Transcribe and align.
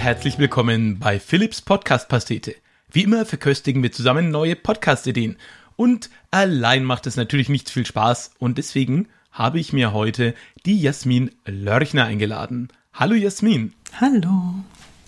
herzlich 0.00 0.38
willkommen 0.38 0.98
bei 0.98 1.20
Philips 1.20 1.60
Podcast 1.60 2.08
Pastete. 2.08 2.56
Wie 2.90 3.02
immer 3.02 3.26
verköstigen 3.26 3.82
wir 3.82 3.92
zusammen 3.92 4.30
neue 4.30 4.56
Podcast-Ideen. 4.56 5.36
Und 5.76 6.08
allein 6.30 6.84
macht 6.84 7.06
es 7.06 7.16
natürlich 7.16 7.50
nicht 7.50 7.68
viel 7.68 7.84
Spaß 7.84 8.30
und 8.38 8.56
deswegen 8.56 9.08
habe 9.30 9.60
ich 9.60 9.74
mir 9.74 9.92
heute 9.92 10.34
die 10.64 10.80
Jasmin 10.80 11.30
Lörchner 11.44 12.06
eingeladen. 12.06 12.68
Hallo 12.94 13.14
Jasmin. 13.14 13.74
Hallo. 14.00 14.54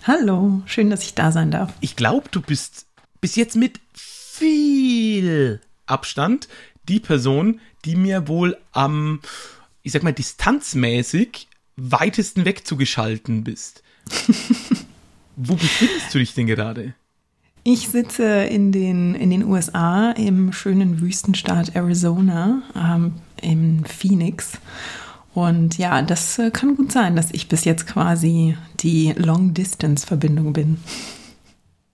Hallo, 0.03 0.61
schön, 0.67 0.91
dass 0.91 1.01
ich 1.01 1.15
da 1.15 1.31
sein 1.31 1.49
darf. 1.49 1.73
Ich 1.79 1.95
glaube, 1.95 2.29
du 2.29 2.39
bist 2.39 2.85
bis 3.19 3.35
jetzt 3.35 3.55
mit 3.55 3.79
viel 3.95 5.59
Abstand 5.87 6.47
die 6.87 6.99
Person, 6.99 7.61
die 7.83 7.95
mir 7.95 8.27
wohl 8.27 8.57
am, 8.71 9.21
ich 9.81 9.91
sag 9.91 10.03
mal, 10.03 10.13
distanzmäßig 10.13 11.47
weitesten 11.77 12.45
weg 12.45 12.67
zugeschalten 12.67 13.43
bist. 13.43 13.81
Wo 15.35 15.55
befindest 15.55 16.13
du 16.13 16.19
dich 16.19 16.33
denn 16.33 16.47
gerade? 16.47 16.93
Ich 17.63 17.87
sitze 17.87 18.43
in 18.43 18.71
den, 18.71 19.15
in 19.15 19.29
den 19.29 19.45
USA 19.45 20.11
im 20.11 20.51
schönen 20.51 20.99
Wüstenstaat 20.99 21.75
Arizona, 21.75 22.61
ähm, 22.75 23.13
in 23.41 23.85
Phoenix. 23.85 24.57
Und 25.33 25.77
ja, 25.77 26.01
das 26.01 26.37
äh, 26.39 26.51
kann 26.51 26.75
gut 26.75 26.91
sein, 26.91 27.15
dass 27.15 27.31
ich 27.31 27.47
bis 27.47 27.63
jetzt 27.63 27.87
quasi 27.87 28.57
die 28.81 29.13
Long-Distance-Verbindung 29.15 30.53
bin. 30.53 30.77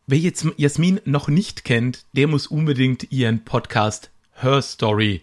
Wer 0.08 0.18
jetzt 0.18 0.46
Jasmin 0.58 1.00
noch 1.06 1.28
nicht 1.28 1.64
kennt, 1.64 2.06
der 2.14 2.28
muss 2.28 2.48
unbedingt 2.48 3.12
ihren 3.12 3.46
Podcast 3.46 4.10
Her 4.34 4.64
Story 4.64 5.22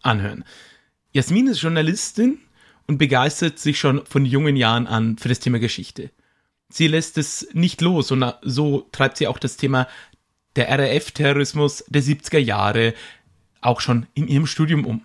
anhören. 0.00 0.44
Jasmin 1.12 1.48
ist 1.48 1.60
Journalistin 1.60 2.38
und 2.86 2.98
begeistert 2.98 3.58
sich 3.58 3.80
schon 3.80 4.06
von 4.06 4.24
jungen 4.24 4.54
Jahren 4.54 4.86
an 4.86 5.18
für 5.18 5.28
das 5.28 5.40
Thema 5.40 5.58
Geschichte. 5.58 6.10
Sie 6.70 6.86
lässt 6.86 7.18
es 7.18 7.48
nicht 7.52 7.80
los 7.80 8.10
und 8.10 8.34
so 8.42 8.86
treibt 8.92 9.16
sie 9.16 9.26
auch 9.26 9.38
das 9.38 9.56
Thema 9.56 9.88
der 10.56 10.68
RAF-Terrorismus 10.68 11.84
der 11.88 12.02
70er 12.02 12.38
Jahre 12.38 12.94
auch 13.60 13.80
schon 13.80 14.06
in 14.14 14.28
ihrem 14.28 14.46
Studium 14.46 14.84
um. 14.84 15.02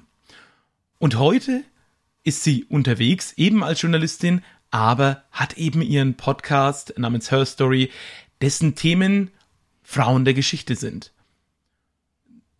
Und 1.00 1.18
heute 1.18 1.64
ist 2.24 2.44
sie 2.44 2.66
unterwegs, 2.66 3.34
eben 3.34 3.64
als 3.64 3.82
Journalistin, 3.82 4.44
aber 4.72 5.24
hat 5.32 5.58
eben 5.58 5.82
ihren 5.82 6.16
Podcast 6.16 6.94
namens 6.98 7.32
Her 7.32 7.46
Story, 7.46 7.92
dessen 8.42 8.76
Themen 8.76 9.32
Frauen 9.84 10.26
der 10.26 10.34
Geschichte 10.34 10.76
sind. 10.76 11.12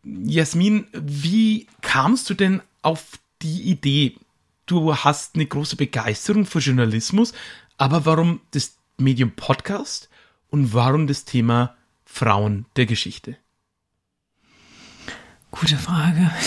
Jasmin, 0.04 0.88
wie 0.94 1.68
kamst 1.82 2.30
du 2.30 2.34
denn 2.34 2.62
auf 2.82 3.20
die 3.42 3.64
Idee? 3.64 4.16
Du 4.66 4.96
hast 4.96 5.36
eine 5.36 5.46
große 5.46 5.76
Begeisterung 5.76 6.46
für 6.46 6.60
Journalismus, 6.60 7.34
aber 7.78 8.06
warum 8.06 8.42
das 8.52 8.76
Medium 8.98 9.32
Podcast 9.32 10.10
und 10.50 10.74
warum 10.74 11.08
das 11.08 11.26
Thema 11.26 11.76
Frauen 12.06 12.66
der 12.76 12.86
Geschichte? 12.86 13.38
Gute 15.52 15.78
Frage. 15.78 16.32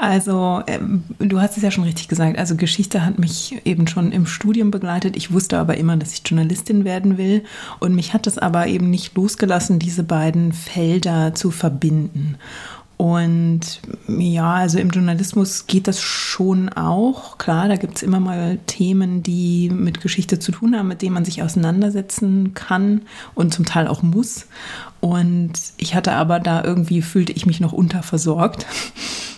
Also, 0.00 0.62
ähm, 0.68 1.02
du 1.18 1.40
hast 1.40 1.56
es 1.56 1.64
ja 1.64 1.72
schon 1.72 1.82
richtig 1.82 2.06
gesagt. 2.06 2.38
Also, 2.38 2.54
Geschichte 2.54 3.04
hat 3.04 3.18
mich 3.18 3.60
eben 3.64 3.88
schon 3.88 4.12
im 4.12 4.26
Studium 4.26 4.70
begleitet. 4.70 5.16
Ich 5.16 5.32
wusste 5.32 5.58
aber 5.58 5.76
immer, 5.76 5.96
dass 5.96 6.12
ich 6.12 6.22
Journalistin 6.24 6.84
werden 6.84 7.18
will. 7.18 7.42
Und 7.80 7.96
mich 7.96 8.14
hat 8.14 8.28
es 8.28 8.38
aber 8.38 8.68
eben 8.68 8.90
nicht 8.90 9.16
losgelassen, 9.16 9.80
diese 9.80 10.04
beiden 10.04 10.52
Felder 10.52 11.34
zu 11.34 11.50
verbinden. 11.50 12.36
Und 12.98 13.60
ja, 14.08 14.54
also 14.54 14.80
im 14.80 14.90
Journalismus 14.90 15.68
geht 15.68 15.86
das 15.86 16.02
schon 16.02 16.68
auch. 16.68 17.38
Klar, 17.38 17.68
da 17.68 17.76
gibt 17.76 17.96
es 17.96 18.02
immer 18.02 18.18
mal 18.18 18.58
Themen, 18.66 19.22
die 19.22 19.70
mit 19.70 20.00
Geschichte 20.00 20.40
zu 20.40 20.50
tun 20.50 20.76
haben, 20.76 20.88
mit 20.88 21.00
denen 21.00 21.14
man 21.14 21.24
sich 21.24 21.40
auseinandersetzen 21.40 22.54
kann 22.54 23.02
und 23.36 23.54
zum 23.54 23.64
Teil 23.64 23.86
auch 23.86 24.02
muss. 24.02 24.46
Und 24.98 25.52
ich 25.76 25.94
hatte 25.94 26.12
aber 26.12 26.40
da 26.40 26.64
irgendwie, 26.64 27.00
fühlte 27.00 27.32
ich 27.32 27.46
mich 27.46 27.60
noch 27.60 27.72
unterversorgt. 27.72 28.66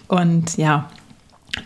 Und 0.09 0.56
ja, 0.56 0.88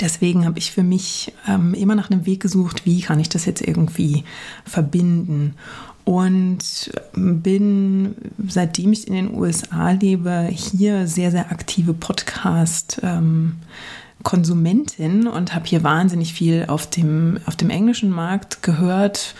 deswegen 0.00 0.46
habe 0.46 0.58
ich 0.58 0.72
für 0.72 0.82
mich 0.82 1.32
ähm, 1.46 1.74
immer 1.74 1.94
nach 1.94 2.10
einem 2.10 2.26
Weg 2.26 2.40
gesucht, 2.40 2.86
wie 2.86 3.02
kann 3.02 3.20
ich 3.20 3.28
das 3.28 3.44
jetzt 3.44 3.62
irgendwie 3.62 4.24
verbinden 4.64 5.54
und 6.04 6.90
bin, 7.14 8.14
seitdem 8.46 8.92
ich 8.92 9.08
in 9.08 9.14
den 9.14 9.34
USA 9.34 9.92
lebe, 9.92 10.48
hier 10.50 11.06
sehr, 11.06 11.30
sehr 11.30 11.50
aktive 11.50 11.94
Podcast. 11.94 13.00
Ähm, 13.02 13.56
Konsumentin 14.22 15.28
und 15.28 15.54
habe 15.54 15.66
hier 15.66 15.84
wahnsinnig 15.84 16.32
viel 16.32 16.64
auf 16.66 16.88
dem, 16.88 17.38
auf 17.46 17.56
dem 17.56 17.70
englischen 17.70 18.10
Markt 18.10 18.62
gehört 18.62 19.34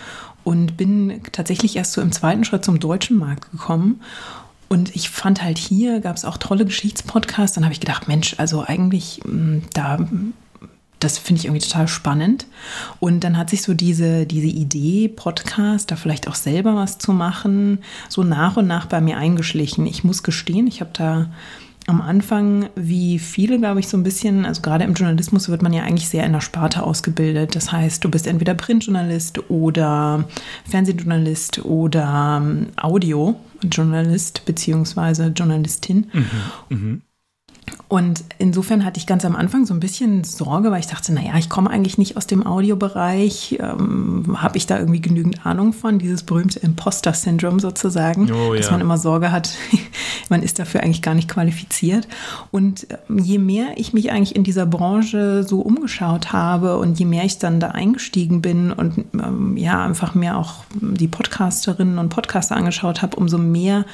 und 0.45 0.77
bin 0.77 1.23
tatsächlich 1.33 1.75
erst 1.77 1.93
so 1.95 2.01
im 2.01 2.13
zweiten 2.13 2.45
Schritt 2.45 2.65
zum 2.65 2.79
deutschen 2.79 3.17
Markt 3.17 3.51
gekommen. 3.51 4.01
Und 4.69 4.95
ich 4.95 5.09
fand 5.11 5.43
halt 5.43 5.59
hier 5.59 6.01
gab 6.01 6.17
es 6.17 6.25
auch 6.25 6.37
tolle 6.37 6.65
Geschichtspodcasts. 6.65 7.55
Dann 7.55 7.65
habe 7.65 7.73
ich 7.73 7.81
gedacht, 7.81 8.09
Mensch, 8.09 8.35
also 8.39 8.63
eigentlich 8.63 9.21
hm, 9.25 9.63
da 9.73 9.99
das 11.05 11.19
finde 11.19 11.41
ich 11.41 11.47
irgendwie 11.47 11.67
total 11.67 11.89
spannend. 11.89 12.47
Und 13.01 13.25
dann 13.25 13.37
hat 13.37 13.51
sich 13.51 13.63
so 13.63 13.75
diese, 13.75 14.27
diese 14.27 14.47
Idee, 14.47 15.09
Podcast, 15.09 15.91
da 15.91 15.97
vielleicht 15.97 16.29
auch 16.29 16.35
selber 16.35 16.75
was 16.75 16.99
zu 16.99 17.13
machen, 17.13 17.79
so 18.09 18.23
nach 18.23 18.57
und 18.57 18.67
nach 18.67 18.87
bei 18.87 19.01
mir 19.01 19.17
eingeschlichen. 19.17 19.87
Ich 19.87 20.05
muss 20.05 20.23
gestehen, 20.23 20.67
ich 20.67 20.81
habe 20.81 20.91
da 20.93 21.31
am 21.87 22.01
Anfang, 22.01 22.71
wie 22.77 23.19
viele, 23.19 23.59
glaube 23.59 23.81
ich, 23.81 23.89
so 23.89 23.97
ein 23.97 24.03
bisschen, 24.03 24.47
also 24.47 24.63
gerade 24.63 24.85
im 24.85 24.95
Journalismus 24.95 25.51
wird 25.51 25.61
man 25.61 25.73
ja 25.73 25.83
eigentlich 25.83 26.09
sehr 26.09 26.25
in 26.25 26.33
der 26.33 26.41
Sparte 26.41 26.83
ausgebildet. 26.83 27.55
Das 27.55 27.73
heißt, 27.73 28.03
du 28.03 28.11
bist 28.11 28.27
entweder 28.27 28.55
Printjournalist 28.55 29.51
oder 29.51 30.25
Fernsehjournalist 30.69 31.65
oder 31.65 32.41
ähm, 32.43 32.69
Audiojournalist 32.77 34.47
beziehungsweise 34.47 35.27
Journalistin. 35.27 36.11
Mhm, 36.13 36.27
mh. 36.71 36.99
Und 37.89 38.25
insofern 38.39 38.85
hatte 38.85 38.99
ich 38.99 39.07
ganz 39.07 39.25
am 39.25 39.37
Anfang 39.37 39.67
so 39.67 39.75
ein 39.75 39.79
bisschen 39.79 40.25
Sorge, 40.25 40.71
weil 40.71 40.81
ich 40.81 40.87
dachte, 40.87 41.13
naja, 41.13 41.35
ich 41.39 41.49
komme 41.49 41.71
eigentlich 41.71 41.97
nicht 41.97 42.17
aus 42.17 42.27
dem 42.27 42.45
Audiobereich. 42.45 43.59
Ähm, 43.61 44.37
Habe 44.43 44.57
ich 44.57 44.67
da 44.67 44.79
irgendwie 44.79 45.01
genügend 45.01 45.47
Ahnung 45.47 45.73
von? 45.73 45.99
Dieses 45.99 46.25
berühmte 46.25 46.59
Imposter-Syndrom 46.61 47.61
sozusagen, 47.61 48.33
oh, 48.33 48.53
ja. 48.53 48.61
dass 48.61 48.71
man 48.71 48.81
immer 48.81 48.99
Sorge 48.99 49.31
hat, 49.31 49.55
man 50.29 50.43
ist 50.43 50.59
dafür 50.59 50.83
eigentlich 50.83 51.03
gar 51.03 51.15
nicht 51.15 51.29
qualifiziert. 51.29 52.09
Und 52.51 52.87
ähm, 53.09 53.19
je 53.19 53.39
mehr 53.39 53.67
ich 53.77 53.93
mich 53.93 54.11
eigentlich 54.11 54.35
in 54.35 54.45
dieser 54.45 54.67
Branche 54.67 55.45
so 55.45 55.61
umgeschaut 55.61 56.33
habe 56.33 56.79
und 56.79 56.99
je 56.99 57.05
mehr 57.05 57.25
ich 57.25 57.39
dann 57.39 57.61
da 57.61 57.69
eingestiegen 57.69 58.43
bin 58.43 58.73
und 58.73 59.05
ähm, 59.15 59.57
ja, 59.57 59.85
einfach 59.85 60.15
mehr 60.15 60.39
auch 60.39 60.65
die 60.75 61.09
Podcasterinnen 61.09 61.99
und 61.99 62.09
Podcaster 62.09 62.57
angeschaut 62.57 63.03
habe, 63.03 63.17
umso 63.17 63.39
mehr 63.39 63.85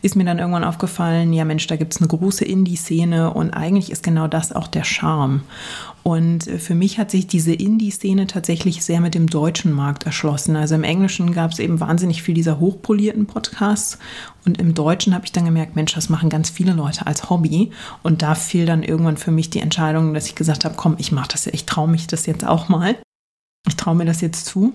ist 0.00 0.16
mir 0.16 0.24
dann 0.24 0.38
irgendwann 0.38 0.64
aufgefallen, 0.64 1.32
ja 1.32 1.44
Mensch, 1.44 1.66
da 1.66 1.76
gibt 1.76 1.92
es 1.92 2.00
eine 2.00 2.08
große 2.08 2.44
Indie-Szene 2.44 3.19
und 3.28 3.50
eigentlich 3.50 3.90
ist 3.90 4.02
genau 4.02 4.26
das 4.26 4.52
auch 4.52 4.68
der 4.68 4.84
Charme. 4.84 5.42
Und 6.02 6.44
für 6.44 6.74
mich 6.74 6.98
hat 6.98 7.10
sich 7.10 7.26
diese 7.26 7.52
Indie-Szene 7.52 8.26
tatsächlich 8.26 8.82
sehr 8.82 9.00
mit 9.00 9.14
dem 9.14 9.28
deutschen 9.28 9.72
Markt 9.72 10.04
erschlossen. 10.04 10.56
Also 10.56 10.74
im 10.74 10.84
Englischen 10.84 11.32
gab 11.32 11.52
es 11.52 11.58
eben 11.58 11.78
wahnsinnig 11.78 12.22
viel 12.22 12.34
dieser 12.34 12.58
hochpolierten 12.58 13.26
Podcasts. 13.26 13.98
Und 14.46 14.58
im 14.58 14.74
Deutschen 14.74 15.14
habe 15.14 15.26
ich 15.26 15.32
dann 15.32 15.44
gemerkt, 15.44 15.76
Mensch, 15.76 15.92
das 15.92 16.08
machen 16.08 16.30
ganz 16.30 16.48
viele 16.48 16.72
Leute 16.72 17.06
als 17.06 17.28
Hobby. 17.28 17.70
Und 18.02 18.22
da 18.22 18.34
fiel 18.34 18.64
dann 18.64 18.82
irgendwann 18.82 19.18
für 19.18 19.30
mich 19.30 19.50
die 19.50 19.60
Entscheidung, 19.60 20.14
dass 20.14 20.26
ich 20.26 20.34
gesagt 20.34 20.64
habe, 20.64 20.74
komm, 20.76 20.96
ich 20.98 21.12
mache 21.12 21.28
das, 21.32 21.46
ich 21.46 21.66
traue 21.66 21.88
mich 21.88 22.06
das 22.06 22.24
jetzt 22.26 22.46
auch 22.46 22.68
mal. 22.68 22.96
Ich 23.68 23.76
traue 23.76 23.94
mir 23.94 24.06
das 24.06 24.22
jetzt 24.22 24.46
zu. 24.46 24.72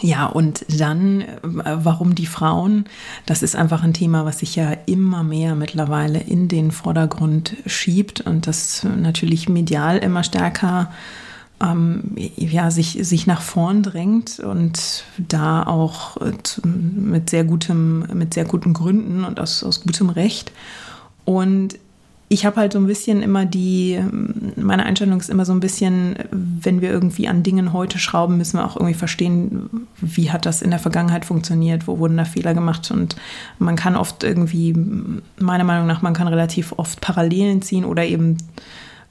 Ja, 0.00 0.26
und 0.26 0.64
dann, 0.68 1.22
äh, 1.22 1.34
warum 1.42 2.14
die 2.14 2.26
Frauen? 2.26 2.84
Das 3.24 3.42
ist 3.42 3.56
einfach 3.56 3.82
ein 3.82 3.94
Thema, 3.94 4.24
was 4.24 4.40
sich 4.40 4.56
ja 4.56 4.72
immer 4.86 5.22
mehr 5.22 5.54
mittlerweile 5.54 6.18
in 6.20 6.48
den 6.48 6.70
Vordergrund 6.70 7.56
schiebt 7.66 8.20
und 8.20 8.46
das 8.46 8.84
natürlich 8.84 9.48
medial 9.48 9.98
immer 9.98 10.22
stärker 10.22 10.90
ähm, 11.60 12.14
ja, 12.16 12.70
sich, 12.70 12.98
sich 13.00 13.26
nach 13.26 13.40
vorn 13.40 13.82
drängt 13.82 14.40
und 14.40 15.04
da 15.16 15.62
auch 15.62 16.18
äh, 16.18 16.32
mit 16.66 17.30
sehr 17.30 17.44
gutem, 17.44 18.00
mit 18.12 18.34
sehr 18.34 18.44
guten 18.44 18.74
Gründen 18.74 19.24
und 19.24 19.40
aus, 19.40 19.64
aus 19.64 19.82
gutem 19.82 20.10
Recht. 20.10 20.52
Und 21.24 21.78
ich 22.28 22.44
habe 22.44 22.56
halt 22.56 22.72
so 22.72 22.80
ein 22.80 22.86
bisschen 22.86 23.22
immer 23.22 23.46
die, 23.46 24.00
meine 24.56 24.84
Einstellung 24.84 25.20
ist 25.20 25.30
immer 25.30 25.44
so 25.44 25.52
ein 25.52 25.60
bisschen, 25.60 26.16
wenn 26.32 26.80
wir 26.80 26.90
irgendwie 26.90 27.28
an 27.28 27.44
Dingen 27.44 27.72
heute 27.72 28.00
schrauben, 28.00 28.36
müssen 28.36 28.58
wir 28.58 28.64
auch 28.64 28.76
irgendwie 28.76 28.94
verstehen, 28.94 29.86
wie 30.00 30.32
hat 30.32 30.44
das 30.44 30.60
in 30.60 30.70
der 30.70 30.80
Vergangenheit 30.80 31.24
funktioniert, 31.24 31.86
wo 31.86 32.00
wurden 32.00 32.16
da 32.16 32.24
Fehler 32.24 32.52
gemacht 32.52 32.90
und 32.90 33.14
man 33.60 33.76
kann 33.76 33.94
oft 33.94 34.24
irgendwie, 34.24 34.74
meiner 35.38 35.64
Meinung 35.64 35.86
nach, 35.86 36.02
man 36.02 36.14
kann 36.14 36.26
relativ 36.26 36.74
oft 36.76 37.00
Parallelen 37.00 37.62
ziehen 37.62 37.84
oder 37.84 38.04
eben 38.04 38.38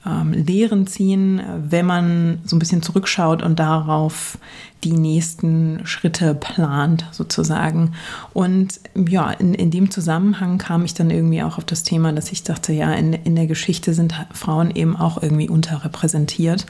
ähm, 0.05 0.33
Lehren 0.33 0.87
ziehen, 0.87 1.41
wenn 1.57 1.85
man 1.85 2.39
so 2.45 2.55
ein 2.55 2.59
bisschen 2.59 2.81
zurückschaut 2.81 3.41
und 3.41 3.59
darauf 3.59 4.37
die 4.83 4.93
nächsten 4.93 5.81
Schritte 5.85 6.35
plant, 6.35 7.05
sozusagen. 7.11 7.93
Und 8.33 8.79
ja, 8.95 9.31
in, 9.31 9.53
in 9.53 9.71
dem 9.71 9.89
Zusammenhang 9.89 10.57
kam 10.57 10.85
ich 10.85 10.93
dann 10.93 11.09
irgendwie 11.09 11.41
auch 11.41 11.57
auf 11.57 11.65
das 11.65 11.83
Thema, 11.83 12.13
dass 12.13 12.31
ich 12.31 12.43
dachte, 12.43 12.71
ja, 12.71 12.93
in, 12.93 13.13
in 13.13 13.35
der 13.35 13.47
Geschichte 13.47 13.93
sind 13.93 14.13
Frauen 14.31 14.71
eben 14.71 14.95
auch 14.95 15.21
irgendwie 15.21 15.49
unterrepräsentiert. 15.49 16.65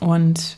Und 0.00 0.56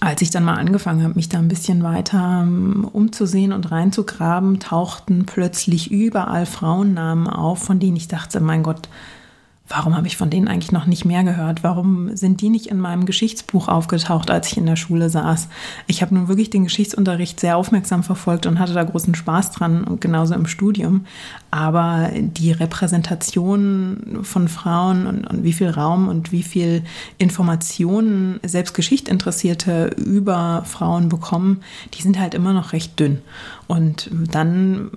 als 0.00 0.22
ich 0.22 0.30
dann 0.30 0.44
mal 0.44 0.54
angefangen 0.54 1.02
habe, 1.02 1.14
mich 1.14 1.28
da 1.28 1.38
ein 1.38 1.48
bisschen 1.48 1.82
weiter 1.82 2.42
um, 2.42 2.84
umzusehen 2.84 3.52
und 3.52 3.72
reinzugraben, 3.72 4.60
tauchten 4.60 5.26
plötzlich 5.26 5.90
überall 5.90 6.46
Frauennamen 6.46 7.26
auf, 7.26 7.58
von 7.58 7.80
denen 7.80 7.96
ich 7.96 8.06
dachte, 8.06 8.38
mein 8.38 8.62
Gott, 8.62 8.88
warum 9.68 9.96
habe 9.96 10.06
ich 10.06 10.16
von 10.16 10.30
denen 10.30 10.48
eigentlich 10.48 10.72
noch 10.72 10.86
nicht 10.86 11.04
mehr 11.04 11.24
gehört? 11.24 11.62
Warum 11.62 12.16
sind 12.16 12.40
die 12.40 12.48
nicht 12.48 12.66
in 12.66 12.80
meinem 12.80 13.06
Geschichtsbuch 13.06 13.68
aufgetaucht, 13.68 14.30
als 14.30 14.50
ich 14.50 14.56
in 14.56 14.66
der 14.66 14.76
Schule 14.76 15.10
saß? 15.10 15.48
Ich 15.86 16.00
habe 16.00 16.14
nun 16.14 16.28
wirklich 16.28 16.50
den 16.50 16.64
Geschichtsunterricht 16.64 17.38
sehr 17.38 17.56
aufmerksam 17.56 18.02
verfolgt 18.02 18.46
und 18.46 18.58
hatte 18.58 18.72
da 18.72 18.82
großen 18.82 19.14
Spaß 19.14 19.52
dran 19.52 19.84
und 19.84 20.00
genauso 20.00 20.34
im 20.34 20.46
Studium. 20.46 21.04
Aber 21.50 22.10
die 22.14 22.52
Repräsentation 22.52 24.20
von 24.22 24.48
Frauen 24.48 25.06
und, 25.06 25.26
und 25.26 25.44
wie 25.44 25.52
viel 25.52 25.70
Raum 25.70 26.08
und 26.08 26.32
wie 26.32 26.42
viel 26.42 26.82
Informationen 27.18 28.40
selbst 28.44 28.74
Geschichtsinteressierte 28.74 29.90
über 29.96 30.62
Frauen 30.64 31.08
bekommen, 31.08 31.60
die 31.94 32.02
sind 32.02 32.18
halt 32.18 32.34
immer 32.34 32.54
noch 32.54 32.72
recht 32.72 32.98
dünn. 32.98 33.18
Und 33.66 34.10
dann 34.12 34.90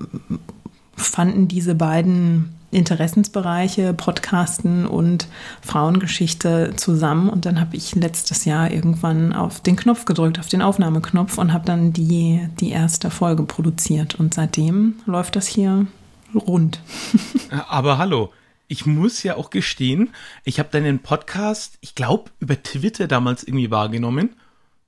fanden 0.95 1.47
diese 1.47 1.75
beiden 1.75 2.60
Interessensbereiche, 2.71 3.93
Podcasten 3.93 4.85
und 4.87 5.27
Frauengeschichte 5.61 6.73
zusammen. 6.77 7.29
Und 7.29 7.45
dann 7.45 7.59
habe 7.59 7.75
ich 7.75 7.95
letztes 7.95 8.45
Jahr 8.45 8.71
irgendwann 8.71 9.33
auf 9.33 9.59
den 9.59 9.75
Knopf 9.75 10.05
gedrückt, 10.05 10.39
auf 10.39 10.47
den 10.47 10.61
Aufnahmeknopf 10.61 11.37
und 11.37 11.53
habe 11.53 11.65
dann 11.65 11.93
die, 11.93 12.47
die 12.59 12.71
erste 12.71 13.11
Folge 13.11 13.43
produziert. 13.43 14.15
Und 14.15 14.33
seitdem 14.33 14.95
läuft 15.05 15.35
das 15.35 15.47
hier 15.47 15.85
rund. 16.33 16.81
Aber 17.67 17.97
hallo. 17.97 18.31
Ich 18.67 18.85
muss 18.85 19.21
ja 19.23 19.35
auch 19.35 19.49
gestehen, 19.49 20.11
ich 20.45 20.57
habe 20.57 20.69
deinen 20.71 20.99
Podcast, 20.99 21.77
ich 21.81 21.93
glaube, 21.93 22.31
über 22.39 22.63
Twitter 22.63 23.05
damals 23.05 23.43
irgendwie 23.43 23.69
wahrgenommen. 23.69 24.37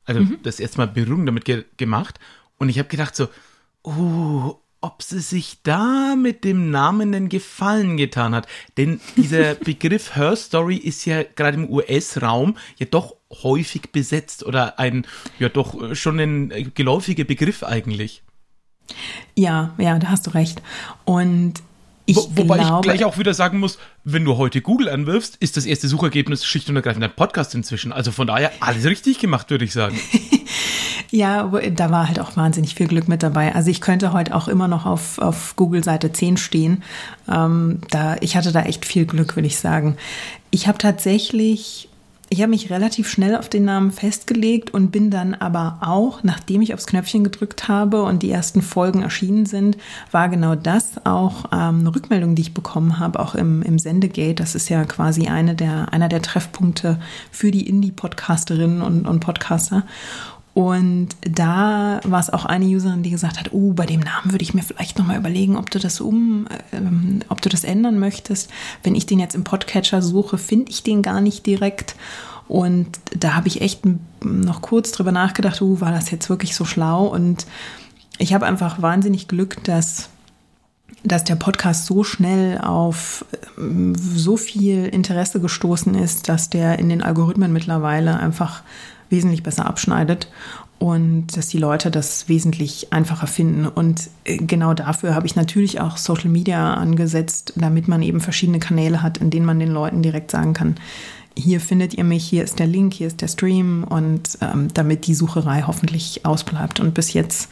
Also 0.06 0.22
mhm. 0.22 0.38
das 0.42 0.62
erste 0.62 0.78
Mal 0.78 0.88
Berührung 0.88 1.26
damit 1.26 1.44
ge 1.44 1.66
gemacht. 1.76 2.18
Und 2.58 2.70
ich 2.70 2.80
habe 2.80 2.88
gedacht 2.88 3.14
so, 3.14 3.28
oh, 3.84 4.56
ob 4.84 5.02
sie 5.02 5.22
sich 5.22 5.60
da 5.64 6.16
mit 6.16 6.44
dem 6.44 6.70
Namen 6.70 7.16
einen 7.16 7.30
Gefallen 7.30 7.96
getan 7.96 8.36
hat. 8.36 8.48
Denn 8.78 9.00
dieser 9.16 9.56
Begriff 9.66 10.16
Her 10.16 10.36
Story 10.36 10.76
ist 10.76 11.06
ja 11.06 11.24
gerade 11.24 11.58
im 11.58 11.70
US-Raum 11.70 12.58
ja 12.78 12.86
doch 12.86 13.16
häufig 13.44 13.92
besetzt 13.92 14.46
oder 14.46 14.80
ein, 14.80 15.08
ja 15.40 15.50
doch 15.50 15.96
schon 15.96 16.20
ein 16.20 16.72
geläufiger 16.76 17.24
Begriff 17.24 17.64
eigentlich. 17.64 18.24
Ja, 19.36 19.74
ja, 19.78 19.98
da 19.98 20.10
hast 20.10 20.28
du 20.28 20.32
recht. 20.32 20.62
Und 21.06 21.64
ich 22.06 22.18
Wo, 22.18 22.30
wobei 22.36 22.58
glaube, 22.58 22.76
ich 22.76 22.82
gleich 22.82 23.06
auch 23.06 23.18
wieder 23.18 23.34
sagen 23.34 23.60
muss, 23.60 23.80
wenn 24.04 24.26
du 24.26 24.36
heute 24.36 24.62
Google 24.62 24.90
anwirfst, 24.90 25.38
ist 25.38 25.56
das 25.56 25.66
erste 25.66 25.88
Suchergebnis 25.88 26.46
schlicht 26.46 26.70
und 26.70 26.76
ergreifend 26.76 27.06
ein 27.06 27.16
Podcast 27.16 27.56
inzwischen. 27.56 27.94
Also 27.94 28.12
von 28.12 28.28
daher 28.28 28.52
alles 28.60 28.84
richtig 28.84 29.20
gemacht, 29.20 29.50
würde 29.50 29.64
ich 29.64 29.72
sagen. 29.72 29.98
Ja, 31.16 31.44
da 31.44 31.92
war 31.92 32.08
halt 32.08 32.20
auch 32.20 32.36
wahnsinnig 32.38 32.74
viel 32.74 32.88
Glück 32.88 33.08
mit 33.08 33.22
dabei. 33.22 33.54
Also 33.54 33.70
ich 33.70 33.82
könnte 33.82 34.14
heute 34.14 34.34
auch 34.34 34.48
immer 34.48 34.68
noch 34.68 34.88
auf, 34.88 35.20
auf 35.20 35.56
Google 35.56 35.84
Seite 35.84 36.12
10 36.12 36.38
stehen. 36.38 36.82
Ähm, 37.32 37.82
da, 37.92 38.16
ich 38.22 38.36
hatte 38.36 38.52
da 38.52 38.64
echt 38.64 38.84
viel 38.84 39.06
Glück, 39.06 39.36
würde 39.36 39.46
ich 39.46 39.60
sagen. 39.60 39.96
Ich 40.50 40.68
habe 40.68 40.80
tatsächlich, 40.80 41.88
ich 42.30 42.42
habe 42.42 42.50
mich 42.50 42.72
relativ 42.72 43.08
schnell 43.08 43.36
auf 43.36 43.48
den 43.48 43.64
Namen 43.64 43.92
festgelegt 43.92 44.74
und 44.74 44.90
bin 44.92 45.12
dann 45.12 45.36
aber 45.36 45.78
auch, 45.82 46.24
nachdem 46.24 46.64
ich 46.64 46.74
aufs 46.74 46.88
Knöpfchen 46.88 47.24
gedrückt 47.24 47.68
habe 47.68 48.02
und 48.02 48.24
die 48.24 48.32
ersten 48.32 48.64
Folgen 48.64 49.04
erschienen 49.04 49.46
sind, 49.46 49.78
war 50.10 50.30
genau 50.30 50.56
das 50.56 51.06
auch 51.06 51.46
ähm, 51.52 51.82
eine 51.82 51.94
Rückmeldung, 51.94 52.34
die 52.34 52.42
ich 52.42 52.56
bekommen 52.56 52.98
habe, 52.98 53.20
auch 53.20 53.36
im, 53.36 53.62
im 53.62 53.78
Sendegate. 53.78 54.34
Das 54.34 54.56
ist 54.56 54.68
ja 54.68 54.84
quasi 54.86 55.28
eine 55.28 55.54
der, 55.54 55.94
einer 55.94 56.10
der 56.10 56.24
Treffpunkte 56.24 57.00
für 57.30 57.52
die 57.52 57.70
Indie-Podcasterinnen 57.70 58.82
und, 58.82 59.06
und 59.06 59.20
Podcaster. 59.20 59.84
Und 60.54 61.10
da 61.22 62.00
war 62.04 62.20
es 62.20 62.30
auch 62.30 62.46
eine 62.46 62.66
Userin, 62.66 63.02
die 63.02 63.10
gesagt 63.10 63.40
hat, 63.40 63.54
oh, 63.54 63.74
bei 63.74 63.88
dem 63.88 64.02
Namen 64.02 64.32
würde 64.32 64.44
ich 64.44 64.54
mir 64.54 64.62
vielleicht 64.62 65.00
nochmal 65.00 65.18
überlegen, 65.18 65.58
ob 65.58 65.72
du 65.72 65.80
das 65.80 66.00
um, 66.00 66.48
ähm, 66.72 67.22
ob 67.30 67.42
du 67.42 67.50
das 67.50 67.64
ändern 67.64 67.98
möchtest. 67.98 68.52
Wenn 68.84 68.94
ich 68.94 69.08
den 69.08 69.20
jetzt 69.20 69.34
im 69.34 69.44
Podcatcher 69.44 70.04
suche, 70.04 70.38
finde 70.38 70.72
ich 70.72 70.84
den 70.84 71.02
gar 71.02 71.22
nicht 71.22 71.46
direkt. 71.48 71.96
Und 72.48 72.88
da 73.18 73.34
habe 73.34 73.48
ich 73.48 73.62
echt 73.62 73.82
noch 74.24 74.62
kurz 74.62 74.92
drüber 74.92 75.12
nachgedacht, 75.12 75.60
oh, 75.62 75.82
war 75.82 75.92
das 75.92 76.12
jetzt 76.12 76.30
wirklich 76.30 76.56
so 76.56 76.66
schlau? 76.66 77.08
Und 77.08 77.48
ich 78.20 78.36
habe 78.36 78.46
einfach 78.46 78.80
wahnsinnig 78.82 79.28
Glück, 79.28 79.64
dass 79.64 80.10
dass 81.06 81.26
der 81.26 81.36
Podcast 81.36 81.86
so 81.86 82.06
schnell 82.06 82.60
auf 82.60 83.26
ähm, 83.58 83.94
so 83.96 84.38
viel 84.38 84.86
Interesse 84.86 85.42
gestoßen 85.42 85.96
ist, 85.96 86.30
dass 86.30 86.50
der 86.50 86.80
in 86.80 86.88
den 86.88 87.04
Algorithmen 87.04 87.52
mittlerweile 87.52 88.18
einfach 88.18 88.64
wesentlich 89.14 89.44
besser 89.44 89.66
abschneidet 89.66 90.28
und 90.80 91.38
dass 91.38 91.48
die 91.48 91.60
Leute 91.60 91.90
das 91.92 92.28
wesentlich 92.28 92.92
einfacher 92.92 93.28
finden. 93.28 93.66
Und 93.66 94.10
äh, 94.26 94.36
genau 94.36 94.74
dafür 94.74 95.16
habe 95.16 95.26
ich 95.26 95.38
natürlich 95.38 95.80
auch 95.80 95.96
Social 95.96 96.30
Media 96.30 96.74
angesetzt, 96.74 97.54
damit 97.56 97.88
man 97.88 98.02
eben 98.02 98.20
verschiedene 98.20 98.60
Kanäle 98.60 99.02
hat, 99.02 99.20
in 99.20 99.30
denen 99.30 99.46
man 99.46 99.60
den 99.60 99.72
Leuten 99.72 100.02
direkt 100.02 100.32
sagen 100.32 100.54
kann, 100.54 100.76
hier 101.36 101.60
findet 101.60 101.94
ihr 101.94 102.04
mich, 102.04 102.26
hier 102.26 102.44
ist 102.44 102.60
der 102.60 102.68
Link, 102.68 102.94
hier 102.94 103.08
ist 103.08 103.22
der 103.22 103.28
Stream 103.28 103.84
und 103.84 104.38
ähm, 104.42 104.68
damit 104.74 105.08
die 105.08 105.16
Sucherei 105.16 105.64
hoffentlich 105.66 106.26
ausbleibt. 106.26 106.80
Und 106.80 106.94
bis 106.94 107.14
jetzt 107.14 107.50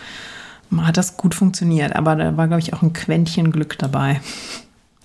hat 0.78 0.98
das 0.98 1.18
gut 1.18 1.34
funktioniert, 1.34 1.96
aber 1.96 2.16
da 2.16 2.38
war, 2.38 2.48
glaube 2.48 2.62
ich, 2.62 2.74
auch 2.74 2.82
ein 2.82 2.94
Quäntchen 2.94 3.52
Glück 3.52 3.78
dabei. 3.80 4.22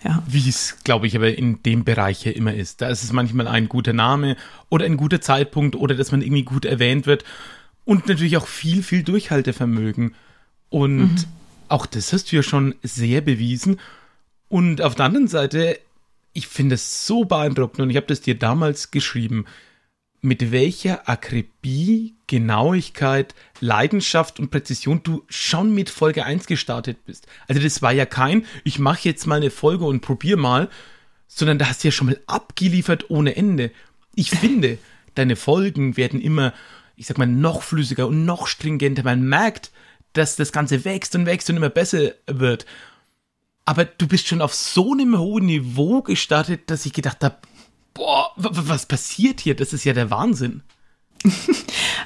Ja. 0.04 0.22
Wie 0.26 0.48
es, 0.48 0.78
glaube 0.84 1.06
ich, 1.06 1.16
aber 1.16 1.36
in 1.36 1.62
dem 1.62 1.84
Bereich 1.84 2.24
ja 2.24 2.32
immer 2.32 2.54
ist. 2.54 2.80
Da 2.80 2.88
ist 2.88 3.02
es 3.02 3.12
manchmal 3.12 3.48
ein 3.48 3.68
guter 3.68 3.92
Name 3.92 4.36
oder 4.68 4.84
ein 4.84 4.96
guter 4.96 5.20
Zeitpunkt 5.20 5.74
oder 5.74 5.94
dass 5.94 6.12
man 6.12 6.22
irgendwie 6.22 6.44
gut 6.44 6.64
erwähnt 6.64 7.06
wird. 7.06 7.24
Und 7.84 8.08
natürlich 8.08 8.36
auch 8.36 8.46
viel, 8.46 8.82
viel 8.82 9.02
Durchhaltevermögen. 9.02 10.14
Und 10.68 10.98
mhm. 10.98 11.24
auch 11.68 11.86
das 11.86 12.12
hast 12.12 12.30
du 12.30 12.36
ja 12.36 12.42
schon 12.42 12.74
sehr 12.82 13.20
bewiesen. 13.20 13.80
Und 14.48 14.82
auf 14.82 14.94
der 14.94 15.06
anderen 15.06 15.28
Seite, 15.28 15.78
ich 16.32 16.46
finde 16.46 16.74
es 16.74 17.06
so 17.06 17.24
beeindruckend 17.24 17.80
und 17.80 17.90
ich 17.90 17.96
habe 17.96 18.06
das 18.06 18.20
dir 18.20 18.38
damals 18.38 18.90
geschrieben 18.90 19.46
mit 20.20 20.50
welcher 20.50 21.08
Akribie, 21.08 22.16
Genauigkeit, 22.26 23.34
Leidenschaft 23.60 24.40
und 24.40 24.50
Präzision 24.50 25.02
du 25.02 25.24
schon 25.28 25.74
mit 25.74 25.90
Folge 25.90 26.24
1 26.24 26.46
gestartet 26.46 27.04
bist. 27.04 27.26
Also 27.48 27.62
das 27.62 27.82
war 27.82 27.92
ja 27.92 28.06
kein, 28.06 28.44
ich 28.64 28.78
mache 28.78 29.08
jetzt 29.08 29.26
mal 29.26 29.36
eine 29.36 29.50
Folge 29.50 29.84
und 29.84 30.00
probier 30.00 30.36
mal, 30.36 30.68
sondern 31.28 31.58
da 31.58 31.68
hast 31.68 31.84
du 31.84 31.88
ja 31.88 31.92
schon 31.92 32.08
mal 32.08 32.20
abgeliefert 32.26 33.10
ohne 33.10 33.36
Ende. 33.36 33.70
Ich 34.14 34.30
finde, 34.30 34.78
deine 35.14 35.36
Folgen 35.36 35.96
werden 35.96 36.20
immer, 36.20 36.52
ich 36.96 37.06
sag 37.06 37.18
mal, 37.18 37.26
noch 37.26 37.62
flüssiger 37.62 38.06
und 38.06 38.24
noch 38.24 38.46
stringenter. 38.46 39.02
Man 39.02 39.22
merkt, 39.22 39.70
dass 40.12 40.36
das 40.36 40.52
Ganze 40.52 40.84
wächst 40.84 41.14
und 41.14 41.26
wächst 41.26 41.50
und 41.50 41.56
immer 41.56 41.68
besser 41.68 42.12
wird. 42.26 42.66
Aber 43.64 43.84
du 43.84 44.06
bist 44.06 44.28
schon 44.28 44.40
auf 44.40 44.54
so 44.54 44.92
einem 44.92 45.18
hohen 45.18 45.46
Niveau 45.46 46.00
gestartet, 46.02 46.70
dass 46.70 46.86
ich 46.86 46.92
gedacht 46.92 47.22
habe, 47.22 47.36
boah, 47.96 48.30
was 48.36 48.86
passiert 48.86 49.40
hier? 49.40 49.56
Das 49.56 49.72
ist 49.72 49.84
ja 49.84 49.92
der 49.92 50.10
Wahnsinn. 50.10 50.62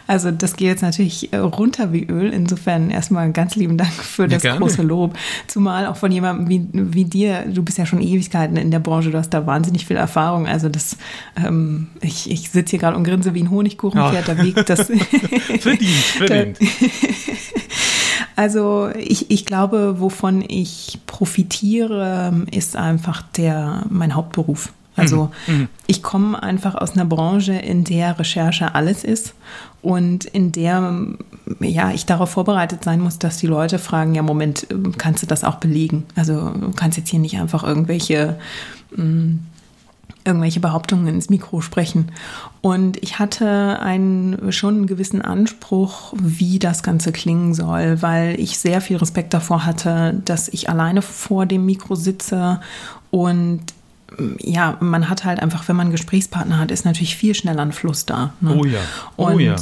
Also 0.06 0.32
das 0.32 0.56
geht 0.56 0.66
jetzt 0.66 0.82
natürlich 0.82 1.32
äh, 1.32 1.37
runter 1.37 1.92
wie 1.92 2.04
Öl. 2.04 2.32
Insofern 2.32 2.90
erstmal 2.90 3.30
ganz 3.30 3.54
lieben 3.54 3.78
Dank 3.78 3.92
für 3.92 4.26
das 4.26 4.42
ja, 4.42 4.56
große 4.56 4.82
Lob. 4.82 5.16
Zumal 5.47 5.87
auch 5.87 5.97
von 5.97 6.11
jemandem 6.11 6.49
wie, 6.49 6.68
wie 6.73 7.04
dir, 7.04 7.44
du 7.47 7.62
bist 7.62 7.78
ja 7.78 7.87
schon 7.87 8.00
Ewigkeiten 8.00 8.56
in 8.56 8.73
der 8.73 8.80
Branche, 8.80 9.12
du 9.12 9.18
hast 9.18 9.30
da 9.30 9.47
wahnsinnig 9.47 9.87
viel 9.87 9.97
Erfahrung. 9.97 10.49
Also 10.49 10.68
das, 10.68 10.97
ähm, 11.37 11.88
ich, 12.00 12.28
ich 12.28 12.50
sitze 12.50 12.70
hier 12.70 12.78
gerade 12.80 12.97
und 12.97 13.04
grinse 13.04 13.35
wie 13.35 13.42
ein 13.42 13.50
Honigkuchenpferd, 13.50 14.28
oh. 14.28 14.35
da 14.35 14.42
wiegt 14.42 14.68
das. 14.68 14.80
verdient, 15.61 16.04
verdient. 16.16 16.59
Also 18.35 18.90
ich, 18.97 19.30
ich 19.30 19.47
glaube, 19.47 20.00
wovon 20.00 20.42
ich 20.49 20.99
profitiere, 21.06 22.47
ist 22.50 22.75
einfach 22.75 23.23
der 23.23 23.85
mein 23.90 24.16
Hauptberuf. 24.16 24.73
Also 25.00 25.30
mhm. 25.47 25.54
mhm. 25.54 25.69
ich 25.87 26.02
komme 26.02 26.42
einfach 26.42 26.75
aus 26.75 26.92
einer 26.92 27.04
Branche, 27.04 27.54
in 27.54 27.85
der 27.85 28.19
Recherche 28.19 28.75
alles 28.75 29.04
ist 29.04 29.35
und 29.83 30.25
in 30.26 30.52
der 30.52 30.95
ja 31.61 31.90
ich 31.90 32.07
darauf 32.07 32.30
vorbereitet 32.30 32.85
sein 32.85 33.00
muss, 33.00 33.19
dass 33.19 33.38
die 33.38 33.47
Leute 33.47 33.78
fragen, 33.78 34.14
ja 34.14 34.23
Moment, 34.23 34.66
kannst 34.99 35.23
du 35.23 35.26
das 35.26 35.45
auch 35.45 35.57
belegen? 35.57 36.04
Also 36.16 36.50
du 36.50 36.73
kannst 36.73 36.99
jetzt 36.99 37.09
hier 37.09 37.21
nicht 37.21 37.38
einfach 37.38 37.64
irgendwelche 37.64 38.38
mh, 38.97 39.04
mm, 39.04 39.38
irgendwelche 40.25 40.61
Behauptungen 40.61 41.07
ins 41.07 41.30
Mikro 41.30 41.61
sprechen. 41.61 42.12
Und 42.61 43.02
ich 43.02 43.19
hatte 43.19 43.80
einen 43.80 44.52
schon 44.52 44.76
einen 44.76 44.87
gewissen 44.87 45.23
Anspruch, 45.23 46.12
wie 46.21 46.59
das 46.59 46.83
Ganze 46.83 47.12
klingen 47.12 47.54
soll, 47.54 48.02
weil 48.02 48.38
ich 48.38 48.59
sehr 48.59 48.80
viel 48.80 48.97
Respekt 48.99 49.33
davor 49.33 49.64
hatte, 49.64 50.21
dass 50.25 50.49
ich 50.49 50.69
alleine 50.69 51.02
vor 51.02 51.47
dem 51.47 51.64
Mikro 51.64 51.95
sitze 51.95 52.61
und 53.11 53.61
ja, 54.38 54.76
man 54.80 55.08
hat 55.08 55.24
halt 55.24 55.40
einfach, 55.40 55.68
wenn 55.68 55.76
man 55.76 55.86
einen 55.86 55.92
Gesprächspartner 55.92 56.58
hat, 56.58 56.70
ist 56.70 56.84
natürlich 56.84 57.16
viel 57.16 57.34
schneller 57.34 57.62
ein 57.62 57.72
Fluss 57.72 58.06
da. 58.06 58.32
Ne? 58.40 58.54
Oh 58.54 58.64
ja. 58.64 58.80
Oh 59.16 59.26
und, 59.26 59.40
ja. 59.40 59.56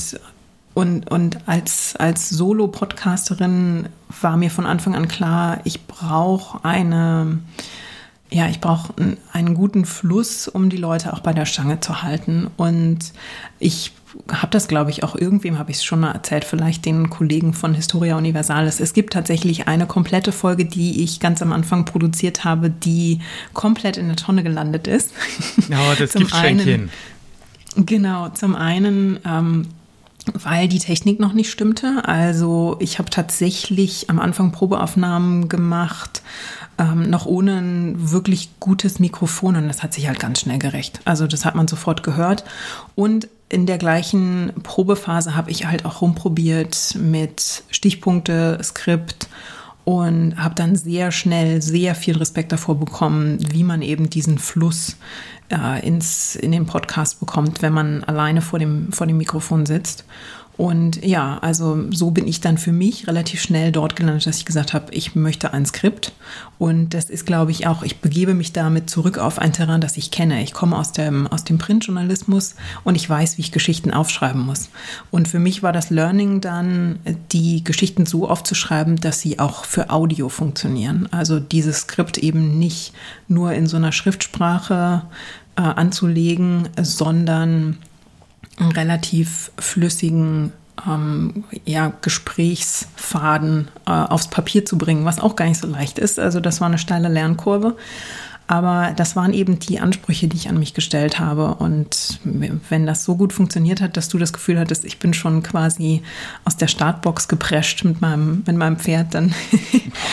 Und, 0.75 1.11
und 1.11 1.39
als, 1.47 1.97
als 1.97 2.29
Solo-Podcasterin 2.29 3.89
war 4.21 4.37
mir 4.37 4.51
von 4.51 4.65
Anfang 4.65 4.95
an 4.95 5.09
klar, 5.09 5.61
ich 5.65 5.87
brauche 5.87 6.65
eine, 6.65 7.39
ja, 8.31 8.49
ich 8.49 8.61
brauche 8.61 8.95
einen 9.33 9.55
guten 9.55 9.85
Fluss, 9.85 10.47
um 10.47 10.71
die 10.71 10.77
Leute 10.77 11.13
auch 11.13 11.21
bei 11.21 11.33
der 11.33 11.47
Stange 11.47 11.81
zu 11.81 12.03
halten. 12.03 12.49
Und 12.57 13.13
ich 13.59 13.93
habe 14.31 14.49
das, 14.51 14.69
glaube 14.69 14.91
ich, 14.91 15.05
auch 15.05 15.15
irgendwem 15.17 15.59
habe 15.59 15.71
ich 15.71 15.79
es 15.79 15.85
schon 15.85 16.01
mal 16.01 16.13
erzählt, 16.13 16.45
vielleicht 16.45 16.85
den 16.85 17.11
Kollegen 17.11 17.53
von 17.53 17.75
Historia 17.75 18.17
Universalis. 18.17 18.81
Es 18.81 18.93
gibt 18.93 19.13
tatsächlich 19.13 19.69
eine 19.69 19.87
komplette 19.87 20.33
Folge, 20.33 20.65
die 20.65 21.03
ich 21.03 21.21
ganz 21.21 21.43
am 21.43 21.53
Anfang 21.53 21.85
produziert 21.85 22.45
habe, 22.45 22.71
die 22.71 23.21
komplett 23.55 23.97
in 23.97 24.09
der 24.09 24.17
Tonne 24.17 24.43
gelandet 24.43 24.87
ist. 24.87 25.13
Ja, 25.69 25.95
das 25.95 26.15
gibt 26.15 26.31
Schränkchen. 26.31 26.89
Genau, 27.77 28.31
zum 28.31 28.55
einen 28.55 29.19
ähm, 29.27 29.67
weil 30.35 30.69
die 30.69 30.79
Technik 30.79 31.21
noch 31.21 31.33
nicht 31.33 31.51
stimmte. 31.51 32.03
Also 32.05 32.77
ich 32.81 32.99
habe 32.99 33.11
tatsächlich 33.11 34.11
am 34.11 34.19
Anfang 34.19 34.53
Probeaufnahmen 34.53 35.49
gemacht, 35.49 36.23
ähm, 36.79 37.09
noch 37.11 37.27
ohne 37.27 37.59
ein 37.59 38.11
wirklich 38.11 38.51
gutes 38.61 38.99
Mikrofon 38.99 39.57
und 39.57 39.69
das 39.69 39.83
hat 39.83 39.95
sich 39.95 40.09
halt 40.09 40.21
ganz 40.21 40.41
schnell 40.41 40.59
gerecht. 40.59 41.01
Also 41.05 41.27
das 41.27 41.45
hat 41.45 41.55
man 41.55 41.69
sofort 41.69 42.03
gehört. 42.03 42.45
Und 42.95 43.29
in 43.49 43.67
der 43.67 43.79
gleichen 43.79 44.53
Probephase 44.63 45.35
habe 45.35 45.51
ich 45.51 45.67
halt 45.67 45.85
auch 45.85 46.03
rumprobiert 46.03 46.97
mit 47.01 47.63
Stichpunkte, 47.71 48.59
Skript 48.63 49.29
und 49.85 50.37
habe 50.37 50.55
dann 50.55 50.77
sehr 50.77 51.11
schnell 51.13 51.63
sehr 51.63 51.95
viel 51.95 52.19
Respekt 52.19 52.53
davor 52.53 52.79
bekommen, 52.79 53.39
wie 53.53 53.65
man 53.65 53.81
eben 53.81 54.11
diesen 54.11 54.39
Fluss 54.39 54.97
äh, 55.51 55.87
ins, 55.87 56.37
in 56.37 56.53
den 56.53 56.67
Podcast 56.67 57.21
bekommt, 57.21 57.63
wenn 57.63 57.73
man 57.73 58.05
alleine 58.05 58.43
vor 58.43 58.59
dem, 58.59 58.93
vor 58.93 59.07
dem 59.07 59.17
Mikrofon 59.17 59.65
sitzt. 59.65 60.05
Und 60.59 61.05
ja, 61.05 61.39
also 61.39 61.85
so 61.93 62.11
bin 62.11 62.27
ich 62.27 62.41
dann 62.41 62.59
für 62.59 62.73
mich 62.73 63.07
relativ 63.07 63.41
schnell 63.41 63.71
dort 63.71 63.95
gelandet, 63.95 64.27
dass 64.27 64.39
ich 64.39 64.45
gesagt 64.45 64.75
habe, 64.75 64.93
ich 64.93 65.15
möchte 65.15 65.53
ein 65.53 65.65
Skript. 65.65 66.13
Und 66.59 66.95
das 66.95 67.11
ist, 67.11 67.27
glaube 67.27 67.53
ich, 67.53 67.69
auch, 67.69 67.85
ich 67.85 68.01
begebe 68.01 68.35
mich 68.35 68.53
damit 68.53 68.91
zurück 68.91 69.19
auf 69.19 69.39
ein 69.39 69.53
Terrain, 69.53 69.81
das 69.81 69.97
ich 69.97 70.11
kenne. 70.11 70.43
Ich 70.43 70.53
komme 70.53 70.77
aus 70.77 70.91
dem, 70.91 71.29
aus 71.29 71.45
dem 71.45 71.59
Printjournalismus 71.59 72.57
und 72.83 72.97
ich 72.97 73.09
weiß, 73.09 73.39
wie 73.39 73.43
ich 73.43 73.53
Geschichten 73.53 73.93
aufschreiben 73.93 74.45
muss. 74.45 74.69
Und 75.13 75.29
für 75.29 75.39
mich 75.39 75.63
war 75.63 75.73
das 75.73 75.91
Learning 75.91 76.41
dann, 76.41 76.99
die 77.31 77.63
Geschichten 77.63 78.05
so 78.05 78.29
aufzuschreiben, 78.29 78.97
dass 78.97 79.21
sie 79.21 79.39
auch 79.39 79.65
für 79.65 79.91
Audio 79.91 80.29
funktionieren. 80.29 81.09
Also 81.13 81.39
dieses 81.39 81.83
Skript 81.83 82.19
eben 82.19 82.59
nicht 82.59 82.95
nur 83.29 83.53
in 83.53 83.69
so 83.69 83.77
einer 83.77 83.93
Schriftsprache 83.93 85.03
äh, 85.55 85.61
anzulegen, 85.63 86.69
sondern 86.83 87.79
einen 88.59 88.73
relativ 88.73 89.51
flüssigen 89.59 90.53
ähm, 90.87 91.45
ja, 91.65 91.93
Gesprächsfaden 92.03 93.69
äh, 93.87 93.91
aufs 93.91 94.29
Papier 94.29 94.65
zu 94.65 94.79
bringen, 94.79 95.05
was 95.05 95.21
auch 95.21 95.37
gar 95.37 95.47
nicht 95.47 95.61
so 95.61 95.67
leicht 95.67 95.99
ist. 95.99 96.19
Also 96.19 96.41
das 96.41 96.61
war 96.61 96.69
eine 96.69 96.79
steile 96.79 97.09
Lernkurve. 97.09 97.77
Aber 98.49 98.95
das 98.97 99.15
waren 99.15 99.35
eben 99.35 99.59
die 99.59 99.79
Ansprüche, 99.79 100.27
die 100.27 100.37
ich 100.39 100.49
an 100.49 100.59
mich 100.59 100.73
gestellt 100.73 101.21
habe. 101.21 101.57
Und 101.57 102.19
wenn 102.25 102.87
das 102.87 103.05
so 103.05 103.15
gut 103.15 103.35
funktioniert 103.35 103.83
hat, 103.83 103.99
dass 103.99 104.09
du 104.09 104.17
das 104.17 104.33
Gefühl 104.33 104.59
hattest, 104.59 104.87
ich 104.87 104.99
bin 104.99 105.13
schon 105.13 105.43
quasi 105.43 106.03
aus 106.47 106.57
der 106.57 106.67
Startbox 106.67 107.29
geprescht 107.29 107.85
mit 107.85 108.01
meinem, 108.01 108.43
mit 108.47 108.57
meinem 108.57 108.79
Pferd, 108.79 109.13
dann, 109.13 109.35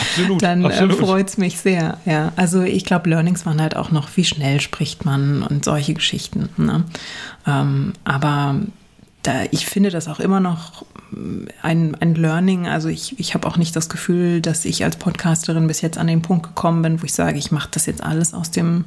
absolut, 0.10 0.42
dann 0.44 0.66
äh, 0.66 0.90
freut 0.90 1.30
es 1.30 1.38
mich 1.38 1.58
sehr. 1.60 1.98
Ja, 2.06 2.34
also 2.36 2.62
ich 2.62 2.84
glaube, 2.84 3.10
Learnings 3.10 3.46
waren 3.46 3.62
halt 3.62 3.78
auch 3.78 3.90
noch, 3.92 4.10
wie 4.16 4.26
schnell 4.26 4.60
spricht 4.60 5.06
man 5.06 5.42
und 5.42 5.64
solche 5.64 5.94
Geschichten. 5.94 6.50
Ne? 6.58 6.84
Ähm, 7.48 7.94
aber 8.04 8.56
da, 9.24 9.44
ich 9.52 9.66
finde 9.66 9.92
das 9.92 10.10
auch 10.10 10.20
immer 10.20 10.42
noch 10.42 10.86
ein, 11.62 11.96
ein 11.96 12.16
Learning. 12.16 12.68
Also 12.68 12.90
ich, 12.90 13.20
ich 13.20 13.34
habe 13.34 13.48
auch 13.48 13.58
nicht 13.58 13.76
das 13.76 13.90
Gefühl, 13.90 14.42
dass 14.42 14.66
ich 14.66 14.84
als 14.84 14.98
Podcasterin 14.98 15.68
bis 15.68 15.82
jetzt 15.82 15.98
an 15.98 16.08
den 16.08 16.22
Punkt 16.22 16.48
gekommen 16.48 16.82
bin, 16.82 17.02
wo 17.02 17.06
ich 17.06 17.14
sage, 17.14 17.38
ich 17.38 17.52
mache 17.52 17.70
das 17.72 17.86
jetzt 17.86 18.04
alles 18.04 18.34
aus 18.34 18.52
dem, 18.52 18.86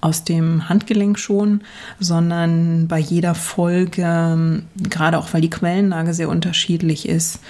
aus 0.00 0.24
dem 0.24 0.68
Handgelenk 0.68 1.18
schon, 1.18 1.62
sondern 1.98 2.88
bei 2.88 2.98
jeder 2.98 3.34
Folge, 3.34 4.62
gerade 4.76 5.18
auch 5.18 5.32
weil 5.32 5.40
die 5.40 5.50
Quellenlage 5.50 6.14
sehr 6.14 6.28
unterschiedlich 6.28 7.08
ist, 7.08 7.40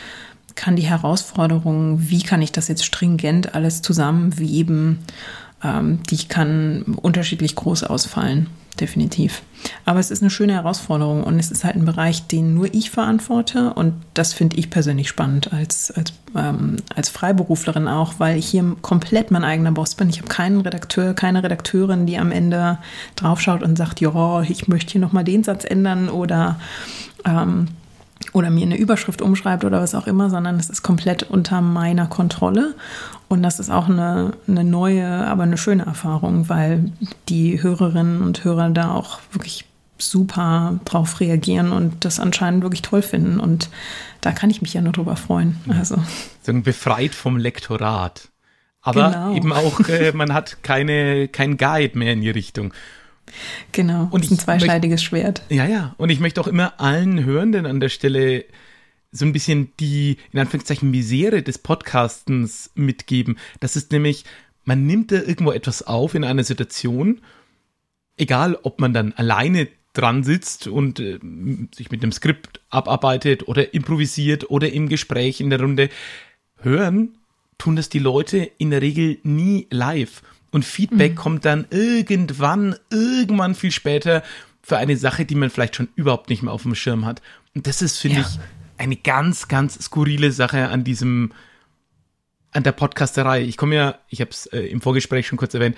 kann 0.54 0.76
die 0.76 0.82
Herausforderung, 0.82 2.08
wie 2.08 2.22
kann 2.22 2.40
ich 2.40 2.52
das 2.52 2.68
jetzt 2.68 2.84
stringent 2.84 3.54
alles 3.54 3.82
zusammenweben, 3.82 5.00
ähm, 5.62 6.00
die 6.08 6.28
kann 6.28 6.82
unterschiedlich 7.02 7.56
groß 7.56 7.84
ausfallen 7.84 8.48
definitiv. 8.80 9.42
Aber 9.84 10.00
es 10.00 10.10
ist 10.10 10.22
eine 10.22 10.30
schöne 10.30 10.54
Herausforderung 10.54 11.24
und 11.24 11.38
es 11.38 11.50
ist 11.50 11.64
halt 11.64 11.76
ein 11.76 11.84
Bereich, 11.84 12.26
den 12.26 12.54
nur 12.54 12.72
ich 12.74 12.90
verantworte 12.90 13.72
und 13.74 13.94
das 14.14 14.32
finde 14.32 14.56
ich 14.56 14.70
persönlich 14.70 15.08
spannend 15.08 15.52
als, 15.52 15.90
als, 15.90 16.12
ähm, 16.34 16.76
als 16.94 17.08
Freiberuflerin 17.08 17.88
auch, 17.88 18.14
weil 18.18 18.38
ich 18.38 18.46
hier 18.46 18.76
komplett 18.82 19.30
mein 19.30 19.44
eigener 19.44 19.72
Boss 19.72 19.94
bin. 19.94 20.08
Ich 20.08 20.18
habe 20.18 20.28
keinen 20.28 20.60
Redakteur, 20.60 21.14
keine 21.14 21.42
Redakteurin, 21.42 22.06
die 22.06 22.18
am 22.18 22.32
Ende 22.32 22.78
draufschaut 23.16 23.62
und 23.62 23.76
sagt, 23.76 24.00
ja, 24.00 24.42
ich 24.42 24.68
möchte 24.68 24.92
hier 24.92 25.00
nochmal 25.00 25.24
den 25.24 25.44
Satz 25.44 25.64
ändern 25.64 26.08
oder 26.08 26.58
ähm, 27.24 27.68
oder 28.34 28.50
mir 28.50 28.64
eine 28.64 28.76
Überschrift 28.76 29.22
umschreibt 29.22 29.64
oder 29.64 29.80
was 29.80 29.94
auch 29.94 30.06
immer, 30.06 30.30
sondern 30.30 30.56
es 30.56 30.70
ist 30.70 30.82
komplett 30.82 31.22
unter 31.24 31.60
meiner 31.60 32.06
Kontrolle. 32.06 32.74
Und 33.28 33.42
das 33.42 33.58
ist 33.58 33.70
auch 33.70 33.88
eine, 33.88 34.32
eine 34.46 34.64
neue, 34.64 35.06
aber 35.06 35.42
eine 35.42 35.58
schöne 35.58 35.84
Erfahrung, 35.84 36.48
weil 36.48 36.92
die 37.28 37.62
Hörerinnen 37.62 38.22
und 38.22 38.44
Hörer 38.44 38.70
da 38.70 38.92
auch 38.92 39.20
wirklich 39.32 39.64
super 39.98 40.78
drauf 40.84 41.20
reagieren 41.20 41.72
und 41.72 42.04
das 42.04 42.20
anscheinend 42.20 42.62
wirklich 42.62 42.82
toll 42.82 43.02
finden. 43.02 43.40
Und 43.40 43.70
da 44.20 44.32
kann 44.32 44.50
ich 44.50 44.62
mich 44.62 44.74
ja 44.74 44.80
nur 44.80 44.92
drüber 44.92 45.16
freuen. 45.16 45.56
Also. 45.68 45.96
So 46.42 46.52
befreit 46.60 47.14
vom 47.14 47.36
Lektorat. 47.36 48.28
Aber 48.82 49.10
genau. 49.10 49.34
eben 49.34 49.52
auch, 49.52 49.80
äh, 49.88 50.12
man 50.12 50.32
hat 50.32 50.62
keine, 50.62 51.28
kein 51.28 51.56
Guide 51.56 51.98
mehr 51.98 52.12
in 52.12 52.20
die 52.20 52.30
Richtung. 52.30 52.72
Genau, 53.72 54.08
und 54.10 54.30
ein 54.30 54.38
zweischneidiges 54.38 55.02
Schwert. 55.02 55.42
Ja, 55.48 55.66
ja. 55.66 55.94
Und 55.98 56.10
ich 56.10 56.20
möchte 56.20 56.40
auch 56.40 56.46
immer 56.46 56.80
allen 56.80 57.24
Hörenden 57.24 57.66
an 57.66 57.80
der 57.80 57.88
Stelle 57.88 58.44
so 59.12 59.24
ein 59.24 59.32
bisschen 59.32 59.72
die, 59.80 60.18
in 60.32 60.40
Anführungszeichen, 60.40 60.90
Misere 60.90 61.42
des 61.42 61.58
Podcastens 61.58 62.70
mitgeben. 62.74 63.38
Das 63.60 63.76
ist 63.76 63.92
nämlich, 63.92 64.24
man 64.64 64.86
nimmt 64.86 65.12
da 65.12 65.16
irgendwo 65.16 65.52
etwas 65.52 65.82
auf 65.82 66.14
in 66.14 66.24
einer 66.24 66.44
Situation, 66.44 67.20
egal 68.16 68.58
ob 68.62 68.80
man 68.80 68.92
dann 68.92 69.12
alleine 69.12 69.68
dran 69.92 70.24
sitzt 70.24 70.66
und 70.66 71.00
äh, 71.00 71.18
sich 71.74 71.90
mit 71.90 72.02
dem 72.02 72.12
Skript 72.12 72.60
abarbeitet 72.68 73.48
oder 73.48 73.72
improvisiert 73.72 74.50
oder 74.50 74.70
im 74.70 74.88
Gespräch 74.88 75.40
in 75.40 75.50
der 75.50 75.60
Runde, 75.60 75.88
hören 76.60 77.16
tun 77.58 77.76
das 77.76 77.88
die 77.88 77.98
Leute 77.98 78.50
in 78.58 78.70
der 78.70 78.82
Regel 78.82 79.18
nie 79.22 79.66
live. 79.70 80.22
Und 80.56 80.64
Feedback 80.64 81.12
mhm. 81.12 81.16
kommt 81.16 81.44
dann 81.44 81.66
irgendwann, 81.68 82.76
irgendwann 82.88 83.54
viel 83.54 83.70
später 83.70 84.22
für 84.62 84.78
eine 84.78 84.96
Sache, 84.96 85.26
die 85.26 85.34
man 85.34 85.50
vielleicht 85.50 85.76
schon 85.76 85.88
überhaupt 85.96 86.30
nicht 86.30 86.42
mehr 86.42 86.54
auf 86.54 86.62
dem 86.62 86.74
Schirm 86.74 87.04
hat. 87.04 87.20
Und 87.54 87.66
das 87.66 87.82
ist, 87.82 87.98
finde 87.98 88.20
ja. 88.20 88.26
ich, 88.26 88.38
eine 88.78 88.96
ganz, 88.96 89.48
ganz 89.48 89.74
skurrile 89.74 90.32
Sache 90.32 90.68
an 90.68 90.82
diesem, 90.82 91.34
an 92.52 92.62
der 92.62 92.72
Podcasterei. 92.72 93.42
Ich 93.42 93.58
komme 93.58 93.74
ja, 93.74 93.98
ich 94.08 94.22
habe 94.22 94.30
es 94.30 94.46
äh, 94.46 94.60
im 94.60 94.80
Vorgespräch 94.80 95.26
schon 95.26 95.36
kurz 95.36 95.52
erwähnt, 95.52 95.76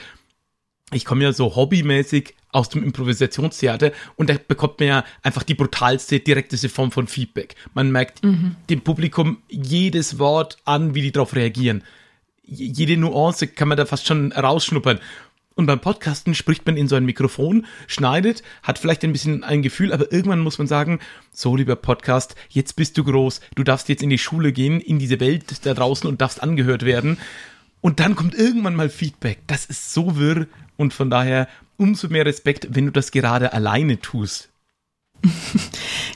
ich 0.93 1.05
komme 1.05 1.25
ja 1.25 1.33
so 1.33 1.57
hobbymäßig 1.57 2.37
aus 2.51 2.69
dem 2.69 2.85
Improvisationstheater 2.85 3.91
und 4.15 4.31
da 4.31 4.37
bekommt 4.47 4.79
man 4.79 4.89
ja 4.89 5.05
einfach 5.25 5.43
die 5.43 5.55
brutalste, 5.55 6.21
direkteste 6.21 6.69
Form 6.69 6.93
von 6.93 7.09
Feedback. 7.09 7.57
Man 7.75 7.91
merkt 7.91 8.23
mhm. 8.23 8.55
dem 8.71 8.83
Publikum 8.83 9.39
jedes 9.49 10.21
Wort 10.21 10.59
an, 10.65 10.95
wie 10.95 11.03
die 11.03 11.11
darauf 11.11 11.35
reagieren 11.35 11.83
jede 12.49 12.97
Nuance 12.97 13.47
kann 13.49 13.69
man 13.69 13.77
da 13.77 13.87
fast 13.87 14.07
schon 14.07 14.33
rausschnuppern. 14.33 15.01
Und 15.55 15.67
beim 15.67 15.81
Podcasten 15.81 16.37
spricht 16.37 16.65
man 16.67 16.77
in 16.77 16.87
so 16.87 16.95
ein 16.95 17.05
Mikrofon, 17.05 17.67
schneidet, 17.89 18.45
hat 18.63 18.79
vielleicht 18.79 19.03
ein 19.03 19.13
bisschen 19.13 19.43
ein 19.43 19.61
Gefühl, 19.61 19.93
aber 19.93 20.13
irgendwann 20.13 20.39
muss 20.39 20.59
man 20.59 20.69
sagen, 20.69 21.01
so 21.33 21.57
lieber 21.57 21.75
Podcast, 21.75 22.37
jetzt 22.49 22.77
bist 22.77 22.97
du 22.97 23.03
groß, 23.03 23.41
du 23.57 23.65
darfst 23.65 23.89
jetzt 23.89 24.05
in 24.05 24.11
die 24.11 24.19
Schule 24.19 24.53
gehen, 24.53 24.81
in 24.81 25.01
diese 25.01 25.19
Welt 25.19 25.67
da 25.67 25.75
draußen 25.75 26.09
und 26.09 26.21
darfst 26.21 26.45
angehört 26.45 26.85
werden. 26.85 27.19
Und 27.81 27.99
dann 27.99 28.15
kommt 28.15 28.37
irgendwann 28.37 28.77
mal 28.77 28.89
Feedback. 28.89 29.41
Das 29.49 29.65
ist 29.65 29.93
so 29.93 30.17
wirr 30.17 30.47
und 30.77 30.95
von 30.95 31.11
daher 31.11 31.49
umso 31.77 32.09
mehr 32.09 32.25
Respekt, 32.25 32.69
wenn 32.71 32.87
du 32.87 32.93
das 32.93 33.11
gerade 33.11 33.53
alleine 33.53 34.01
tust. 34.01 34.51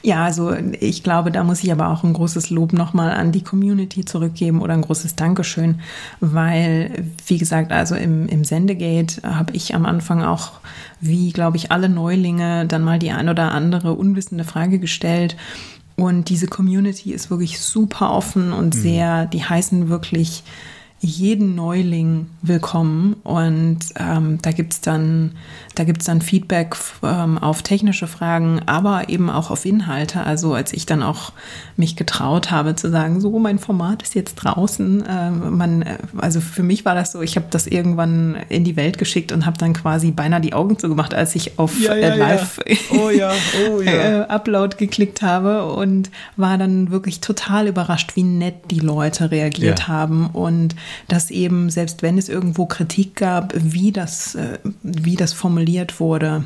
Ja, 0.05 0.25
also 0.25 0.53
ich 0.81 1.05
glaube, 1.05 1.31
da 1.31 1.45
muss 1.45 1.63
ich 1.63 1.71
aber 1.71 1.89
auch 1.89 2.03
ein 2.03 2.13
großes 2.13 2.51
Lob 2.51 2.73
nochmal 2.73 3.13
an 3.13 3.31
die 3.31 3.45
Community 3.45 4.05
zurückgeben 4.05 4.61
oder 4.61 4.75
ein 4.75 4.83
großes 4.83 5.15
Dankeschön, 5.15 5.81
weil, 6.19 7.05
wie 7.27 7.39
gesagt, 7.39 7.71
also 7.71 7.95
im, 7.95 8.27
im 8.27 8.45
Sendegate 8.45 9.23
habe 9.23 9.55
ich 9.55 9.77
am 9.77 9.87
Anfang 9.87 10.23
auch, 10.23 10.53
wie 11.01 11.31
glaube 11.31 11.57
ich, 11.57 11.71
alle 11.71 11.89
Neulinge 11.89 12.67
dann 12.67 12.83
mal 12.83 12.99
die 12.99 13.13
ein 13.13 13.29
oder 13.29 13.53
andere 13.53 13.95
unwissende 13.95 14.43
Frage 14.43 14.81
gestellt. 14.81 15.37
Und 15.95 16.31
diese 16.31 16.49
Community 16.49 17.13
ist 17.13 17.31
wirklich 17.31 17.61
super 17.61 18.11
offen 18.11 18.53
und 18.53 18.75
mhm. 18.75 18.81
sehr, 18.81 19.27
die 19.27 19.45
heißen 19.45 19.89
wirklich 19.89 20.43
jeden 21.05 21.57
Neuling 21.57 22.29
willkommen 22.43 23.15
und 23.25 23.81
ähm, 23.99 24.39
da 24.41 24.53
gibt's 24.53 24.81
dann, 24.81 25.33
da 25.75 25.83
gibt's 25.83 26.05
dann 26.05 26.23
Feedback 26.23 26.77
ähm, 27.03 27.39
auf 27.39 27.63
technische 27.63 28.07
Fragen, 28.07 28.61
aber 28.67 29.09
eben 29.09 29.29
auch 29.29 29.51
auf 29.51 29.65
Inhalte. 29.65 30.23
Also 30.23 30.55
als 30.55 30.73
ich 30.73 30.87
dann 30.87 31.03
auch 31.03 31.33
mich 31.77 31.97
getraut 31.97 32.53
habe 32.53 32.77
zu 32.77 32.89
sagen, 32.89 33.21
so 33.21 33.37
mein 33.41 33.59
Format 33.59 34.05
ist 34.05 34.15
jetzt 34.15 34.37
draußen, 34.37 35.05
äh, 35.05 35.31
man, 35.31 35.85
also 36.19 36.41
für 36.41 36.63
mich 36.63 36.85
war 36.85 36.95
das 36.95 37.11
so, 37.11 37.21
ich 37.21 37.35
habe 37.35 37.47
das 37.51 37.67
irgendwann 37.67 38.37
in 38.49 38.63
die 38.63 38.77
Welt 38.77 38.97
geschickt 38.97 39.33
und 39.33 39.45
habe 39.45 39.59
dann 39.59 39.73
quasi 39.73 40.13
beinahe 40.13 40.41
die 40.41 40.53
Augen 40.53 40.79
zugemacht, 40.79 41.15
als 41.15 41.35
ich 41.35 41.59
auf 41.59 41.81
ja, 41.81 41.97
ja, 41.97 42.11
äh, 42.11 42.17
Live 42.17 42.61
ja. 42.65 42.77
Oh, 42.91 43.11
ja. 43.11 43.33
Oh, 43.69 43.81
äh, 43.81 44.21
Upload 44.29 44.77
geklickt 44.77 45.21
habe 45.21 45.67
und 45.67 46.11
war 46.37 46.59
dann 46.59 46.93
wirklich 46.93 47.21
total 47.21 47.67
überrascht, 47.67 48.15
wie 48.15 48.23
nett 48.23 48.71
die 48.71 48.79
Leute 48.79 49.33
reagiert 49.33 49.89
haben 49.89 50.27
und 50.27 50.77
dass 51.09 51.31
eben, 51.31 51.71
selbst 51.71 52.03
wenn 52.03 52.19
es 52.19 52.29
irgendwo 52.29 52.67
Kritik 52.67 53.17
gab, 53.17 53.53
wie 53.57 53.93
das, 53.93 54.35
äh, 54.35 54.59
wie 54.83 55.17
das 55.17 55.33
formuliert 55.33 56.01
wurde, 56.01 56.45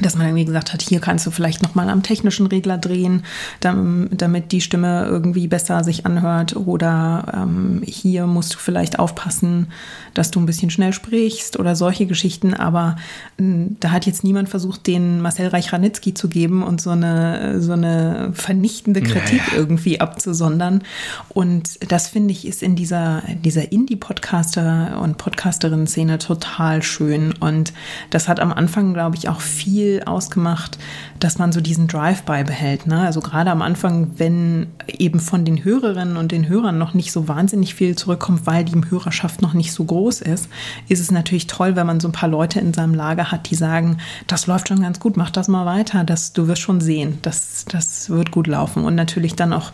dass 0.00 0.14
man 0.14 0.26
irgendwie 0.26 0.44
gesagt 0.44 0.72
hat, 0.72 0.82
hier 0.82 1.00
kannst 1.00 1.26
du 1.26 1.30
vielleicht 1.30 1.62
nochmal 1.62 1.88
am 1.88 2.02
technischen 2.02 2.46
Regler 2.46 2.76
drehen, 2.76 3.24
damit 3.60 4.52
die 4.52 4.60
Stimme 4.60 5.06
irgendwie 5.06 5.48
besser 5.48 5.84
sich 5.84 6.04
anhört. 6.04 6.54
Oder 6.56 7.32
ähm, 7.34 7.82
hier 7.84 8.26
musst 8.26 8.54
du 8.54 8.58
vielleicht 8.58 8.98
aufpassen, 8.98 9.68
dass 10.12 10.30
du 10.30 10.40
ein 10.40 10.46
bisschen 10.46 10.70
schnell 10.70 10.92
sprichst 10.92 11.58
oder 11.58 11.74
solche 11.76 12.06
Geschichten. 12.06 12.52
Aber 12.52 12.96
äh, 13.38 13.44
da 13.80 13.90
hat 13.90 14.06
jetzt 14.06 14.22
niemand 14.22 14.48
versucht, 14.48 14.86
den 14.86 15.22
Marcel 15.22 15.48
Reich-Ranitzky 15.48 16.12
zu 16.12 16.28
geben 16.28 16.62
und 16.62 16.80
so 16.80 16.90
eine, 16.90 17.60
so 17.62 17.72
eine 17.72 18.30
vernichtende 18.34 19.00
Kritik 19.00 19.42
naja. 19.48 19.56
irgendwie 19.56 20.00
abzusondern. 20.00 20.82
Und 21.30 21.90
das 21.90 22.08
finde 22.08 22.32
ich 22.32 22.46
ist 22.46 22.62
in 22.62 22.76
dieser, 22.76 23.22
dieser 23.44 23.72
Indie-Podcaster- 23.72 25.00
und 25.00 25.16
Podcasterin-Szene 25.16 26.18
total 26.18 26.82
schön. 26.82 27.32
Und 27.40 27.72
das 28.10 28.28
hat 28.28 28.40
am 28.40 28.52
Anfang, 28.52 28.92
glaube 28.92 29.16
ich, 29.16 29.28
auch 29.28 29.40
viel 29.40 29.85
viel 29.86 30.02
ausgemacht, 30.02 30.78
dass 31.20 31.38
man 31.38 31.52
so 31.52 31.60
diesen 31.60 31.86
Drive 31.86 32.22
beibehält. 32.22 32.86
Ne? 32.86 33.00
Also 33.00 33.20
gerade 33.20 33.50
am 33.50 33.62
Anfang, 33.62 34.10
wenn 34.16 34.66
eben 34.88 35.20
von 35.20 35.44
den 35.44 35.64
Hörerinnen 35.64 36.16
und 36.16 36.32
den 36.32 36.48
Hörern 36.48 36.76
noch 36.76 36.94
nicht 36.94 37.12
so 37.12 37.28
wahnsinnig 37.28 37.74
viel 37.74 37.94
zurückkommt, 37.96 38.46
weil 38.46 38.64
die 38.64 38.76
Hörerschaft 38.90 39.42
noch 39.42 39.54
nicht 39.54 39.72
so 39.72 39.84
groß 39.84 40.22
ist, 40.22 40.48
ist 40.88 41.00
es 41.00 41.10
natürlich 41.10 41.46
toll, 41.46 41.76
wenn 41.76 41.86
man 41.86 42.00
so 42.00 42.08
ein 42.08 42.12
paar 42.12 42.28
Leute 42.28 42.60
in 42.60 42.74
seinem 42.74 42.94
Lager 42.94 43.30
hat, 43.30 43.48
die 43.50 43.54
sagen, 43.54 43.98
das 44.26 44.46
läuft 44.46 44.68
schon 44.68 44.82
ganz 44.82 45.00
gut, 45.00 45.16
mach 45.16 45.30
das 45.30 45.48
mal 45.48 45.66
weiter, 45.66 46.04
das, 46.04 46.32
du 46.32 46.48
wirst 46.48 46.62
schon 46.62 46.80
sehen, 46.80 47.18
das, 47.22 47.64
das 47.66 48.10
wird 48.10 48.30
gut 48.32 48.46
laufen. 48.48 48.84
Und 48.84 48.96
natürlich 48.96 49.34
dann 49.34 49.52
auch 49.52 49.72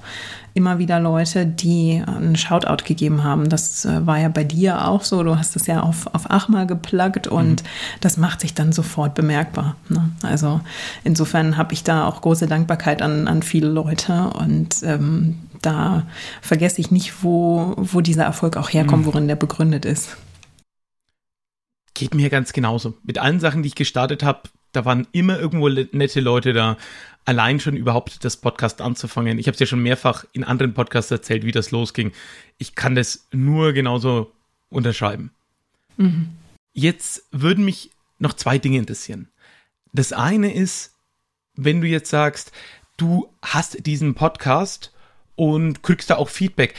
immer 0.54 0.78
wieder 0.78 1.00
Leute, 1.00 1.46
die 1.46 2.02
einen 2.06 2.36
Shoutout 2.36 2.84
gegeben 2.84 3.24
haben. 3.24 3.48
Das 3.48 3.84
äh, 3.84 4.06
war 4.06 4.18
ja 4.18 4.28
bei 4.28 4.44
dir 4.44 4.86
auch 4.86 5.02
so. 5.02 5.22
Du 5.22 5.38
hast 5.38 5.56
es 5.56 5.66
ja 5.66 5.80
auf, 5.80 6.06
auf 6.14 6.30
Achma 6.30 6.64
gepluggt 6.64 7.26
und 7.26 7.62
mhm. 7.62 7.66
das 8.00 8.16
macht 8.16 8.40
sich 8.40 8.54
dann 8.54 8.72
sofort 8.72 9.14
bemerkbar. 9.14 9.76
Ne? 9.88 10.10
Also 10.22 10.60
insofern 11.04 11.56
habe 11.56 11.72
ich 11.72 11.84
da 11.84 12.06
auch 12.06 12.20
große 12.20 12.46
Dankbarkeit 12.46 13.02
an, 13.02 13.28
an 13.28 13.42
viele 13.42 13.68
Leute 13.68 14.30
und 14.38 14.82
ähm, 14.82 15.38
da 15.62 16.06
vergesse 16.40 16.80
ich 16.80 16.90
nicht, 16.90 17.22
wo, 17.22 17.74
wo 17.76 18.00
dieser 18.00 18.24
Erfolg 18.24 18.56
auch 18.56 18.68
herkommt, 18.68 19.02
mhm. 19.02 19.06
worin 19.06 19.28
der 19.28 19.36
begründet 19.36 19.84
ist. 19.84 20.16
Geht 21.94 22.14
mir 22.14 22.30
ganz 22.30 22.52
genauso. 22.52 22.94
Mit 23.04 23.18
allen 23.18 23.40
Sachen, 23.40 23.62
die 23.62 23.68
ich 23.68 23.74
gestartet 23.74 24.22
habe, 24.22 24.42
da 24.72 24.84
waren 24.84 25.06
immer 25.12 25.38
irgendwo 25.38 25.68
nette 25.68 26.20
Leute 26.20 26.52
da 26.52 26.76
allein 27.24 27.60
schon 27.60 27.76
überhaupt 27.76 28.24
das 28.24 28.36
Podcast 28.36 28.80
anzufangen. 28.80 29.38
Ich 29.38 29.46
habe 29.46 29.54
es 29.54 29.60
ja 29.60 29.66
schon 29.66 29.82
mehrfach 29.82 30.24
in 30.32 30.44
anderen 30.44 30.74
Podcasts 30.74 31.10
erzählt, 31.10 31.44
wie 31.44 31.52
das 31.52 31.70
losging. 31.70 32.12
Ich 32.58 32.74
kann 32.74 32.94
das 32.94 33.26
nur 33.32 33.72
genauso 33.72 34.32
unterschreiben. 34.68 35.32
Mhm. 35.96 36.30
Jetzt 36.72 37.24
würden 37.30 37.64
mich 37.64 37.90
noch 38.18 38.32
zwei 38.32 38.58
Dinge 38.58 38.78
interessieren. 38.78 39.28
Das 39.92 40.12
eine 40.12 40.52
ist, 40.52 40.94
wenn 41.54 41.80
du 41.80 41.86
jetzt 41.86 42.10
sagst, 42.10 42.52
du 42.96 43.28
hast 43.42 43.86
diesen 43.86 44.14
Podcast 44.14 44.92
und 45.36 45.82
kriegst 45.82 46.10
da 46.10 46.16
auch 46.16 46.28
Feedback. 46.28 46.74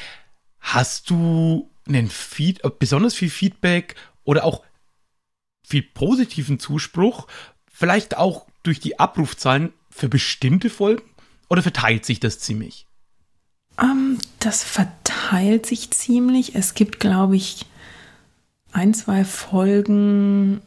Hast 0.59 1.09
du 1.09 1.69
einen 1.87 2.09
Feed, 2.09 2.61
besonders 2.79 3.13
viel 3.13 3.29
Feedback 3.29 3.95
oder 4.23 4.45
auch 4.45 4.63
viel 5.67 5.83
positiven 5.83 6.59
Zuspruch? 6.59 7.27
Vielleicht 7.71 8.17
auch 8.17 8.47
durch 8.63 8.79
die 8.79 8.99
Abrufzahlen 8.99 9.73
für 9.93 10.09
bestimmte 10.09 10.69
Folgen 10.69 11.03
oder 11.49 11.61
verteilt 11.61 12.05
sich 12.05 12.19
das 12.19 12.39
ziemlich? 12.39 12.87
Um, 13.77 13.89
ähm, 13.89 14.17
das 14.39 14.63
verteilt 14.63 15.65
sich 15.65 15.91
ziemlich. 15.91 16.55
Es 16.55 16.73
gibt, 16.73 16.99
glaube 16.99 17.35
ich, 17.35 17.65
ein, 18.71 18.93
zwei 18.93 19.23
Folgen, 19.23 20.61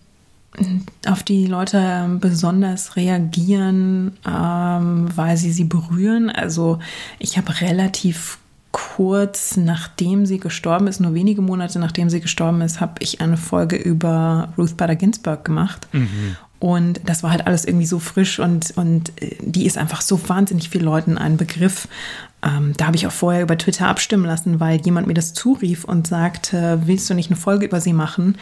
auf 1.07 1.23
die 1.23 1.45
die 1.45 1.51
Leute 1.51 2.19
besonders 2.21 2.97
reagieren, 2.97 4.17
ähm, 4.27 5.09
weil 5.17 5.37
sie 5.37 5.53
sie 5.53 5.65
berühren. 5.65 6.31
Also 6.31 6.79
ich 7.19 7.37
habe 7.37 7.61
relativ 7.61 8.39
kurz 8.73 9.57
nachdem 9.57 10.27
sie 10.27 10.39
gestorben 10.39 10.87
ist, 10.87 11.01
nur 11.01 11.15
wenige 11.15 11.41
Monate 11.41 11.79
nachdem 11.79 12.11
sie 12.11 12.21
gestorben 12.21 12.61
ist, 12.61 12.79
habe 12.79 12.95
ich 12.99 13.23
eine 13.23 13.39
Folge 13.39 13.77
über 13.77 14.53
Ruth 14.59 14.77
Bader 14.77 14.97
Ginsburg 14.97 15.47
gemacht. 15.47 15.89
Mhm. 15.93 16.37
Und 16.59 17.01
das 17.05 17.23
war 17.23 17.31
halt 17.31 17.47
alles 17.47 17.64
irgendwie 17.64 17.87
so 17.87 17.99
frisch 17.99 18.38
und, 18.38 18.73
und 18.77 19.12
äh, 19.23 19.37
die 19.40 19.66
ist 19.66 19.77
einfach 19.77 20.01
so 20.01 20.29
wahnsinnig 20.29 20.71
vielen 20.71 20.85
Leuten 20.85 21.19
ein 21.19 21.37
Begriff. 21.37 21.87
Ähm, 22.47 22.75
da 22.77 22.87
habe 22.87 22.97
ich 22.97 23.07
auch 23.07 23.13
vorher 23.13 23.43
über 23.43 23.59
Twitter 23.59 23.89
abstimmen 23.89 24.25
lassen, 24.25 24.61
weil 24.61 24.81
jemand 24.83 25.07
mir 25.07 25.15
das 25.15 25.35
zurief 25.35 25.85
und 25.85 26.07
sagte, 26.07 26.81
willst 26.85 27.11
du 27.11 27.15
nicht 27.15 27.31
eine 27.31 27.37
Folge 27.37 27.67
über 27.67 27.81
sie 27.81 27.93
machen? 27.93 28.39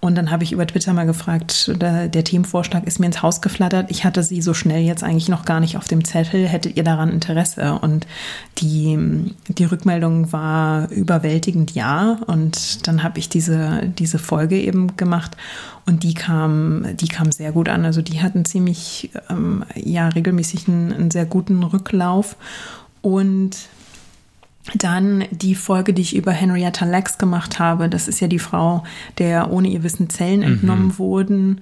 Und 0.00 0.16
dann 0.16 0.30
habe 0.30 0.42
ich 0.42 0.52
über 0.52 0.66
Twitter 0.66 0.92
mal 0.92 1.06
gefragt, 1.06 1.72
der, 1.80 2.08
der 2.08 2.24
Themenvorschlag 2.24 2.84
ist 2.84 2.98
mir 2.98 3.06
ins 3.06 3.22
Haus 3.22 3.40
geflattert. 3.40 3.90
Ich 3.90 4.04
hatte 4.04 4.22
sie 4.22 4.42
so 4.42 4.54
schnell 4.54 4.82
jetzt 4.82 5.04
eigentlich 5.04 5.28
noch 5.28 5.44
gar 5.44 5.60
nicht 5.60 5.76
auf 5.76 5.86
dem 5.86 6.04
Zettel. 6.04 6.48
Hättet 6.48 6.76
ihr 6.76 6.84
daran 6.84 7.10
Interesse? 7.10 7.78
Und 7.80 8.06
die, 8.58 9.32
die 9.48 9.64
Rückmeldung 9.64 10.32
war 10.32 10.90
überwältigend 10.90 11.74
ja. 11.74 12.18
Und 12.26 12.88
dann 12.88 13.04
habe 13.04 13.20
ich 13.20 13.28
diese, 13.28 13.82
diese 13.98 14.18
Folge 14.18 14.58
eben 14.58 14.96
gemacht. 14.96 15.36
Und 15.86 16.02
die 16.02 16.14
kam, 16.14 16.86
die 16.96 17.08
kam 17.08 17.30
sehr 17.30 17.52
gut 17.52 17.68
an. 17.68 17.84
Also 17.84 18.02
die 18.02 18.20
hatten 18.20 18.44
ziemlich, 18.44 19.10
ähm, 19.30 19.64
ja, 19.76 20.08
regelmäßig 20.08 20.66
einen, 20.66 20.92
einen 20.92 21.10
sehr 21.10 21.26
guten 21.26 21.62
Rücklauf. 21.62 22.36
Und 23.04 23.68
dann 24.72 25.24
die 25.30 25.54
Folge, 25.54 25.92
die 25.92 26.02
ich 26.02 26.16
über 26.16 26.32
Henrietta 26.32 26.86
Lacks 26.86 27.18
gemacht 27.18 27.58
habe. 27.58 27.90
Das 27.90 28.08
ist 28.08 28.20
ja 28.20 28.28
die 28.28 28.38
Frau, 28.38 28.82
der 29.18 29.50
ohne 29.50 29.68
ihr 29.68 29.82
Wissen 29.82 30.08
Zellen 30.08 30.40
mhm. 30.40 30.46
entnommen 30.46 30.86
mhm. 30.86 30.98
wurden, 30.98 31.60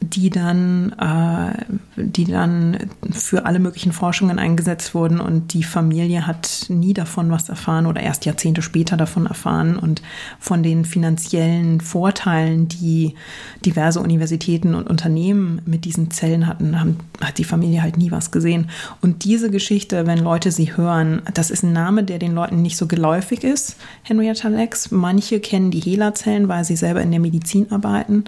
die 0.00 0.30
dann, 0.30 0.92
äh, 0.92 1.64
die 1.96 2.24
dann 2.24 2.78
für 3.10 3.46
alle 3.46 3.58
möglichen 3.58 3.92
Forschungen 3.92 4.38
eingesetzt 4.38 4.94
wurden 4.94 5.18
und 5.18 5.52
die 5.52 5.64
Familie 5.64 6.26
hat 6.26 6.66
nie 6.68 6.94
davon 6.94 7.30
was 7.30 7.48
erfahren 7.48 7.86
oder 7.86 8.02
erst 8.02 8.24
Jahrzehnte 8.24 8.62
später 8.62 8.96
davon 8.96 9.26
erfahren 9.26 9.76
und 9.76 10.02
von 10.38 10.62
den 10.62 10.84
finanziellen 10.84 11.80
Vorteilen, 11.80 12.68
die 12.68 13.14
diverse 13.64 14.00
Universitäten 14.00 14.74
und 14.74 14.88
Unternehmen 14.88 15.60
mit 15.64 15.84
diesen 15.84 16.10
Zellen 16.10 16.46
hatten, 16.46 16.78
haben, 16.80 16.98
hat 17.20 17.38
die 17.38 17.44
Familie 17.44 17.82
halt 17.82 17.96
nie 17.96 18.10
was 18.10 18.30
gesehen. 18.30 18.70
Und 19.00 19.24
diese 19.24 19.50
Geschichte, 19.50 20.06
wenn 20.06 20.18
Leute 20.18 20.52
sie 20.52 20.76
hören, 20.76 21.22
das 21.32 21.50
ist 21.50 21.62
ein 21.62 21.72
Name, 21.72 22.04
der 22.04 22.18
den 22.18 22.34
Leuten 22.34 22.43
nicht 22.50 22.76
so 22.76 22.86
geläufig 22.86 23.44
ist, 23.44 23.76
Henrietta 24.02 24.48
Lacks. 24.48 24.90
Manche 24.90 25.40
kennen 25.40 25.70
die 25.70 25.80
HeLa-Zellen, 25.80 26.48
weil 26.48 26.64
sie 26.64 26.76
selber 26.76 27.02
in 27.02 27.10
der 27.10 27.20
Medizin 27.20 27.70
arbeiten. 27.70 28.24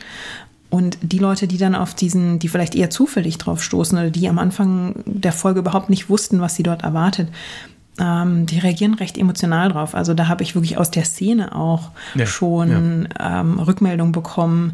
Und 0.69 0.99
die 1.01 1.19
Leute, 1.19 1.47
die 1.47 1.59
dann 1.59 1.75
auf 1.75 1.95
diesen, 1.95 2.39
die 2.39 2.49
vielleicht 2.49 2.75
eher 2.75 2.91
zufällig 2.91 3.39
drauf 3.39 3.63
stoßen 3.63 3.97
oder 3.97 4.11
die 4.11 4.29
am 4.29 4.39
Anfang 4.39 4.95
der 5.07 5.33
Folge 5.33 5.61
überhaupt 5.61 5.91
nicht 5.91 6.11
wussten, 6.11 6.41
was 6.41 6.57
sie 6.57 6.65
dort 6.65 6.83
erwartet, 6.83 7.29
ähm, 7.99 8.47
die 8.47 8.59
reagieren 8.59 8.95
recht 8.95 9.17
emotional 9.17 9.71
drauf. 9.71 9.95
Also 9.95 10.15
da 10.15 10.29
habe 10.29 10.43
ich 10.43 10.55
wirklich 10.55 10.79
aus 10.79 10.91
der 10.91 11.05
Szene 11.05 11.55
auch 11.55 11.91
ja, 12.15 12.27
schon 12.27 13.09
ja. 13.19 13.41
Ähm, 13.41 13.59
Rückmeldung 13.59 14.13
bekommen. 14.13 14.73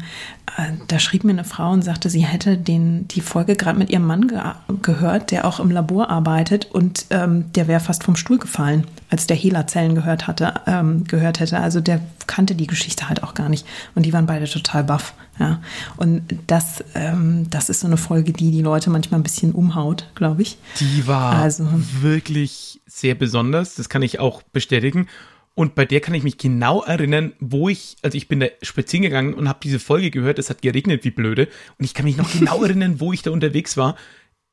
Äh, 0.57 0.73
da 0.87 0.99
schrieb 0.99 1.23
mir 1.23 1.31
eine 1.31 1.43
Frau 1.43 1.71
und 1.71 1.83
sagte, 1.83 2.09
sie 2.09 2.25
hätte 2.25 2.57
den, 2.57 3.07
die 3.07 3.21
Folge 3.21 3.55
gerade 3.55 3.79
mit 3.79 3.89
ihrem 3.89 4.05
Mann 4.05 4.27
ge 4.27 4.39
gehört, 4.81 5.31
der 5.31 5.45
auch 5.45 5.59
im 5.59 5.71
Labor 5.71 6.09
arbeitet 6.09 6.65
und 6.71 7.05
ähm, 7.09 7.51
der 7.53 7.67
wäre 7.67 7.79
fast 7.79 8.03
vom 8.03 8.15
Stuhl 8.15 8.39
gefallen, 8.39 8.85
als 9.09 9.27
der 9.27 9.37
Hela-Zellen 9.37 9.95
gehört 9.95 10.27
hatte, 10.27 10.53
ähm, 10.67 11.05
gehört 11.05 11.39
hätte. 11.39 11.59
Also 11.59 11.79
der 11.79 12.01
kannte 12.27 12.55
die 12.55 12.67
Geschichte 12.67 13.07
halt 13.07 13.23
auch 13.23 13.33
gar 13.33 13.49
nicht. 13.49 13.65
Und 13.95 14.05
die 14.05 14.13
waren 14.13 14.25
beide 14.25 14.45
total 14.45 14.83
baff. 14.83 15.13
Ja. 15.39 15.61
Und 15.97 16.21
das, 16.47 16.83
ähm, 16.93 17.49
das 17.49 17.69
ist 17.69 17.79
so 17.79 17.87
eine 17.87 17.97
Folge, 17.97 18.33
die 18.33 18.51
die 18.51 18.61
Leute 18.61 18.89
manchmal 18.89 19.19
ein 19.19 19.23
bisschen 19.23 19.51
umhaut, 19.51 20.09
glaube 20.15 20.43
ich. 20.43 20.57
Die 20.79 21.07
war 21.07 21.33
also, 21.33 21.67
wirklich 22.01 22.81
sehr 22.85 23.15
besonders, 23.15 23.75
das 23.75 23.89
kann 23.89 24.03
ich 24.03 24.19
auch 24.19 24.43
bestätigen. 24.43 25.07
Und 25.55 25.75
bei 25.75 25.85
der 25.85 25.99
kann 26.01 26.15
ich 26.15 26.23
mich 26.23 26.37
genau 26.39 26.83
erinnern, 26.83 27.33
wo 27.39 27.69
ich, 27.69 27.97
also 28.01 28.17
ich 28.17 28.27
bin 28.27 28.39
da 28.39 28.47
spazieren 28.63 29.03
gegangen 29.03 29.33
und 29.35 29.47
habe 29.47 29.59
diese 29.61 29.79
Folge 29.79 30.09
gehört, 30.09 30.39
es 30.39 30.49
hat 30.49 30.61
geregnet 30.63 31.03
wie 31.03 31.11
blöde. 31.11 31.47
Und 31.77 31.85
ich 31.85 31.93
kann 31.93 32.05
mich 32.05 32.17
noch 32.17 32.31
genau 32.31 32.63
erinnern, 32.63 32.99
wo 32.99 33.13
ich 33.13 33.21
da 33.21 33.31
unterwegs 33.31 33.77
war, 33.77 33.95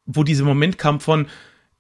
wo 0.05 0.25
dieser 0.25 0.45
Moment 0.45 0.77
kam 0.77 1.01
von, 1.01 1.27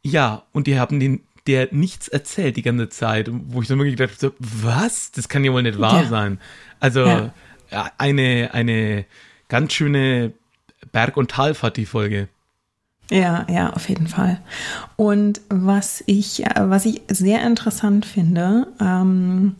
ja, 0.02 0.44
und 0.52 0.66
die 0.66 0.78
haben 0.78 1.00
den, 1.00 1.20
der 1.46 1.68
nichts 1.70 2.08
erzählt 2.08 2.56
die 2.56 2.62
ganze 2.62 2.88
Zeit, 2.88 3.30
wo 3.30 3.60
ich 3.60 3.68
dann 3.68 3.78
wirklich 3.78 3.96
gedacht 3.96 4.22
habe, 4.22 4.34
so, 4.34 4.34
was? 4.38 5.10
Das 5.12 5.28
kann 5.28 5.44
ja 5.44 5.52
wohl 5.52 5.62
nicht 5.62 5.78
wahr 5.78 6.02
Ja. 6.02 6.08
sein. 6.08 6.38
Also 6.80 7.04
Ja. 7.04 7.34
Eine, 7.98 8.50
eine 8.52 9.04
ganz 9.48 9.72
schöne 9.72 10.33
Berg- 10.92 11.16
und 11.16 11.30
Talfahrt, 11.30 11.76
die 11.76 11.87
Folge. 11.87 12.28
Ja, 13.11 13.44
ja, 13.50 13.70
auf 13.72 13.88
jeden 13.88 14.06
Fall. 14.06 14.40
Und 14.94 15.40
was 15.48 16.04
ich, 16.06 16.44
was 16.56 16.87
ich 16.87 17.02
sehr 17.09 17.42
interessant 17.42 18.06
finde, 18.06 18.68
ähm, 18.80 19.56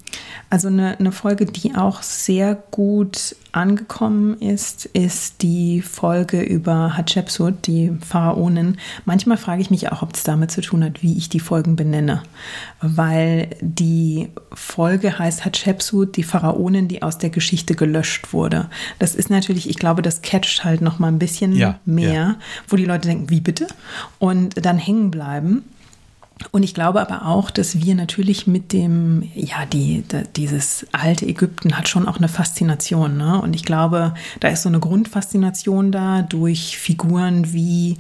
also 0.51 0.69
eine, 0.69 0.97
eine 1.01 1.11
Folge, 1.11 1.47
die 1.47 1.75
auch 1.75 2.03
sehr 2.03 2.55
gut 2.55 3.35
angekommen 3.53 4.39
ist, 4.41 4.87
ist 4.87 5.43
die 5.43 5.83
Folge 5.83 6.41
über 6.43 6.97
Hatshepsut, 6.97 7.67
die 7.67 7.93
Pharaonin. 8.01 8.77
Manchmal 9.05 9.37
frage 9.37 9.63
ich 9.63 9.71
mich 9.71 9.91
auch, 9.91 10.03
ob 10.03 10.15
es 10.15 10.23
damit 10.23 10.51
zu 10.51 10.61
tun 10.61 10.85
hat, 10.85 11.03
wie 11.03 11.17
ich 11.17 11.29
die 11.29 11.41
Folgen 11.41 11.77
benenne, 11.77 12.23
weil 12.81 13.51
die 13.61 14.29
Folge 14.53 15.19
heißt 15.19 15.45
Hatshepsut, 15.45 16.17
die 16.17 16.23
Pharaonin, 16.23 16.89
die 16.89 17.03
aus 17.03 17.19
der 17.19 17.31
Geschichte 17.31 17.75
gelöscht 17.75 18.33
wurde. 18.33 18.69
Das 18.99 19.15
ist 19.15 19.31
natürlich, 19.31 19.69
ich 19.69 19.77
glaube, 19.77 20.03
das 20.03 20.23
catcht 20.23 20.65
halt 20.65 20.81
noch 20.81 20.99
mal 20.99 21.09
ein 21.09 21.19
bisschen 21.19 21.55
Ja, 21.55 21.79
mehr 21.85 22.13
ja. 22.13 22.37
wo 22.69 22.77
die 22.77 22.85
Leute 22.85 23.09
denken, 23.09 23.31
wie 23.31 23.41
bitte? 23.41 23.67
Und 24.19 24.65
dann 24.65 24.79
hängen 24.79 25.11
bleiben. 25.11 25.65
Und 26.53 26.63
ich 26.63 26.75
glaube 26.75 27.01
aber 27.01 27.27
auch, 27.27 27.51
dass 27.51 27.81
wir 27.81 27.95
natürlich 27.95 28.47
mit 28.47 28.73
dem, 28.73 29.29
ja, 29.35 29.67
die, 29.67 30.05
da, 30.09 30.23
dieses 30.37 30.87
alte 30.93 31.27
Ägypten 31.27 31.77
hat 31.77 31.89
schon 31.89 32.09
auch 32.09 32.17
eine 32.17 32.29
Faszination. 32.29 33.17
Ne? 33.17 33.41
Und 33.41 33.55
ich 33.55 33.65
glaube, 33.65 34.15
da 34.41 34.49
ist 34.49 34.63
so 34.63 34.69
eine 34.69 34.81
Grundfaszination 34.81 35.93
da 35.93 36.23
durch 36.23 36.79
Figuren 36.79 37.53
wie 37.53 37.99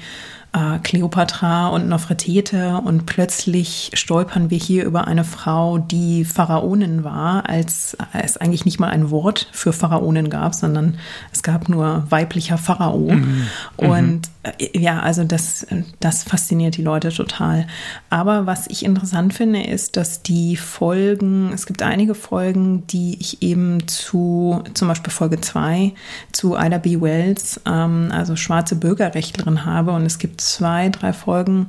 äh, 0.53 0.79
Kleopatra 0.83 1.69
und 1.69 1.89
Nofretete. 1.89 2.81
Und 2.85 3.07
plötzlich 3.07 3.91
stolpern 3.95 4.51
wir 4.51 4.59
hier 4.59 4.85
über 4.85 5.07
eine 5.07 5.25
Frau, 5.25 5.79
die 5.79 6.25
Pharaonin 6.25 7.05
war, 7.05 7.49
als 7.49 7.97
es 8.13 8.37
eigentlich 8.37 8.65
nicht 8.65 8.81
mal 8.81 8.89
ein 8.89 9.11
Wort 9.11 9.49
für 9.53 9.73
Pharaonin 9.73 10.31
gab, 10.31 10.55
sondern 10.55 10.99
es 11.33 11.43
gab 11.43 11.69
nur 11.69 12.05
weiblicher 12.11 12.59
Pharao. 12.59 13.13
Und 13.77 14.23
äh, 14.40 14.40
ja, 14.75 15.01
also 15.01 15.25
das, 15.25 15.67
das 16.01 16.25
fasziniert 16.25 16.79
die 16.79 16.83
Leute 16.83 17.11
total. 17.11 17.67
Aber 18.09 18.47
was 18.47 18.67
ich 18.69 18.87
interessant 18.87 19.35
finde, 19.35 19.63
ist, 19.63 19.99
dass 19.99 20.23
die 20.23 20.57
Folgen, 20.57 21.53
es 21.53 21.67
gibt 21.67 21.83
einige 21.83 22.15
Folgen, 22.15 22.87
die 22.87 23.19
ich 23.21 23.43
eben 23.43 23.87
zu, 23.87 24.63
zum 24.73 24.89
Beispiel 24.89 25.13
Folge 25.13 25.43
2, 25.43 25.93
zu 26.33 26.57
Ida 26.57 26.79
B. 26.79 27.03
Wells, 27.03 27.61
ähm, 27.67 28.09
also 28.13 28.35
schwarze 28.35 28.77
Bürgerrechtlerin 28.77 29.67
habe. 29.67 29.93
Und 29.93 30.07
es 30.07 30.19
gibt 30.19 30.41
zwei, 30.41 30.89
drei 30.89 31.13
Folgen, 31.13 31.69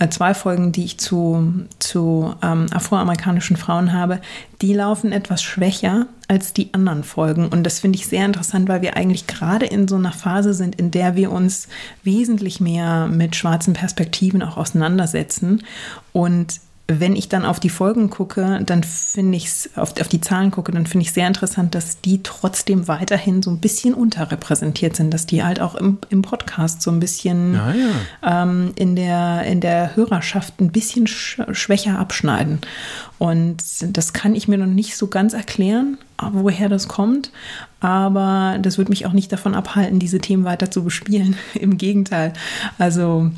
äh, 0.00 0.08
zwei 0.08 0.34
Folgen, 0.34 0.72
die 0.72 0.84
ich 0.84 0.98
zu, 0.98 1.64
zu 1.78 2.34
ähm, 2.42 2.66
afroamerikanischen 2.72 3.56
Frauen 3.56 3.92
habe. 3.92 4.20
Die 4.62 4.74
laufen 4.74 5.12
etwas 5.12 5.42
schwächer 5.42 6.06
als 6.28 6.52
die 6.52 6.72
anderen 6.74 7.02
Folgen. 7.02 7.48
Und 7.48 7.64
das 7.64 7.80
finde 7.80 7.98
ich 7.98 8.06
sehr 8.06 8.26
interessant, 8.26 8.68
weil 8.68 8.82
wir 8.82 8.96
eigentlich 8.96 9.26
gerade 9.26 9.66
in 9.66 9.88
so 9.88 9.96
einer 9.96 10.12
Phase 10.12 10.52
sind, 10.54 10.74
in 10.74 10.90
der 10.90 11.16
wir 11.16 11.32
uns 11.32 11.68
wesentlich 12.02 12.60
mehr 12.60 13.06
mit 13.06 13.36
schwarzen 13.36 13.72
Perspektiven 13.72 14.42
auch 14.42 14.56
auseinandersetzen. 14.56 15.64
Und 16.12 16.60
wenn 16.98 17.14
ich 17.14 17.28
dann 17.28 17.44
auf 17.44 17.60
die 17.60 17.68
Folgen 17.68 18.10
gucke, 18.10 18.60
dann 18.64 18.82
finde 18.82 19.36
ich 19.36 19.46
es, 19.46 19.70
auf, 19.76 19.94
auf 20.00 20.08
die 20.08 20.20
Zahlen 20.20 20.50
gucke, 20.50 20.72
dann 20.72 20.86
finde 20.86 21.04
ich 21.04 21.12
sehr 21.12 21.26
interessant, 21.26 21.74
dass 21.74 22.00
die 22.00 22.22
trotzdem 22.22 22.88
weiterhin 22.88 23.42
so 23.42 23.50
ein 23.50 23.60
bisschen 23.60 23.94
unterrepräsentiert 23.94 24.96
sind, 24.96 25.14
dass 25.14 25.26
die 25.26 25.44
halt 25.44 25.60
auch 25.60 25.74
im, 25.74 25.98
im 26.08 26.22
Podcast 26.22 26.82
so 26.82 26.90
ein 26.90 26.98
bisschen 26.98 27.54
Ja, 27.54 27.74
ja. 27.74 28.42
ähm, 28.42 28.72
in, 28.74 28.96
der, 28.96 29.44
in 29.44 29.60
der 29.60 29.94
Hörerschaft 29.94 30.60
ein 30.60 30.72
bisschen 30.72 31.06
sch 31.06 31.40
schwächer 31.52 31.98
abschneiden. 31.98 32.60
Und 33.18 33.62
das 33.82 34.12
kann 34.12 34.34
ich 34.34 34.48
mir 34.48 34.58
noch 34.58 34.66
nicht 34.66 34.96
so 34.96 35.06
ganz 35.06 35.34
erklären, 35.34 35.98
woher 36.32 36.68
das 36.68 36.88
kommt. 36.88 37.30
Aber 37.80 38.58
das 38.60 38.78
wird 38.78 38.88
mich 38.88 39.06
auch 39.06 39.12
nicht 39.12 39.30
davon 39.30 39.54
abhalten, 39.54 39.98
diese 39.98 40.18
Themen 40.18 40.44
weiter 40.44 40.70
zu 40.70 40.82
bespielen. 40.82 41.36
Im 41.54 41.76
Gegenteil. 41.76 42.32
Also 42.78 43.30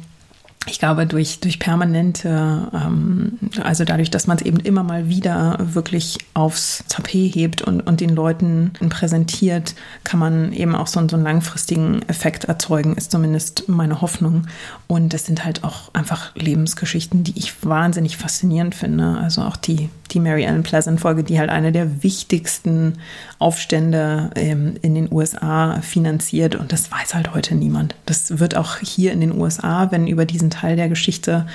ich 0.68 0.78
glaube, 0.78 1.06
durch, 1.06 1.40
durch 1.40 1.58
permanente, 1.58 2.68
ähm, 2.72 3.38
also 3.64 3.84
dadurch, 3.84 4.10
dass 4.10 4.28
man 4.28 4.36
es 4.36 4.44
eben 4.44 4.58
immer 4.58 4.84
mal 4.84 5.08
wieder 5.08 5.58
wirklich 5.60 6.18
aufs 6.34 6.84
Tapet 6.88 7.34
hebt 7.34 7.62
und, 7.62 7.80
und 7.80 8.00
den 8.00 8.10
Leuten 8.10 8.70
präsentiert, 8.88 9.74
kann 10.04 10.20
man 10.20 10.52
eben 10.52 10.76
auch 10.76 10.86
so, 10.86 11.00
einen- 11.00 11.08
so 11.08 11.16
einen 11.16 11.24
langfristigen 11.24 12.02
Effekt 12.08 12.44
erzeugen, 12.44 12.94
ist 12.94 13.10
zumindest 13.10 13.68
meine 13.68 14.00
Hoffnung. 14.00 14.46
Und 14.86 15.12
das 15.12 15.26
sind 15.26 15.44
halt 15.44 15.64
auch 15.64 15.92
einfach 15.94 16.34
Lebensgeschichten, 16.36 17.24
die 17.24 17.36
ich 17.36 17.64
wahnsinnig 17.64 18.16
faszinierend 18.16 18.74
finde. 18.76 19.18
Also 19.18 19.42
auch 19.42 19.56
die, 19.56 19.88
die 20.12 20.20
Mary 20.20 20.44
Ellen 20.44 20.62
Pleasant 20.62 21.00
Folge, 21.00 21.24
die 21.24 21.40
halt 21.40 21.50
eine 21.50 21.72
der 21.72 22.02
wichtigsten 22.04 22.98
Aufstände 23.42 24.30
ähm, 24.36 24.74
in 24.82 24.94
den 24.94 25.12
USA 25.12 25.80
finanziert. 25.82 26.54
Und 26.54 26.72
das 26.72 26.90
weiß 26.90 27.14
halt 27.14 27.34
heute 27.34 27.54
niemand. 27.54 27.94
Das 28.06 28.38
wird 28.38 28.56
auch 28.56 28.78
hier 28.78 29.12
in 29.12 29.20
den 29.20 29.38
USA, 29.38 29.90
wenn 29.90 30.06
über 30.06 30.24
diesen 30.24 30.48
Teil 30.48 30.76
der 30.76 30.88
Geschichte 30.88 31.46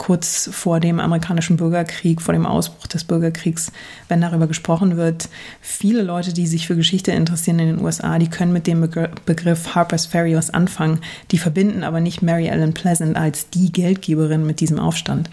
kurz 0.00 0.48
vor 0.50 0.80
dem 0.80 0.98
amerikanischen 0.98 1.58
Bürgerkrieg, 1.58 2.22
vor 2.22 2.32
dem 2.32 2.46
Ausbruch 2.46 2.86
des 2.86 3.04
Bürgerkriegs, 3.04 3.70
wenn 4.08 4.22
darüber 4.22 4.46
gesprochen 4.46 4.96
wird, 4.96 5.28
viele 5.60 6.00
Leute, 6.00 6.32
die 6.32 6.46
sich 6.46 6.66
für 6.66 6.74
Geschichte 6.74 7.12
interessieren 7.12 7.58
in 7.58 7.76
den 7.76 7.84
USA, 7.84 8.18
die 8.18 8.30
können 8.30 8.50
mit 8.54 8.66
dem 8.66 8.82
Begr- 8.82 9.10
Begriff 9.26 9.74
Harper's 9.74 10.06
Ferry 10.06 10.34
was 10.34 10.48
anfangen. 10.48 11.00
Die 11.32 11.36
verbinden 11.36 11.84
aber 11.84 12.00
nicht 12.00 12.22
Mary 12.22 12.46
Ellen 12.46 12.72
Pleasant 12.72 13.14
als 13.14 13.50
die 13.50 13.72
Geldgeberin 13.72 14.46
mit 14.46 14.60
diesem 14.60 14.78
Aufstand. 14.78 15.28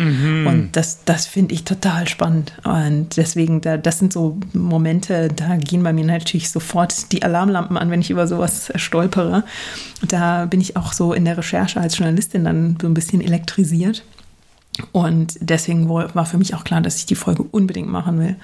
Und 0.48 0.70
das, 0.74 1.06
das 1.06 1.28
finde 1.28 1.54
ich 1.54 1.64
total 1.64 2.10
spannend. 2.10 2.52
Und 2.66 3.16
deswegen, 3.16 3.62
da, 3.62 3.78
das 3.78 4.00
sind 4.00 4.12
so 4.12 4.38
Momente, 4.52 5.30
da 5.34 5.56
gehen 5.56 5.82
bei 5.82 5.94
mir 5.94 6.04
natürlich 6.04 6.50
sofort 6.50 7.14
die 7.14 7.24
Alarmlampen 7.24 7.78
an, 7.78 7.90
wenn 7.90 8.02
ich 8.02 8.10
über 8.10 8.28
sowas 8.28 8.70
stolpere. 8.76 9.46
Da 10.06 10.46
bin 10.46 10.60
ich 10.60 10.76
auch 10.76 10.92
so 10.92 11.14
in 11.14 11.24
der 11.24 11.38
Recherche 11.38 11.80
als 11.80 11.98
Journalistin 11.98 12.44
dann 12.44 12.78
so 12.82 12.88
ein 12.88 12.94
bisschen 12.94 13.22
elektrisiert. 13.22 14.04
Und 14.92 15.38
deswegen 15.40 15.90
war 15.90 16.26
für 16.26 16.38
mich 16.38 16.56
auch 16.56 16.64
klar, 16.64 16.82
dass 16.82 16.98
ich 16.98 17.06
die 17.06 17.16
Folge 17.16 17.44
unbedingt 17.44 17.90
machen 17.90 18.20
will. 18.20 18.36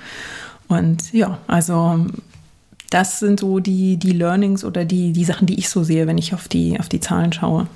Und 0.68 1.12
ja, 1.14 1.40
also 1.48 2.06
das 2.90 3.20
sind 3.20 3.40
so 3.40 3.60
die, 3.60 3.98
die 3.98 4.12
Learnings 4.12 4.64
oder 4.64 4.86
die, 4.86 5.14
die 5.14 5.26
Sachen, 5.26 5.48
die 5.48 5.58
ich 5.58 5.70
so 5.70 5.84
sehe, 5.84 6.08
wenn 6.08 6.18
ich 6.18 6.34
auf 6.34 6.48
die, 6.48 6.80
auf 6.80 6.90
die 6.90 7.00
Zahlen 7.00 7.34
schaue. 7.34 7.68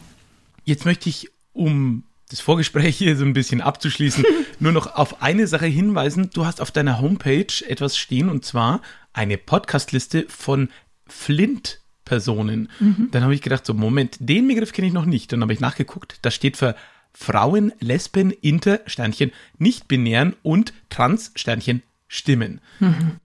Jetzt 0.63 0.85
möchte 0.85 1.09
ich, 1.09 1.29
um 1.53 2.03
das 2.29 2.39
Vorgespräch 2.39 2.97
hier 2.97 3.15
so 3.15 3.25
ein 3.25 3.33
bisschen 3.33 3.61
abzuschließen, 3.61 4.25
nur 4.59 4.71
noch 4.71 4.95
auf 4.95 5.21
eine 5.21 5.47
Sache 5.47 5.65
hinweisen. 5.65 6.29
Du 6.33 6.45
hast 6.45 6.61
auf 6.61 6.71
deiner 6.71 7.01
Homepage 7.01 7.47
etwas 7.67 7.97
stehen 7.97 8.29
und 8.29 8.45
zwar 8.45 8.81
eine 9.13 9.37
Podcastliste 9.37 10.25
von 10.27 10.69
Flint-Personen. 11.07 12.69
Dann 13.11 13.23
habe 13.23 13.33
ich 13.33 13.41
gedacht, 13.41 13.65
so 13.65 13.73
Moment, 13.73 14.17
den 14.19 14.47
Begriff 14.47 14.73
kenne 14.73 14.87
ich 14.87 14.93
noch 14.93 15.05
nicht. 15.05 15.31
Dann 15.31 15.41
habe 15.41 15.53
ich 15.53 15.59
nachgeguckt, 15.59 16.19
das 16.21 16.35
steht 16.35 16.57
für 16.57 16.75
Frauen, 17.19 17.73
Lesben, 17.79 18.31
Inter, 18.41 18.79
Sternchen, 18.85 19.31
nicht-binären 19.57 20.35
und 20.43 20.71
Trans, 20.89 21.31
Sternchen, 21.35 21.81
Stimmen. 22.07 22.61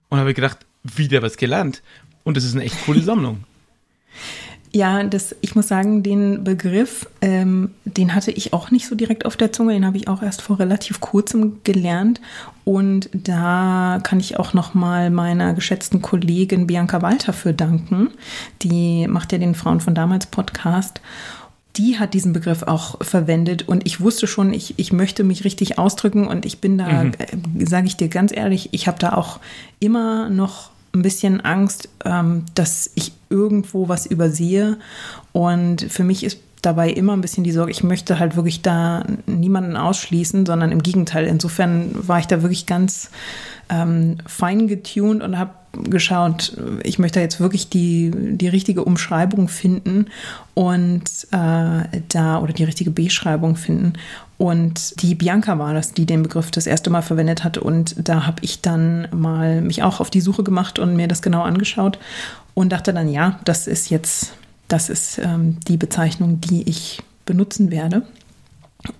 Und 0.09 0.19
habe 0.19 0.33
gedacht, 0.33 0.65
wieder 0.81 1.21
was 1.21 1.37
gelernt. 1.37 1.83
Und 2.23 2.35
das 2.35 2.43
ist 2.43 2.55
eine 2.55 2.63
echt 2.63 2.85
coole 2.85 3.01
Sammlung. 3.03 3.43
Ja, 4.75 5.03
das, 5.03 5.35
ich 5.41 5.55
muss 5.55 5.67
sagen, 5.67 6.01
den 6.01 6.43
Begriff, 6.43 7.07
ähm, 7.21 7.69
den 7.85 8.15
hatte 8.15 8.31
ich 8.31 8.51
auch 8.51 8.71
nicht 8.71 8.87
so 8.87 8.95
direkt 8.95 9.27
auf 9.27 9.37
der 9.37 9.51
Zunge. 9.51 9.73
Den 9.73 9.85
habe 9.85 9.97
ich 9.97 10.07
auch 10.07 10.23
erst 10.23 10.41
vor 10.41 10.59
relativ 10.59 10.99
kurzem 10.99 11.61
gelernt. 11.63 12.19
Und 12.65 13.11
da 13.13 13.99
kann 14.01 14.19
ich 14.19 14.39
auch 14.39 14.53
noch 14.53 14.73
mal 14.73 15.11
meiner 15.11 15.53
geschätzten 15.53 16.01
Kollegin 16.01 16.65
Bianca 16.65 17.03
Walter 17.03 17.33
für 17.33 17.53
danken. 17.53 18.09
Die 18.63 19.05
macht 19.07 19.31
ja 19.31 19.37
den 19.37 19.53
Frauen 19.53 19.79
von 19.79 19.93
damals 19.93 20.25
Podcast. 20.25 20.99
Die 21.77 21.97
hat 21.97 22.13
diesen 22.13 22.33
Begriff 22.33 22.63
auch 22.63 23.03
verwendet 23.03 23.67
und 23.67 23.85
ich 23.85 23.99
wusste 23.99 24.27
schon, 24.27 24.53
ich, 24.53 24.75
ich 24.77 24.93
möchte 24.93 25.23
mich 25.23 25.43
richtig 25.43 25.79
ausdrücken 25.79 26.27
und 26.27 26.45
ich 26.45 26.59
bin 26.59 26.77
da, 26.77 27.05
äh, 27.05 27.11
sage 27.65 27.87
ich 27.87 27.97
dir 27.97 28.09
ganz 28.09 28.31
ehrlich, 28.35 28.69
ich 28.71 28.87
habe 28.87 28.99
da 28.99 29.13
auch 29.13 29.39
immer 29.79 30.29
noch 30.29 30.69
ein 30.93 31.01
bisschen 31.01 31.41
Angst, 31.41 31.89
ähm, 32.05 32.45
dass 32.53 32.91
ich 32.95 33.13
irgendwo 33.29 33.89
was 33.89 34.05
übersehe. 34.05 34.77
Und 35.31 35.81
für 35.89 36.03
mich 36.03 36.23
ist 36.23 36.37
dabei 36.61 36.89
immer 36.91 37.13
ein 37.13 37.21
bisschen 37.21 37.43
die 37.43 37.51
Sorge, 37.51 37.71
ich 37.71 37.83
möchte 37.83 38.19
halt 38.19 38.35
wirklich 38.35 38.61
da 38.61 39.03
niemanden 39.25 39.75
ausschließen, 39.75 40.45
sondern 40.45 40.71
im 40.71 40.83
Gegenteil. 40.83 41.25
Insofern 41.25 41.91
war 42.07 42.19
ich 42.19 42.27
da 42.27 42.41
wirklich 42.41 42.65
ganz 42.65 43.09
ähm, 43.69 44.17
fein 44.25 44.67
getuned 44.67 45.23
und 45.23 45.37
habe 45.37 45.51
geschaut, 45.73 46.55
ich 46.83 46.99
möchte 46.99 47.19
jetzt 47.19 47.39
wirklich 47.39 47.69
die, 47.69 48.11
die 48.13 48.47
richtige 48.47 48.83
Umschreibung 48.83 49.47
finden 49.47 50.07
und 50.53 51.03
äh, 51.31 52.01
da 52.09 52.39
oder 52.41 52.53
die 52.53 52.63
richtige 52.63 52.91
Beschreibung 52.91 53.55
finden. 53.55 53.93
Und 54.37 55.01
die 55.01 55.15
Bianca 55.15 55.57
war 55.57 55.73
das, 55.73 55.93
die 55.93 56.05
den 56.05 56.23
Begriff 56.23 56.51
das 56.51 56.67
erste 56.67 56.89
Mal 56.89 57.01
verwendet 57.01 57.43
hat. 57.43 57.57
Und 57.57 57.95
da 58.07 58.25
habe 58.25 58.37
ich 58.41 58.61
dann 58.61 59.07
mal 59.11 59.61
mich 59.61 59.83
auch 59.83 59.99
auf 59.99 60.09
die 60.09 60.21
Suche 60.21 60.43
gemacht 60.43 60.79
und 60.79 60.95
mir 60.95 61.07
das 61.07 61.21
genau 61.21 61.41
angeschaut 61.41 61.97
und 62.53 62.71
dachte 62.71 62.93
dann, 62.93 63.09
ja, 63.09 63.39
das 63.45 63.67
ist 63.67 63.89
jetzt, 63.89 64.33
das 64.67 64.89
ist 64.89 65.17
ähm, 65.17 65.57
die 65.67 65.77
Bezeichnung, 65.77 66.39
die 66.39 66.69
ich 66.69 67.01
benutzen 67.25 67.71
werde. 67.71 68.03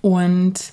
Und 0.00 0.72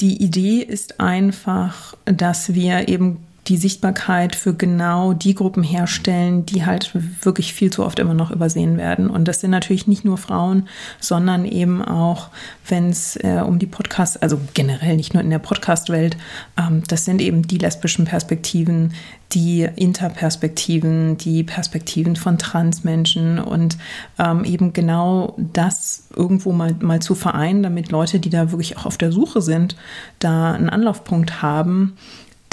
Die 0.00 0.22
Idee 0.22 0.58
ist 0.58 1.00
einfach, 1.00 1.94
dass 2.04 2.52
wir 2.54 2.88
eben 2.88 3.18
die 3.46 3.58
Sichtbarkeit 3.58 4.34
für 4.34 4.54
genau 4.54 5.12
die 5.12 5.34
Gruppen 5.34 5.62
herstellen, 5.62 6.46
die 6.46 6.64
halt 6.64 6.92
wirklich 7.22 7.52
viel 7.52 7.70
zu 7.70 7.84
oft 7.84 7.98
immer 7.98 8.14
noch 8.14 8.30
übersehen 8.30 8.78
werden. 8.78 9.10
Und 9.10 9.28
das 9.28 9.40
sind 9.40 9.50
natürlich 9.50 9.86
nicht 9.86 10.04
nur 10.04 10.16
Frauen, 10.16 10.66
sondern 10.98 11.44
eben 11.44 11.82
auch, 11.82 12.28
wenn 12.66 12.88
es 12.88 13.16
äh, 13.16 13.42
um 13.46 13.58
die 13.58 13.66
Podcast, 13.66 14.22
also 14.22 14.40
generell 14.54 14.96
nicht 14.96 15.12
nur 15.12 15.22
in 15.22 15.28
der 15.28 15.40
Podcast-Welt, 15.40 16.16
ähm, 16.58 16.82
das 16.88 17.04
sind 17.04 17.20
eben 17.20 17.46
die 17.46 17.58
lesbischen 17.58 18.06
Perspektiven, 18.06 18.94
die 19.32 19.68
Interperspektiven, 19.76 21.18
die 21.18 21.42
Perspektiven 21.42 22.16
von 22.16 22.38
Transmenschen 22.38 23.38
und 23.38 23.76
ähm, 24.18 24.44
eben 24.44 24.72
genau 24.72 25.36
das 25.36 26.04
irgendwo 26.14 26.52
mal, 26.52 26.74
mal 26.80 27.00
zu 27.00 27.14
vereinen, 27.14 27.62
damit 27.62 27.90
Leute, 27.90 28.20
die 28.20 28.30
da 28.30 28.52
wirklich 28.52 28.78
auch 28.78 28.86
auf 28.86 28.96
der 28.96 29.12
Suche 29.12 29.42
sind, 29.42 29.76
da 30.18 30.52
einen 30.52 30.70
Anlaufpunkt 30.70 31.42
haben 31.42 31.96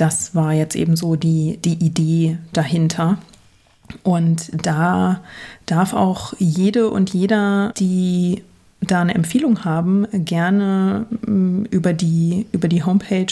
das 0.02 0.34
war 0.34 0.52
jetzt 0.52 0.76
eben 0.76 0.96
so 0.96 1.16
die, 1.16 1.58
die 1.64 1.76
Idee 1.76 2.40
dahinter. 2.54 3.20
Und 4.02 4.50
da 4.66 5.20
darf 5.68 5.94
auch 5.94 6.34
jede 6.40 6.90
und 6.90 7.14
jeder, 7.14 7.72
die 7.78 8.42
da 8.80 9.02
eine 9.02 9.14
Empfehlung 9.14 9.64
haben, 9.64 10.08
gerne 10.12 11.06
mm, 11.28 11.66
über 11.70 11.94
die, 11.94 12.48
über 12.52 12.68
die 12.68 12.84
Homepage 12.84 13.32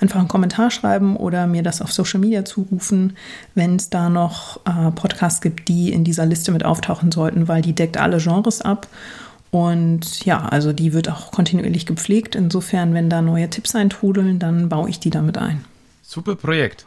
einfach 0.00 0.18
einen 0.18 0.28
Kommentar 0.28 0.70
schreiben 0.70 1.16
oder 1.16 1.46
mir 1.46 1.62
das 1.62 1.80
auf 1.80 1.90
Social 1.90 2.20
Media 2.20 2.44
zurufen, 2.44 3.16
wenn 3.54 3.76
es 3.76 3.88
da 3.88 4.10
noch 4.10 4.60
äh, 4.66 4.90
Podcasts 4.90 5.40
gibt, 5.40 5.68
die 5.68 5.94
in 5.94 6.04
dieser 6.04 6.26
Liste 6.26 6.52
mit 6.52 6.62
auftauchen 6.62 7.10
sollten, 7.10 7.48
weil 7.48 7.62
die 7.62 7.72
deckt 7.72 7.96
alle 7.96 8.18
Genres 8.18 8.60
ab. 8.60 8.86
Und 9.50 10.26
ja, 10.26 10.44
also 10.44 10.74
die 10.74 10.92
wird 10.92 11.08
auch 11.08 11.30
kontinuierlich 11.30 11.86
gepflegt. 11.86 12.34
Insofern, 12.34 12.92
wenn 12.92 13.08
da 13.08 13.22
neue 13.22 13.48
Tipps 13.48 13.74
eintrudeln, 13.74 14.38
dann 14.38 14.68
baue 14.68 14.90
ich 14.90 15.00
die 15.00 15.10
damit 15.10 15.38
ein. 15.38 15.64
Super 16.12 16.36
Projekt. 16.36 16.84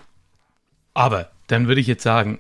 Aber 0.94 1.32
dann 1.48 1.68
würde 1.68 1.82
ich 1.82 1.88
jetzt 1.88 2.04
sagen, 2.04 2.38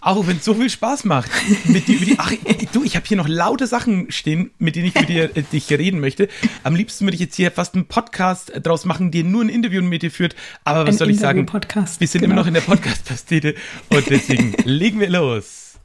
auch 0.00 0.26
wenn 0.26 0.38
es 0.38 0.44
so 0.44 0.52
viel 0.52 0.68
Spaß 0.68 1.04
macht, 1.04 1.30
mit 1.64 1.86
dir, 1.86 1.96
die, 1.96 2.16
ach, 2.18 2.32
du, 2.72 2.82
ich 2.82 2.96
habe 2.96 3.06
hier 3.06 3.16
noch 3.16 3.28
laute 3.28 3.68
Sachen 3.68 4.10
stehen, 4.10 4.50
mit 4.58 4.74
denen 4.74 4.86
ich 4.86 4.96
mit 4.96 5.08
dir 5.08 5.36
äh, 5.36 5.42
dich 5.42 5.70
reden 5.70 6.00
möchte. 6.00 6.28
Am 6.64 6.74
liebsten 6.74 7.06
würde 7.06 7.14
ich 7.14 7.20
jetzt 7.20 7.36
hier 7.36 7.52
fast 7.52 7.76
einen 7.76 7.86
Podcast 7.86 8.50
äh, 8.50 8.60
draus 8.60 8.84
machen, 8.84 9.12
der 9.12 9.22
nur 9.22 9.44
ein 9.44 9.48
Interview 9.48 9.80
mit 9.80 10.02
dir 10.02 10.10
führt. 10.10 10.34
Aber 10.64 10.80
was 10.80 10.96
ein 10.96 10.98
soll 10.98 11.10
ich 11.10 11.20
sagen? 11.20 11.46
Podcast, 11.46 12.00
wir 12.00 12.08
sind 12.08 12.22
genau. 12.22 12.32
immer 12.32 12.40
noch 12.40 12.48
in 12.48 12.54
der 12.54 12.62
Podcast-Pastete 12.62 13.54
und 13.90 14.10
deswegen 14.10 14.54
legen 14.64 14.98
wir 14.98 15.08
los. 15.08 15.78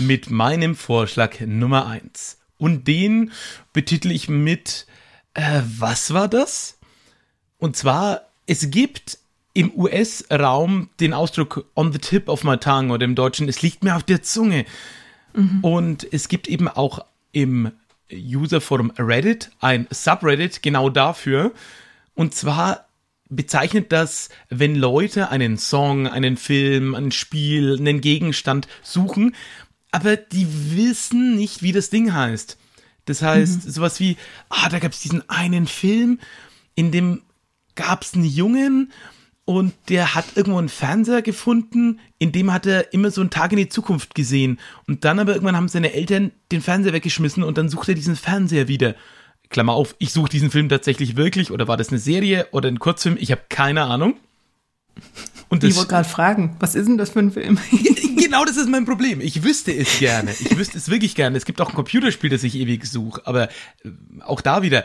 Mit 0.00 0.28
meinem 0.28 0.74
Vorschlag 0.74 1.38
Nummer 1.38 1.86
eins. 1.86 2.39
Und 2.60 2.86
den 2.86 3.32
betitel 3.72 4.10
ich 4.10 4.28
mit, 4.28 4.86
äh, 5.32 5.62
was 5.78 6.12
war 6.12 6.28
das? 6.28 6.78
Und 7.58 7.74
zwar, 7.74 8.20
es 8.46 8.70
gibt 8.70 9.18
im 9.54 9.72
US-Raum 9.74 10.90
den 11.00 11.14
Ausdruck 11.14 11.64
on 11.74 11.90
the 11.90 11.98
tip 11.98 12.28
of 12.28 12.44
my 12.44 12.58
tongue 12.58 12.92
oder 12.92 13.06
im 13.06 13.14
Deutschen, 13.14 13.48
es 13.48 13.62
liegt 13.62 13.82
mir 13.82 13.96
auf 13.96 14.04
der 14.04 14.22
Zunge. 14.22 14.66
Mhm. 15.32 15.64
Und 15.64 16.12
es 16.12 16.28
gibt 16.28 16.48
eben 16.48 16.68
auch 16.68 17.04
im 17.32 17.72
Userforum 18.12 18.92
Reddit 18.98 19.50
ein 19.60 19.86
Subreddit 19.90 20.62
genau 20.62 20.90
dafür. 20.90 21.52
Und 22.14 22.34
zwar 22.34 22.88
bezeichnet 23.30 23.90
das, 23.90 24.28
wenn 24.50 24.74
Leute 24.76 25.30
einen 25.30 25.56
Song, 25.56 26.06
einen 26.06 26.36
Film, 26.36 26.94
ein 26.94 27.10
Spiel, 27.10 27.78
einen 27.78 28.02
Gegenstand 28.02 28.68
suchen 28.82 29.34
aber 29.92 30.16
die 30.16 30.76
wissen 30.76 31.36
nicht, 31.36 31.62
wie 31.62 31.72
das 31.72 31.90
Ding 31.90 32.12
heißt. 32.12 32.58
Das 33.04 33.22
heißt, 33.22 33.66
mhm. 33.66 33.70
sowas 33.70 34.00
wie, 34.00 34.16
ah, 34.48 34.68
da 34.68 34.78
gab 34.78 34.92
es 34.92 35.00
diesen 35.00 35.28
einen 35.28 35.66
Film, 35.66 36.20
in 36.74 36.92
dem 36.92 37.22
gab 37.74 38.02
es 38.02 38.14
einen 38.14 38.24
Jungen 38.24 38.92
und 39.44 39.72
der 39.88 40.14
hat 40.14 40.36
irgendwo 40.36 40.58
einen 40.58 40.68
Fernseher 40.68 41.22
gefunden, 41.22 41.98
in 42.18 42.30
dem 42.30 42.52
hat 42.52 42.66
er 42.66 42.92
immer 42.92 43.10
so 43.10 43.20
einen 43.20 43.30
Tag 43.30 43.52
in 43.52 43.58
die 43.58 43.68
Zukunft 43.68 44.14
gesehen. 44.14 44.60
Und 44.86 45.04
dann 45.04 45.18
aber 45.18 45.32
irgendwann 45.32 45.56
haben 45.56 45.68
seine 45.68 45.92
Eltern 45.92 46.30
den 46.52 46.60
Fernseher 46.60 46.92
weggeschmissen 46.92 47.42
und 47.42 47.58
dann 47.58 47.68
sucht 47.68 47.88
er 47.88 47.94
diesen 47.94 48.16
Fernseher 48.16 48.68
wieder. 48.68 48.94
Klammer 49.48 49.72
auf, 49.72 49.96
ich 49.98 50.12
suche 50.12 50.28
diesen 50.28 50.52
Film 50.52 50.68
tatsächlich 50.68 51.16
wirklich 51.16 51.50
oder 51.50 51.66
war 51.66 51.76
das 51.76 51.88
eine 51.88 51.98
Serie 51.98 52.46
oder 52.52 52.68
ein 52.68 52.78
Kurzfilm? 52.78 53.16
Ich 53.18 53.32
habe 53.32 53.42
keine 53.48 53.82
Ahnung. 53.84 54.14
Und 55.48 55.64
ich 55.64 55.74
wollte 55.74 55.88
gerade 55.88 56.08
fragen, 56.08 56.56
was 56.60 56.76
ist 56.76 56.86
denn 56.86 56.96
das 56.96 57.10
für 57.10 57.18
ein 57.18 57.32
Film? 57.32 57.58
genau 58.16 58.44
das 58.44 58.56
ist 58.56 58.68
mein 58.68 58.84
Problem. 58.84 59.20
Ich 59.20 59.42
wüsste 59.42 59.74
es 59.74 59.98
gerne. 59.98 60.30
Ich 60.30 60.56
wüsste 60.56 60.78
es 60.78 60.88
wirklich 60.88 61.16
gerne. 61.16 61.36
Es 61.36 61.44
gibt 61.44 61.60
auch 61.60 61.70
ein 61.70 61.74
Computerspiel, 61.74 62.30
das 62.30 62.44
ich 62.44 62.54
ewig 62.54 62.86
suche, 62.86 63.26
aber 63.26 63.48
äh, 63.48 63.90
auch 64.20 64.40
da 64.40 64.62
wieder. 64.62 64.84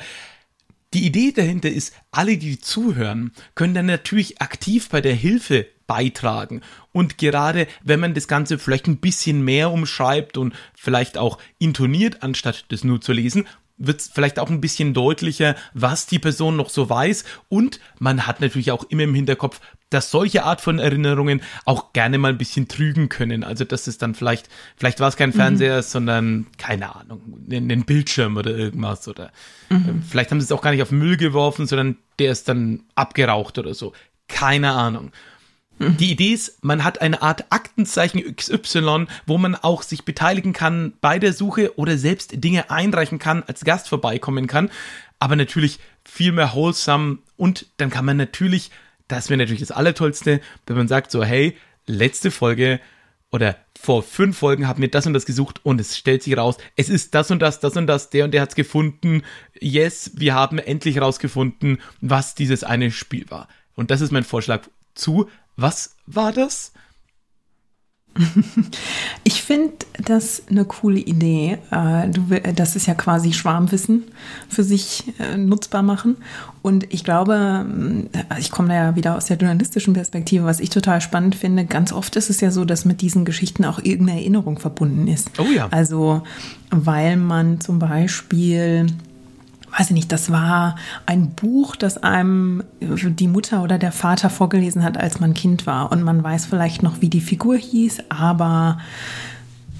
Die 0.95 1.05
Idee 1.05 1.31
dahinter 1.33 1.69
ist, 1.69 1.93
alle, 2.09 2.37
die 2.37 2.59
zuhören, 2.59 3.31
können 3.53 3.75
dann 3.75 3.85
natürlich 3.85 4.41
aktiv 4.41 4.89
bei 4.89 5.01
der 5.01 5.13
Hilfe 5.13 5.67
beitragen. 5.87 6.61
Und 6.91 7.17
gerade 7.17 7.67
wenn 7.83 7.99
man 7.99 8.13
das 8.13 8.27
Ganze 8.27 8.57
vielleicht 8.57 8.87
ein 8.87 8.97
bisschen 8.97 9.43
mehr 9.43 9.71
umschreibt 9.71 10.37
und 10.37 10.55
vielleicht 10.73 11.17
auch 11.17 11.37
intoniert, 11.59 12.23
anstatt 12.23 12.65
das 12.69 12.83
nur 12.83 13.01
zu 13.01 13.11
lesen, 13.11 13.45
wird 13.77 14.01
es 14.01 14.07
vielleicht 14.07 14.39
auch 14.39 14.49
ein 14.49 14.61
bisschen 14.61 14.93
deutlicher, 14.93 15.55
was 15.73 16.07
die 16.07 16.19
Person 16.19 16.55
noch 16.55 16.69
so 16.69 16.89
weiß. 16.89 17.25
Und 17.49 17.79
man 17.99 18.25
hat 18.25 18.41
natürlich 18.41 18.71
auch 18.71 18.83
immer 18.85 19.03
im 19.03 19.13
Hinterkopf, 19.13 19.59
dass 19.89 20.11
solche 20.11 20.43
Art 20.43 20.61
von 20.61 20.79
Erinnerungen 20.79 21.41
auch 21.65 21.93
gerne 21.93 22.17
mal 22.17 22.29
ein 22.29 22.37
bisschen 22.37 22.67
trügen 22.67 23.09
können. 23.09 23.43
Also, 23.43 23.65
dass 23.65 23.87
es 23.87 23.97
dann 23.97 24.15
vielleicht, 24.15 24.49
vielleicht 24.77 24.99
war 24.99 25.09
es 25.09 25.17
kein 25.17 25.33
Fernseher, 25.33 25.77
mhm. 25.77 25.81
sondern, 25.83 26.47
keine 26.57 26.95
Ahnung, 26.95 27.21
ein 27.49 27.85
Bildschirm 27.85 28.37
oder 28.37 28.51
irgendwas. 28.51 29.07
Oder 29.07 29.31
mhm. 29.69 29.85
Ähm, 29.87 30.03
vielleicht 30.07 30.31
haben 30.31 30.39
sie 30.39 30.45
es 30.45 30.51
auch 30.51 30.61
gar 30.61 30.71
nicht 30.71 30.81
auf 30.81 30.91
Müll 30.91 31.17
geworfen, 31.17 31.67
sondern 31.67 31.97
der 32.19 32.31
ist 32.31 32.47
dann 32.47 32.83
abgeraucht 32.95 33.57
oder 33.57 33.73
so. 33.73 33.93
Keine 34.27 34.71
Ahnung. 34.71 35.11
Die 35.79 36.11
Idee 36.11 36.33
ist, 36.33 36.63
man 36.63 36.83
hat 36.83 37.01
eine 37.01 37.21
Art 37.21 37.45
Aktenzeichen 37.49 38.35
XY, 38.35 39.07
wo 39.25 39.37
man 39.37 39.55
auch 39.55 39.83
sich 39.83 40.05
beteiligen 40.05 40.53
kann 40.53 40.93
bei 41.01 41.19
der 41.19 41.33
Suche 41.33 41.77
oder 41.77 41.97
selbst 41.97 42.43
Dinge 42.43 42.69
einreichen 42.69 43.19
kann, 43.19 43.43
als 43.43 43.65
Gast 43.65 43.89
vorbeikommen 43.89 44.47
kann. 44.47 44.69
Aber 45.19 45.35
natürlich 45.35 45.79
viel 46.03 46.31
mehr 46.31 46.53
wholesome 46.53 47.19
und 47.35 47.67
dann 47.77 47.89
kann 47.89 48.05
man 48.05 48.17
natürlich 48.17 48.71
das 49.07 49.29
wäre 49.29 49.37
natürlich 49.37 49.61
das 49.61 49.71
Allertollste, 49.71 50.41
wenn 50.65 50.77
man 50.77 50.87
sagt 50.87 51.11
so, 51.11 51.23
hey, 51.23 51.57
letzte 51.85 52.31
Folge 52.31 52.79
oder 53.31 53.57
vor 53.79 54.01
fünf 54.01 54.37
Folgen 54.37 54.67
haben 54.67 54.81
wir 54.81 54.89
das 54.89 55.05
und 55.05 55.13
das 55.13 55.25
gesucht 55.25 55.63
und 55.63 55.79
es 55.79 55.97
stellt 55.97 56.23
sich 56.23 56.37
raus, 56.37 56.57
es 56.75 56.89
ist 56.89 57.13
das 57.13 57.29
und 57.31 57.39
das, 57.39 57.59
das 57.59 57.75
und 57.75 57.87
das, 57.87 58.09
der 58.09 58.25
und 58.25 58.31
der 58.31 58.41
hat 58.41 58.49
es 58.49 58.55
gefunden. 58.55 59.23
Yes, 59.59 60.11
wir 60.15 60.33
haben 60.33 60.57
endlich 60.57 60.99
rausgefunden, 60.99 61.79
was 62.01 62.35
dieses 62.35 62.63
eine 62.63 62.91
Spiel 62.91 63.29
war. 63.29 63.47
Und 63.75 63.91
das 63.91 64.01
ist 64.01 64.11
mein 64.11 64.23
Vorschlag 64.23 64.61
zu. 64.95 65.29
Was 65.55 65.95
war 66.05 66.31
das? 66.31 66.71
Ich 69.27 69.41
finde 69.41 69.73
das 70.03 70.43
eine 70.49 70.65
coole 70.65 70.99
Idee. 70.99 71.57
Äh, 71.71 72.53
das 72.53 72.75
ist 72.75 72.85
ja 72.85 72.93
quasi 72.93 73.33
Schwarmwissen 73.33 74.03
für 74.47 74.63
sich 74.63 75.03
äh, 75.19 75.35
nutzbar 75.35 75.81
machen. 75.81 76.17
Und 76.61 76.93
ich 76.93 77.03
glaube, 77.03 77.65
äh, 78.13 78.39
ich 78.39 78.51
komme 78.51 78.69
da 78.69 78.75
ja 78.75 78.95
wieder 78.95 79.15
aus 79.15 79.25
der 79.25 79.37
journalistischen 79.37 79.93
Perspektive, 79.93 80.45
was 80.45 80.59
ich 80.59 80.69
total 80.69 81.01
spannend 81.01 81.35
finde. 81.35 81.65
Ganz 81.65 81.91
oft 81.91 82.15
ist 82.15 82.29
es 82.29 82.39
ja 82.39 82.51
so, 82.51 82.65
dass 82.65 82.85
mit 82.85 83.01
diesen 83.01 83.25
Geschichten 83.25 83.65
auch 83.65 83.79
irgendeine 83.79 84.19
Erinnerung 84.19 84.59
verbunden 84.59 85.07
ist. 85.07 85.31
Oh 85.39 85.51
ja. 85.51 85.67
Also, 85.71 86.21
weil 86.69 87.17
man 87.17 87.59
zum 87.61 87.79
Beispiel 87.79 88.87
weiß 89.77 89.87
ich 89.87 89.95
nicht, 89.95 90.11
das 90.11 90.31
war 90.31 90.75
ein 91.05 91.31
Buch, 91.31 91.75
das 91.75 91.97
einem 91.97 92.63
die 92.79 93.27
Mutter 93.27 93.63
oder 93.63 93.77
der 93.77 93.91
Vater 93.91 94.29
vorgelesen 94.29 94.83
hat, 94.83 94.97
als 94.97 95.19
man 95.19 95.33
Kind 95.33 95.67
war. 95.67 95.91
Und 95.91 96.03
man 96.03 96.23
weiß 96.23 96.45
vielleicht 96.45 96.83
noch, 96.83 97.01
wie 97.01 97.09
die 97.09 97.21
Figur 97.21 97.57
hieß, 97.57 98.03
aber 98.09 98.77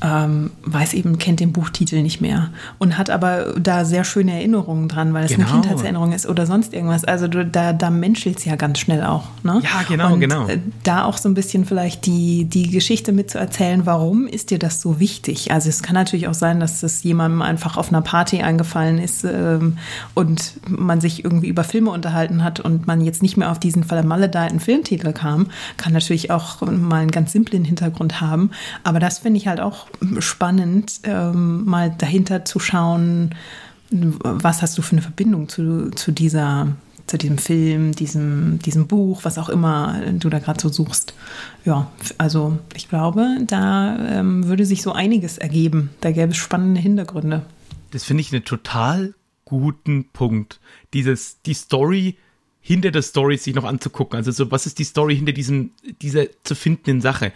ähm, 0.01 0.51
weiß 0.63 0.93
eben, 0.93 1.17
kennt 1.17 1.39
den 1.39 1.53
Buchtitel 1.53 2.01
nicht 2.01 2.19
mehr 2.19 2.49
und 2.79 2.97
hat 2.97 3.09
aber 3.09 3.53
da 3.57 3.85
sehr 3.85 4.03
schöne 4.03 4.33
Erinnerungen 4.33 4.89
dran, 4.89 5.13
weil 5.13 5.25
es 5.25 5.31
genau. 5.31 5.47
eine 5.47 5.61
Kindheitserinnerung 5.61 6.11
ist 6.11 6.27
oder 6.27 6.45
sonst 6.45 6.73
irgendwas. 6.73 7.05
Also 7.05 7.27
du, 7.27 7.45
da, 7.45 7.71
da 7.71 7.89
menschelt 7.89 8.39
es 8.39 8.45
ja 8.45 8.55
ganz 8.55 8.79
schnell 8.79 9.03
auch. 9.03 9.23
Ne? 9.43 9.61
Ja, 9.63 9.83
genau, 9.87 10.13
und 10.13 10.19
genau. 10.19 10.47
Äh, 10.47 10.59
da 10.83 11.05
auch 11.05 11.17
so 11.17 11.29
ein 11.29 11.33
bisschen 11.33 11.65
vielleicht 11.65 12.05
die, 12.05 12.45
die 12.45 12.69
Geschichte 12.69 13.13
mitzuerzählen, 13.13 13.85
warum 13.85 14.27
ist 14.27 14.51
dir 14.51 14.59
das 14.59 14.81
so 14.81 14.99
wichtig? 14.99 15.51
Also 15.51 15.69
es 15.69 15.81
kann 15.81 15.95
natürlich 15.95 16.27
auch 16.27 16.33
sein, 16.33 16.59
dass 16.59 16.83
es 16.83 17.01
jemandem 17.03 17.41
einfach 17.41 17.77
auf 17.77 17.89
einer 17.89 18.01
Party 18.01 18.41
eingefallen 18.41 18.97
ist 18.97 19.23
ähm, 19.23 19.77
und 20.13 20.53
man 20.67 20.99
sich 20.99 21.23
irgendwie 21.23 21.47
über 21.47 21.63
Filme 21.63 21.91
unterhalten 21.91 22.43
hat 22.43 22.59
und 22.59 22.85
man 22.85 22.99
jetzt 23.01 23.21
nicht 23.21 23.37
mehr 23.37 23.49
auf 23.49 23.59
diesen 23.59 23.85
vermaledeiten 23.85 24.59
Filmtitel 24.59 25.13
kam. 25.13 25.47
Kann 25.77 25.93
natürlich 25.93 26.31
auch 26.31 26.61
mal 26.61 27.01
einen 27.01 27.11
ganz 27.11 27.31
simplen 27.31 27.63
Hintergrund 27.63 28.19
haben. 28.19 28.51
Aber 28.83 28.99
das 28.99 29.19
finde 29.19 29.37
ich 29.37 29.47
halt 29.47 29.61
auch 29.61 29.84
spannend, 30.19 31.01
ähm, 31.03 31.65
mal 31.65 31.93
dahinter 31.97 32.45
zu 32.45 32.59
schauen, 32.59 33.35
was 33.89 34.61
hast 34.61 34.77
du 34.77 34.81
für 34.81 34.93
eine 34.93 35.01
Verbindung 35.01 35.47
zu, 35.47 35.91
zu 35.91 36.11
dieser 36.11 36.67
zu 37.07 37.17
diesem 37.19 37.37
Film, 37.37 37.91
diesem, 37.93 38.57
diesem 38.59 38.87
Buch, 38.87 39.23
was 39.23 39.37
auch 39.37 39.49
immer 39.49 40.01
du 40.13 40.27
da 40.29 40.39
gerade 40.39 40.59
so 40.59 40.69
suchst. 40.69 41.13
Ja, 41.63 41.91
also 42.17 42.57
ich 42.75 42.89
glaube, 42.89 43.37
da 43.45 43.97
ähm, 44.09 44.47
würde 44.47 44.65
sich 44.65 44.81
so 44.81 44.91
einiges 44.91 45.37
ergeben. 45.37 45.91
Da 46.01 46.11
gäbe 46.11 46.31
es 46.31 46.37
spannende 46.37 46.81
Hintergründe. 46.81 47.45
Das 47.91 48.03
finde 48.03 48.21
ich 48.21 48.33
einen 48.33 48.43
total 48.43 49.13
guten 49.45 50.09
Punkt. 50.11 50.59
Dieses, 50.93 51.41
die 51.43 51.53
Story 51.53 52.17
hinter 52.59 52.89
der 52.89 53.03
Story 53.03 53.37
sich 53.37 53.53
noch 53.53 53.65
anzugucken. 53.65 54.17
Also 54.17 54.31
so, 54.31 54.49
was 54.49 54.65
ist 54.65 54.79
die 54.79 54.83
Story 54.83 55.15
hinter 55.15 55.33
diesem, 55.33 55.71
dieser 56.01 56.25
zu 56.43 56.55
findenden 56.55 57.01
Sache? 57.01 57.31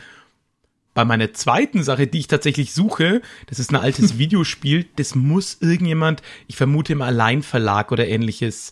Bei 0.94 1.06
meiner 1.06 1.34
zweiten 1.34 1.84
Sache, 1.84 2.08
die 2.08 2.20
ich 2.20 2.28
tatsächlich 2.28 2.74
suche, 2.74 3.22
das 3.48 3.60
ist 3.60 3.72
ein 3.72 3.76
altes 3.76 4.18
Videospiel, 4.18 4.88
das 4.96 5.16
muss 5.16 5.58
irgendjemand, 5.62 6.22
ich 6.48 6.56
vermute 6.56 6.94
im 6.94 7.02
Alleinverlag 7.02 7.92
oder 7.92 8.08
ähnliches, 8.08 8.72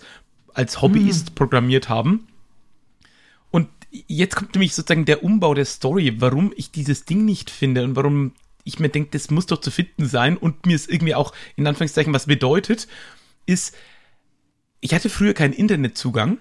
als 0.54 0.82
Hobbyist 0.82 1.30
hm. 1.30 1.36
programmiert 1.36 1.90
haben. 1.90 2.28
Und 3.52 3.70
jetzt 3.92 4.36
kommt 4.36 4.56
nämlich 4.56 4.74
sozusagen 4.74 5.06
der 5.06 5.24
Umbau 5.24 5.54
der 5.54 5.66
Story, 5.66 6.20
warum 6.20 6.52
ich 6.56 6.72
dieses 6.72 7.06
Ding 7.06 7.26
nicht 7.26 7.50
finde 7.50 7.84
und 7.84 7.96
warum 7.96 8.34
ich 8.64 8.80
mir 8.80 8.90
denke, 8.90 9.12
das 9.12 9.32
muss 9.32 9.46
doch 9.46 9.62
zu 9.62 9.72
finden 9.72 10.08
sein 10.08 10.36
und 10.36 10.66
mir 10.66 10.76
es 10.76 10.88
irgendwie 10.88 11.16
auch 11.16 11.34
in 11.56 11.66
Anführungszeichen 11.66 12.14
was 12.14 12.26
bedeutet, 12.26 12.88
ist, 13.46 13.74
ich 14.82 14.94
hatte 14.94 15.10
früher 15.10 15.34
keinen 15.34 15.54
Internetzugang 15.54 16.40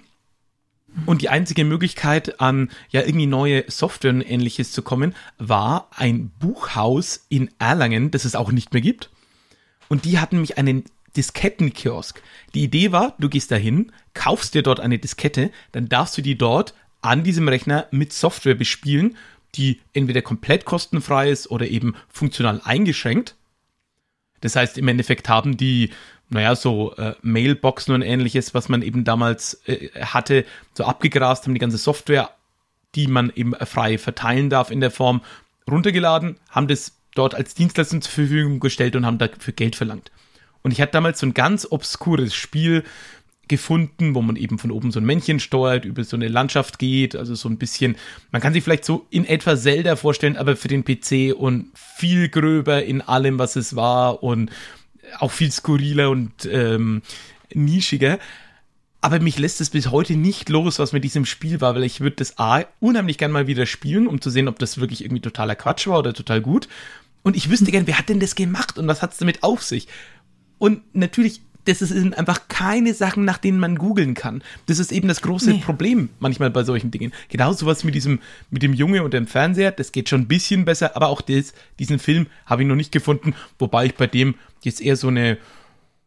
und 1.04 1.20
die 1.20 1.28
einzige 1.28 1.64
Möglichkeit, 1.64 2.40
an 2.40 2.70
ja 2.90 3.02
irgendwie 3.02 3.26
neue 3.26 3.64
Software 3.68 4.12
und 4.12 4.22
ähnliches 4.22 4.72
zu 4.72 4.82
kommen, 4.82 5.14
war 5.38 5.90
ein 5.94 6.30
Buchhaus 6.38 7.26
in 7.28 7.50
Erlangen, 7.58 8.10
das 8.10 8.24
es 8.24 8.34
auch 8.34 8.50
nicht 8.50 8.72
mehr 8.72 8.82
gibt. 8.82 9.10
Und 9.88 10.04
die 10.04 10.18
hatten 10.18 10.40
mich 10.40 10.56
einen 10.58 10.84
Diskettenkiosk. 11.16 12.22
Die 12.54 12.64
Idee 12.64 12.92
war, 12.92 13.14
du 13.18 13.28
gehst 13.28 13.50
dahin, 13.50 13.92
kaufst 14.14 14.54
dir 14.54 14.62
dort 14.62 14.80
eine 14.80 14.98
Diskette, 14.98 15.50
dann 15.72 15.88
darfst 15.88 16.16
du 16.16 16.22
die 16.22 16.38
dort 16.38 16.74
an 17.02 17.22
diesem 17.22 17.48
Rechner 17.48 17.86
mit 17.90 18.12
Software 18.12 18.54
bespielen, 18.54 19.16
die 19.54 19.80
entweder 19.92 20.22
komplett 20.22 20.64
kostenfrei 20.64 21.30
ist 21.30 21.50
oder 21.50 21.68
eben 21.68 21.94
funktional 22.08 22.60
eingeschränkt. 22.64 23.36
Das 24.40 24.56
heißt, 24.56 24.76
im 24.76 24.88
Endeffekt 24.88 25.28
haben 25.28 25.56
die 25.56 25.90
naja, 26.28 26.56
so 26.56 26.94
äh, 26.96 27.14
Mailboxen 27.22 27.94
und 27.94 28.02
ähnliches, 28.02 28.54
was 28.54 28.68
man 28.68 28.82
eben 28.82 29.04
damals 29.04 29.60
äh, 29.66 29.90
hatte, 30.00 30.44
so 30.74 30.84
abgegrast, 30.84 31.44
haben 31.44 31.54
die 31.54 31.60
ganze 31.60 31.78
Software, 31.78 32.30
die 32.94 33.06
man 33.06 33.32
eben 33.34 33.54
frei 33.54 33.98
verteilen 33.98 34.50
darf 34.50 34.70
in 34.70 34.80
der 34.80 34.90
Form, 34.90 35.22
runtergeladen, 35.70 36.36
haben 36.50 36.68
das 36.68 36.96
dort 37.14 37.34
als 37.34 37.54
Dienstleistung 37.54 38.02
zur 38.02 38.12
Verfügung 38.12 38.60
gestellt 38.60 38.96
und 38.96 39.06
haben 39.06 39.18
dafür 39.18 39.52
Geld 39.54 39.76
verlangt. 39.76 40.10
Und 40.62 40.72
ich 40.72 40.80
hatte 40.80 40.92
damals 40.92 41.20
so 41.20 41.26
ein 41.26 41.34
ganz 41.34 41.66
obskures 41.70 42.34
Spiel 42.34 42.84
gefunden, 43.48 44.14
wo 44.14 44.22
man 44.22 44.36
eben 44.36 44.58
von 44.58 44.72
oben 44.72 44.90
so 44.90 44.98
ein 44.98 45.06
Männchen 45.06 45.38
steuert, 45.38 45.84
über 45.84 46.02
so 46.02 46.16
eine 46.16 46.28
Landschaft 46.28 46.78
geht, 46.78 47.14
also 47.14 47.34
so 47.36 47.48
ein 47.48 47.58
bisschen, 47.58 47.96
man 48.32 48.42
kann 48.42 48.52
sich 48.52 48.64
vielleicht 48.64 48.84
so 48.84 49.06
in 49.10 49.24
etwa 49.24 49.56
Zelda 49.56 49.94
vorstellen, 49.94 50.36
aber 50.36 50.56
für 50.56 50.68
den 50.68 50.84
PC 50.84 51.34
und 51.36 51.70
viel 51.74 52.28
gröber 52.28 52.82
in 52.82 53.02
allem, 53.02 53.38
was 53.38 53.54
es 53.54 53.76
war 53.76 54.22
und 54.22 54.50
auch 55.18 55.30
viel 55.30 55.50
skurriler 55.50 56.10
und 56.10 56.48
ähm, 56.50 57.02
nischiger. 57.52 58.18
Aber 59.00 59.20
mich 59.20 59.38
lässt 59.38 59.60
es 59.60 59.70
bis 59.70 59.90
heute 59.90 60.16
nicht 60.16 60.48
los, 60.48 60.78
was 60.78 60.92
mit 60.92 61.04
diesem 61.04 61.26
Spiel 61.26 61.60
war, 61.60 61.74
weil 61.74 61.84
ich 61.84 62.00
würde 62.00 62.16
das 62.16 62.38
A 62.38 62.64
unheimlich 62.80 63.18
gern 63.18 63.30
mal 63.30 63.46
wieder 63.46 63.66
spielen, 63.66 64.06
um 64.06 64.20
zu 64.20 64.30
sehen, 64.30 64.48
ob 64.48 64.58
das 64.58 64.78
wirklich 64.78 65.02
irgendwie 65.02 65.20
totaler 65.20 65.54
Quatsch 65.54 65.86
war 65.86 65.98
oder 65.98 66.12
total 66.12 66.40
gut. 66.40 66.68
Und 67.22 67.36
ich 67.36 67.50
wüsste 67.50 67.70
gern, 67.70 67.86
wer 67.86 67.98
hat 67.98 68.08
denn 68.08 68.20
das 68.20 68.34
gemacht 68.34 68.78
und 68.78 68.88
was 68.88 69.02
hat 69.02 69.12
es 69.12 69.18
damit 69.18 69.42
auf 69.42 69.62
sich? 69.62 69.88
Und 70.58 70.82
natürlich 70.94 71.40
das 71.66 71.80
sind 71.80 72.16
einfach 72.16 72.48
keine 72.48 72.94
Sachen, 72.94 73.24
nach 73.24 73.38
denen 73.38 73.58
man 73.58 73.76
googeln 73.76 74.14
kann. 74.14 74.42
Das 74.66 74.78
ist 74.78 74.92
eben 74.92 75.08
das 75.08 75.20
große 75.20 75.50
nee. 75.50 75.62
Problem 75.64 76.08
manchmal 76.20 76.50
bei 76.50 76.64
solchen 76.64 76.90
Dingen. 76.90 77.12
Genau 77.28 77.52
sowas 77.52 77.84
mit 77.84 77.94
diesem, 77.94 78.20
mit 78.50 78.62
dem 78.62 78.72
Junge 78.72 79.02
und 79.02 79.12
dem 79.12 79.26
Fernseher, 79.26 79.72
das 79.72 79.92
geht 79.92 80.08
schon 80.08 80.22
ein 80.22 80.28
bisschen 80.28 80.64
besser, 80.64 80.96
aber 80.96 81.08
auch 81.08 81.20
das, 81.20 81.52
diesen 81.78 81.98
Film 81.98 82.26
habe 82.46 82.62
ich 82.62 82.68
noch 82.68 82.76
nicht 82.76 82.92
gefunden, 82.92 83.34
wobei 83.58 83.86
ich 83.86 83.94
bei 83.94 84.06
dem 84.06 84.36
jetzt 84.62 84.80
eher 84.80 84.96
so 84.96 85.08
eine, 85.08 85.38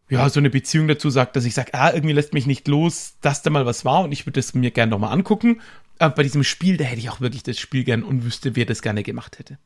ja, 0.10 0.30
so 0.30 0.40
eine 0.40 0.50
Beziehung 0.50 0.88
dazu 0.88 1.10
sage, 1.10 1.32
dass 1.34 1.46
ich 1.46 1.54
sage, 1.54 1.74
ah, 1.74 1.94
irgendwie 1.94 2.14
lässt 2.14 2.34
mich 2.34 2.48
nicht 2.48 2.68
los, 2.68 3.16
dass 3.22 3.42
da 3.42 3.50
mal 3.50 3.66
was 3.66 3.86
war 3.86 4.04
und 4.04 4.12
ich 4.12 4.26
würde 4.26 4.40
das 4.40 4.54
mir 4.54 4.72
gerne 4.72 4.90
nochmal 4.90 5.14
angucken. 5.14 5.62
Aber 6.00 6.16
bei 6.16 6.24
diesem 6.24 6.44
Spiel, 6.44 6.78
da 6.78 6.86
hätte 6.86 7.00
ich 7.00 7.10
auch 7.10 7.22
wirklich 7.22 7.44
das 7.44 7.60
Spiel 7.60 7.84
gern 7.84 8.04
und 8.04 8.24
wüsste, 8.24 8.56
wer 8.56 8.66
das 8.66 8.82
gerne 8.82 9.04
gemacht 9.04 9.38
hätte. 9.38 9.58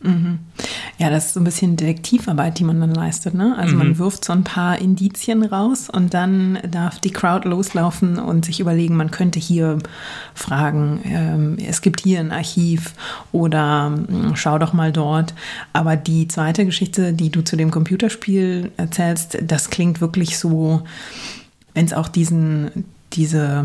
Mhm. 0.00 0.40
Ja, 0.98 1.10
das 1.10 1.26
ist 1.26 1.34
so 1.34 1.40
ein 1.40 1.44
bisschen 1.44 1.76
Detektivarbeit, 1.76 2.58
die 2.58 2.64
man 2.64 2.80
dann 2.80 2.94
leistet. 2.94 3.34
Ne? 3.34 3.54
Also 3.58 3.74
mhm. 3.74 3.78
man 3.78 3.98
wirft 3.98 4.24
so 4.24 4.32
ein 4.32 4.44
paar 4.44 4.78
Indizien 4.78 5.42
raus 5.42 5.88
und 5.90 6.14
dann 6.14 6.58
darf 6.70 7.00
die 7.00 7.10
Crowd 7.10 7.48
loslaufen 7.48 8.18
und 8.18 8.44
sich 8.44 8.60
überlegen, 8.60 8.96
man 8.96 9.10
könnte 9.10 9.38
hier 9.38 9.78
fragen, 10.34 11.00
ähm, 11.04 11.58
es 11.58 11.80
gibt 11.80 12.00
hier 12.00 12.20
ein 12.20 12.30
Archiv 12.30 12.94
oder 13.32 13.92
äh, 14.08 14.36
schau 14.36 14.58
doch 14.58 14.72
mal 14.72 14.92
dort. 14.92 15.34
Aber 15.72 15.96
die 15.96 16.28
zweite 16.28 16.64
Geschichte, 16.64 17.12
die 17.12 17.30
du 17.30 17.42
zu 17.42 17.56
dem 17.56 17.70
Computerspiel 17.70 18.72
erzählst, 18.76 19.38
das 19.42 19.70
klingt 19.70 20.00
wirklich 20.00 20.38
so, 20.38 20.82
wenn 21.74 21.86
es 21.86 21.92
auch 21.92 22.08
diesen 22.08 22.84
diese, 23.16 23.64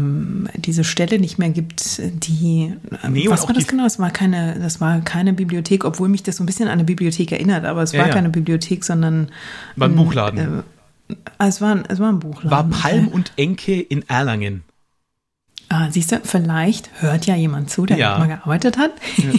diese 0.55 0.83
Stelle 0.83 1.19
nicht 1.19 1.37
mehr 1.37 1.49
gibt, 1.49 2.01
die 2.01 2.73
nee, 3.09 3.29
was 3.29 3.47
war 3.47 3.53
das 3.53 3.67
genau? 3.67 3.85
Es 3.85 3.99
war 3.99 4.09
keine, 4.09 4.57
das 4.59 4.81
war 4.81 5.01
keine 5.01 5.33
Bibliothek, 5.33 5.83
obwohl 5.85 6.09
mich 6.09 6.23
das 6.23 6.37
so 6.37 6.43
ein 6.43 6.45
bisschen 6.45 6.67
an 6.67 6.73
eine 6.73 6.85
Bibliothek 6.85 7.31
erinnert, 7.31 7.65
aber 7.65 7.83
es 7.83 7.91
ja, 7.91 7.99
war 7.99 8.07
ja. 8.07 8.13
keine 8.13 8.29
Bibliothek, 8.29 8.83
sondern 8.83 9.29
war 9.75 9.89
ein 9.89 9.95
Buchladen. 9.95 10.63
Äh, 11.09 11.15
es, 11.39 11.61
war, 11.61 11.83
es 11.89 11.99
war 11.99 12.09
ein 12.09 12.19
Buchladen. 12.19 12.51
War 12.51 12.63
Palm 12.69 13.09
und 13.09 13.33
Enke 13.35 13.79
in 13.79 14.07
Erlangen. 14.07 14.63
Ah, 15.73 15.89
siehst 15.89 16.11
du, 16.11 16.19
vielleicht 16.21 16.89
hört 16.99 17.25
ja 17.27 17.35
jemand 17.37 17.69
zu, 17.69 17.85
der 17.85 17.95
ja. 17.95 18.19
mal 18.19 18.27
gearbeitet 18.27 18.77
hat 18.77 18.91
ja. 19.15 19.31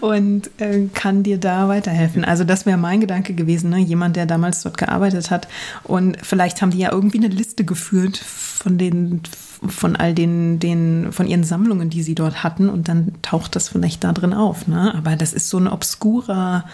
und 0.00 0.50
äh, 0.60 0.88
kann 0.92 1.22
dir 1.22 1.38
da 1.38 1.68
weiterhelfen. 1.68 2.24
Also 2.24 2.42
das 2.42 2.66
wäre 2.66 2.76
mein 2.76 3.00
Gedanke 3.00 3.34
gewesen, 3.34 3.70
ne? 3.70 3.78
jemand, 3.78 4.16
der 4.16 4.26
damals 4.26 4.64
dort 4.64 4.78
gearbeitet 4.78 5.30
hat. 5.30 5.46
Und 5.84 6.16
vielleicht 6.20 6.60
haben 6.60 6.72
die 6.72 6.78
ja 6.78 6.90
irgendwie 6.90 7.18
eine 7.18 7.28
Liste 7.28 7.64
geführt 7.64 8.16
von 8.16 8.78
den, 8.78 9.20
von 9.68 9.94
all 9.94 10.12
den, 10.12 10.58
den, 10.58 11.12
von 11.12 11.28
ihren 11.28 11.44
Sammlungen, 11.44 11.88
die 11.88 12.02
sie 12.02 12.16
dort 12.16 12.42
hatten. 12.42 12.68
Und 12.68 12.88
dann 12.88 13.12
taucht 13.22 13.54
das 13.54 13.68
vielleicht 13.68 14.02
da 14.02 14.12
drin 14.12 14.34
auf. 14.34 14.66
Ne? 14.66 14.92
Aber 14.92 15.14
das 15.14 15.32
ist 15.32 15.50
so 15.50 15.58
ein 15.58 15.68
obskurer 15.68 16.64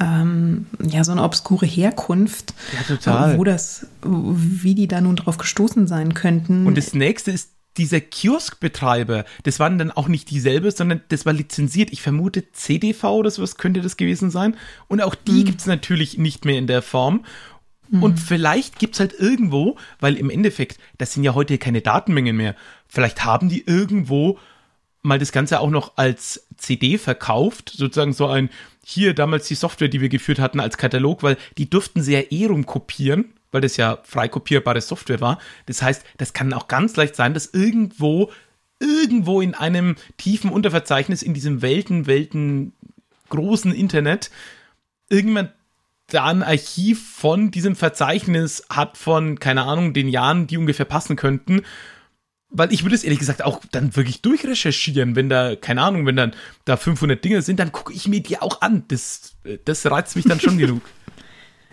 ähm, 0.00 0.66
ja, 0.82 1.04
so 1.04 1.12
eine 1.12 1.22
obskure 1.22 1.64
Herkunft. 1.64 2.54
Ja, 2.74 2.96
total. 2.96 3.38
Wo 3.38 3.44
das, 3.44 3.86
wie 4.02 4.74
die 4.74 4.88
da 4.88 5.00
nun 5.00 5.14
drauf 5.14 5.38
gestoßen 5.38 5.86
sein 5.86 6.12
könnten. 6.12 6.66
Und 6.66 6.76
das 6.76 6.92
nächste 6.92 7.30
ist 7.30 7.50
dieser 7.78 8.00
Kioskbetreiber, 8.00 9.24
das 9.42 9.60
waren 9.60 9.78
dann 9.78 9.90
auch 9.90 10.08
nicht 10.08 10.30
dieselbe, 10.30 10.70
sondern 10.70 11.02
das 11.08 11.26
war 11.26 11.32
lizenziert. 11.32 11.92
Ich 11.92 12.02
vermute 12.02 12.50
CDV 12.52 13.04
oder 13.04 13.30
sowas 13.30 13.56
könnte 13.56 13.80
das 13.80 13.96
gewesen 13.96 14.30
sein. 14.30 14.56
Und 14.88 15.02
auch 15.02 15.14
die 15.14 15.40
mhm. 15.40 15.44
gibt 15.44 15.60
es 15.60 15.66
natürlich 15.66 16.18
nicht 16.18 16.44
mehr 16.44 16.58
in 16.58 16.66
der 16.66 16.82
Form. 16.82 17.24
Mhm. 17.90 18.02
Und 18.02 18.20
vielleicht 18.20 18.78
gibt 18.78 18.94
es 18.94 19.00
halt 19.00 19.14
irgendwo, 19.18 19.76
weil 20.00 20.16
im 20.16 20.30
Endeffekt, 20.30 20.78
das 20.98 21.12
sind 21.12 21.24
ja 21.24 21.34
heute 21.34 21.58
keine 21.58 21.82
Datenmengen 21.82 22.36
mehr, 22.36 22.54
vielleicht 22.88 23.24
haben 23.24 23.48
die 23.48 23.64
irgendwo 23.66 24.38
mal 25.02 25.18
das 25.18 25.32
Ganze 25.32 25.60
auch 25.60 25.70
noch 25.70 25.96
als 25.96 26.48
CD 26.56 26.98
verkauft, 26.98 27.72
sozusagen 27.74 28.12
so 28.12 28.26
ein, 28.26 28.50
hier 28.84 29.14
damals 29.14 29.46
die 29.46 29.54
Software, 29.54 29.88
die 29.88 30.00
wir 30.00 30.08
geführt 30.08 30.40
hatten 30.40 30.58
als 30.58 30.78
Katalog, 30.78 31.22
weil 31.22 31.36
die 31.58 31.70
durften 31.70 32.02
sie 32.02 32.14
ja 32.14 32.22
eh 32.30 32.46
rumkopieren 32.46 33.35
weil 33.52 33.60
das 33.60 33.76
ja 33.76 33.98
frei 34.04 34.28
kopierbare 34.28 34.80
Software 34.80 35.20
war. 35.20 35.38
Das 35.66 35.82
heißt, 35.82 36.04
das 36.18 36.32
kann 36.32 36.52
auch 36.52 36.68
ganz 36.68 36.96
leicht 36.96 37.16
sein, 37.16 37.34
dass 37.34 37.46
irgendwo, 37.46 38.30
irgendwo 38.80 39.40
in 39.40 39.54
einem 39.54 39.96
tiefen 40.16 40.50
Unterverzeichnis 40.50 41.22
in 41.22 41.34
diesem 41.34 41.62
Welten, 41.62 42.06
Welten 42.06 42.72
großen 43.28 43.72
Internet 43.72 44.30
irgendjemand 45.08 45.52
da 46.08 46.24
ein 46.26 46.42
Archiv 46.42 47.10
von 47.10 47.50
diesem 47.50 47.74
Verzeichnis 47.74 48.64
hat 48.70 48.96
von, 48.96 49.40
keine 49.40 49.64
Ahnung, 49.64 49.92
den 49.92 50.08
Jahren, 50.08 50.46
die 50.46 50.56
ungefähr 50.56 50.86
passen 50.86 51.16
könnten. 51.16 51.62
Weil 52.48 52.72
ich 52.72 52.84
würde 52.84 52.94
es 52.94 53.02
ehrlich 53.02 53.18
gesagt 53.18 53.42
auch 53.42 53.60
dann 53.72 53.96
wirklich 53.96 54.22
durchrecherchieren, 54.22 55.16
wenn 55.16 55.28
da, 55.28 55.56
keine 55.56 55.82
Ahnung, 55.82 56.06
wenn 56.06 56.14
dann 56.14 56.34
da 56.64 56.76
500 56.76 57.22
Dinge 57.22 57.42
sind, 57.42 57.58
dann 57.58 57.72
gucke 57.72 57.92
ich 57.92 58.06
mir 58.06 58.22
die 58.22 58.38
auch 58.38 58.60
an. 58.60 58.84
Das, 58.86 59.36
das 59.64 59.84
reizt 59.90 60.14
mich 60.14 60.26
dann 60.26 60.38
schon 60.38 60.58
genug. 60.58 60.82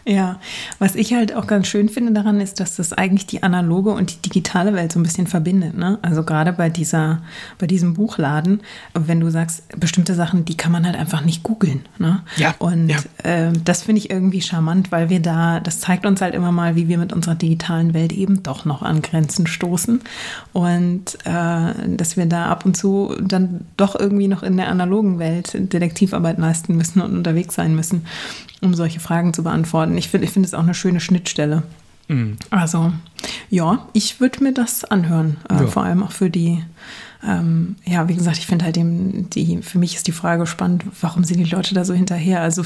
Ja, 0.05 0.39
was 0.79 0.95
ich 0.95 1.13
halt 1.13 1.33
auch 1.33 1.47
ganz 1.47 1.67
schön 1.67 1.87
finde 1.87 2.11
daran 2.11 2.41
ist, 2.41 2.59
dass 2.59 2.75
das 2.75 2.91
eigentlich 2.91 3.25
die 3.25 3.41
analoge 3.41 3.91
und 3.91 4.11
die 4.11 4.29
digitale 4.29 4.73
Welt 4.73 4.91
so 4.91 4.99
ein 4.99 5.03
bisschen 5.03 5.27
verbindet. 5.27 5.77
Ne? 5.77 5.97
Also 6.01 6.23
gerade 6.23 6.51
bei 6.51 6.69
dieser, 6.69 7.21
bei 7.57 7.67
diesem 7.67 7.93
Buchladen, 7.93 8.61
wenn 8.93 9.21
du 9.21 9.29
sagst, 9.29 9.63
bestimmte 9.79 10.13
Sachen, 10.13 10.43
die 10.43 10.57
kann 10.57 10.73
man 10.73 10.85
halt 10.85 10.97
einfach 10.97 11.23
nicht 11.23 11.43
googeln. 11.43 11.85
Ne? 11.99 12.21
Ja. 12.35 12.53
Und 12.59 12.89
ja. 12.89 12.97
Äh, 13.23 13.53
das 13.63 13.83
finde 13.83 13.99
ich 13.99 14.09
irgendwie 14.09 14.41
charmant, 14.41 14.91
weil 14.91 15.09
wir 15.09 15.21
da, 15.21 15.61
das 15.61 15.79
zeigt 15.79 16.05
uns 16.05 16.19
halt 16.19 16.35
immer 16.35 16.51
mal, 16.51 16.75
wie 16.75 16.89
wir 16.89 16.97
mit 16.97 17.13
unserer 17.13 17.35
digitalen 17.35 17.93
Welt 17.93 18.11
eben 18.11 18.43
doch 18.43 18.65
noch 18.65 18.81
an 18.81 19.01
Grenzen 19.01 19.47
stoßen. 19.47 20.01
Und 20.51 21.17
äh, 21.23 21.95
dass 21.95 22.17
wir 22.17 22.25
da 22.25 22.47
ab 22.47 22.65
und 22.65 22.75
zu 22.75 23.15
dann 23.21 23.61
doch 23.77 23.97
irgendwie 23.97 24.27
noch 24.27 24.43
in 24.43 24.57
der 24.57 24.67
analogen 24.67 25.17
Welt 25.19 25.53
Detektivarbeit 25.53 26.39
leisten 26.39 26.75
müssen 26.75 26.99
und 26.99 27.15
unterwegs 27.15 27.55
sein 27.55 27.73
müssen 27.73 28.05
um 28.63 28.73
solche 28.73 28.99
Fragen 28.99 29.33
zu 29.33 29.43
beantworten. 29.43 29.97
Ich 29.97 30.09
finde 30.09 30.25
ich 30.25 30.33
finde 30.33 30.47
es 30.47 30.53
auch 30.53 30.63
eine 30.63 30.73
schöne 30.73 30.99
Schnittstelle. 30.99 31.63
Mhm. 32.07 32.37
Also, 32.49 32.91
ja, 33.49 33.87
ich 33.93 34.19
würde 34.19 34.43
mir 34.43 34.53
das 34.53 34.83
anhören. 34.83 35.37
Äh, 35.49 35.55
ja. 35.55 35.67
Vor 35.67 35.83
allem 35.83 36.03
auch 36.03 36.11
für 36.11 36.29
die, 36.29 36.63
ähm, 37.25 37.75
ja, 37.85 38.07
wie 38.09 38.15
gesagt, 38.15 38.37
ich 38.37 38.45
finde 38.45 38.65
halt 38.65 38.77
eben, 38.77 39.29
die, 39.29 39.61
für 39.61 39.77
mich 39.77 39.95
ist 39.95 40.07
die 40.07 40.11
Frage 40.11 40.45
spannend, 40.45 40.83
warum 41.01 41.23
sind 41.23 41.37
die 41.37 41.49
Leute 41.49 41.73
da 41.73 41.85
so 41.85 41.93
hinterher? 41.93 42.41
Also 42.41 42.63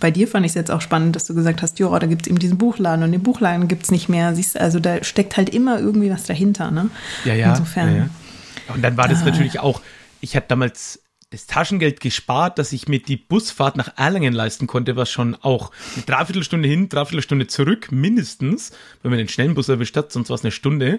bei 0.00 0.10
dir 0.10 0.26
fand 0.26 0.44
ich 0.44 0.50
es 0.50 0.56
jetzt 0.56 0.70
auch 0.70 0.80
spannend, 0.80 1.14
dass 1.14 1.26
du 1.26 1.34
gesagt 1.34 1.62
hast, 1.62 1.78
ja, 1.78 1.96
da 1.98 2.06
gibt 2.06 2.22
es 2.22 2.28
eben 2.28 2.38
diesen 2.38 2.58
Buchladen 2.58 3.04
und 3.04 3.12
den 3.12 3.22
Buchladen 3.22 3.68
gibt 3.68 3.84
es 3.84 3.90
nicht 3.90 4.08
mehr. 4.08 4.34
Siehst 4.34 4.58
also 4.58 4.80
da 4.80 5.04
steckt 5.04 5.36
halt 5.36 5.50
immer 5.50 5.78
irgendwie 5.78 6.10
was 6.10 6.24
dahinter, 6.24 6.70
ne? 6.70 6.90
Ja, 7.24 7.34
ja. 7.34 7.50
Insofern. 7.50 7.94
Ja, 7.94 7.98
ja. 7.98 8.74
Und 8.74 8.82
dann 8.82 8.96
war 8.96 9.08
das 9.08 9.22
äh, 9.22 9.26
natürlich 9.26 9.60
auch, 9.60 9.80
ich 10.20 10.34
hatte 10.34 10.46
damals 10.48 10.99
das 11.30 11.46
Taschengeld 11.46 12.00
gespart, 12.00 12.58
dass 12.58 12.72
ich 12.72 12.88
mir 12.88 13.00
die 13.00 13.16
Busfahrt 13.16 13.76
nach 13.76 13.96
Erlangen 13.96 14.32
leisten 14.32 14.66
konnte, 14.66 14.96
was 14.96 15.10
schon 15.10 15.36
auch 15.36 15.70
eine 15.94 16.04
Dreiviertelstunde 16.04 16.68
hin, 16.68 16.88
Dreiviertelstunde 16.88 17.46
zurück 17.46 17.92
mindestens, 17.92 18.72
wenn 19.02 19.10
man 19.10 19.18
den 19.18 19.28
schnellen 19.28 19.54
Bus 19.54 19.68
erwischt 19.68 19.96
hat, 19.96 20.10
sonst 20.10 20.28
war 20.28 20.34
es 20.34 20.42
eine 20.42 20.50
Stunde. 20.50 20.98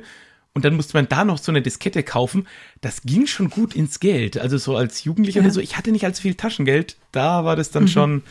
Und 0.53 0.65
dann 0.65 0.75
musste 0.75 0.97
man 0.97 1.07
da 1.07 1.23
noch 1.23 1.37
so 1.37 1.51
eine 1.51 1.61
Diskette 1.61 2.03
kaufen. 2.03 2.47
Das 2.81 3.03
ging 3.03 3.25
schon 3.25 3.49
gut 3.49 3.73
ins 3.73 3.99
Geld. 3.99 4.37
Also 4.37 4.57
so 4.57 4.75
als 4.75 5.03
Jugendlicher 5.03 5.39
ja. 5.39 5.45
oder 5.45 5.53
so. 5.53 5.61
Ich 5.61 5.77
hatte 5.77 5.91
nicht 5.91 6.03
allzu 6.03 6.21
viel 6.21 6.35
Taschengeld. 6.35 6.97
Da 7.13 7.45
war 7.45 7.55
das 7.55 7.71
dann 7.71 7.83
mhm. 7.83 7.87
schon 7.87 8.23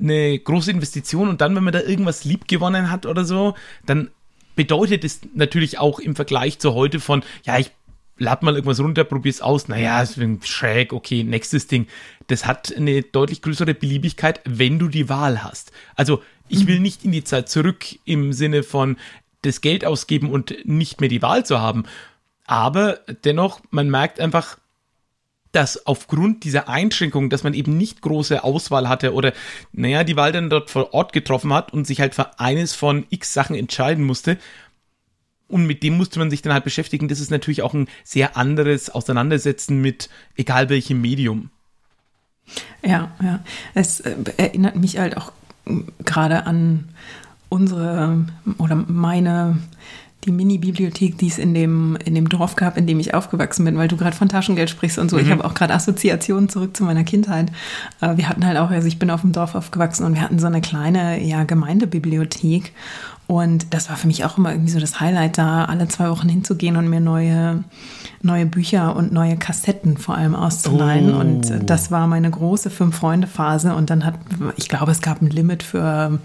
eine 0.00 0.38
große 0.38 0.70
Investition. 0.70 1.28
Und 1.28 1.42
dann, 1.42 1.54
wenn 1.54 1.64
man 1.64 1.74
da 1.74 1.80
irgendwas 1.80 2.24
lieb 2.24 2.48
gewonnen 2.48 2.90
hat 2.90 3.04
oder 3.04 3.26
so, 3.26 3.54
dann 3.84 4.10
bedeutet 4.56 5.04
es 5.04 5.20
natürlich 5.34 5.78
auch 5.78 6.00
im 6.00 6.16
Vergleich 6.16 6.58
zu 6.60 6.74
heute 6.74 6.98
von, 6.98 7.22
ja, 7.44 7.58
ich 7.58 7.72
lad 8.18 8.42
mal 8.42 8.54
irgendwas 8.54 8.80
runter, 8.80 9.04
probier's 9.04 9.40
aus. 9.40 9.68
Naja, 9.68 10.02
ist 10.02 10.18
schräg, 10.46 10.92
okay, 10.92 11.24
nächstes 11.24 11.66
Ding. 11.66 11.86
Das 12.26 12.46
hat 12.46 12.74
eine 12.76 13.02
deutlich 13.02 13.42
größere 13.42 13.74
Beliebigkeit, 13.74 14.40
wenn 14.44 14.78
du 14.78 14.88
die 14.88 15.08
Wahl 15.08 15.42
hast. 15.42 15.72
Also, 15.96 16.22
ich 16.48 16.66
will 16.66 16.76
mhm. 16.76 16.82
nicht 16.82 17.04
in 17.04 17.12
die 17.12 17.24
Zeit 17.24 17.48
zurück 17.48 17.84
im 18.04 18.32
Sinne 18.32 18.62
von 18.62 18.96
das 19.42 19.60
Geld 19.60 19.84
ausgeben 19.84 20.30
und 20.30 20.54
nicht 20.64 21.00
mehr 21.00 21.08
die 21.08 21.22
Wahl 21.22 21.46
zu 21.46 21.60
haben. 21.60 21.84
Aber 22.46 23.00
dennoch, 23.24 23.60
man 23.70 23.90
merkt 23.90 24.20
einfach, 24.20 24.58
dass 25.52 25.86
aufgrund 25.86 26.44
dieser 26.44 26.68
Einschränkung, 26.68 27.30
dass 27.30 27.44
man 27.44 27.54
eben 27.54 27.76
nicht 27.76 28.02
große 28.02 28.44
Auswahl 28.44 28.88
hatte 28.88 29.14
oder, 29.14 29.32
naja, 29.72 30.04
die 30.04 30.16
Wahl 30.16 30.32
dann 30.32 30.50
dort 30.50 30.70
vor 30.70 30.92
Ort 30.92 31.12
getroffen 31.12 31.52
hat 31.52 31.72
und 31.72 31.86
sich 31.86 32.00
halt 32.00 32.14
für 32.14 32.38
eines 32.38 32.74
von 32.74 33.06
x 33.10 33.32
Sachen 33.32 33.56
entscheiden 33.56 34.04
musste, 34.04 34.38
und 35.48 35.66
mit 35.66 35.82
dem 35.82 35.96
musste 35.96 36.18
man 36.18 36.30
sich 36.30 36.42
dann 36.42 36.52
halt 36.52 36.64
beschäftigen. 36.64 37.08
Das 37.08 37.20
ist 37.20 37.30
natürlich 37.30 37.62
auch 37.62 37.74
ein 37.74 37.88
sehr 38.04 38.36
anderes 38.36 38.90
Auseinandersetzen 38.90 39.80
mit 39.80 40.08
egal 40.36 40.68
welchem 40.68 41.00
Medium. 41.00 41.50
Ja, 42.84 43.10
ja. 43.22 43.40
Es 43.74 44.00
äh, 44.00 44.14
erinnert 44.36 44.76
mich 44.76 44.98
halt 44.98 45.16
auch 45.16 45.32
gerade 46.04 46.46
an 46.46 46.88
unsere 47.48 48.26
oder 48.58 48.74
meine 48.74 49.58
die 50.24 50.32
Mini-Bibliothek, 50.32 51.16
die 51.16 51.28
es 51.28 51.38
in 51.38 51.54
dem, 51.54 51.96
in 52.04 52.14
dem 52.14 52.28
Dorf 52.28 52.56
gab, 52.56 52.76
in 52.76 52.86
dem 52.86 52.98
ich 52.98 53.14
aufgewachsen 53.14 53.64
bin, 53.64 53.78
weil 53.78 53.86
du 53.86 53.96
gerade 53.96 54.16
von 54.16 54.28
Taschengeld 54.28 54.68
sprichst 54.68 54.98
und 54.98 55.10
so. 55.10 55.16
Mhm. 55.16 55.22
Ich 55.22 55.30
habe 55.30 55.44
auch 55.44 55.54
gerade 55.54 55.74
Assoziationen 55.74 56.48
zurück 56.48 56.76
zu 56.76 56.82
meiner 56.82 57.04
Kindheit. 57.04 57.52
Äh, 58.00 58.16
wir 58.16 58.28
hatten 58.28 58.44
halt 58.44 58.58
auch, 58.58 58.70
also 58.70 58.88
ich 58.88 58.98
bin 58.98 59.10
auf 59.10 59.20
dem 59.20 59.32
Dorf 59.32 59.54
aufgewachsen 59.54 60.04
und 60.04 60.14
wir 60.14 60.22
hatten 60.22 60.38
so 60.38 60.46
eine 60.46 60.60
kleine 60.60 61.22
ja, 61.22 61.44
Gemeindebibliothek. 61.44 62.72
Und 63.28 63.74
das 63.74 63.90
war 63.90 63.96
für 63.96 64.06
mich 64.06 64.24
auch 64.24 64.38
immer 64.38 64.52
irgendwie 64.52 64.70
so 64.70 64.80
das 64.80 65.00
Highlight, 65.00 65.36
da 65.36 65.66
alle 65.66 65.86
zwei 65.86 66.08
Wochen 66.08 66.30
hinzugehen 66.30 66.76
und 66.76 66.88
mir 66.88 66.98
neue, 66.98 67.62
neue 68.22 68.46
Bücher 68.46 68.96
und 68.96 69.12
neue 69.12 69.36
Kassetten 69.36 69.98
vor 69.98 70.14
allem 70.16 70.34
auszuleihen. 70.34 71.14
Oh. 71.14 71.20
Und 71.20 71.68
das 71.68 71.90
war 71.90 72.06
meine 72.06 72.30
große 72.30 72.70
Fünf-Freunde-Phase. 72.70 73.74
Und 73.74 73.90
dann 73.90 74.06
hat, 74.06 74.14
ich 74.56 74.70
glaube, 74.70 74.92
es 74.92 75.02
gab 75.02 75.20
ein 75.20 75.28
Limit 75.28 75.62
für, 75.62 76.18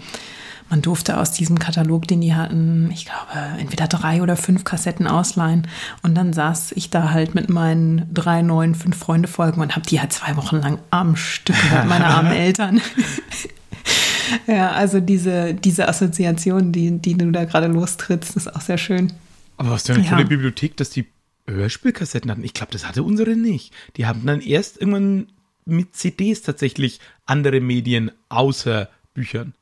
man 0.70 0.80
durfte 0.80 1.18
aus 1.18 1.30
diesem 1.30 1.58
Katalog, 1.58 2.08
den 2.08 2.22
die 2.22 2.34
hatten, 2.34 2.90
ich 2.90 3.04
glaube, 3.04 3.60
entweder 3.60 3.86
drei 3.86 4.22
oder 4.22 4.34
fünf 4.34 4.64
Kassetten 4.64 5.06
ausleihen. 5.06 5.68
Und 6.02 6.14
dann 6.14 6.32
saß 6.32 6.72
ich 6.72 6.88
da 6.88 7.10
halt 7.10 7.34
mit 7.34 7.50
meinen 7.50 8.08
drei 8.14 8.40
neuen 8.40 8.74
Fünf-Freunde-Folgen 8.74 9.60
und 9.60 9.76
habe 9.76 9.84
die 9.84 10.00
halt 10.00 10.14
zwei 10.14 10.36
Wochen 10.36 10.56
lang 10.56 10.78
am 10.90 11.16
Stück 11.16 11.56
mit 11.70 11.86
meiner 11.86 12.06
armen 12.06 12.32
Eltern 12.32 12.80
ja, 14.46 14.72
also 14.72 15.00
diese, 15.00 15.54
diese 15.54 15.88
Assoziation, 15.88 16.72
die, 16.72 16.98
die 16.98 17.14
du 17.14 17.30
da 17.30 17.44
gerade 17.44 17.66
lostrittst, 17.66 18.36
ist 18.36 18.54
auch 18.54 18.60
sehr 18.60 18.78
schön. 18.78 19.12
Aber 19.56 19.70
was 19.70 19.86
für 19.86 19.94
eine 19.94 20.04
ja. 20.04 20.10
tolle 20.10 20.24
Bibliothek, 20.24 20.76
dass 20.76 20.90
die 20.90 21.06
Hörspielkassetten 21.46 22.30
hatten. 22.30 22.44
Ich 22.44 22.54
glaube, 22.54 22.72
das 22.72 22.86
hatte 22.86 23.02
unsere 23.02 23.36
nicht. 23.36 23.72
Die 23.96 24.06
haben 24.06 24.24
dann 24.24 24.40
erst 24.40 24.80
irgendwann 24.80 25.26
mit 25.66 25.94
CDs 25.94 26.42
tatsächlich 26.42 27.00
andere 27.26 27.60
Medien 27.60 28.10
außer 28.28 28.88
Büchern. 29.12 29.54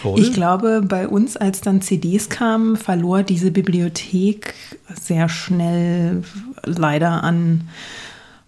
Toll. 0.00 0.18
Ich 0.20 0.32
glaube, 0.32 0.82
bei 0.82 1.06
uns, 1.06 1.36
als 1.36 1.60
dann 1.60 1.80
CDs 1.80 2.28
kamen, 2.28 2.76
verlor 2.76 3.22
diese 3.22 3.50
Bibliothek 3.50 4.54
sehr 5.00 5.28
schnell 5.28 6.24
leider 6.64 7.22
an 7.22 7.68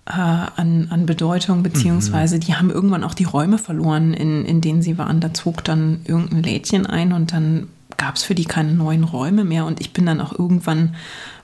an, 0.08 0.88
an 0.90 1.06
Bedeutung, 1.06 1.62
beziehungsweise 1.62 2.36
mhm. 2.36 2.40
die 2.40 2.54
haben 2.54 2.70
irgendwann 2.70 3.04
auch 3.04 3.14
die 3.14 3.24
Räume 3.24 3.58
verloren, 3.58 4.14
in, 4.14 4.44
in 4.44 4.60
denen 4.60 4.82
sie 4.82 4.98
waren. 4.98 5.20
Da 5.20 5.34
zog 5.34 5.64
dann 5.64 6.00
irgendein 6.04 6.42
Lädchen 6.42 6.86
ein 6.86 7.12
und 7.12 7.32
dann 7.32 7.68
gab 7.96 8.14
es 8.14 8.22
für 8.22 8.34
die 8.34 8.44
keine 8.44 8.72
neuen 8.72 9.04
Räume 9.04 9.44
mehr. 9.44 9.66
Und 9.66 9.80
ich 9.80 9.92
bin 9.92 10.06
dann 10.06 10.20
auch 10.20 10.32
irgendwann 10.32 10.94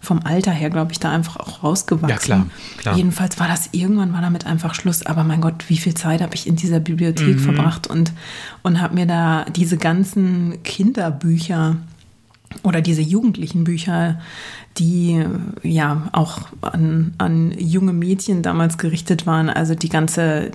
vom 0.01 0.21
Alter 0.25 0.53
her, 0.53 0.71
glaube 0.71 0.93
ich, 0.93 1.01
da 1.01 1.11
einfach 1.11 1.37
auch 1.37 1.63
rausgewachsen. 1.63 2.11
Ja, 2.11 2.17
klar, 2.17 2.47
klar. 2.79 2.97
Jedenfalls 2.97 3.39
war 3.41 3.49
das 3.49 3.71
irgendwann 3.73 4.13
war 4.13 4.21
damit 4.21 4.47
einfach 4.47 4.75
Schluss. 4.75 5.05
Aber 5.05 5.25
mein 5.25 5.41
Gott, 5.41 5.69
wie 5.69 5.77
viel 5.77 5.95
Zeit 5.95 6.23
habe 6.23 6.35
ich 6.35 6.47
in 6.47 6.57
dieser 6.57 6.81
Bibliothek 6.81 7.37
mhm. 7.37 7.41
verbracht 7.41 7.89
und, 7.89 8.13
und 8.63 8.81
habe 8.81 8.95
mir 8.95 9.07
da 9.07 9.45
diese 9.55 9.77
ganzen 9.77 10.63
Kinderbücher 10.63 11.77
oder 12.63 12.81
diese 12.81 13.03
jugendlichen 13.03 13.65
Bücher, 13.65 14.21
die 14.79 15.25
ja 15.63 16.09
auch 16.13 16.41
an, 16.61 17.15
an 17.19 17.55
junge 17.59 17.93
Mädchen 17.93 18.43
damals 18.43 18.79
gerichtet 18.79 19.27
waren. 19.27 19.49
Also 19.51 19.75
die 19.75 19.89
ganze 19.89 20.51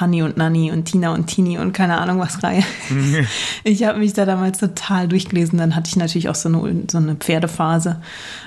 Honey 0.00 0.22
und 0.22 0.36
Nanny 0.36 0.72
und 0.72 0.86
Tina 0.86 1.14
und 1.14 1.26
Tini 1.26 1.58
und 1.58 1.72
keine 1.72 1.98
Ahnung 1.98 2.18
was 2.18 2.42
Reihe. 2.42 2.62
ich 3.64 3.84
habe 3.84 3.98
mich 3.98 4.12
da 4.12 4.24
damals 4.24 4.58
total 4.58 5.08
durchgelesen. 5.08 5.58
Dann 5.58 5.76
hatte 5.76 5.88
ich 5.88 5.96
natürlich 5.96 6.28
auch 6.28 6.34
so 6.34 6.48
eine, 6.48 6.84
so 6.90 6.98
eine 6.98 7.14
Pferdephase. 7.14 8.00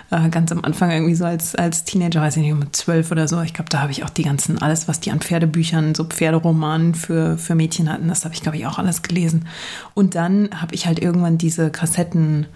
Äh, 0.09 0.29
ganz 0.29 0.51
am 0.51 0.63
Anfang 0.63 0.91
irgendwie 0.91 1.15
so 1.15 1.25
als, 1.25 1.55
als 1.55 1.85
Teenager, 1.85 2.21
weiß 2.21 2.37
ich 2.37 2.43
nicht, 2.43 2.59
mit 2.59 2.75
zwölf 2.75 3.11
oder 3.11 3.27
so. 3.27 3.41
Ich 3.41 3.53
glaube, 3.53 3.69
da 3.69 3.81
habe 3.81 3.91
ich 3.91 4.03
auch 4.03 4.09
die 4.09 4.23
ganzen, 4.23 4.61
alles, 4.61 4.87
was 4.87 4.99
die 4.99 5.11
an 5.11 5.21
Pferdebüchern, 5.21 5.95
so 5.95 6.03
Pferderomanen 6.03 6.95
für, 6.95 7.37
für 7.37 7.55
Mädchen 7.55 7.91
hatten, 7.91 8.07
das 8.07 8.25
habe 8.25 8.33
ich, 8.33 8.41
glaube 8.41 8.57
ich, 8.57 8.65
auch 8.65 8.77
alles 8.77 9.01
gelesen. 9.03 9.47
Und 9.93 10.15
dann 10.15 10.49
habe 10.53 10.75
ich 10.75 10.85
halt 10.85 10.99
irgendwann 10.99 11.37
diese 11.37 11.69
Kassetten 11.69 12.47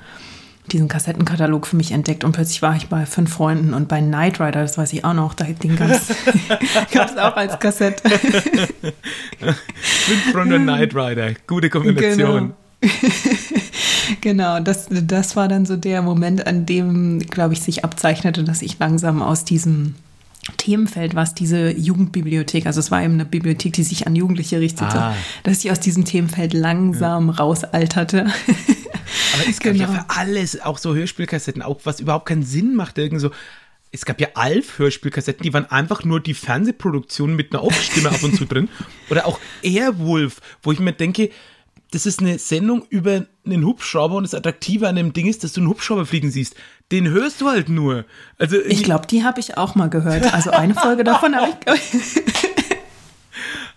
diesen 0.72 0.88
Kassettenkatalog 0.88 1.68
für 1.68 1.76
mich 1.76 1.92
entdeckt 1.92 2.24
und 2.24 2.32
plötzlich 2.32 2.62
war 2.62 2.76
ich 2.76 2.88
bei 2.88 3.06
fünf 3.06 3.34
Freunden 3.34 3.74
und 3.74 3.88
bei 3.88 4.02
Knight 4.02 4.40
Rider, 4.40 4.62
das 4.62 4.78
weiß 4.78 4.94
ich 4.94 5.06
auch 5.06 5.14
noch, 5.14 5.34
den 5.34 5.76
gab 5.78 5.92
es 5.92 7.18
auch 7.18 7.36
als 7.36 7.60
Kassette. 7.60 8.10
fünf 9.80 10.32
Freunde 10.32 10.60
Knight 10.60 10.96
Rider, 10.96 11.34
gute 11.48 11.70
Kombination. 11.70 12.54
Genau. 12.82 12.92
genau, 14.22 14.60
das, 14.60 14.88
das 14.90 15.36
war 15.36 15.48
dann 15.48 15.66
so 15.66 15.76
der 15.78 16.02
Moment, 16.02 16.46
an 16.48 16.66
dem, 16.66 17.20
glaube 17.20 17.54
ich, 17.54 17.62
sich 17.62 17.84
abzeichnete, 17.84 18.44
dass 18.44 18.62
ich 18.62 18.78
langsam 18.80 19.22
aus 19.22 19.46
diesem 19.46 19.96
Themenfeld, 20.58 21.16
was 21.16 21.34
diese 21.34 21.72
Jugendbibliothek, 21.72 22.68
also 22.68 22.80
es 22.80 22.92
war 22.92 23.02
eben 23.04 23.16
eine 23.16 23.26
Bibliothek, 23.26 23.74
die 23.74 23.84
sich 23.84 24.06
an 24.06 24.16
Jugendliche 24.16 24.60
richtete, 24.60 25.00
ah. 25.00 25.16
dass 25.44 25.64
ich 25.66 25.72
aus 25.72 25.80
diesem 25.80 26.06
Themenfeld 26.06 26.54
langsam 26.54 27.30
ja. 27.30 27.36
rausalterte. 27.36 28.28
Aber 29.34 29.50
es 29.50 29.60
gab 29.60 29.74
genau. 29.74 29.86
ja 29.86 29.94
für 29.94 30.06
alles, 30.10 30.62
auch 30.62 30.78
so 30.78 30.96
Hörspielkassetten, 30.96 31.62
auch 31.62 31.82
was 31.84 32.00
überhaupt 32.00 32.28
keinen 32.28 32.44
Sinn 32.44 32.76
macht, 32.76 32.98
irgendwie 32.98 33.22
so. 33.22 33.32
Es 33.92 34.04
gab 34.04 34.20
ja 34.20 34.28
Alf-Hörspielkassetten, 34.34 35.44
die 35.44 35.54
waren 35.54 35.72
einfach 35.72 36.04
nur 36.04 36.20
die 36.20 36.34
Fernsehproduktion 36.34 37.34
mit 37.36 37.54
einer 37.54 37.64
Off-Stimme 37.64 38.10
ab 38.10 38.22
und 38.24 38.36
zu 38.36 38.46
drin. 38.46 38.68
Oder 39.10 39.26
auch 39.26 39.40
Airwolf, 39.62 40.42
wo 40.64 40.74
ich 40.74 40.80
mir 40.80 40.92
denke, 40.92 41.30
das 41.92 42.06
ist 42.06 42.20
eine 42.20 42.38
Sendung 42.40 42.86
über 42.90 43.26
einen 43.46 43.66
Hubschrauber 43.66 44.16
und 44.16 44.24
das 44.24 44.34
Attraktive 44.34 44.90
an 44.90 44.98
dem 44.98 45.14
Ding 45.14 45.28
ist, 45.28 45.46
dass 45.46 45.54
du 45.54 45.62
einen 45.62 45.70
Hubschrauber 45.70 46.06
fliegen 46.06 46.30
siehst. 46.30 46.56
Den 46.92 47.08
hörst 47.08 47.40
du 47.40 47.48
halt 47.48 47.70
nur. 47.70 48.04
Also 48.38 48.58
ich 48.60 48.84
glaube, 48.84 49.08
die 49.08 49.24
habe 49.24 49.40
ich 49.40 49.58
auch 49.58 49.76
mal 49.76 49.90
gehört. 49.90 50.34
Also 50.34 50.52
eine 50.52 50.74
Folge 50.74 51.06
davon 51.06 51.36
habe 51.36 51.54
ich. 51.74 52.22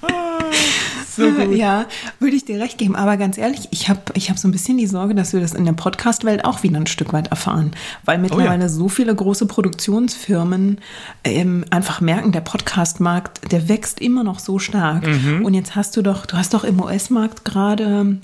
so 1.19 1.31
gut. 1.47 1.55
Ja, 1.55 1.87
würde 2.21 2.37
ich 2.37 2.45
dir 2.45 2.59
recht 2.59 2.79
geben. 2.79 2.97
Aber 2.97 3.17
ganz 3.17 3.37
ehrlich, 3.37 3.69
ich 3.71 3.89
habe 3.89 4.01
ich 4.15 4.31
hab 4.31 4.39
so 4.39 4.49
ein 4.49 4.53
bisschen 4.53 4.79
die 4.79 4.87
Sorge, 4.87 5.15
dass 5.15 5.33
wir 5.33 5.41
das 5.41 5.53
in 5.53 5.65
der 5.65 5.73
Podcast-Welt 5.73 6.45
auch 6.45 6.63
wieder 6.63 6.79
ein 6.79 6.87
Stück 6.87 7.13
weit 7.13 7.29
erfahren. 7.29 7.73
Weil 8.05 8.19
mittlerweile 8.19 8.65
oh 8.65 8.67
ja. 8.67 8.69
so 8.69 8.89
viele 8.89 9.15
große 9.15 9.47
Produktionsfirmen 9.47 10.79
ähm, 11.25 11.65
einfach 11.71 12.01
merken, 12.01 12.33
der 12.33 12.41
Podcast-Markt, 12.41 13.53
der 13.53 13.69
wächst 13.69 14.01
immer 14.01 14.25
noch 14.25 14.39
so 14.39 14.59
stark. 14.59 15.07
Mhm. 15.07 15.45
Und 15.45 15.55
jetzt 15.55 15.77
hast 15.77 15.97
du 15.97 16.03
doch, 16.03 16.25
du 16.25 16.37
hast 16.37 16.55
doch 16.55 16.65
im 16.65 16.81
US-Markt 16.81 17.45
gerade 17.45 18.19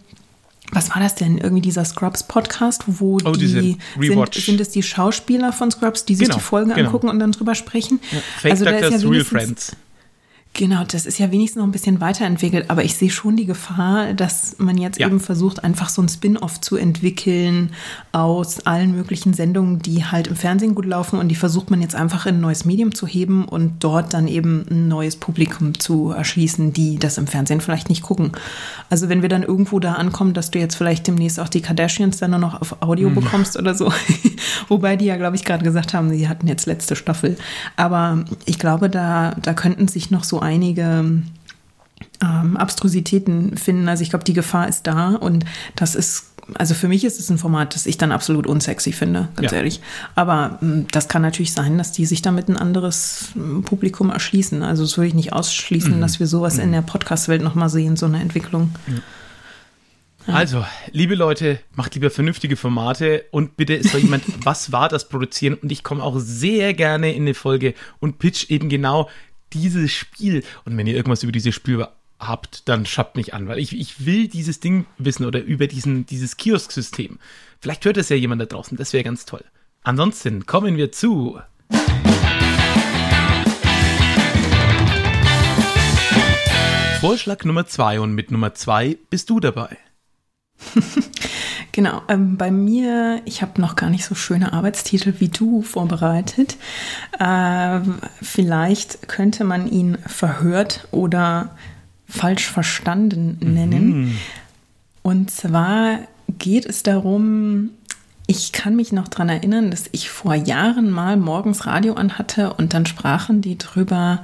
was 0.72 0.90
war 0.90 1.01
das 1.01 1.14
denn? 1.14 1.38
Irgendwie 1.38 1.62
dieser 1.62 1.84
Scrubs-Podcast, 1.84 2.84
wo 2.86 3.18
oh, 3.24 3.32
die 3.32 3.47
sind, 3.47 3.78
sind 4.32 4.61
es 4.61 4.70
die 4.70 4.82
Schauspieler 4.82 5.53
von 5.53 5.70
Scrubs, 5.70 6.05
die 6.05 6.14
sich 6.14 6.26
genau, 6.26 6.38
die 6.38 6.42
Folgen 6.42 6.70
genau. 6.70 6.86
angucken 6.86 7.09
und 7.09 7.18
dann 7.18 7.32
drüber 7.32 7.55
sprechen? 7.55 8.01
Ja, 8.11 8.18
Fake 8.38 8.53
also, 8.53 8.64
Doctors, 8.64 9.03
ja 9.03 9.09
Real 9.09 9.24
Friends. 9.24 9.76
Genau, 10.57 10.84
das 10.84 11.05
ist 11.05 11.18
ja 11.18 11.32
wenigstens 11.32 11.59
noch 11.59 11.66
ein 11.66 11.72
bisschen 11.72 12.00
weiterentwickelt, 12.00 12.70
aber 12.70 12.84
ich 12.84 12.94
sehe 12.94 13.11
schon 13.11 13.34
die 13.34 13.44
Gefahr, 13.44 14.14
dass 14.14 14.55
man 14.59 14.78
jetzt 14.78 15.00
ja. 15.00 15.09
eben 15.09 15.18
versucht, 15.18 15.64
einfach 15.64 15.88
so 15.88 16.00
ein 16.00 16.09
Spin-off 16.09 16.61
zu 16.61 16.76
entwickeln 16.76 17.72
aus 18.12 18.64
allen 18.64 18.94
möglichen 18.94 19.34
Sendungen, 19.34 19.80
die 19.80 20.05
halt 20.05 20.28
im 20.28 20.36
Fernsehen 20.36 20.76
gut 20.76 20.86
laufen 20.86 21.18
und 21.18 21.26
die 21.26 21.34
versucht 21.34 21.72
man 21.72 21.82
jetzt 21.82 21.96
einfach 21.96 22.26
in 22.26 22.36
ein 22.36 22.40
neues 22.40 22.64
Medium 22.64 22.94
zu 22.94 23.09
heben 23.09 23.46
und 23.46 23.82
dort 23.82 24.14
dann 24.14 24.28
eben 24.28 24.64
ein 24.70 24.86
neues 24.86 25.16
Publikum 25.16 25.76
zu 25.80 26.12
erschließen, 26.12 26.72
die 26.72 27.00
das 27.00 27.18
im 27.18 27.26
Fernsehen 27.26 27.61
vielleicht 27.61 27.88
nicht 27.88 28.05
gucken. 28.05 28.30
Also 28.90 29.09
wenn 29.09 29.22
wir 29.22 29.28
dann 29.28 29.42
irgendwo 29.42 29.80
da 29.80 29.94
ankommen, 29.94 30.34
dass 30.34 30.52
du 30.52 30.61
jetzt 30.61 30.76
vielleicht 30.76 31.09
demnächst 31.09 31.40
auch 31.40 31.48
die 31.48 31.62
Kardashians 31.62 32.18
dann 32.18 32.30
nur 32.30 32.38
noch 32.38 32.61
auf 32.61 32.80
Audio 32.80 33.11
mhm. 33.11 33.16
bekommst 33.16 33.59
oder 33.59 33.74
so, 33.74 33.92
wobei 34.68 34.94
die 34.94 35.07
ja, 35.07 35.16
glaube 35.16 35.34
ich, 35.34 35.44
gerade 35.44 35.64
gesagt 35.64 35.94
haben, 35.94 36.11
sie 36.11 36.28
hatten 36.28 36.46
jetzt 36.46 36.66
letzte 36.66 36.94
Staffel. 36.94 37.36
Aber 37.74 38.24
ich 38.44 38.61
glaube, 38.61 38.88
da, 38.88 39.34
da 39.42 39.52
könnten 39.52 39.88
sich 39.88 40.12
noch 40.12 40.22
so 40.22 40.43
einige 40.45 41.22
ähm, 42.22 42.57
Abstrusitäten 42.57 43.57
finden. 43.57 43.88
Also 43.88 44.03
ich 44.03 44.11
glaube, 44.11 44.24
die 44.24 44.32
Gefahr 44.32 44.68
ist 44.68 44.86
da 44.86 45.14
und 45.14 45.45
das 45.76 45.95
ist, 45.95 46.32
also 46.55 46.74
für 46.74 46.88
mich 46.88 47.05
ist 47.05 47.18
es 47.18 47.30
ein 47.30 47.38
Format, 47.38 47.74
das 47.74 47.86
ich 47.86 47.99
dann 47.99 48.12
absolut 48.12 48.47
unsexy 48.47 48.92
finde, 48.92 49.28
ganz 49.36 49.53
ja. 49.53 49.59
ehrlich. 49.59 49.80
Aber 50.14 50.59
ähm, 50.62 50.86
das 50.90 51.09
kann 51.09 51.22
natürlich 51.22 51.53
sein, 51.53 51.78
dass 51.78 51.92
die 51.92 52.07
sich 52.07 52.22
damit 52.22 52.49
ein 52.49 52.57
anderes 52.57 53.28
ähm, 53.36 53.62
Publikum 53.62 54.11
erschließen. 54.11 54.62
Also 54.62 54.84
das 54.84 54.97
würde 54.97 55.09
ich 55.09 55.14
nicht 55.14 55.32
ausschließen, 55.32 55.97
mhm. 55.97 56.01
dass 56.01 56.20
wir 56.20 56.26
sowas 56.26 56.57
mhm. 56.57 56.64
in 56.64 56.72
der 56.72 56.82
Podcast-Welt 56.82 57.42
nochmal 57.42 57.68
sehen, 57.68 57.97
so 57.97 58.07
eine 58.07 58.20
Entwicklung. 58.20 58.74
Ja. 58.86 58.95
Also, 60.26 60.64
liebe 60.90 61.14
Leute, 61.14 61.59
macht 61.74 61.95
lieber 61.95 62.09
vernünftige 62.09 62.57
Formate 62.57 63.26
und 63.30 63.59
bitte 63.59 63.82
soll 63.86 64.01
jemand, 64.01 64.24
was 64.45 64.72
war 64.72 64.88
das 64.88 65.11
produzieren? 65.11 65.55
Und 65.55 65.70
ich 65.70 65.82
komme 65.82 66.03
auch 66.03 66.18
sehr 66.18 66.72
gerne 66.72 67.12
in 67.12 67.24
eine 67.24 67.34
Folge 67.34 67.74
und 68.01 68.18
pitch 68.18 68.49
eben 68.49 68.70
genau 68.70 69.11
dieses 69.53 69.92
Spiel. 69.92 70.42
Und 70.64 70.76
wenn 70.76 70.86
ihr 70.86 70.95
irgendwas 70.95 71.22
über 71.22 71.32
dieses 71.32 71.55
Spiel 71.55 71.86
habt, 72.18 72.68
dann 72.68 72.86
schreibt 72.86 73.16
mich 73.16 73.34
an, 73.34 73.49
weil 73.49 73.59
ich, 73.59 73.78
ich 73.78 74.07
will 74.07 74.28
dieses 74.28 74.61
Ding 74.61 74.86
wissen 74.99 75.26
oder 75.26 75.42
über 75.42 75.66
diesen, 75.66 76.07
dieses 76.07 76.36
Kiosk-System. 76.36 77.18
Vielleicht 77.61 77.84
hört 77.84 77.97
es 77.97 78.09
ja 78.09 78.16
jemand 78.16 78.40
da 78.40 78.47
draußen, 78.47 78.76
das 78.76 78.92
wäre 78.92 79.05
ganz 79.05 79.24
toll. 79.24 79.45
Ansonsten 79.82 80.47
kommen 80.47 80.76
wir 80.76 80.92
zu. 80.92 81.40
Vorschlag 87.01 87.45
Nummer 87.45 87.66
zwei 87.66 88.01
und 88.01 88.14
mit 88.14 88.30
Nummer 88.30 88.55
zwei 88.55 88.97
bist 89.11 89.28
du 89.28 89.38
dabei. 89.38 89.76
Genau, 91.74 92.02
ähm, 92.07 92.36
bei 92.36 92.52
mir, 92.52 93.20
ich 93.24 93.42
habe 93.42 93.61
noch 93.61 93.74
gar 93.74 93.90
nicht 93.90 94.05
so 94.05 94.14
schöne 94.14 94.52
Arbeitstitel 94.52 95.14
wie 95.18 95.28
du 95.28 95.61
vorbereitet. 95.62 96.57
Äh, 97.18 97.80
vielleicht 98.22 99.09
könnte 99.09 99.42
man 99.42 99.66
ihn 99.66 99.98
verhört 100.07 100.86
oder 100.92 101.57
falsch 102.09 102.46
verstanden 102.46 103.38
nennen. 103.40 103.86
Mhm. 103.88 104.18
Und 105.02 105.32
zwar 105.32 105.98
geht 106.38 106.64
es 106.64 106.84
darum, 106.84 107.70
ich 108.28 108.52
kann 108.52 108.76
mich 108.76 108.92
noch 108.92 109.09
daran 109.09 109.28
erinnern, 109.28 109.72
dass 109.72 109.84
ich 109.90 110.11
vor 110.11 110.34
Jahren 110.34 110.90
mal 110.90 111.16
morgens 111.16 111.66
Radio 111.66 111.94
anhatte 111.94 112.55
und 112.55 112.72
dann 112.72 112.86
sprachen 112.86 113.42
die 113.42 113.59
drüber, 113.59 114.22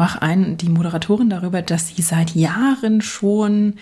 sprach 0.00 0.16
ein, 0.16 0.56
die 0.56 0.70
Moderatorin 0.70 1.28
darüber, 1.28 1.60
dass 1.60 1.88
sie 1.88 2.00
seit 2.00 2.34
Jahren 2.34 3.02
schon 3.02 3.74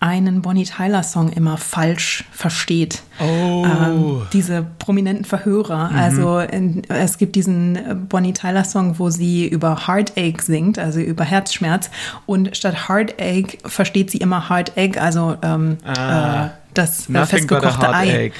einen 0.00 0.40
Bonnie 0.40 0.64
Tyler 0.64 1.02
Song 1.02 1.30
immer 1.30 1.58
falsch 1.58 2.24
versteht. 2.32 3.02
Oh. 3.20 3.66
Ähm, 3.66 4.22
diese 4.32 4.64
prominenten 4.78 5.26
Verhörer. 5.26 5.90
Mhm. 5.90 5.98
Also 5.98 6.38
in, 6.38 6.82
es 6.88 7.18
gibt 7.18 7.36
diesen 7.36 8.06
Bonnie 8.08 8.32
Tyler 8.32 8.64
Song, 8.64 8.98
wo 8.98 9.10
sie 9.10 9.46
über 9.46 9.86
Heartache 9.86 10.42
singt, 10.42 10.78
also 10.78 10.98
über 11.00 11.24
Herzschmerz. 11.24 11.90
Und 12.24 12.56
statt 12.56 12.88
Heartache 12.88 13.58
versteht 13.66 14.10
sie 14.10 14.18
immer 14.18 14.48
Heartache, 14.48 14.98
also 14.98 15.36
ähm, 15.42 15.76
ah. 15.84 16.46
äh, 16.46 16.50
das 16.72 17.04
festgekochte 17.04 17.92
Ei. 17.92 18.32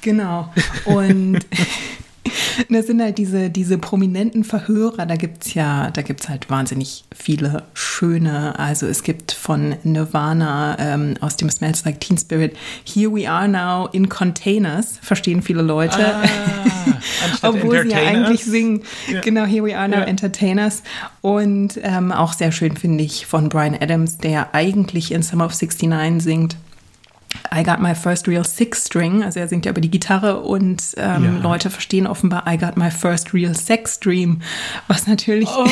Genau. 0.00 0.52
Und 0.84 1.40
das 2.68 2.86
sind 2.86 3.00
halt 3.02 3.18
diese, 3.18 3.50
diese 3.50 3.78
prominenten 3.78 4.44
Verhörer, 4.44 5.06
da 5.06 5.16
gibt 5.16 5.46
es 5.46 5.54
ja, 5.54 5.90
da 5.90 6.02
gibt 6.02 6.28
halt 6.28 6.50
wahnsinnig 6.50 7.04
viele 7.14 7.64
schöne. 7.74 8.58
Also 8.58 8.86
es 8.86 9.02
gibt 9.02 9.32
von 9.32 9.76
Nirvana 9.82 10.76
ähm, 10.78 11.14
aus 11.20 11.36
dem 11.36 11.50
Smells 11.50 11.84
Like 11.84 12.00
Teen 12.00 12.18
Spirit, 12.18 12.56
Here 12.84 13.12
We 13.14 13.28
Are 13.28 13.48
Now 13.48 13.88
in 13.92 14.08
Containers, 14.08 14.98
verstehen 15.02 15.42
viele 15.42 15.62
Leute. 15.62 16.14
Ah, 16.14 16.22
Obwohl 17.48 17.82
sie 17.82 17.90
ja 17.90 17.98
eigentlich 17.98 18.44
singen, 18.44 18.82
ja. 19.12 19.20
genau, 19.20 19.44
Here 19.44 19.64
We 19.64 19.76
Are 19.76 19.88
Now 19.88 19.98
ja. 19.98 20.04
Entertainers. 20.04 20.82
Und 21.20 21.78
ähm, 21.82 22.12
auch 22.12 22.32
sehr 22.32 22.52
schön 22.52 22.76
finde 22.76 23.04
ich 23.04 23.26
von 23.26 23.48
Brian 23.48 23.76
Adams, 23.78 24.18
der 24.18 24.54
eigentlich 24.54 25.12
in 25.12 25.22
Summer 25.22 25.46
of 25.46 25.52
69 25.52 26.22
singt. 26.22 26.56
I 27.54 27.62
Got 27.62 27.80
My 27.80 27.94
First 27.94 28.28
Real 28.28 28.44
Six 28.44 28.86
String, 28.86 29.22
also 29.22 29.40
er 29.40 29.48
singt 29.48 29.64
ja 29.64 29.70
über 29.70 29.80
die 29.80 29.90
Gitarre 29.90 30.40
und 30.40 30.82
ähm, 30.96 31.24
ja. 31.24 31.42
Leute 31.42 31.70
verstehen 31.70 32.06
offenbar 32.06 32.44
I 32.48 32.56
Got 32.56 32.76
My 32.76 32.90
First 32.90 33.34
Real 33.34 33.54
Sex 33.54 34.00
Dream, 34.00 34.40
was 34.86 35.06
natürlich 35.06 35.48
oh. 35.48 35.66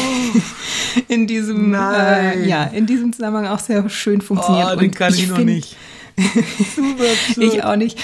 in 1.09 1.27
diesem 1.27 1.75
äh, 1.75 2.47
ja 2.47 2.65
in 2.65 2.87
diesem 2.87 3.13
Zusammenhang 3.13 3.47
auch 3.47 3.61
sehr 3.61 3.89
schön 3.89 4.21
funktioniert. 4.21 4.69
Oh, 4.73 4.77
den 4.77 4.91
kann 4.91 5.13
ich, 5.15 5.25
ich 5.25 5.29
noch 5.29 5.39
nicht. 5.39 5.77
ich 7.37 7.63
auch 7.63 7.77
nicht. 7.77 7.99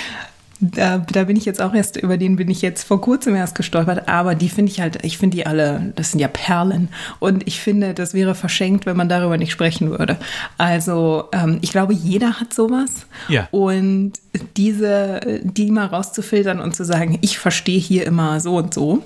Da, 0.65 0.99
da 0.99 1.25
bin 1.25 1.37
ich 1.37 1.45
jetzt 1.45 1.61
auch 1.61 1.75
erst, 1.75 1.97
über 1.97 2.17
den 2.17 2.37
bin 2.37 2.49
ich 2.49 2.63
jetzt 2.63 2.85
vor 2.85 3.01
kurzem 3.01 3.35
erst 3.35 3.57
gestolpert, 3.57 4.09
aber 4.09 4.37
die 4.37 4.49
finde 4.49 4.71
ich 4.71 4.81
halt, 4.81 5.05
ich 5.05 5.19
finde 5.19 5.37
die 5.37 5.45
alle, 5.45 5.93
das 5.97 6.13
sind 6.13 6.21
ja 6.21 6.29
Perlen. 6.29 6.89
Und 7.19 7.49
ich 7.49 7.61
finde, 7.61 7.95
das 7.95 8.15
wäre 8.15 8.37
verschenkt, 8.37 8.87
wenn 8.87 8.97
man 8.97 9.09
darüber 9.09 9.37
nicht 9.37 9.51
sprechen 9.51 9.91
würde. 9.91 10.19
Also 10.59 11.25
ähm, 11.33 11.59
ich 11.63 11.73
glaube, 11.73 11.95
jeder 11.95 12.39
hat 12.39 12.55
sowas. 12.55 13.07
Ja. 13.29 13.49
Und 13.51 14.13
diese, 14.57 15.41
die 15.43 15.73
mal 15.73 15.87
rauszufiltern 15.87 16.61
und 16.61 16.77
zu 16.77 16.85
sagen, 16.85 17.19
ich 17.23 17.41
verstehe 17.41 17.81
hier 17.81 18.07
immer 18.07 18.39
so 18.39 18.57
und 18.57 18.73
so. 18.73 19.03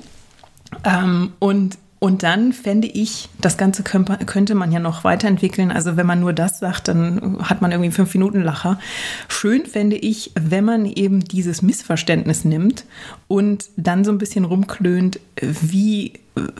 Ähm, 0.84 1.32
und 1.38 1.78
und 1.98 2.22
dann 2.22 2.52
fände 2.52 2.86
ich, 2.86 3.30
das 3.40 3.56
Ganze 3.56 3.82
könnte 3.82 4.54
man 4.54 4.70
ja 4.70 4.78
noch 4.78 5.02
weiterentwickeln. 5.02 5.72
Also 5.72 5.96
wenn 5.96 6.06
man 6.06 6.20
nur 6.20 6.34
das 6.34 6.58
sagt, 6.58 6.88
dann 6.88 7.38
hat 7.40 7.62
man 7.62 7.72
irgendwie 7.72 7.90
fünf 7.90 8.12
Minuten 8.12 8.42
Lacher. 8.42 8.78
Schön 9.28 9.64
fände 9.64 9.96
ich, 9.96 10.30
wenn 10.38 10.64
man 10.64 10.84
eben 10.84 11.24
dieses 11.24 11.62
Missverständnis 11.62 12.44
nimmt 12.44 12.84
und 13.28 13.64
dann 13.76 14.04
so 14.04 14.12
ein 14.12 14.18
bisschen 14.18 14.44
rumklönt, 14.44 15.20
wie, 15.40 16.12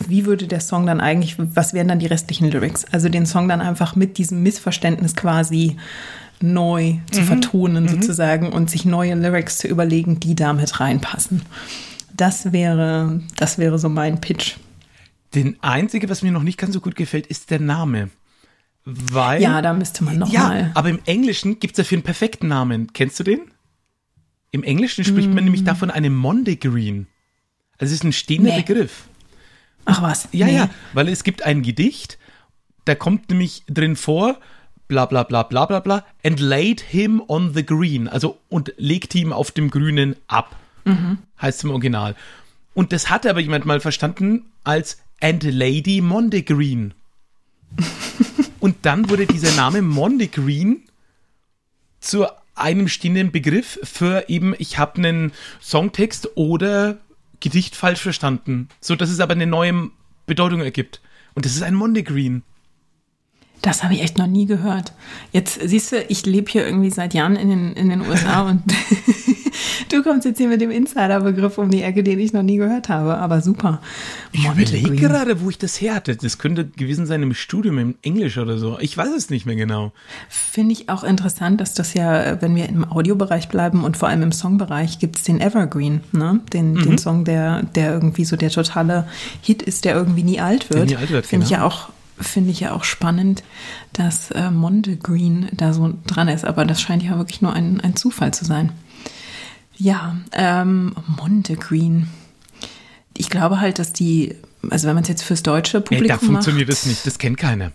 wie 0.08 0.24
würde 0.24 0.46
der 0.46 0.60
Song 0.60 0.86
dann 0.86 1.00
eigentlich, 1.00 1.36
was 1.38 1.74
wären 1.74 1.88
dann 1.88 1.98
die 1.98 2.06
restlichen 2.06 2.50
Lyrics? 2.50 2.86
Also 2.90 3.10
den 3.10 3.26
Song 3.26 3.46
dann 3.46 3.60
einfach 3.60 3.94
mit 3.94 4.16
diesem 4.16 4.42
Missverständnis 4.42 5.14
quasi 5.16 5.76
neu 6.40 6.94
zu 7.10 7.20
mhm. 7.20 7.26
vertonen 7.26 7.84
mhm. 7.84 7.88
sozusagen 7.88 8.52
und 8.52 8.70
sich 8.70 8.86
neue 8.86 9.14
Lyrics 9.14 9.58
zu 9.58 9.68
überlegen, 9.68 10.18
die 10.18 10.34
damit 10.34 10.80
reinpassen. 10.80 11.42
Das 12.14 12.52
wäre, 12.52 13.20
das 13.36 13.58
wäre 13.58 13.78
so 13.78 13.90
mein 13.90 14.18
Pitch. 14.22 14.56
Den 15.34 15.56
einzige, 15.62 16.08
was 16.08 16.22
mir 16.22 16.32
noch 16.32 16.42
nicht 16.42 16.58
ganz 16.58 16.74
so 16.74 16.80
gut 16.80 16.96
gefällt, 16.96 17.26
ist 17.26 17.50
der 17.50 17.60
Name. 17.60 18.10
Weil. 18.84 19.42
Ja, 19.42 19.60
da 19.62 19.72
müsste 19.74 20.04
man 20.04 20.18
noch 20.18 20.32
ja, 20.32 20.48
mal. 20.48 20.70
Aber 20.74 20.88
im 20.88 21.00
Englischen 21.06 21.58
gibt 21.58 21.76
es 21.76 21.84
dafür 21.84 21.96
einen 21.96 22.04
perfekten 22.04 22.48
Namen. 22.48 22.92
Kennst 22.92 23.18
du 23.18 23.24
den? 23.24 23.40
Im 24.52 24.62
Englischen 24.62 25.04
spricht 25.04 25.28
mm. 25.28 25.34
man 25.34 25.44
nämlich 25.44 25.64
davon 25.64 25.90
einem 25.90 26.14
Mondegreen. 26.14 27.08
Also 27.78 27.92
es 27.92 28.00
ist 28.00 28.04
ein 28.04 28.12
stehender 28.12 28.52
nee. 28.52 28.62
Begriff. 28.62 29.08
Ach 29.84 30.02
was? 30.02 30.28
Ja, 30.32 30.46
nee. 30.46 30.56
ja, 30.56 30.70
weil 30.92 31.08
es 31.08 31.24
gibt 31.24 31.42
ein 31.42 31.62
Gedicht, 31.62 32.18
da 32.84 32.94
kommt 32.94 33.28
nämlich 33.28 33.64
drin 33.68 33.96
vor, 33.96 34.38
bla 34.88 35.06
bla 35.06 35.24
bla 35.24 35.42
bla 35.42 35.66
bla 35.66 35.80
bla, 35.80 36.04
and 36.24 36.40
laid 36.40 36.80
him 36.80 37.22
on 37.26 37.54
the 37.54 37.66
green. 37.66 38.08
Also 38.08 38.38
und 38.48 38.72
legt 38.76 39.14
ihm 39.14 39.32
auf 39.32 39.50
dem 39.50 39.70
Grünen 39.70 40.16
ab. 40.26 40.56
Mhm. 40.84 41.18
Heißt 41.40 41.58
es 41.58 41.64
im 41.64 41.70
Original. 41.70 42.14
Und 42.74 42.92
das 42.92 43.10
hatte 43.10 43.30
aber 43.30 43.40
jemand 43.40 43.64
mal 43.64 43.80
verstanden 43.80 44.44
als 44.62 44.98
and 45.20 45.42
Lady 45.42 46.00
Mondegreen. 46.00 46.94
und 48.60 48.76
dann 48.82 49.08
wurde 49.10 49.26
dieser 49.26 49.52
Name 49.52 49.82
Mondegreen 49.82 50.82
zu 52.00 52.26
einem 52.54 52.88
stehenden 52.88 53.32
Begriff 53.32 53.78
für 53.82 54.28
eben, 54.28 54.54
ich 54.58 54.78
habe 54.78 54.98
einen 54.98 55.32
Songtext 55.60 56.36
oder 56.36 56.98
Gedicht 57.40 57.76
falsch 57.76 58.00
verstanden, 58.00 58.68
so 58.80 58.96
dass 58.96 59.10
es 59.10 59.20
aber 59.20 59.32
eine 59.32 59.46
neue 59.46 59.90
Bedeutung 60.26 60.60
ergibt. 60.60 61.00
Und 61.34 61.44
das 61.44 61.54
ist 61.54 61.62
ein 61.62 61.74
Mondegreen. 61.74 62.42
Das 63.62 63.82
habe 63.82 63.94
ich 63.94 64.02
echt 64.02 64.18
noch 64.18 64.26
nie 64.26 64.46
gehört. 64.46 64.92
Jetzt 65.32 65.60
siehst 65.62 65.92
du, 65.92 66.02
ich 66.08 66.24
lebe 66.24 66.50
hier 66.50 66.64
irgendwie 66.66 66.90
seit 66.90 67.14
Jahren 67.14 67.36
in 67.36 67.48
den, 67.48 67.72
in 67.74 67.88
den 67.88 68.00
USA 68.00 68.42
und 68.48 68.62
du 69.90 70.02
kommst 70.02 70.24
jetzt 70.24 70.38
hier 70.38 70.48
mit 70.48 70.60
dem 70.60 70.70
Insider-Begriff 70.70 71.58
um 71.58 71.70
die 71.70 71.82
Ecke, 71.82 72.02
den 72.02 72.18
ich 72.18 72.32
noch 72.32 72.42
nie 72.42 72.56
gehört 72.56 72.88
habe. 72.88 73.18
Aber 73.18 73.40
super. 73.40 73.80
Ich 74.32 74.44
überlege 74.44 74.96
gerade, 74.96 75.40
wo 75.40 75.50
ich 75.50 75.58
das 75.58 75.80
her 75.80 75.94
hatte. 75.94 76.16
Das 76.16 76.38
könnte 76.38 76.66
gewesen 76.66 77.06
sein 77.06 77.22
im 77.22 77.34
Studium 77.34 77.78
im 77.78 77.94
Englisch 78.02 78.38
oder 78.38 78.58
so. 78.58 78.78
Ich 78.80 78.96
weiß 78.96 79.10
es 79.16 79.30
nicht 79.30 79.46
mehr 79.46 79.56
genau. 79.56 79.92
Finde 80.28 80.72
ich 80.72 80.88
auch 80.88 81.04
interessant, 81.04 81.60
dass 81.60 81.74
das 81.74 81.94
ja, 81.94 82.40
wenn 82.40 82.54
wir 82.54 82.68
im 82.68 82.90
Audiobereich 82.90 83.48
bleiben 83.48 83.84
und 83.84 83.96
vor 83.96 84.08
allem 84.08 84.22
im 84.22 84.32
Songbereich, 84.32 84.98
gibt 84.98 85.16
es 85.16 85.24
den 85.24 85.40
Evergreen, 85.40 86.00
ne? 86.12 86.40
Den, 86.52 86.72
mhm. 86.72 86.82
den 86.82 86.98
Song, 86.98 87.24
der, 87.24 87.62
der 87.62 87.92
irgendwie 87.92 88.24
so 88.24 88.36
der 88.36 88.50
totale 88.50 89.08
Hit 89.42 89.62
ist, 89.62 89.84
der 89.84 89.94
irgendwie 89.94 90.22
nie 90.22 90.40
alt 90.40 90.70
wird. 90.70 90.90
Nie 90.90 90.96
alt 90.96 91.10
wird 91.10 91.26
Finde 91.26 91.46
genau. 91.46 91.56
ich 91.56 91.60
ja 91.60 91.66
auch 91.66 91.88
finde 92.18 92.50
ich 92.50 92.60
ja 92.60 92.72
auch 92.72 92.84
spannend, 92.84 93.42
dass 93.92 94.30
äh, 94.30 94.50
Monte 94.50 94.96
Green 94.96 95.48
da 95.52 95.72
so 95.72 95.94
dran 96.06 96.28
ist, 96.28 96.44
aber 96.44 96.64
das 96.64 96.80
scheint 96.80 97.02
ja 97.02 97.18
wirklich 97.18 97.42
nur 97.42 97.52
ein, 97.52 97.80
ein 97.80 97.96
Zufall 97.96 98.32
zu 98.32 98.44
sein. 98.44 98.72
Ja, 99.76 100.16
ähm, 100.32 100.94
Monte 101.06 101.56
Green. 101.56 102.08
Ich 103.16 103.30
glaube 103.30 103.60
halt, 103.60 103.78
dass 103.78 103.92
die, 103.92 104.34
also 104.68 104.88
wenn 104.88 104.94
man 104.94 105.02
es 105.02 105.08
jetzt 105.08 105.22
fürs 105.22 105.42
deutsche 105.42 105.80
Publikum 105.80 106.04
Ey, 106.04 106.08
da 106.08 106.18
funktioniert 106.18 106.68
macht, 106.68 106.78
das 106.78 106.86
nicht, 106.86 107.06
das 107.06 107.18
kennt 107.18 107.38
keiner. 107.38 107.72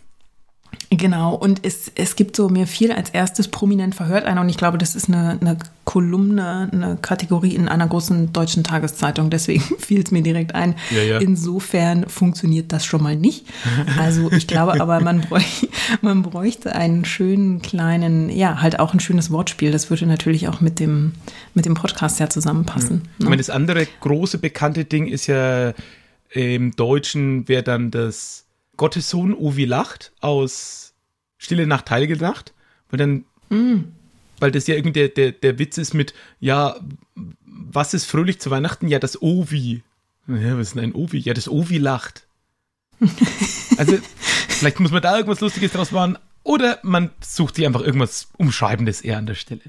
Genau, 0.94 1.36
und 1.36 1.66
es, 1.66 1.90
es 1.96 2.18
gibt 2.18 2.36
so 2.36 2.50
mir 2.50 2.68
viel 2.68 2.92
als 2.92 3.12
erstes 3.12 3.48
prominent 3.48 3.96
verhört 3.96 4.26
einer 4.26 4.42
und 4.42 4.50
ich 4.50 4.58
glaube, 4.58 4.78
das 4.78 4.94
ist 4.94 5.08
eine, 5.08 5.38
eine 5.40 5.58
Kolumne, 5.86 6.70
eine 6.72 6.98
Kategorie 7.02 7.56
in 7.56 7.70
einer 7.70 7.88
großen 7.88 8.34
deutschen 8.34 8.66
Tageszeitung, 8.66 9.30
deswegen 9.30 9.62
fiel 9.80 10.04
es 10.04 10.12
mir 10.12 10.22
direkt 10.22 10.54
ein. 10.54 10.76
Ja, 10.90 11.02
ja. 11.02 11.18
Insofern 11.20 12.10
funktioniert 12.10 12.74
das 12.74 12.86
schon 12.86 13.02
mal 13.02 13.16
nicht. 13.16 13.46
Also 13.98 14.30
ich 14.34 14.48
glaube 14.48 14.82
aber, 14.82 15.00
man, 15.00 15.22
bräuch, 15.30 15.70
man 16.02 16.24
bräuchte 16.24 16.76
einen 16.76 17.06
schönen 17.06 17.62
kleinen, 17.62 18.30
ja, 18.30 18.62
halt 18.62 18.80
auch 18.80 18.94
ein 18.94 19.00
schönes 19.00 19.32
Wortspiel. 19.32 19.72
Das 19.72 19.90
würde 19.90 20.06
natürlich 20.06 20.50
auch 20.50 20.60
mit 20.60 20.80
dem, 20.80 21.14
mit 21.54 21.66
dem 21.66 21.74
Podcast 21.74 22.20
ja 22.20 22.30
zusammenpassen. 22.30 23.04
Ich 23.18 23.26
meine, 23.26 23.38
das 23.38 23.50
andere 23.50 23.88
große 24.02 24.40
bekannte 24.40 24.84
Ding 24.84 25.08
ist 25.08 25.28
ja 25.28 25.74
im 26.32 26.76
Deutschen 26.76 27.48
wäre 27.48 27.64
dann 27.64 27.92
das 27.92 28.46
Gottes 28.82 29.12
Sohn 29.12 29.36
Ovi 29.36 29.66
lacht 29.66 30.12
aus 30.22 30.96
Stille 31.38 31.68
Nacht 31.68 31.92
Heilige 31.92 32.18
Nacht, 32.18 32.52
weil 32.90 32.98
dann, 32.98 33.26
weil 34.40 34.50
das 34.50 34.66
ja 34.66 34.74
irgendwie 34.74 34.94
der, 34.94 35.10
der, 35.10 35.34
der 35.34 35.60
Witz 35.60 35.78
ist 35.78 35.94
mit, 35.94 36.16
ja, 36.40 36.78
was 37.46 37.94
ist 37.94 38.06
fröhlich 38.06 38.42
zu 38.42 38.50
Weihnachten? 38.50 38.88
Ja, 38.88 38.98
das 38.98 39.22
Ovi. 39.22 39.84
Ja, 40.26 40.58
was 40.58 40.70
ist 40.70 40.76
denn 40.78 40.84
ein 40.84 40.96
Ovi? 40.96 41.20
Ja, 41.20 41.36
das 41.36 41.48
Ovi 41.48 41.78
lacht. 41.78 42.26
also, 43.78 44.00
vielleicht 44.48 44.80
muss 44.80 44.90
man 44.90 45.04
da 45.04 45.16
irgendwas 45.16 45.42
Lustiges 45.42 45.74
draus 45.74 45.92
machen 45.92 46.18
oder 46.42 46.80
man 46.82 47.12
sucht 47.20 47.58
sich 47.58 47.68
einfach 47.68 47.82
irgendwas 47.82 48.30
Umschreibendes 48.38 49.02
eher 49.02 49.20
an 49.20 49.28
der 49.28 49.36
Stelle. 49.36 49.62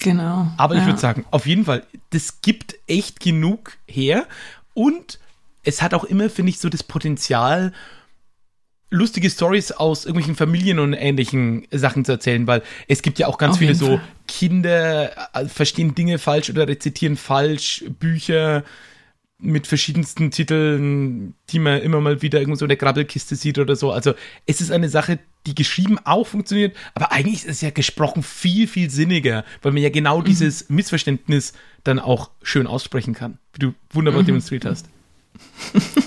Genau. 0.00 0.50
Aber 0.56 0.74
ich 0.74 0.80
ja. 0.80 0.86
würde 0.86 0.98
sagen, 0.98 1.24
auf 1.30 1.46
jeden 1.46 1.66
Fall, 1.66 1.86
das 2.10 2.40
gibt 2.42 2.74
echt 2.88 3.20
genug 3.20 3.78
her 3.86 4.26
und 4.74 5.20
es 5.62 5.82
hat 5.82 5.94
auch 5.94 6.02
immer, 6.02 6.28
finde 6.28 6.50
ich, 6.50 6.58
so 6.58 6.68
das 6.68 6.82
Potenzial, 6.82 7.72
lustige 8.90 9.28
Stories 9.28 9.72
aus 9.72 10.04
irgendwelchen 10.04 10.34
Familien 10.34 10.78
und 10.78 10.92
ähnlichen 10.94 11.66
Sachen 11.70 12.04
zu 12.04 12.12
erzählen, 12.12 12.46
weil 12.46 12.62
es 12.86 13.02
gibt 13.02 13.18
ja 13.18 13.26
auch 13.26 13.38
ganz 13.38 13.54
Auf 13.54 13.58
viele 13.58 13.74
so 13.74 13.86
Fall. 13.86 14.00
Kinder 14.26 15.10
äh, 15.34 15.46
verstehen 15.46 15.94
Dinge 15.94 16.18
falsch 16.18 16.50
oder 16.50 16.66
rezitieren 16.68 17.16
falsch, 17.16 17.84
Bücher 17.98 18.64
mit 19.40 19.68
verschiedensten 19.68 20.32
Titeln, 20.32 21.34
die 21.50 21.60
man 21.60 21.80
immer 21.80 22.00
mal 22.00 22.22
wieder 22.22 22.40
irgendwo 22.40 22.58
so 22.58 22.64
in 22.64 22.70
der 22.70 22.76
Grabbelkiste 22.76 23.36
sieht 23.36 23.58
oder 23.58 23.76
so. 23.76 23.92
Also 23.92 24.14
es 24.46 24.60
ist 24.60 24.72
eine 24.72 24.88
Sache, 24.88 25.20
die 25.46 25.54
geschrieben 25.54 25.98
auch 26.04 26.26
funktioniert, 26.26 26.76
aber 26.94 27.12
eigentlich 27.12 27.44
ist 27.44 27.50
es 27.50 27.60
ja 27.60 27.70
gesprochen 27.70 28.24
viel, 28.24 28.66
viel 28.66 28.90
sinniger, 28.90 29.44
weil 29.62 29.72
man 29.72 29.82
ja 29.82 29.90
genau 29.90 30.22
dieses 30.22 30.68
Missverständnis 30.70 31.52
dann 31.84 32.00
auch 32.00 32.30
schön 32.42 32.66
aussprechen 32.66 33.14
kann, 33.14 33.38
wie 33.52 33.60
du 33.60 33.74
wunderbar 33.90 34.24
demonstriert 34.24 34.64
hast. 34.64 34.88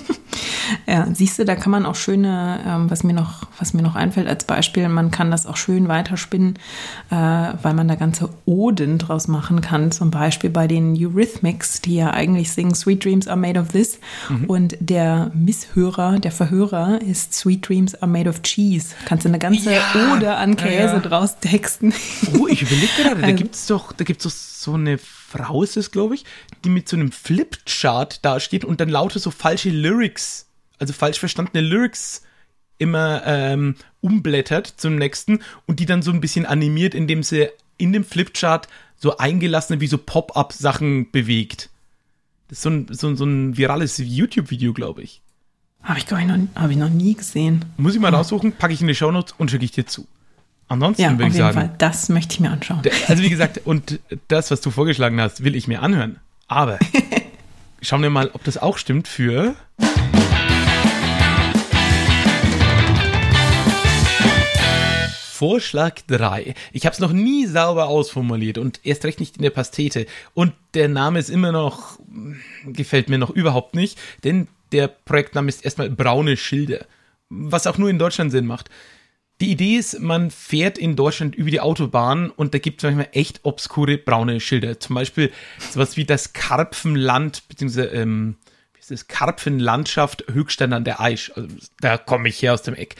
Ja, 0.92 1.08
siehst 1.12 1.38
du, 1.38 1.44
da 1.46 1.54
kann 1.56 1.70
man 1.70 1.86
auch 1.86 1.94
schöne, 1.94 2.60
ähm, 2.66 2.90
was 2.90 3.02
mir 3.02 3.14
noch, 3.14 3.46
was 3.58 3.72
mir 3.72 3.80
noch 3.82 3.94
einfällt 3.94 4.28
als 4.28 4.44
Beispiel, 4.44 4.88
man 4.90 5.10
kann 5.10 5.30
das 5.30 5.46
auch 5.46 5.56
schön 5.56 5.88
weiterspinnen, 5.88 6.56
äh, 7.10 7.14
weil 7.14 7.72
man 7.72 7.88
da 7.88 7.94
ganze 7.94 8.28
Oden 8.44 8.98
draus 8.98 9.26
machen 9.26 9.62
kann. 9.62 9.90
Zum 9.90 10.10
Beispiel 10.10 10.50
bei 10.50 10.66
den 10.68 10.94
Eurythmics, 10.94 11.80
die 11.80 11.96
ja 11.96 12.10
eigentlich 12.10 12.52
singen 12.52 12.74
Sweet 12.74 13.04
Dreams 13.04 13.26
are 13.26 13.38
made 13.38 13.58
of 13.58 13.68
this. 13.68 13.98
Und 14.48 14.76
der 14.80 15.30
Misshörer, 15.34 16.18
der 16.18 16.30
Verhörer 16.32 17.00
ist 17.00 17.32
Sweet 17.32 17.66
Dreams 17.68 17.94
are 17.94 18.10
made 18.10 18.28
of 18.28 18.42
cheese. 18.42 18.94
Kannst 19.06 19.24
du 19.24 19.30
eine 19.30 19.38
ganze 19.38 19.72
Ja, 19.72 19.80
Ode 20.14 20.36
an 20.36 20.56
Käse 20.56 20.94
ja. 20.94 20.98
draus 21.00 21.38
texten. 21.40 21.94
Oh, 22.38 22.46
ich 22.48 22.60
überlege 22.62 22.88
gerade, 23.02 23.20
da 23.20 23.26
Also- 23.28 23.36
gibt 23.36 23.54
es 23.54 23.66
doch, 23.66 23.92
da 23.92 24.04
gibt's 24.04 24.24
doch 24.24 24.30
so 24.30 24.74
eine 24.74 24.98
Frau, 24.98 25.62
ist 25.62 25.76
es, 25.78 25.90
glaube 25.90 26.14
ich, 26.16 26.24
die 26.64 26.68
mit 26.68 26.86
so 26.88 26.96
einem 26.96 27.10
Flipchart 27.12 28.24
dasteht 28.24 28.64
und 28.64 28.80
dann 28.80 28.88
lauter 28.90 29.18
so 29.18 29.30
falsche 29.30 29.70
Lyrics, 29.70 30.46
also 30.82 30.92
falsch 30.92 31.18
verstandene 31.20 31.64
Lyrics 31.66 32.22
immer 32.78 33.22
ähm, 33.24 33.76
umblättert 34.00 34.66
zum 34.76 34.96
nächsten 34.96 35.38
und 35.66 35.78
die 35.78 35.86
dann 35.86 36.02
so 36.02 36.10
ein 36.10 36.20
bisschen 36.20 36.44
animiert, 36.44 36.94
indem 36.94 37.22
sie 37.22 37.48
in 37.78 37.92
dem 37.92 38.04
Flipchart 38.04 38.66
so 38.96 39.16
eingelassene 39.18 39.80
wie 39.80 39.86
so 39.86 39.98
Pop-up-Sachen 39.98 41.10
bewegt. 41.12 41.70
Das 42.48 42.58
ist 42.58 42.62
so 42.62 42.70
ein, 42.70 42.86
so, 42.90 43.06
ein- 43.08 43.16
so 43.16 43.24
ein 43.24 43.56
virales 43.56 43.98
YouTube-Video, 43.98 44.72
glaube 44.72 45.02
ich. 45.02 45.22
Habe 45.84 45.98
ich, 45.98 46.04
ich, 46.04 46.10
noch, 46.26 46.38
hab 46.54 46.70
ich 46.70 46.76
noch 46.76 46.90
nie 46.90 47.14
gesehen. 47.14 47.64
Muss 47.76 47.94
ich 47.94 48.00
mal 48.00 48.14
raussuchen, 48.14 48.52
packe 48.52 48.74
ich 48.74 48.80
in 48.80 48.88
die 48.88 48.94
Shownotes 48.94 49.34
und 49.38 49.50
schicke 49.50 49.64
ich 49.64 49.72
dir 49.72 49.86
zu. 49.86 50.06
Ansonsten 50.68 51.02
Ja, 51.02 51.10
würde 51.12 51.24
auf 51.24 51.28
ich 51.30 51.34
jeden 51.36 51.52
sagen, 51.52 51.68
Fall. 51.68 51.74
Das 51.78 52.08
möchte 52.08 52.34
ich 52.34 52.40
mir 52.40 52.50
anschauen. 52.50 52.82
Also 53.08 53.22
wie 53.22 53.30
gesagt, 53.30 53.60
und 53.64 54.00
das, 54.28 54.50
was 54.50 54.60
du 54.60 54.70
vorgeschlagen 54.70 55.20
hast, 55.20 55.44
will 55.44 55.54
ich 55.56 55.66
mir 55.68 55.82
anhören. 55.82 56.18
Aber 56.48 56.78
schauen 57.82 58.02
wir 58.02 58.10
mal, 58.10 58.30
ob 58.32 58.42
das 58.44 58.58
auch 58.58 58.78
stimmt 58.78 59.06
für. 59.08 59.54
Vorschlag 65.42 66.02
3. 66.06 66.54
Ich 66.72 66.86
habe 66.86 66.94
es 66.94 67.00
noch 67.00 67.10
nie 67.10 67.46
sauber 67.46 67.88
ausformuliert 67.88 68.58
und 68.58 68.78
erst 68.84 69.04
recht 69.04 69.18
nicht 69.18 69.38
in 69.38 69.42
der 69.42 69.50
Pastete. 69.50 70.06
Und 70.34 70.52
der 70.74 70.86
Name 70.86 71.18
ist 71.18 71.30
immer 71.30 71.50
noch, 71.50 71.98
gefällt 72.64 73.08
mir 73.08 73.18
noch 73.18 73.30
überhaupt 73.30 73.74
nicht, 73.74 73.98
denn 74.22 74.46
der 74.70 74.86
Projektname 74.86 75.48
ist 75.48 75.64
erstmal 75.64 75.90
Braune 75.90 76.36
Schilder. 76.36 76.86
Was 77.28 77.66
auch 77.66 77.76
nur 77.76 77.90
in 77.90 77.98
Deutschland 77.98 78.30
Sinn 78.30 78.46
macht. 78.46 78.70
Die 79.40 79.50
Idee 79.50 79.78
ist, 79.78 79.98
man 79.98 80.30
fährt 80.30 80.78
in 80.78 80.94
Deutschland 80.94 81.34
über 81.34 81.50
die 81.50 81.60
Autobahn 81.60 82.30
und 82.30 82.54
da 82.54 82.58
gibt 82.58 82.78
es 82.78 82.84
manchmal 82.84 83.08
echt 83.10 83.40
obskure 83.42 83.98
braune 83.98 84.38
Schilder. 84.38 84.78
Zum 84.78 84.94
Beispiel 84.94 85.32
sowas 85.58 85.96
wie 85.96 86.04
das 86.04 86.34
Karpfenland, 86.34 87.48
beziehungsweise 87.48 87.88
ähm, 87.88 88.36
wie 88.74 88.78
ist 88.78 88.92
das? 88.92 89.08
Karpfenlandschaft 89.08 90.24
Höchstadt 90.32 90.72
an 90.72 90.84
der 90.84 91.00
Aisch. 91.00 91.32
Also, 91.34 91.48
da 91.80 91.98
komme 91.98 92.28
ich 92.28 92.40
her 92.40 92.54
aus 92.54 92.62
dem 92.62 92.76
Eck. 92.76 92.94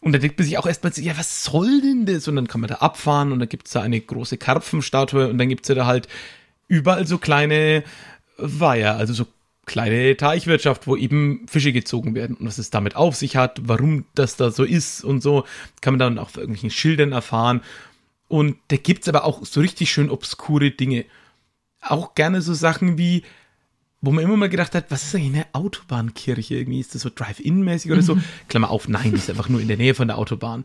Und 0.00 0.12
da 0.12 0.18
denkt 0.18 0.38
man 0.38 0.46
sich 0.46 0.56
auch 0.56 0.66
erstmal, 0.66 0.92
ja, 0.96 1.16
was 1.18 1.44
soll 1.44 1.80
denn 1.82 2.06
das? 2.06 2.26
Und 2.26 2.36
dann 2.36 2.48
kann 2.48 2.60
man 2.60 2.68
da 2.68 2.76
abfahren 2.76 3.32
und 3.32 3.38
da 3.38 3.46
gibt 3.46 3.66
es 3.66 3.74
da 3.74 3.82
eine 3.82 4.00
große 4.00 4.38
Karpfenstatue 4.38 5.28
und 5.28 5.38
dann 5.38 5.48
gibt 5.48 5.68
es 5.68 5.74
da 5.74 5.86
halt 5.86 6.08
überall 6.68 7.06
so 7.06 7.18
kleine 7.18 7.84
Weiher, 8.38 8.96
also 8.96 9.12
so 9.12 9.26
kleine 9.66 10.16
Teichwirtschaft, 10.16 10.86
wo 10.86 10.96
eben 10.96 11.46
Fische 11.46 11.72
gezogen 11.72 12.14
werden 12.14 12.36
und 12.36 12.46
was 12.46 12.58
es 12.58 12.70
damit 12.70 12.96
auf 12.96 13.14
sich 13.14 13.36
hat, 13.36 13.60
warum 13.62 14.06
das 14.14 14.36
da 14.36 14.50
so 14.50 14.64
ist 14.64 15.04
und 15.04 15.22
so, 15.22 15.44
kann 15.80 15.94
man 15.94 15.98
dann 15.98 16.18
auch 16.18 16.28
auf 16.28 16.36
irgendwelchen 16.36 16.70
Schildern 16.70 17.12
erfahren. 17.12 17.60
Und 18.26 18.56
da 18.68 18.76
gibt 18.76 19.02
es 19.02 19.08
aber 19.08 19.24
auch 19.24 19.44
so 19.44 19.60
richtig 19.60 19.90
schön 19.90 20.08
obskure 20.08 20.70
Dinge. 20.70 21.04
Auch 21.82 22.14
gerne 22.14 22.42
so 22.42 22.54
Sachen 22.54 22.96
wie, 22.96 23.22
wo 24.00 24.10
man 24.12 24.24
immer 24.24 24.36
mal 24.36 24.48
gedacht 24.48 24.74
hat, 24.74 24.86
was 24.90 25.02
ist 25.02 25.14
eigentlich 25.14 25.34
eine 25.34 25.46
Autobahnkirche? 25.52 26.56
Irgendwie 26.56 26.80
ist 26.80 26.94
das 26.94 27.02
so 27.02 27.10
Drive-In-mäßig 27.14 27.92
oder 27.92 28.02
so. 28.02 28.18
Klammer 28.48 28.70
auf, 28.70 28.88
nein, 28.88 29.10
die 29.10 29.18
ist 29.18 29.28
einfach 29.28 29.48
nur 29.48 29.60
in 29.60 29.68
der 29.68 29.76
Nähe 29.76 29.94
von 29.94 30.08
der 30.08 30.18
Autobahn. 30.18 30.64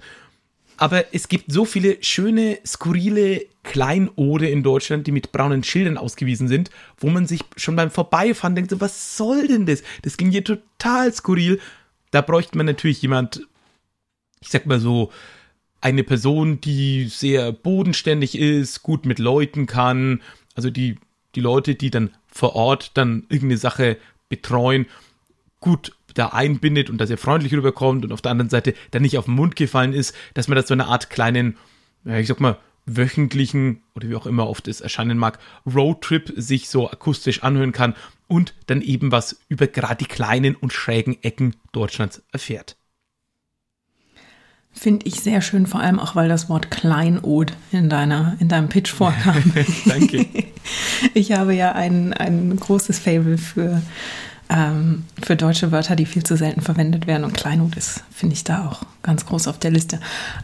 Aber 0.77 1.13
es 1.13 1.27
gibt 1.27 1.51
so 1.51 1.65
viele 1.65 1.97
schöne, 2.01 2.59
skurrile 2.65 3.45
Kleinode 3.63 4.47
in 4.49 4.63
Deutschland, 4.63 5.07
die 5.07 5.11
mit 5.11 5.31
braunen 5.31 5.63
Schildern 5.63 5.97
ausgewiesen 5.97 6.47
sind, 6.47 6.69
wo 6.97 7.09
man 7.09 7.27
sich 7.27 7.41
schon 7.55 7.75
beim 7.75 7.91
Vorbeifahren 7.91 8.55
denkt, 8.55 8.71
so, 8.71 8.81
was 8.81 9.17
soll 9.17 9.47
denn 9.47 9.65
das? 9.65 9.83
Das 10.01 10.17
ging 10.17 10.31
hier 10.31 10.43
total 10.43 11.13
skurril. 11.13 11.59
Da 12.11 12.21
bräuchte 12.21 12.57
man 12.57 12.65
natürlich 12.65 13.01
jemand, 13.01 13.47
ich 14.41 14.49
sag 14.49 14.65
mal 14.65 14.79
so, 14.79 15.11
eine 15.81 16.03
Person, 16.03 16.59
die 16.61 17.07
sehr 17.09 17.51
bodenständig 17.51 18.38
ist, 18.38 18.81
gut 18.81 19.05
mit 19.05 19.19
Leuten 19.19 19.67
kann, 19.67 20.21
also 20.55 20.69
die, 20.69 20.97
die 21.36 21.41
Leute, 21.41 21.75
die 21.75 21.91
dann 21.91 22.11
vor 22.36 22.55
Ort 22.55 22.91
dann 22.95 23.23
irgendeine 23.29 23.57
Sache 23.57 23.97
betreuen, 24.27 24.88
gut 25.61 25.95
da 26.13 26.27
einbindet 26.27 26.89
und 26.89 26.99
dass 26.99 27.09
er 27.09 27.17
freundlich 27.17 27.53
rüberkommt 27.53 28.05
und 28.05 28.11
auf 28.11 28.21
der 28.21 28.31
anderen 28.31 28.49
Seite 28.49 28.73
dann 28.91 29.01
nicht 29.01 29.17
auf 29.17 29.25
den 29.25 29.36
Mund 29.36 29.55
gefallen 29.55 29.93
ist, 29.93 30.13
dass 30.33 30.47
man 30.47 30.55
das 30.55 30.67
so 30.67 30.73
eine 30.73 30.88
Art 30.88 31.09
kleinen, 31.09 31.57
ich 32.03 32.27
sag 32.27 32.39
mal, 32.39 32.57
wöchentlichen 32.86 33.83
oder 33.95 34.09
wie 34.09 34.15
auch 34.15 34.25
immer 34.25 34.47
oft 34.47 34.67
es 34.67 34.81
erscheinen 34.81 35.17
mag, 35.17 35.39
Roadtrip 35.65 36.31
sich 36.36 36.69
so 36.69 36.89
akustisch 36.89 37.41
anhören 37.41 37.71
kann 37.71 37.95
und 38.27 38.53
dann 38.67 38.81
eben 38.81 39.11
was 39.11 39.39
über 39.47 39.67
gerade 39.67 40.03
die 40.03 40.05
kleinen 40.05 40.55
und 40.55 40.73
schrägen 40.73 41.17
Ecken 41.23 41.55
Deutschlands 41.71 42.21
erfährt. 42.31 42.77
Finde 44.78 45.05
ich 45.05 45.21
sehr 45.21 45.41
schön, 45.41 45.67
vor 45.67 45.80
allem 45.80 45.99
auch, 45.99 46.15
weil 46.15 46.28
das 46.30 46.49
Wort 46.49 46.69
Kleinod 46.69 47.53
in, 47.71 47.89
deiner, 47.89 48.36
in 48.39 48.49
deinem 48.49 48.67
Pitch 48.69 48.91
vorkam. 48.91 49.41
Danke. 49.86 50.26
Ich 51.13 51.32
habe 51.32 51.53
ja 51.53 51.73
ein, 51.73 52.11
ein 52.13 52.55
großes 52.59 52.97
Fable 52.97 53.38
für, 53.38 53.84
ähm, 54.49 55.03
für 55.21 55.36
deutsche 55.36 55.71
Wörter, 55.71 55.95
die 55.95 56.07
viel 56.07 56.23
zu 56.23 56.36
selten 56.38 56.61
verwendet 56.61 57.05
werden. 57.05 57.23
Und 57.23 57.36
Kleinod 57.36 57.76
ist, 57.76 58.03
finde 58.11 58.34
ich, 58.34 58.43
da 58.43 58.67
auch 58.67 58.82
ganz 59.03 59.28
groß 59.28 59.47
auf 59.47 59.59
der 59.59 59.69
Liste. 59.69 59.99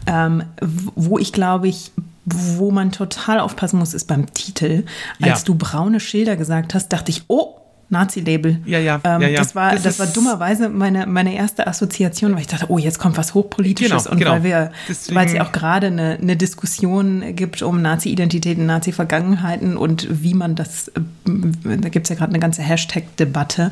Ähm, 0.06 0.44
wo 0.62 1.18
ich 1.18 1.34
glaube 1.34 1.68
ich, 1.70 1.92
wo 2.26 2.70
man 2.70 2.92
total 2.92 3.40
aufpassen 3.40 3.80
muss, 3.80 3.96
ist 3.96 4.06
beim 4.06 4.32
Titel. 4.32 4.84
Als 5.20 5.40
Ja. 5.40 5.46
du 5.46 5.56
braune 5.56 6.00
Schilder 6.00 6.36
gesagt 6.36 6.76
hast, 6.76 6.90
dachte 6.90 7.10
ich, 7.10 7.24
oh, 7.28 7.56
Nazi-Label. 7.92 8.58
Ja, 8.66 8.80
ja, 8.80 9.00
ähm, 9.04 9.22
ja, 9.22 9.28
ja. 9.28 9.38
Das 9.40 9.54
war, 9.54 9.74
Das 9.74 9.84
das, 9.84 10.00
war 10.00 10.08
dummerweise 10.08 10.70
meine, 10.70 11.06
meine 11.06 11.36
erste 11.36 11.68
Assoziation, 11.68 12.34
weil 12.34 12.42
ich 12.42 12.48
dachte, 12.48 12.66
oh, 12.70 12.78
jetzt 12.80 12.98
kommt 13.00 13.18
was 13.18 13.34
Hochpolitisches 13.34 14.06
Genau, 14.06 14.12
und 14.12 14.18
genau. 14.20 14.32
weil 14.32 14.44
wir, 14.44 14.72
Deswegen- 14.90 15.16
weil 15.16 15.28
es 15.28 15.34
ja 15.34 15.44
auch 15.46 15.52
gerade 15.52 15.88
eine, 15.88 16.18
eine 16.22 16.36
Diskussion 16.38 17.36
gibt 17.36 17.62
um 17.62 17.82
Nazi-Identitäten, 17.82 18.66
Nazi-Vergangenheiten 18.66 19.78
und 19.78 20.08
wie 20.24 20.34
man 20.34 20.56
das, 20.56 20.90
da 21.26 21.90
gibt 21.90 22.06
es 22.06 22.10
ja 22.10 22.16
gerade 22.16 22.32
eine 22.32 22.40
ganze 22.40 22.62
Hashtag-Debatte. 22.62 23.72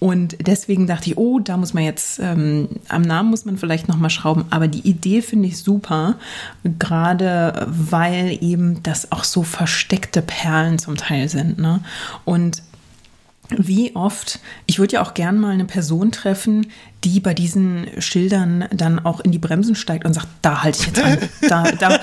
Und 0.00 0.36
deswegen 0.46 0.86
dachte 0.86 1.08
ich, 1.10 1.16
oh, 1.16 1.38
da 1.38 1.56
muss 1.56 1.72
man 1.72 1.82
jetzt, 1.84 2.18
ähm, 2.18 2.68
am 2.88 3.00
Namen 3.02 3.30
muss 3.30 3.46
man 3.46 3.56
vielleicht 3.56 3.88
nochmal 3.88 4.10
schrauben. 4.10 4.44
Aber 4.50 4.68
die 4.68 4.86
Idee 4.86 5.22
finde 5.22 5.48
ich 5.48 5.56
super, 5.58 6.16
gerade 6.78 7.66
weil 7.68 8.36
eben 8.42 8.82
das 8.82 9.12
auch 9.12 9.24
so 9.24 9.42
versteckte 9.44 10.20
Perlen 10.20 10.78
zum 10.78 10.96
Teil 10.96 11.28
sind. 11.30 11.58
Ne? 11.58 11.80
Und 12.24 12.62
wie 13.50 13.94
oft, 13.94 14.40
ich 14.66 14.78
würde 14.78 14.94
ja 14.94 15.02
auch 15.02 15.14
gern 15.14 15.38
mal 15.38 15.52
eine 15.52 15.64
Person 15.64 16.12
treffen, 16.12 16.68
die 17.04 17.20
bei 17.20 17.34
diesen 17.34 17.86
Schildern 17.98 18.64
dann 18.74 18.98
auch 19.04 19.20
in 19.20 19.30
die 19.30 19.38
Bremsen 19.38 19.74
steigt 19.74 20.04
und 20.06 20.14
sagt, 20.14 20.26
da 20.42 20.62
halte 20.62 20.78
ich 20.80 20.86
jetzt 20.86 21.02
an. 21.02 21.18
Da, 21.48 21.62
da, 21.72 22.00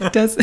das 0.12 0.36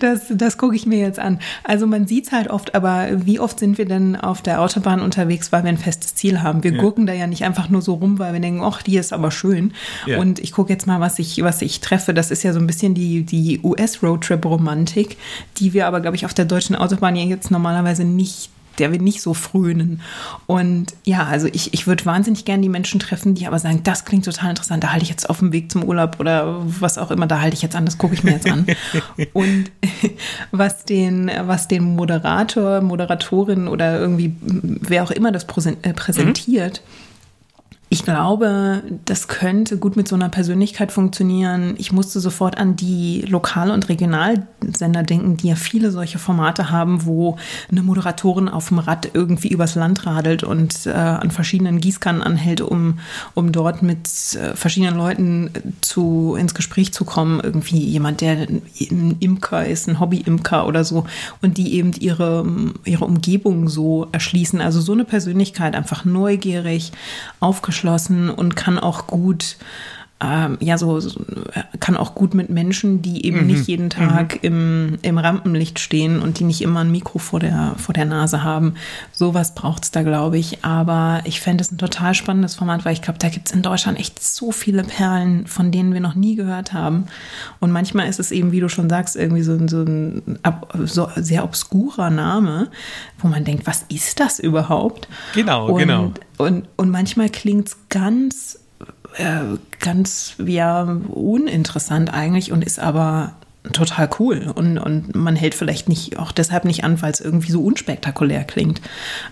das, 0.00 0.20
das 0.30 0.58
gucke 0.58 0.76
ich 0.76 0.86
mir 0.86 0.98
jetzt 0.98 1.18
an. 1.18 1.38
Also 1.64 1.86
man 1.86 2.06
sieht 2.06 2.26
es 2.26 2.32
halt 2.32 2.48
oft, 2.48 2.74
aber 2.74 3.08
wie 3.26 3.38
oft 3.40 3.58
sind 3.58 3.78
wir 3.78 3.84
denn 3.86 4.16
auf 4.16 4.42
der 4.42 4.60
Autobahn 4.60 5.00
unterwegs, 5.00 5.52
weil 5.52 5.62
wir 5.64 5.68
ein 5.70 5.78
festes 5.78 6.14
Ziel 6.14 6.42
haben? 6.42 6.62
Wir 6.62 6.72
Ja. 6.72 6.80
gucken 6.80 7.06
da 7.06 7.12
ja 7.12 7.26
nicht 7.26 7.44
einfach 7.44 7.68
nur 7.68 7.82
so 7.82 7.94
rum, 7.94 8.18
weil 8.18 8.32
wir 8.32 8.40
denken, 8.40 8.62
ach, 8.62 8.82
die 8.82 8.96
ist 8.96 9.12
aber 9.12 9.30
schön. 9.30 9.72
Ja. 10.06 10.18
Und 10.18 10.38
ich 10.38 10.52
gucke 10.52 10.72
jetzt 10.72 10.86
mal, 10.86 11.00
was 11.00 11.18
ich, 11.18 11.42
was 11.42 11.62
ich 11.62 11.80
treffe. 11.80 12.14
Das 12.14 12.30
ist 12.30 12.42
ja 12.42 12.52
so 12.52 12.58
ein 12.58 12.66
bisschen 12.66 12.94
die, 12.94 13.22
die 13.24 13.60
US-Roadtrip-Romantik, 13.62 15.16
die 15.58 15.72
wir 15.72 15.86
aber, 15.86 16.00
glaube 16.00 16.16
ich, 16.16 16.24
auf 16.24 16.34
der 16.34 16.44
deutschen 16.44 16.76
Autobahn 16.76 17.16
ja 17.16 17.24
jetzt 17.24 17.50
normalerweise 17.50 18.04
nicht 18.04 18.50
der 18.80 18.92
wir 18.92 19.00
nicht 19.00 19.22
so 19.22 19.34
frönen. 19.34 20.00
Und 20.46 20.94
ja, 21.04 21.24
also 21.24 21.46
ich, 21.52 21.74
ich 21.74 21.86
würde 21.86 22.04
wahnsinnig 22.06 22.44
gerne 22.44 22.62
die 22.62 22.68
Menschen 22.68 22.98
treffen, 22.98 23.34
die 23.34 23.46
aber 23.46 23.58
sagen, 23.58 23.82
das 23.84 24.04
klingt 24.04 24.24
total 24.24 24.50
interessant, 24.50 24.82
da 24.82 24.90
halte 24.90 25.04
ich 25.04 25.10
jetzt 25.10 25.28
auf 25.30 25.38
dem 25.38 25.52
Weg 25.52 25.70
zum 25.70 25.84
Urlaub 25.84 26.18
oder 26.18 26.56
was 26.80 26.98
auch 26.98 27.10
immer, 27.10 27.26
da 27.26 27.40
halte 27.40 27.54
ich 27.54 27.62
jetzt 27.62 27.76
an, 27.76 27.84
das 27.84 27.98
gucke 27.98 28.14
ich 28.14 28.24
mir 28.24 28.32
jetzt 28.32 28.50
an. 28.50 28.66
Und 29.32 29.70
was 30.50 30.84
den, 30.84 31.30
was 31.42 31.68
den 31.68 31.84
Moderator, 31.94 32.80
Moderatorin 32.80 33.68
oder 33.68 34.00
irgendwie 34.00 34.34
wer 34.40 35.04
auch 35.04 35.10
immer 35.10 35.30
das 35.30 35.44
äh, 35.44 35.92
präsentiert, 35.92 36.82
ich 37.92 38.04
glaube, 38.04 38.84
das 39.04 39.26
könnte 39.26 39.76
gut 39.76 39.96
mit 39.96 40.06
so 40.06 40.14
einer 40.14 40.28
Persönlichkeit 40.28 40.92
funktionieren. 40.92 41.74
Ich 41.76 41.90
musste 41.90 42.20
sofort 42.20 42.56
an 42.56 42.76
die 42.76 43.22
Lokal- 43.26 43.72
und 43.72 43.88
Regionalsender 43.88 45.02
denken, 45.02 45.36
die 45.36 45.48
ja 45.48 45.56
viele 45.56 45.90
solche 45.90 46.20
Formate 46.20 46.70
haben, 46.70 47.04
wo 47.04 47.36
eine 47.68 47.82
Moderatorin 47.82 48.48
auf 48.48 48.68
dem 48.68 48.78
Rad 48.78 49.10
irgendwie 49.12 49.48
übers 49.48 49.74
Land 49.74 50.06
radelt 50.06 50.44
und 50.44 50.86
äh, 50.86 50.90
an 50.92 51.32
verschiedenen 51.32 51.80
Gießkannen 51.80 52.22
anhält, 52.22 52.60
um, 52.60 53.00
um 53.34 53.50
dort 53.50 53.82
mit 53.82 54.06
äh, 54.36 54.54
verschiedenen 54.54 54.96
Leuten 54.96 55.50
zu, 55.80 56.36
ins 56.38 56.54
Gespräch 56.54 56.92
zu 56.92 57.04
kommen. 57.04 57.40
Irgendwie 57.40 57.84
jemand, 57.84 58.20
der 58.20 58.46
ein 58.48 59.16
Imker 59.18 59.66
ist, 59.66 59.88
ein 59.88 59.98
Hobby-Imker 59.98 60.68
oder 60.68 60.84
so, 60.84 61.06
und 61.42 61.58
die 61.58 61.74
eben 61.74 61.90
ihre, 61.98 62.46
ihre 62.84 63.04
Umgebung 63.04 63.68
so 63.68 64.06
erschließen. 64.12 64.60
Also 64.60 64.80
so 64.80 64.92
eine 64.92 65.04
Persönlichkeit, 65.04 65.74
einfach 65.74 66.04
neugierig, 66.04 66.92
aufgeschlossen 67.40 67.79
und 68.30 68.56
kann 68.56 68.78
auch 68.78 69.06
gut 69.06 69.56
ähm, 70.22 70.58
ja, 70.60 70.76
so, 70.76 71.00
so 71.00 71.18
kann 71.80 71.96
auch 71.96 72.14
gut 72.14 72.34
mit 72.34 72.50
Menschen, 72.50 73.00
die 73.00 73.24
eben 73.26 73.46
nicht 73.46 73.66
jeden 73.68 73.88
Tag 73.88 74.40
im, 74.42 74.98
im 75.00 75.16
Rampenlicht 75.16 75.78
stehen 75.78 76.20
und 76.20 76.38
die 76.38 76.44
nicht 76.44 76.60
immer 76.60 76.80
ein 76.80 76.90
Mikro 76.90 77.18
vor 77.18 77.40
der, 77.40 77.74
vor 77.78 77.94
der 77.94 78.04
Nase 78.04 78.42
haben. 78.42 78.74
Sowas 79.12 79.54
braucht 79.54 79.84
es 79.84 79.90
da, 79.90 80.02
glaube 80.02 80.36
ich. 80.38 80.62
Aber 80.64 81.22
ich 81.24 81.40
fände 81.40 81.62
es 81.62 81.72
ein 81.72 81.78
total 81.78 82.14
spannendes 82.14 82.54
Format, 82.54 82.84
weil 82.84 82.92
ich 82.92 83.00
glaube, 83.02 83.18
da 83.18 83.30
gibt 83.30 83.48
es 83.48 83.52
in 83.54 83.62
Deutschland 83.62 83.98
echt 83.98 84.22
so 84.22 84.52
viele 84.52 84.84
Perlen, 84.84 85.46
von 85.46 85.72
denen 85.72 85.94
wir 85.94 86.00
noch 86.00 86.14
nie 86.14 86.36
gehört 86.36 86.72
haben. 86.74 87.06
Und 87.58 87.70
manchmal 87.72 88.08
ist 88.08 88.20
es 88.20 88.30
eben, 88.30 88.52
wie 88.52 88.60
du 88.60 88.68
schon 88.68 88.90
sagst, 88.90 89.16
irgendwie 89.16 89.42
so, 89.42 89.52
ein- 89.52 89.68
so 89.68 89.82
ein 89.82 90.38
so 90.84 91.08
sehr 91.16 91.44
obskurer 91.44 92.10
Name, 92.10 92.68
wo 93.20 93.28
man 93.28 93.44
denkt, 93.44 93.66
was 93.66 93.84
ist 93.88 94.20
das 94.20 94.38
überhaupt? 94.38 95.08
Genau, 95.34 95.68
und, 95.68 95.78
genau. 95.78 96.12
Und, 96.36 96.68
und 96.76 96.90
manchmal 96.90 97.28
klingt 97.30 97.68
es 97.68 97.76
ganz 97.88 98.58
äh, 99.16 99.58
ganz 99.80 100.34
ja 100.44 100.82
uninteressant 100.82 102.12
eigentlich 102.12 102.52
und 102.52 102.64
ist 102.64 102.78
aber 102.78 103.34
total 103.72 104.08
cool 104.18 104.52
und, 104.54 104.78
und 104.78 105.14
man 105.14 105.36
hält 105.36 105.54
vielleicht 105.54 105.88
nicht 105.88 106.18
auch 106.18 106.32
deshalb 106.32 106.64
nicht 106.64 106.82
an, 106.82 107.02
weil 107.02 107.12
es 107.12 107.20
irgendwie 107.20 107.52
so 107.52 107.62
unspektakulär 107.62 108.44
klingt. 108.44 108.80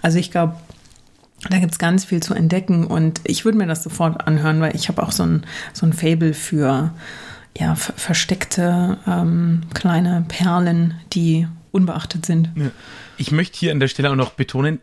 Also 0.03 0.19
ich 0.19 0.31
glaube, 0.31 0.57
da 1.49 1.59
gibt 1.59 1.73
es 1.73 1.79
ganz 1.79 2.05
viel 2.05 2.23
zu 2.23 2.35
entdecken 2.35 2.87
und 2.87 3.21
ich 3.25 3.45
würde 3.45 3.57
mir 3.57 3.67
das 3.67 3.83
sofort 3.83 4.27
anhören, 4.27 4.61
weil 4.61 4.77
ich 4.77 4.89
habe 4.89 5.03
auch 5.03 5.13
so 5.13 5.23
ein, 5.23 5.47
so 5.73 5.87
ein 5.87 5.93
Fable 5.93 6.35
für 6.35 6.93
ja, 7.57 7.75
ver- 7.75 7.95
versteckte 7.97 8.99
ähm, 9.07 9.63
kleine 9.73 10.25
Perlen, 10.29 10.95
die 11.13 11.49
unbeachtet 11.71 12.27
sind. 12.27 12.51
Ja. 12.55 12.71
Ich 13.17 13.31
möchte 13.31 13.59
hier 13.59 13.73
an 13.73 13.81
der 13.81 13.89
Stelle 13.89 14.11
auch 14.11 14.17
noch 14.17 14.33
betonen, 14.33 14.81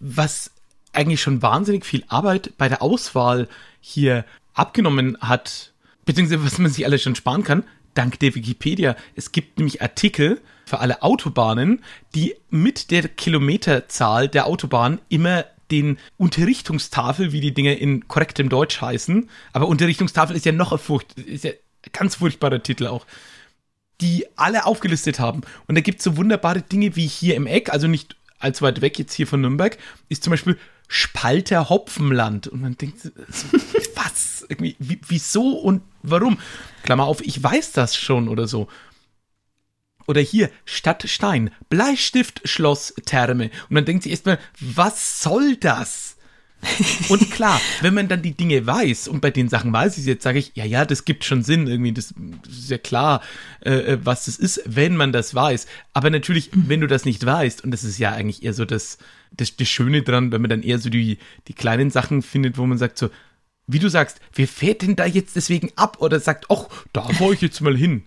was 0.00 0.50
eigentlich 0.92 1.22
schon 1.22 1.42
wahnsinnig 1.42 1.84
viel 1.86 2.04
Arbeit 2.08 2.52
bei 2.58 2.68
der 2.68 2.82
Auswahl 2.82 3.48
hier 3.86 4.24
abgenommen 4.54 5.18
hat, 5.20 5.72
beziehungsweise 6.06 6.44
was 6.44 6.58
man 6.58 6.70
sich 6.70 6.86
alles 6.86 7.02
schon 7.02 7.14
sparen 7.14 7.44
kann, 7.44 7.64
dank 7.92 8.18
der 8.18 8.34
Wikipedia. 8.34 8.96
Es 9.14 9.30
gibt 9.30 9.58
nämlich 9.58 9.82
Artikel 9.82 10.40
für 10.64 10.78
alle 10.80 11.02
Autobahnen, 11.02 11.82
die 12.14 12.34
mit 12.48 12.90
der 12.90 13.08
Kilometerzahl 13.08 14.28
der 14.28 14.46
Autobahn 14.46 15.00
immer 15.10 15.44
den 15.70 15.98
Unterrichtungstafel, 16.16 17.32
wie 17.32 17.40
die 17.40 17.52
Dinge 17.52 17.74
in 17.74 18.08
korrektem 18.08 18.48
Deutsch 18.48 18.80
heißen, 18.80 19.28
aber 19.52 19.68
Unterrichtungstafel 19.68 20.34
ist 20.34 20.46
ja 20.46 20.52
noch 20.52 20.72
ein 20.72 20.78
furcht, 20.78 21.18
ist 21.18 21.44
ja 21.44 21.50
ein 21.50 21.92
ganz 21.92 22.16
furchtbarer 22.16 22.62
Titel 22.62 22.86
auch 22.86 23.06
die 24.00 24.26
alle 24.34 24.66
aufgelistet 24.66 25.20
haben. 25.20 25.42
Und 25.68 25.76
da 25.76 25.80
gibt 25.80 25.98
es 25.98 26.04
so 26.04 26.16
wunderbare 26.16 26.62
Dinge 26.62 26.96
wie 26.96 27.06
hier 27.06 27.36
im 27.36 27.46
Eck, 27.46 27.72
also 27.72 27.86
nicht 27.86 28.16
allzu 28.38 28.64
weit 28.64 28.80
weg 28.80 28.98
jetzt 28.98 29.14
hier 29.14 29.26
von 29.26 29.40
Nürnberg, 29.40 29.78
ist 30.08 30.24
zum 30.24 30.32
Beispiel 30.32 30.58
Spalter 30.94 31.68
Hopfenland. 31.70 32.46
Und 32.46 32.62
man 32.62 32.76
denkt, 32.76 32.98
was? 33.96 34.46
Irgendwie, 34.48 34.76
wie, 34.78 35.00
wieso 35.08 35.58
und 35.58 35.82
warum? 36.02 36.38
Klammer 36.84 37.04
auf, 37.04 37.20
ich 37.20 37.42
weiß 37.42 37.72
das 37.72 37.96
schon 37.96 38.28
oder 38.28 38.46
so. 38.46 38.68
Oder 40.06 40.20
hier, 40.20 40.50
Stadt 40.64 41.08
Stein, 41.08 41.50
Bleistift, 41.68 42.42
Schloss, 42.44 42.94
Therme. 43.06 43.50
Und 43.68 43.74
dann 43.74 43.86
denkt 43.86 44.04
sich 44.04 44.12
erstmal, 44.12 44.38
was 44.60 45.20
soll 45.20 45.56
das? 45.56 46.16
Und 47.08 47.28
klar, 47.32 47.60
wenn 47.80 47.94
man 47.94 48.06
dann 48.06 48.22
die 48.22 48.36
Dinge 48.36 48.64
weiß, 48.64 49.08
und 49.08 49.20
bei 49.20 49.32
den 49.32 49.48
Sachen 49.48 49.72
weiß 49.72 49.94
ich 49.94 50.00
es 50.00 50.06
jetzt, 50.06 50.22
sage 50.22 50.38
ich, 50.38 50.52
ja, 50.54 50.64
ja, 50.64 50.84
das 50.84 51.04
gibt 51.04 51.24
schon 51.24 51.42
Sinn, 51.42 51.66
irgendwie, 51.66 51.92
das, 51.92 52.14
das 52.44 52.54
ist 52.54 52.70
ja 52.70 52.78
klar, 52.78 53.20
äh, 53.62 53.98
was 54.02 54.26
das 54.26 54.36
ist, 54.36 54.62
wenn 54.64 54.96
man 54.96 55.10
das 55.10 55.34
weiß. 55.34 55.66
Aber 55.92 56.10
natürlich, 56.10 56.50
wenn 56.52 56.80
du 56.80 56.86
das 56.86 57.04
nicht 57.04 57.26
weißt, 57.26 57.64
und 57.64 57.72
das 57.72 57.82
ist 57.82 57.98
ja 57.98 58.12
eigentlich 58.12 58.44
eher 58.44 58.54
so 58.54 58.64
das, 58.64 58.98
das, 59.36 59.56
das 59.56 59.68
Schöne 59.68 60.02
dran, 60.02 60.32
wenn 60.32 60.40
man 60.40 60.50
dann 60.50 60.62
eher 60.62 60.78
so 60.78 60.90
die, 60.90 61.18
die 61.48 61.54
kleinen 61.54 61.90
Sachen 61.90 62.22
findet, 62.22 62.58
wo 62.58 62.66
man 62.66 62.78
sagt 62.78 62.98
so, 62.98 63.10
wie 63.66 63.78
du 63.78 63.88
sagst, 63.88 64.20
wer 64.34 64.46
fährt 64.46 64.82
denn 64.82 64.96
da 64.96 65.06
jetzt 65.06 65.36
deswegen 65.36 65.70
ab? 65.76 65.96
Oder 66.00 66.20
sagt, 66.20 66.46
ach, 66.50 66.66
da 66.92 67.02
fahre 67.02 67.34
ich 67.34 67.40
jetzt 67.40 67.60
mal 67.60 67.76
hin. 67.76 68.04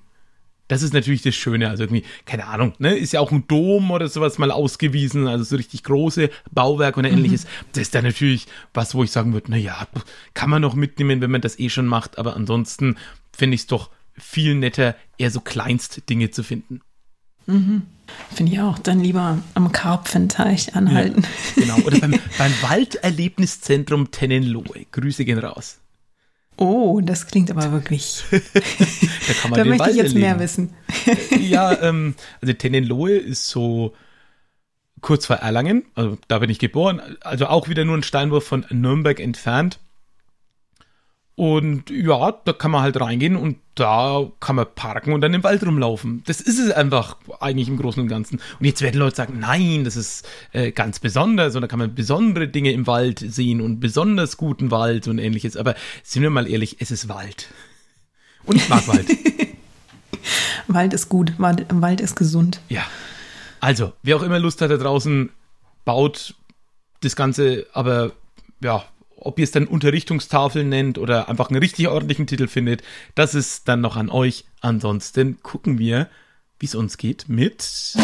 Das 0.67 0.81
ist 0.81 0.93
natürlich 0.93 1.21
das 1.21 1.35
Schöne. 1.35 1.69
Also 1.69 1.83
irgendwie, 1.83 2.03
keine 2.25 2.45
Ahnung, 2.45 2.73
ne, 2.79 2.95
ist 2.95 3.13
ja 3.13 3.21
auch 3.21 3.31
ein 3.31 3.47
Dom 3.47 3.89
oder 3.89 4.07
sowas 4.07 4.37
mal 4.37 4.51
ausgewiesen, 4.51 5.27
also 5.27 5.43
so 5.43 5.55
richtig 5.55 5.83
große 5.83 6.29
Bauwerke 6.51 6.99
oder 6.99 7.09
ähnliches. 7.09 7.47
Das 7.71 7.83
ist 7.83 7.95
dann 7.95 8.03
natürlich 8.03 8.47
was, 8.73 8.93
wo 8.93 9.03
ich 9.03 9.11
sagen 9.11 9.33
würde, 9.33 9.49
na 9.49 9.57
ja, 9.57 9.87
kann 10.33 10.49
man 10.49 10.61
noch 10.61 10.75
mitnehmen, 10.75 11.21
wenn 11.21 11.31
man 11.31 11.41
das 11.41 11.57
eh 11.57 11.69
schon 11.69 11.87
macht, 11.87 12.17
aber 12.17 12.35
ansonsten 12.35 12.97
finde 13.35 13.55
ich 13.55 13.61
es 13.61 13.67
doch 13.67 13.89
viel 14.17 14.55
netter, 14.55 14.95
eher 15.17 15.31
so 15.31 15.39
Kleinstdinge 15.39 16.31
zu 16.31 16.43
finden. 16.43 16.81
Finde 17.47 18.51
ich 18.51 18.59
auch. 18.59 18.77
Dann 18.79 18.99
lieber 18.99 19.39
am 19.53 19.71
Karpfenteich 19.71 20.75
anhalten. 20.75 21.23
Genau. 21.55 21.77
Oder 21.79 21.99
beim, 21.99 22.11
beim 22.37 22.53
Walderlebniszentrum 22.61 24.11
Tennenlohe. 24.11 24.85
Grüße 24.91 25.25
gehen 25.25 25.39
raus. 25.39 25.79
Oh, 26.57 26.99
das 27.01 27.27
klingt 27.27 27.51
aber 27.51 27.71
wirklich. 27.71 28.23
Da 29.27 29.33
kann 29.33 29.51
man 29.51 29.57
da 29.57 29.63
den 29.63 29.69
möchte 29.69 29.83
Wald 29.83 29.95
ich 29.95 30.01
jetzt 30.01 30.15
mehr 30.15 30.29
erleben. 30.29 30.39
wissen. 30.39 30.73
Ja, 31.41 31.77
ähm, 31.81 32.15
also 32.41 32.53
Tennenlohe 32.53 33.17
ist 33.17 33.49
so 33.49 33.93
kurz 35.01 35.25
vor 35.25 35.35
Erlangen, 35.37 35.83
also 35.95 36.17
da 36.29 36.39
bin 36.39 36.49
ich 36.49 36.57
geboren, 36.57 37.01
also 37.21 37.47
auch 37.47 37.67
wieder 37.67 37.83
nur 37.83 37.97
ein 37.97 38.03
Steinwurf 38.03 38.45
von 38.45 38.65
Nürnberg 38.69 39.19
entfernt. 39.19 39.79
Und 41.37 41.91
ja, 41.91 42.31
da 42.31 42.51
kann 42.51 42.71
man 42.71 42.81
halt 42.81 42.99
reingehen 42.99 43.35
und 43.35 43.57
da 43.75 44.25
kann 44.39 44.55
man 44.55 44.65
parken 44.73 45.13
und 45.13 45.21
dann 45.21 45.35
im 45.35 45.43
Wald 45.43 45.63
rumlaufen. 45.63 46.23
Das 46.25 46.41
ist 46.41 46.57
es 46.57 46.71
einfach 46.71 47.15
eigentlich 47.39 47.67
im 47.67 47.77
Großen 47.77 48.01
und 48.01 48.07
Ganzen. 48.07 48.39
Und 48.59 48.65
jetzt 48.65 48.81
werden 48.81 48.97
Leute 48.97 49.17
sagen, 49.17 49.37
nein, 49.37 49.83
das 49.83 49.95
ist 49.95 50.27
äh, 50.51 50.71
ganz 50.71 50.97
besonders 50.97 51.53
und 51.53 51.61
da 51.61 51.67
kann 51.67 51.77
man 51.77 51.93
besondere 51.93 52.47
Dinge 52.47 52.71
im 52.71 52.87
Wald 52.87 53.19
sehen 53.19 53.61
und 53.61 53.79
besonders 53.79 54.37
guten 54.37 54.71
Wald 54.71 55.07
und 55.07 55.19
ähnliches. 55.19 55.57
Aber 55.57 55.75
sind 56.01 56.23
wir 56.23 56.31
mal 56.31 56.49
ehrlich, 56.49 56.77
es 56.79 56.89
ist 56.89 57.07
Wald. 57.07 57.49
Und 58.45 58.55
ich 58.55 58.67
mag 58.67 58.87
Wald. 58.87 59.05
Wald 60.67 60.91
ist 60.91 61.07
gut, 61.07 61.33
Wald, 61.37 61.67
Wald 61.69 62.01
ist 62.01 62.15
gesund. 62.15 62.61
Ja. 62.67 62.81
Also, 63.59 63.93
wer 64.01 64.15
auch 64.15 64.23
immer 64.23 64.39
Lust 64.39 64.59
hat 64.63 64.71
da 64.71 64.77
draußen, 64.77 65.29
baut 65.85 66.33
das 67.01 67.15
Ganze, 67.15 67.67
aber 67.73 68.13
ja, 68.59 68.83
ob 69.27 69.37
ihr 69.39 69.43
es 69.43 69.51
dann 69.51 69.67
Unterrichtungstafeln 69.67 70.69
nennt 70.69 70.97
oder 70.97 71.27
einfach 71.27 71.49
einen 71.49 71.59
richtig 71.59 71.89
ordentlichen 71.89 72.27
Titel 72.27 72.47
findet, 72.47 72.81
das 73.13 73.35
ist 73.35 73.67
dann 73.67 73.81
noch 73.81 73.97
an 73.97 74.09
euch. 74.09 74.45
Ansonsten 74.61 75.41
gucken 75.43 75.77
wir, 75.77 76.09
wie 76.59 76.65
es 76.65 76.75
uns 76.75 76.97
geht 76.97 77.27
mit. 77.27 77.95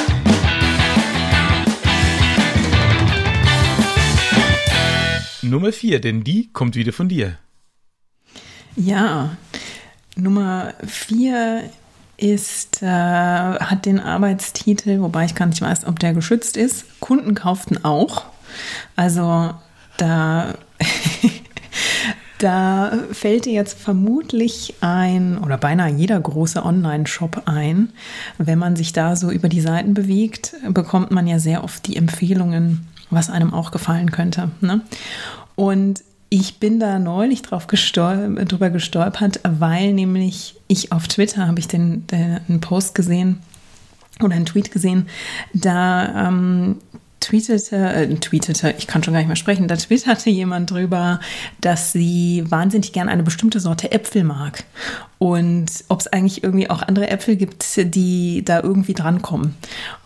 Nummer 5.41 5.71
4, 5.71 6.01
denn 6.01 6.23
die 6.23 6.51
kommt 6.51 6.75
wieder 6.75 6.93
von 6.93 7.07
dir. 7.07 7.37
Ja, 8.75 9.37
Nummer 10.15 10.73
4 10.85 11.69
ist, 12.17 12.81
äh, 12.81 12.85
hat 12.85 13.85
den 13.85 13.99
Arbeitstitel, 13.99 14.99
wobei 14.99 15.25
ich 15.25 15.35
gar 15.35 15.45
nicht 15.45 15.61
weiß, 15.61 15.85
ob 15.85 15.99
der 15.99 16.13
geschützt 16.13 16.57
ist. 16.57 16.99
Kunden 16.99 17.33
kauften 17.33 17.83
auch. 17.83 18.25
Also 18.95 19.53
da, 19.97 20.55
da 22.39 22.91
fällt 23.11 23.45
dir 23.45 23.53
jetzt 23.53 23.79
vermutlich 23.79 24.75
ein 24.81 25.37
oder 25.37 25.57
beinahe 25.57 25.91
jeder 25.91 26.19
große 26.19 26.63
Online-Shop 26.63 27.43
ein. 27.45 27.93
Wenn 28.37 28.59
man 28.59 28.75
sich 28.75 28.93
da 28.93 29.15
so 29.15 29.31
über 29.31 29.49
die 29.49 29.61
Seiten 29.61 29.93
bewegt, 29.93 30.53
bekommt 30.69 31.11
man 31.11 31.27
ja 31.27 31.39
sehr 31.39 31.63
oft 31.63 31.87
die 31.87 31.95
Empfehlungen, 31.95 32.87
was 33.09 33.29
einem 33.29 33.53
auch 33.53 33.71
gefallen 33.71 34.11
könnte. 34.11 34.51
Ne? 34.61 34.81
Und 35.55 36.03
ich 36.29 36.59
bin 36.59 36.79
da 36.79 36.97
neulich 36.97 37.43
drauf 37.43 37.67
gestolpert, 37.67 38.51
drüber 38.51 38.71
gestolpert, 38.71 39.39
weil 39.43 39.93
nämlich 39.93 40.55
ich 40.67 40.91
auf 40.91 41.07
Twitter 41.07 41.47
habe 41.47 41.59
ich 41.59 41.67
den, 41.67 42.07
den, 42.07 42.39
einen 42.49 42.59
Post 42.59 42.95
gesehen 42.95 43.39
oder 44.19 44.35
einen 44.35 44.47
Tweet 44.47 44.71
gesehen, 44.71 45.07
da 45.53 46.27
ähm, 46.27 46.77
tweetete, 47.23 47.75
äh, 47.75 48.15
tweetete, 48.15 48.75
ich 48.77 48.87
kann 48.87 49.03
schon 49.03 49.13
gar 49.13 49.19
nicht 49.19 49.27
mehr 49.27 49.35
sprechen, 49.35 49.67
da 49.67 49.75
twitterte 49.75 50.29
jemand 50.29 50.71
drüber, 50.71 51.19
dass 51.61 51.91
sie 51.91 52.43
wahnsinnig 52.47 52.93
gern 52.93 53.09
eine 53.09 53.23
bestimmte 53.23 53.59
Sorte 53.59 53.91
Äpfel 53.91 54.23
mag 54.23 54.63
und 55.23 55.85
ob 55.87 56.01
es 56.01 56.07
eigentlich 56.07 56.43
irgendwie 56.43 56.69
auch 56.69 56.81
andere 56.81 57.09
Äpfel 57.09 57.37
gibt, 57.37 57.65
die 57.95 58.43
da 58.43 58.59
irgendwie 58.59 58.93
drankommen. 58.93 59.55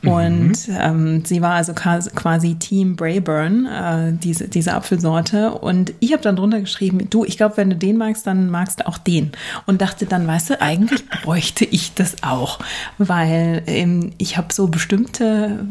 Mhm. 0.03 0.09
Und 0.11 0.57
ähm, 0.70 1.26
sie 1.26 1.41
war 1.41 1.55
also 1.55 1.74
quasi 1.74 2.53
Team 2.53 2.95
Brayburn, 2.95 3.65
äh, 3.65 4.13
diese, 4.13 4.47
diese 4.47 4.76
Apfelsorte. 4.76 5.53
Und 5.53 5.95
ich 6.01 6.13
habe 6.13 6.22
dann 6.22 6.36
drunter 6.36 6.59
geschrieben, 6.59 7.09
du, 7.09 7.26
ich 7.26 7.36
glaube, 7.36 7.57
wenn 7.57 7.72
du 7.72 7.76
den 7.76 7.97
magst, 7.97 8.28
dann 8.28 8.51
magst 8.51 8.82
du 8.82 8.88
auch 8.88 8.99
den. 8.99 9.32
Und 9.65 9.82
dachte 9.82 10.05
dann, 10.05 10.28
weißt 10.28 10.51
du, 10.51 10.61
eigentlich 10.61 11.03
bräuchte 11.24 11.65
ich 11.65 11.95
das 11.95 12.22
auch. 12.22 12.59
Weil 12.99 13.63
ähm, 13.65 14.11
ich 14.20 14.38
habe 14.38 14.53
so 14.53 14.68
bestimmte, 14.68 15.65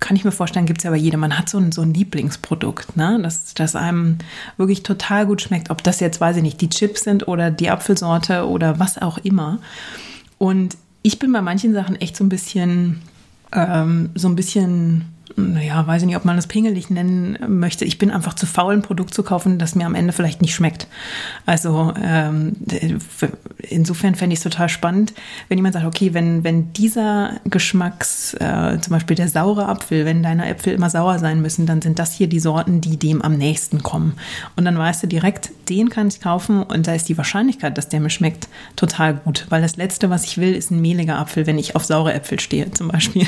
kann 0.00 0.16
ich 0.16 0.24
mir 0.26 0.32
vorstellen, 0.32 0.66
gibt 0.66 0.81
es 0.82 0.84
ja 0.84 0.90
bei 0.90 0.96
jedem, 0.96 1.20
man 1.20 1.38
hat 1.38 1.48
so 1.48 1.58
ein, 1.58 1.70
so 1.70 1.82
ein 1.82 1.94
Lieblingsprodukt, 1.94 2.96
ne? 2.96 3.18
das, 3.22 3.54
das 3.54 3.76
einem 3.76 4.18
wirklich 4.56 4.82
total 4.82 5.26
gut 5.26 5.42
schmeckt. 5.42 5.70
Ob 5.70 5.82
das 5.82 6.00
jetzt, 6.00 6.20
weiß 6.20 6.36
ich 6.36 6.42
nicht, 6.42 6.60
die 6.60 6.68
Chips 6.68 7.04
sind 7.04 7.28
oder 7.28 7.50
die 7.50 7.70
Apfelsorte 7.70 8.48
oder 8.48 8.78
was 8.78 9.00
auch 9.00 9.18
immer. 9.18 9.58
Und 10.38 10.76
ich 11.02 11.18
bin 11.18 11.32
bei 11.32 11.40
manchen 11.40 11.72
Sachen 11.72 12.00
echt 12.00 12.16
so 12.16 12.24
ein 12.24 12.28
bisschen, 12.28 13.00
ähm, 13.52 14.10
so 14.14 14.28
ein 14.28 14.36
bisschen 14.36 15.11
naja, 15.36 15.86
weiß 15.86 16.02
ich 16.02 16.06
nicht, 16.06 16.16
ob 16.16 16.24
man 16.24 16.36
das 16.36 16.46
pingelig 16.46 16.90
nennen 16.90 17.38
möchte. 17.46 17.84
Ich 17.84 17.98
bin 17.98 18.10
einfach 18.10 18.34
zu 18.34 18.46
faul, 18.46 18.74
ein 18.74 18.82
Produkt 18.82 19.14
zu 19.14 19.22
kaufen, 19.22 19.58
das 19.58 19.74
mir 19.74 19.86
am 19.86 19.94
Ende 19.94 20.12
vielleicht 20.12 20.42
nicht 20.42 20.54
schmeckt. 20.54 20.86
Also 21.46 21.92
ähm, 22.02 22.56
insofern 23.58 24.14
fände 24.14 24.34
ich 24.34 24.38
es 24.38 24.44
total 24.44 24.68
spannend, 24.68 25.12
wenn 25.48 25.58
jemand 25.58 25.74
sagt, 25.74 25.86
okay, 25.86 26.14
wenn, 26.14 26.44
wenn 26.44 26.72
dieser 26.72 27.40
Geschmacks, 27.44 28.34
äh, 28.34 28.78
zum 28.80 28.92
Beispiel 28.92 29.16
der 29.16 29.28
saure 29.28 29.68
Apfel, 29.68 30.04
wenn 30.04 30.22
deine 30.22 30.48
Äpfel 30.48 30.74
immer 30.74 30.90
sauer 30.90 31.18
sein 31.18 31.40
müssen, 31.40 31.66
dann 31.66 31.82
sind 31.82 31.98
das 31.98 32.12
hier 32.12 32.26
die 32.26 32.40
Sorten, 32.40 32.80
die 32.80 32.96
dem 32.96 33.22
am 33.22 33.34
nächsten 33.34 33.82
kommen. 33.82 34.14
Und 34.56 34.64
dann 34.64 34.78
weißt 34.78 35.02
du 35.02 35.06
direkt, 35.06 35.50
den 35.68 35.88
kann 35.88 36.08
ich 36.08 36.20
kaufen 36.20 36.62
und 36.62 36.86
da 36.86 36.94
ist 36.94 37.08
die 37.08 37.16
Wahrscheinlichkeit, 37.16 37.78
dass 37.78 37.88
der 37.88 38.00
mir 38.00 38.10
schmeckt, 38.10 38.48
total 38.76 39.14
gut. 39.14 39.46
Weil 39.48 39.62
das 39.62 39.76
Letzte, 39.76 40.10
was 40.10 40.24
ich 40.24 40.38
will, 40.38 40.54
ist 40.54 40.70
ein 40.70 40.80
mehliger 40.80 41.18
Apfel, 41.18 41.46
wenn 41.46 41.58
ich 41.58 41.76
auf 41.76 41.84
saure 41.84 42.12
Äpfel 42.12 42.40
stehe 42.40 42.70
zum 42.72 42.88
Beispiel. 42.88 43.26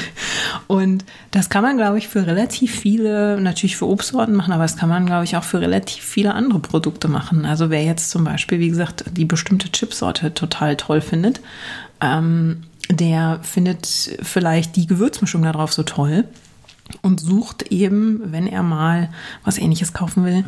Und 0.66 1.04
das 1.30 1.50
kann 1.50 1.62
man, 1.62 1.76
glaube 1.76 1.93
glaube 1.94 1.98
ich, 2.04 2.08
für 2.08 2.26
relativ 2.26 2.74
viele, 2.74 3.40
natürlich 3.40 3.76
für 3.76 3.86
Obstsorten 3.86 4.34
machen, 4.34 4.52
aber 4.52 4.64
das 4.64 4.76
kann 4.76 4.88
man, 4.88 5.06
glaube 5.06 5.22
ich, 5.22 5.36
auch 5.36 5.44
für 5.44 5.60
relativ 5.60 6.02
viele 6.02 6.34
andere 6.34 6.58
Produkte 6.58 7.06
machen. 7.06 7.44
Also 7.44 7.70
wer 7.70 7.84
jetzt 7.84 8.10
zum 8.10 8.24
Beispiel, 8.24 8.58
wie 8.58 8.68
gesagt, 8.68 9.04
die 9.12 9.24
bestimmte 9.24 9.70
Chipsorte 9.70 10.34
total 10.34 10.76
toll 10.76 11.00
findet, 11.00 11.40
ähm, 12.00 12.64
der 12.90 13.38
findet 13.42 13.86
vielleicht 14.22 14.74
die 14.74 14.88
Gewürzmischung 14.88 15.42
darauf 15.42 15.72
so 15.72 15.84
toll 15.84 16.24
und 17.00 17.20
sucht 17.20 17.70
eben, 17.70 18.20
wenn 18.24 18.48
er 18.48 18.64
mal 18.64 19.08
was 19.44 19.56
ähnliches 19.56 19.92
kaufen 19.92 20.24
will, 20.24 20.44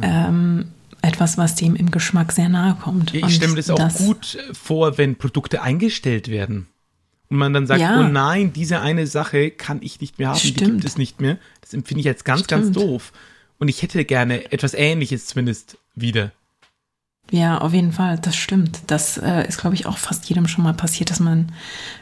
ah. 0.00 0.28
ähm, 0.28 0.68
etwas, 1.02 1.36
was 1.36 1.56
dem 1.56 1.76
im 1.76 1.90
Geschmack 1.90 2.32
sehr 2.32 2.48
nahe 2.48 2.74
kommt. 2.82 3.12
Ich 3.12 3.34
stelle 3.34 3.50
mir 3.50 3.56
das 3.58 3.68
auch 3.68 3.76
das, 3.76 3.98
gut 3.98 4.38
vor, 4.54 4.96
wenn 4.96 5.16
Produkte 5.16 5.60
eingestellt 5.60 6.28
werden 6.28 6.68
und 7.28 7.38
man 7.38 7.52
dann 7.52 7.66
sagt, 7.66 7.80
ja. 7.80 8.00
oh 8.00 8.02
nein, 8.04 8.52
diese 8.52 8.80
eine 8.80 9.06
Sache 9.06 9.50
kann 9.50 9.80
ich 9.82 10.00
nicht 10.00 10.18
mehr 10.18 10.28
haben, 10.28 10.38
Stimmt. 10.38 10.60
die 10.60 10.64
gibt 10.66 10.84
es 10.84 10.96
nicht 10.96 11.20
mehr. 11.20 11.38
Das 11.60 11.74
empfinde 11.74 12.00
ich 12.00 12.08
als 12.08 12.24
ganz, 12.24 12.44
Stimmt. 12.44 12.62
ganz 12.64 12.74
doof. 12.74 13.12
Und 13.58 13.68
ich 13.68 13.82
hätte 13.82 14.04
gerne 14.04 14.52
etwas 14.52 14.74
Ähnliches 14.74 15.26
zumindest 15.26 15.78
wieder. 15.94 16.32
Ja, 17.32 17.58
auf 17.58 17.72
jeden 17.72 17.92
Fall, 17.92 18.18
das 18.18 18.36
stimmt. 18.36 18.82
Das 18.86 19.18
äh, 19.18 19.48
ist, 19.48 19.58
glaube 19.58 19.74
ich, 19.74 19.86
auch 19.86 19.98
fast 19.98 20.28
jedem 20.28 20.46
schon 20.46 20.62
mal 20.62 20.74
passiert, 20.74 21.10
dass 21.10 21.18
man 21.18 21.50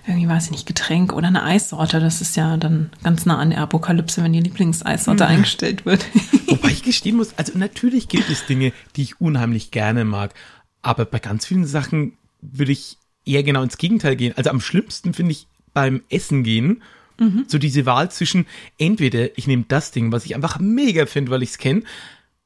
irgendwie, 0.06 0.28
weiß 0.28 0.46
ich 0.46 0.50
nicht, 0.50 0.66
Getränk 0.66 1.14
oder 1.14 1.28
eine 1.28 1.42
Eissorte, 1.42 1.98
das 1.98 2.20
ist 2.20 2.36
ja 2.36 2.58
dann 2.58 2.90
ganz 3.02 3.24
nah 3.24 3.38
an 3.38 3.48
der 3.48 3.60
Apokalypse, 3.60 4.22
wenn 4.22 4.34
die 4.34 4.40
Lieblingseissorte 4.40 5.24
mhm. 5.24 5.30
eingestellt 5.30 5.86
wird. 5.86 6.04
Wobei 6.46 6.68
ich 6.68 6.82
gestehen 6.82 7.16
muss, 7.16 7.38
also 7.38 7.56
natürlich 7.56 8.08
gibt 8.08 8.28
es 8.28 8.44
Dinge, 8.44 8.74
die 8.96 9.02
ich 9.02 9.20
unheimlich 9.20 9.70
gerne 9.70 10.04
mag, 10.04 10.34
aber 10.82 11.06
bei 11.06 11.20
ganz 11.20 11.46
vielen 11.46 11.66
Sachen 11.66 12.18
würde 12.42 12.72
ich 12.72 12.98
eher 13.24 13.42
genau 13.42 13.62
ins 13.62 13.78
Gegenteil 13.78 14.16
gehen. 14.16 14.34
Also 14.36 14.50
am 14.50 14.60
schlimmsten 14.60 15.14
finde 15.14 15.32
ich 15.32 15.46
beim 15.72 16.02
Essen 16.08 16.44
gehen, 16.44 16.82
mhm. 17.18 17.44
so 17.48 17.58
diese 17.58 17.86
Wahl 17.86 18.10
zwischen 18.10 18.46
entweder 18.78 19.36
ich 19.38 19.46
nehme 19.46 19.64
das 19.68 19.90
Ding, 19.90 20.12
was 20.12 20.24
ich 20.24 20.34
einfach 20.34 20.58
mega 20.58 21.06
finde, 21.06 21.30
weil 21.30 21.42
ich 21.42 21.50
es 21.50 21.58
kenne, 21.58 21.82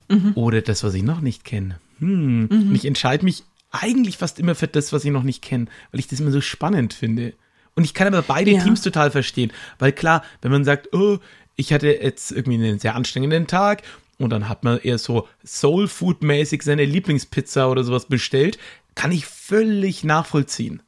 mhm. 0.09 0.33
oder 0.35 0.63
das, 0.63 0.83
was 0.85 0.95
ich 0.95 1.03
noch 1.03 1.21
nicht 1.21 1.45
kenne. 1.45 1.79
Hm. 1.99 2.43
Mhm. 2.43 2.69
Und 2.69 2.75
ich 2.75 2.85
entscheide 2.85 3.25
mich 3.25 3.45
eigentlich 3.71 4.17
fast 4.17 4.39
immer 4.39 4.55
für 4.55 4.69
das, 4.69 4.93
was 4.93 5.05
ich 5.05 5.11
noch 5.11 5.23
nicht 5.23 5.43
kenne, 5.43 5.67
weil 5.91 6.01
ich 6.01 6.09
das 6.09 6.21
immer 6.21 6.31
so 6.31 6.41
spannend 6.41 6.95
finde. 6.95 7.35
Und 7.75 7.85
ich 7.85 7.95
kann 7.95 8.09
aber 8.09 8.23
beide 8.23 8.51
ja. 8.51 8.63
Teams 8.63 8.83
total 8.83 9.11
verstehen, 9.11 9.53
weil 9.79 9.93
klar, 9.93 10.25
wenn 10.43 10.51
man 10.51 10.65
sagt, 10.65 10.93
oh, 10.95 11.19
ich 11.57 11.73
hatte 11.73 11.89
jetzt 11.89 12.33
irgendwie 12.33 12.55
einen 12.55 12.79
sehr 12.79 12.95
anstrengenden 12.95 13.47
Tag 13.47 13.83
und 14.19 14.31
dann 14.31 14.49
hat 14.49 14.65
man 14.65 14.79
eher 14.79 14.99
so 14.99 15.29
Soul 15.45 15.87
Food 15.87 16.23
mäßig 16.23 16.63
seine 16.63 16.85
Lieblingspizza 16.85 17.69
oder 17.69 17.85
sowas 17.85 18.07
bestellt, 18.07 18.59
kann 18.99 19.13
ich 19.13 19.27
völlig 19.27 20.03
nachvollziehen. 20.03 20.83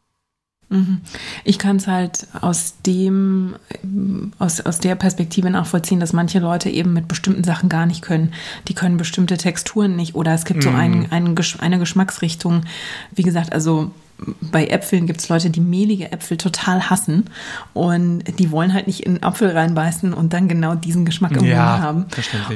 Mhm. 0.68 1.00
Ich 1.44 1.60
kann 1.60 1.76
es 1.76 1.86
halt 1.86 2.26
aus 2.40 2.74
dem, 2.84 3.54
aus, 4.40 4.60
aus 4.60 4.80
der 4.80 4.96
Perspektive 4.96 5.48
nachvollziehen, 5.48 6.00
dass 6.00 6.12
manche 6.12 6.40
Leute 6.40 6.70
eben 6.70 6.92
mit 6.92 7.06
bestimmten 7.06 7.44
Sachen 7.44 7.68
gar 7.68 7.86
nicht 7.86 8.02
können. 8.02 8.32
Die 8.66 8.74
können 8.74 8.96
bestimmte 8.96 9.36
Texturen 9.36 9.94
nicht 9.94 10.16
oder 10.16 10.34
es 10.34 10.44
gibt 10.44 10.64
so 10.64 10.70
einen, 10.70 11.02
mhm. 11.02 11.06
einen, 11.10 11.38
eine 11.60 11.78
Geschmacksrichtung. 11.78 12.62
Wie 13.12 13.22
gesagt, 13.22 13.52
also 13.52 13.92
bei 14.40 14.66
Äpfeln 14.66 15.06
gibt 15.06 15.20
es 15.20 15.28
Leute, 15.28 15.50
die 15.50 15.60
mehlige 15.60 16.10
Äpfel 16.10 16.36
total 16.36 16.90
hassen 16.90 17.26
und 17.74 18.24
die 18.40 18.50
wollen 18.50 18.74
halt 18.74 18.88
nicht 18.88 19.00
in 19.00 19.12
einen 19.12 19.22
Apfel 19.22 19.50
reinbeißen 19.50 20.12
und 20.12 20.32
dann 20.32 20.48
genau 20.48 20.74
diesen 20.74 21.04
Geschmack 21.04 21.36
im 21.36 21.44
ja, 21.44 21.70
Mund 21.70 21.82
haben. 21.82 22.06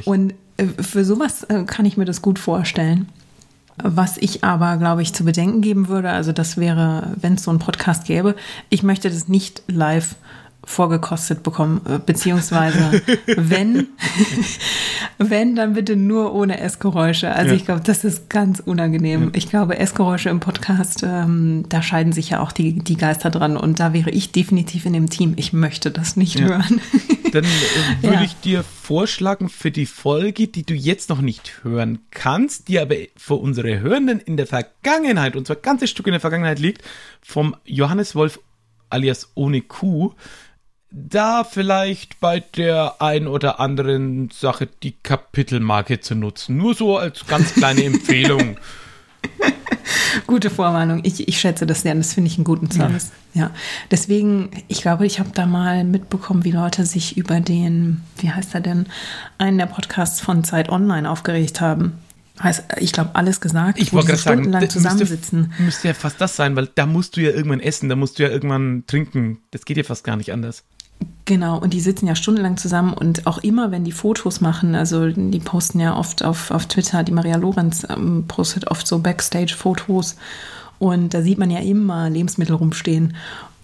Und 0.04 0.34
äh, 0.56 0.66
für 0.66 1.04
sowas 1.04 1.44
äh, 1.44 1.62
kann 1.62 1.86
ich 1.86 1.96
mir 1.96 2.06
das 2.06 2.22
gut 2.22 2.40
vorstellen. 2.40 3.08
Was 3.82 4.18
ich 4.18 4.44
aber, 4.44 4.76
glaube 4.76 5.02
ich, 5.02 5.12
zu 5.12 5.24
bedenken 5.24 5.60
geben 5.60 5.88
würde, 5.88 6.10
also 6.10 6.32
das 6.32 6.56
wäre, 6.56 7.12
wenn 7.20 7.34
es 7.34 7.42
so 7.42 7.50
einen 7.50 7.58
Podcast 7.58 8.04
gäbe, 8.06 8.36
ich 8.70 8.82
möchte 8.82 9.10
das 9.10 9.26
nicht 9.28 9.62
live 9.66 10.14
vorgekostet 10.66 11.42
bekommen, 11.42 11.80
äh, 11.86 11.98
beziehungsweise 11.98 13.02
wenn, 13.36 13.88
wenn, 15.18 15.56
dann 15.56 15.74
bitte 15.74 15.96
nur 15.96 16.34
ohne 16.34 16.60
Essgeräusche. 16.60 17.32
Also 17.32 17.50
ja. 17.50 17.56
ich 17.56 17.64
glaube, 17.64 17.82
das 17.82 18.04
ist 18.04 18.30
ganz 18.30 18.60
unangenehm. 18.60 19.24
Ja. 19.24 19.30
Ich 19.34 19.48
glaube, 19.48 19.78
Essgeräusche 19.78 20.30
im 20.30 20.40
Podcast, 20.40 21.02
ähm, 21.02 21.64
da 21.68 21.82
scheiden 21.82 22.12
sich 22.12 22.30
ja 22.30 22.40
auch 22.40 22.52
die, 22.52 22.78
die 22.78 22.96
Geister 22.96 23.30
dran 23.30 23.56
und 23.56 23.80
da 23.80 23.92
wäre 23.92 24.10
ich 24.10 24.32
definitiv 24.32 24.86
in 24.86 24.94
dem 24.94 25.10
Team. 25.10 25.34
Ich 25.36 25.52
möchte 25.52 25.90
das 25.90 26.16
nicht 26.16 26.38
ja. 26.38 26.46
hören. 26.46 26.80
Dann 27.34 27.44
äh, 27.44 28.02
würde 28.02 28.24
ich 28.24 28.34
dir 28.36 28.62
vorschlagen 28.62 29.48
für 29.48 29.72
die 29.72 29.86
Folge, 29.86 30.46
die 30.46 30.64
du 30.64 30.72
jetzt 30.72 31.10
noch 31.10 31.20
nicht 31.20 31.64
hören 31.64 31.98
kannst, 32.12 32.68
die 32.68 32.78
aber 32.78 32.94
für 33.16 33.34
unsere 33.34 33.80
Hörenden 33.80 34.20
in 34.20 34.36
der 34.36 34.46
Vergangenheit, 34.46 35.34
und 35.34 35.46
zwar 35.46 35.56
ganzes 35.56 35.90
Stück 35.90 36.06
in 36.06 36.12
der 36.12 36.20
Vergangenheit 36.20 36.60
liegt, 36.60 36.82
vom 37.20 37.56
Johannes 37.64 38.14
Wolf 38.14 38.38
alias 38.88 39.32
ohne 39.34 39.62
Kuh, 39.62 40.14
da 40.92 41.42
vielleicht 41.42 42.20
bei 42.20 42.38
der 42.38 43.02
ein 43.02 43.26
oder 43.26 43.58
anderen 43.58 44.30
Sache 44.30 44.68
die 44.84 44.92
Kapitelmarke 44.92 45.98
zu 45.98 46.14
nutzen. 46.14 46.56
Nur 46.56 46.74
so 46.74 46.96
als 46.96 47.26
ganz 47.26 47.54
kleine 47.54 47.82
Empfehlung. 47.84 48.58
Gute 50.26 50.50
Vorwarnung. 50.50 51.00
Ich, 51.04 51.28
ich 51.28 51.38
schätze 51.38 51.66
das 51.66 51.82
sehr. 51.82 51.94
Das 51.94 52.14
finde 52.14 52.30
ich 52.30 52.36
einen 52.36 52.44
guten 52.44 52.70
Service. 52.70 53.10
Ja. 53.32 53.42
ja. 53.42 53.50
Deswegen, 53.90 54.50
ich 54.68 54.82
glaube, 54.82 55.06
ich 55.06 55.18
habe 55.18 55.30
da 55.34 55.46
mal 55.46 55.84
mitbekommen, 55.84 56.44
wie 56.44 56.52
Leute 56.52 56.86
sich 56.86 57.16
über 57.16 57.40
den, 57.40 58.02
wie 58.18 58.30
heißt 58.30 58.54
er 58.54 58.60
denn, 58.60 58.86
einen 59.38 59.58
der 59.58 59.66
Podcasts 59.66 60.20
von 60.20 60.44
Zeit 60.44 60.68
Online 60.68 61.10
aufgeregt 61.10 61.60
haben. 61.60 61.94
Heißt, 62.42 62.64
ich 62.80 62.92
glaube, 62.92 63.10
alles 63.14 63.40
gesagt. 63.40 63.80
Ich 63.80 63.92
wollte 63.92 64.08
gerade 64.08 64.20
sagen, 64.20 64.68
zusammensitzen. 64.68 65.40
Müsste, 65.42 65.62
müsste 65.62 65.88
ja 65.88 65.94
fast 65.94 66.20
das 66.20 66.34
sein, 66.34 66.56
weil 66.56 66.68
da 66.74 66.84
musst 66.84 67.16
du 67.16 67.20
ja 67.20 67.30
irgendwann 67.30 67.60
essen, 67.60 67.88
da 67.88 67.94
musst 67.94 68.18
du 68.18 68.24
ja 68.24 68.28
irgendwann 68.28 68.82
trinken. 68.88 69.38
Das 69.52 69.64
geht 69.64 69.76
ja 69.76 69.84
fast 69.84 70.02
gar 70.02 70.16
nicht 70.16 70.32
anders. 70.32 70.64
Genau, 71.26 71.58
und 71.58 71.72
die 71.72 71.80
sitzen 71.80 72.06
ja 72.06 72.14
stundenlang 72.14 72.58
zusammen 72.58 72.92
und 72.92 73.26
auch 73.26 73.38
immer, 73.38 73.70
wenn 73.70 73.84
die 73.84 73.92
Fotos 73.92 74.42
machen, 74.42 74.74
also 74.74 75.08
die 75.08 75.40
posten 75.40 75.80
ja 75.80 75.96
oft 75.96 76.22
auf, 76.22 76.50
auf 76.50 76.66
Twitter, 76.66 77.02
die 77.02 77.12
Maria 77.12 77.36
Lorenz 77.36 77.86
ähm, 77.88 78.24
postet 78.28 78.70
oft 78.70 78.86
so 78.86 78.98
Backstage-Fotos 78.98 80.16
und 80.78 81.14
da 81.14 81.22
sieht 81.22 81.38
man 81.38 81.50
ja 81.50 81.60
immer 81.60 82.10
Lebensmittel 82.10 82.56
rumstehen. 82.56 83.16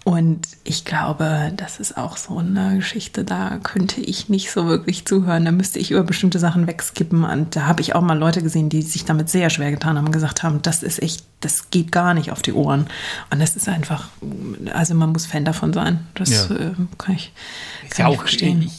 Und 0.03 0.47
ich 0.63 0.83
glaube, 0.83 1.53
das 1.55 1.79
ist 1.79 1.95
auch 1.95 2.17
so 2.17 2.39
eine 2.39 2.77
Geschichte, 2.77 3.23
da 3.23 3.59
könnte 3.61 4.01
ich 4.01 4.29
nicht 4.29 4.49
so 4.49 4.65
wirklich 4.65 5.05
zuhören. 5.05 5.45
Da 5.45 5.51
müsste 5.51 5.77
ich 5.77 5.91
über 5.91 6.03
bestimmte 6.03 6.39
Sachen 6.39 6.65
wegskippen. 6.65 7.23
Und 7.23 7.55
da 7.55 7.67
habe 7.67 7.81
ich 7.81 7.93
auch 7.93 8.01
mal 8.01 8.17
Leute 8.17 8.41
gesehen, 8.41 8.69
die 8.69 8.81
sich 8.81 9.05
damit 9.05 9.29
sehr 9.29 9.51
schwer 9.51 9.69
getan 9.69 9.97
haben 9.97 10.07
und 10.07 10.11
gesagt 10.11 10.41
haben, 10.41 10.61
das 10.63 10.81
ist 10.81 11.03
echt, 11.03 11.23
das 11.41 11.69
geht 11.69 11.91
gar 11.91 12.15
nicht 12.15 12.31
auf 12.31 12.41
die 12.41 12.53
Ohren. 12.53 12.87
Und 13.29 13.39
das 13.39 13.55
ist 13.55 13.69
einfach, 13.69 14.09
also 14.73 14.95
man 14.95 15.11
muss 15.11 15.27
Fan 15.27 15.45
davon 15.45 15.71
sein. 15.71 16.07
Das 16.15 16.31
ja. 16.31 16.55
äh, 16.55 16.71
kann 16.97 17.15
ich, 17.15 17.31
kann 17.91 18.07
ja 18.07 18.13
ich 18.13 18.19
verstehen. 18.19 18.63
Ich, 18.63 18.71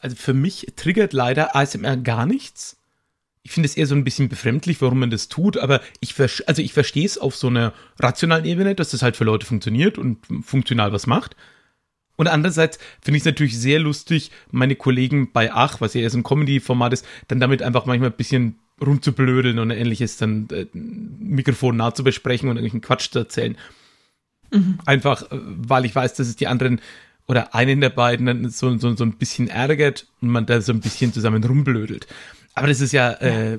also 0.00 0.16
für 0.16 0.34
mich 0.34 0.72
triggert 0.74 1.12
leider 1.12 1.54
ASMR 1.54 1.96
gar 1.96 2.26
nichts 2.26 2.76
ich 3.44 3.52
finde 3.52 3.68
es 3.68 3.76
eher 3.76 3.86
so 3.86 3.94
ein 3.94 4.04
bisschen 4.04 4.30
befremdlich, 4.30 4.80
warum 4.80 4.98
man 5.00 5.10
das 5.10 5.28
tut, 5.28 5.58
aber 5.58 5.82
ich, 6.00 6.18
also 6.18 6.62
ich 6.62 6.72
verstehe 6.72 7.04
es 7.04 7.18
auf 7.18 7.36
so 7.36 7.48
einer 7.48 7.74
rationalen 8.00 8.46
Ebene, 8.46 8.74
dass 8.74 8.90
das 8.90 9.02
halt 9.02 9.16
für 9.16 9.24
Leute 9.24 9.46
funktioniert 9.46 9.98
und 9.98 10.18
funktional 10.42 10.92
was 10.92 11.06
macht. 11.06 11.36
Und 12.16 12.28
andererseits 12.28 12.78
finde 13.02 13.18
ich 13.18 13.22
es 13.22 13.26
natürlich 13.26 13.58
sehr 13.58 13.80
lustig, 13.80 14.30
meine 14.50 14.76
Kollegen 14.76 15.30
bei 15.32 15.52
Ach, 15.52 15.80
was 15.80 15.92
ja 15.92 16.00
eher 16.00 16.10
so 16.10 16.18
ein 16.18 16.22
Comedy-Format 16.22 16.94
ist, 16.94 17.06
dann 17.28 17.38
damit 17.38 17.60
einfach 17.60 17.84
manchmal 17.84 18.10
ein 18.10 18.16
bisschen 18.16 18.58
rumzublödeln 18.80 19.58
und 19.58 19.70
ähnliches, 19.70 20.16
dann 20.16 20.48
äh, 20.50 20.66
Mikrofon 20.72 21.76
nah 21.76 21.94
zu 21.94 22.02
besprechen 22.02 22.48
und 22.48 22.56
irgendwelchen 22.56 22.80
Quatsch 22.80 23.10
zu 23.10 23.18
erzählen. 23.20 23.58
Mhm. 24.52 24.78
Einfach, 24.86 25.30
äh, 25.30 25.38
weil 25.38 25.84
ich 25.84 25.94
weiß, 25.94 26.14
dass 26.14 26.28
es 26.28 26.36
die 26.36 26.46
anderen 26.46 26.80
oder 27.26 27.54
einen 27.54 27.80
der 27.80 27.90
beiden 27.90 28.26
dann 28.26 28.48
so, 28.48 28.76
so, 28.78 28.94
so 28.96 29.04
ein 29.04 29.16
bisschen 29.16 29.48
ärgert 29.48 30.06
und 30.20 30.28
man 30.28 30.46
da 30.46 30.60
so 30.60 30.72
ein 30.72 30.80
bisschen 30.80 31.12
zusammen 31.12 31.44
rumblödelt. 31.44 32.06
Aber 32.54 32.68
das 32.68 32.80
ist 32.80 32.92
ja, 32.92 33.12
äh, 33.14 33.58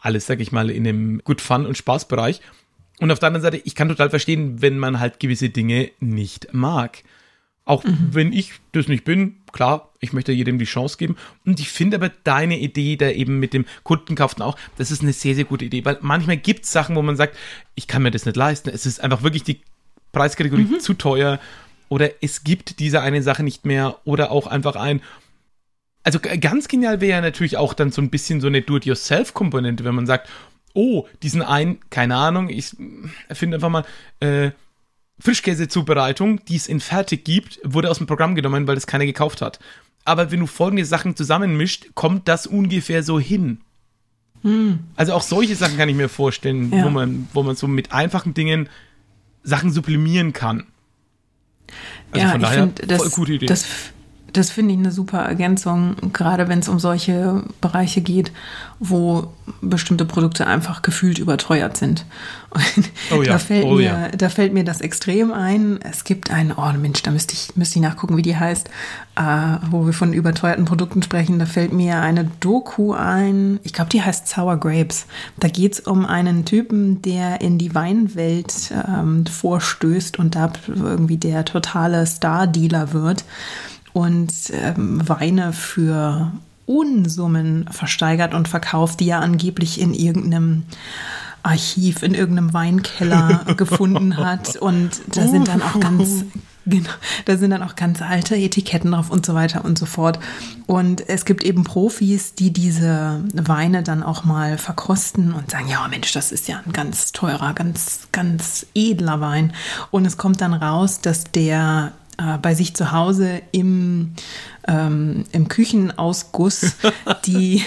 alles, 0.00 0.26
sag 0.26 0.40
ich 0.40 0.52
mal, 0.52 0.70
in 0.70 0.84
dem 0.84 1.22
Good 1.24 1.40
Fun- 1.40 1.66
und 1.66 1.78
Spaßbereich. 1.78 2.40
Und 3.00 3.10
auf 3.10 3.18
der 3.18 3.28
anderen 3.28 3.42
Seite, 3.42 3.60
ich 3.64 3.74
kann 3.74 3.88
total 3.88 4.10
verstehen, 4.10 4.62
wenn 4.62 4.78
man 4.78 5.00
halt 5.00 5.18
gewisse 5.18 5.48
Dinge 5.48 5.90
nicht 6.00 6.52
mag. 6.52 7.02
Auch 7.64 7.82
mhm. 7.84 8.08
wenn 8.12 8.32
ich 8.32 8.52
das 8.72 8.88
nicht 8.88 9.04
bin, 9.04 9.36
klar, 9.52 9.90
ich 10.00 10.12
möchte 10.12 10.32
jedem 10.32 10.58
die 10.58 10.66
Chance 10.66 10.98
geben. 10.98 11.16
Und 11.46 11.60
ich 11.60 11.70
finde 11.70 11.96
aber 11.96 12.10
deine 12.22 12.58
Idee 12.58 12.96
da 12.96 13.08
eben 13.08 13.40
mit 13.40 13.54
dem 13.54 13.64
Kundenkauften 13.82 14.42
auch, 14.42 14.58
das 14.76 14.90
ist 14.90 15.02
eine 15.02 15.14
sehr, 15.14 15.34
sehr 15.34 15.44
gute 15.44 15.64
Idee. 15.64 15.84
Weil 15.84 15.98
manchmal 16.02 16.36
gibt 16.36 16.66
es 16.66 16.72
Sachen, 16.72 16.94
wo 16.94 17.02
man 17.02 17.16
sagt, 17.16 17.36
ich 17.74 17.86
kann 17.86 18.02
mir 18.02 18.10
das 18.10 18.26
nicht 18.26 18.36
leisten. 18.36 18.68
Es 18.68 18.84
ist 18.84 19.00
einfach 19.02 19.22
wirklich 19.22 19.44
die 19.44 19.62
Preiskategorie 20.12 20.64
mhm. 20.64 20.80
zu 20.80 20.92
teuer. 20.92 21.40
Oder 21.88 22.10
es 22.22 22.44
gibt 22.44 22.80
diese 22.80 23.00
eine 23.00 23.22
Sache 23.22 23.42
nicht 23.42 23.64
mehr. 23.64 23.96
Oder 24.04 24.30
auch 24.30 24.46
einfach 24.46 24.76
ein, 24.76 25.00
also 26.04 26.20
ganz 26.20 26.68
genial 26.68 27.00
wäre 27.00 27.12
ja 27.12 27.20
natürlich 27.20 27.56
auch 27.56 27.74
dann 27.74 27.90
so 27.90 28.00
ein 28.00 28.10
bisschen 28.10 28.40
so 28.40 28.46
eine 28.46 28.62
Do-it-yourself-Komponente, 28.62 29.84
wenn 29.84 29.94
man 29.94 30.06
sagt, 30.06 30.28
oh, 30.74 31.06
diesen 31.22 31.42
einen, 31.42 31.78
keine 31.90 32.16
Ahnung, 32.16 32.50
ich 32.50 32.76
erfinde 33.28 33.56
einfach 33.56 33.70
mal, 33.70 33.84
äh, 34.20 34.50
Frischkäsezubereitung, 35.18 36.44
die 36.44 36.56
es 36.56 36.66
in 36.66 36.80
fertig 36.80 37.24
gibt, 37.24 37.60
wurde 37.62 37.90
aus 37.90 37.98
dem 37.98 38.06
Programm 38.06 38.34
genommen, 38.34 38.66
weil 38.66 38.76
es 38.76 38.86
keiner 38.86 39.06
gekauft 39.06 39.42
hat. 39.42 39.60
Aber 40.04 40.30
wenn 40.30 40.40
du 40.40 40.46
folgende 40.46 40.84
Sachen 40.84 41.16
zusammenmischt, 41.16 41.94
kommt 41.94 42.28
das 42.28 42.46
ungefähr 42.46 43.02
so 43.02 43.18
hin. 43.18 43.60
Hm. 44.42 44.80
Also 44.96 45.14
auch 45.14 45.22
solche 45.22 45.56
Sachen 45.56 45.78
kann 45.78 45.88
ich 45.88 45.96
mir 45.96 46.08
vorstellen, 46.08 46.70
ja. 46.70 46.84
wo, 46.84 46.90
man, 46.90 47.28
wo 47.32 47.42
man 47.42 47.56
so 47.56 47.66
mit 47.66 47.92
einfachen 47.92 48.34
Dingen 48.34 48.68
Sachen 49.42 49.72
sublimieren 49.72 50.32
kann. 50.32 50.66
Also 52.10 52.26
ja, 52.26 52.32
von 52.32 52.40
daher, 52.42 52.62
find, 52.64 52.90
das, 52.90 52.98
voll 52.98 53.10
gute 53.10 53.32
Idee. 53.34 53.46
Das 53.46 53.66
das 54.34 54.50
finde 54.50 54.74
ich 54.74 54.80
eine 54.80 54.90
super 54.90 55.20
Ergänzung, 55.20 55.96
gerade 56.12 56.48
wenn 56.48 56.58
es 56.58 56.68
um 56.68 56.80
solche 56.80 57.44
Bereiche 57.60 58.00
geht, 58.00 58.32
wo 58.80 59.28
bestimmte 59.60 60.04
Produkte 60.04 60.46
einfach 60.46 60.82
gefühlt 60.82 61.18
überteuert 61.18 61.76
sind. 61.76 62.04
Oh 63.10 63.22
ja. 63.22 63.32
da, 63.32 63.38
fällt 63.38 63.64
oh 63.64 63.74
mir, 63.74 63.82
ja. 63.82 64.08
da 64.08 64.28
fällt 64.28 64.52
mir 64.52 64.64
das 64.64 64.80
extrem 64.80 65.32
ein. 65.32 65.80
Es 65.82 66.04
gibt 66.04 66.30
einen, 66.30 66.52
oh 66.52 66.72
Mensch, 66.78 67.02
da 67.02 67.10
müsste 67.10 67.34
ich, 67.34 67.56
müsste 67.56 67.78
ich 67.78 67.82
nachgucken, 67.82 68.16
wie 68.16 68.22
die 68.22 68.36
heißt, 68.36 68.68
äh, 69.16 69.22
wo 69.70 69.86
wir 69.86 69.92
von 69.92 70.12
überteuerten 70.12 70.64
Produkten 70.64 71.02
sprechen. 71.02 71.38
Da 71.38 71.46
fällt 71.46 71.72
mir 71.72 72.00
eine 72.00 72.30
Doku 72.40 72.92
ein, 72.92 73.58
ich 73.62 73.72
glaube, 73.72 73.90
die 73.90 74.02
heißt 74.02 74.28
Sour 74.28 74.56
Grapes. 74.58 75.06
Da 75.38 75.48
geht 75.48 75.74
es 75.74 75.80
um 75.80 76.06
einen 76.06 76.44
Typen, 76.44 77.02
der 77.02 77.40
in 77.40 77.58
die 77.58 77.74
Weinwelt 77.74 78.72
ähm, 78.88 79.26
vorstößt 79.26 80.18
und 80.18 80.36
da 80.36 80.52
irgendwie 80.68 81.16
der 81.16 81.44
totale 81.44 82.06
Star-Dealer 82.06 82.92
wird 82.92 83.24
und 83.94 84.32
ähm, 84.52 85.08
Weine 85.08 85.54
für 85.54 86.32
Unsummen 86.66 87.66
versteigert 87.70 88.34
und 88.34 88.48
verkauft, 88.48 89.00
die 89.00 89.08
er 89.08 89.20
angeblich 89.20 89.80
in 89.80 89.94
irgendeinem 89.94 90.64
Archiv, 91.42 92.02
in 92.02 92.14
irgendeinem 92.14 92.52
Weinkeller 92.52 93.44
gefunden 93.56 94.18
hat. 94.18 94.56
Und 94.56 95.00
da 95.14 95.26
sind 95.26 95.48
dann 95.48 95.62
auch 95.62 95.78
ganz, 95.80 96.24
Genau, 96.66 96.90
da 97.26 97.36
sind 97.36 97.50
dann 97.50 97.62
auch 97.62 97.76
ganz 97.76 98.00
alte 98.00 98.36
Etiketten 98.36 98.92
drauf 98.92 99.10
und 99.10 99.26
so 99.26 99.34
weiter 99.34 99.64
und 99.66 99.78
so 99.78 99.84
fort. 99.84 100.18
Und 100.66 101.06
es 101.08 101.26
gibt 101.26 101.44
eben 101.44 101.62
Profis, 101.62 102.34
die 102.34 102.52
diese 102.52 103.22
Weine 103.34 103.82
dann 103.82 104.02
auch 104.02 104.24
mal 104.24 104.56
verkosten 104.56 105.34
und 105.34 105.50
sagen, 105.50 105.68
ja 105.68 105.86
Mensch, 105.88 106.12
das 106.12 106.32
ist 106.32 106.48
ja 106.48 106.62
ein 106.64 106.72
ganz 106.72 107.12
teurer, 107.12 107.52
ganz, 107.52 108.08
ganz 108.12 108.66
edler 108.74 109.20
Wein. 109.20 109.52
Und 109.90 110.06
es 110.06 110.16
kommt 110.16 110.40
dann 110.40 110.54
raus, 110.54 111.00
dass 111.02 111.24
der 111.24 111.92
äh, 112.18 112.38
bei 112.38 112.54
sich 112.54 112.74
zu 112.74 112.92
Hause 112.92 113.42
im, 113.50 114.12
ähm, 114.68 115.24
im 115.32 115.48
Küchenausguss, 115.48 116.76
die, 117.26 117.64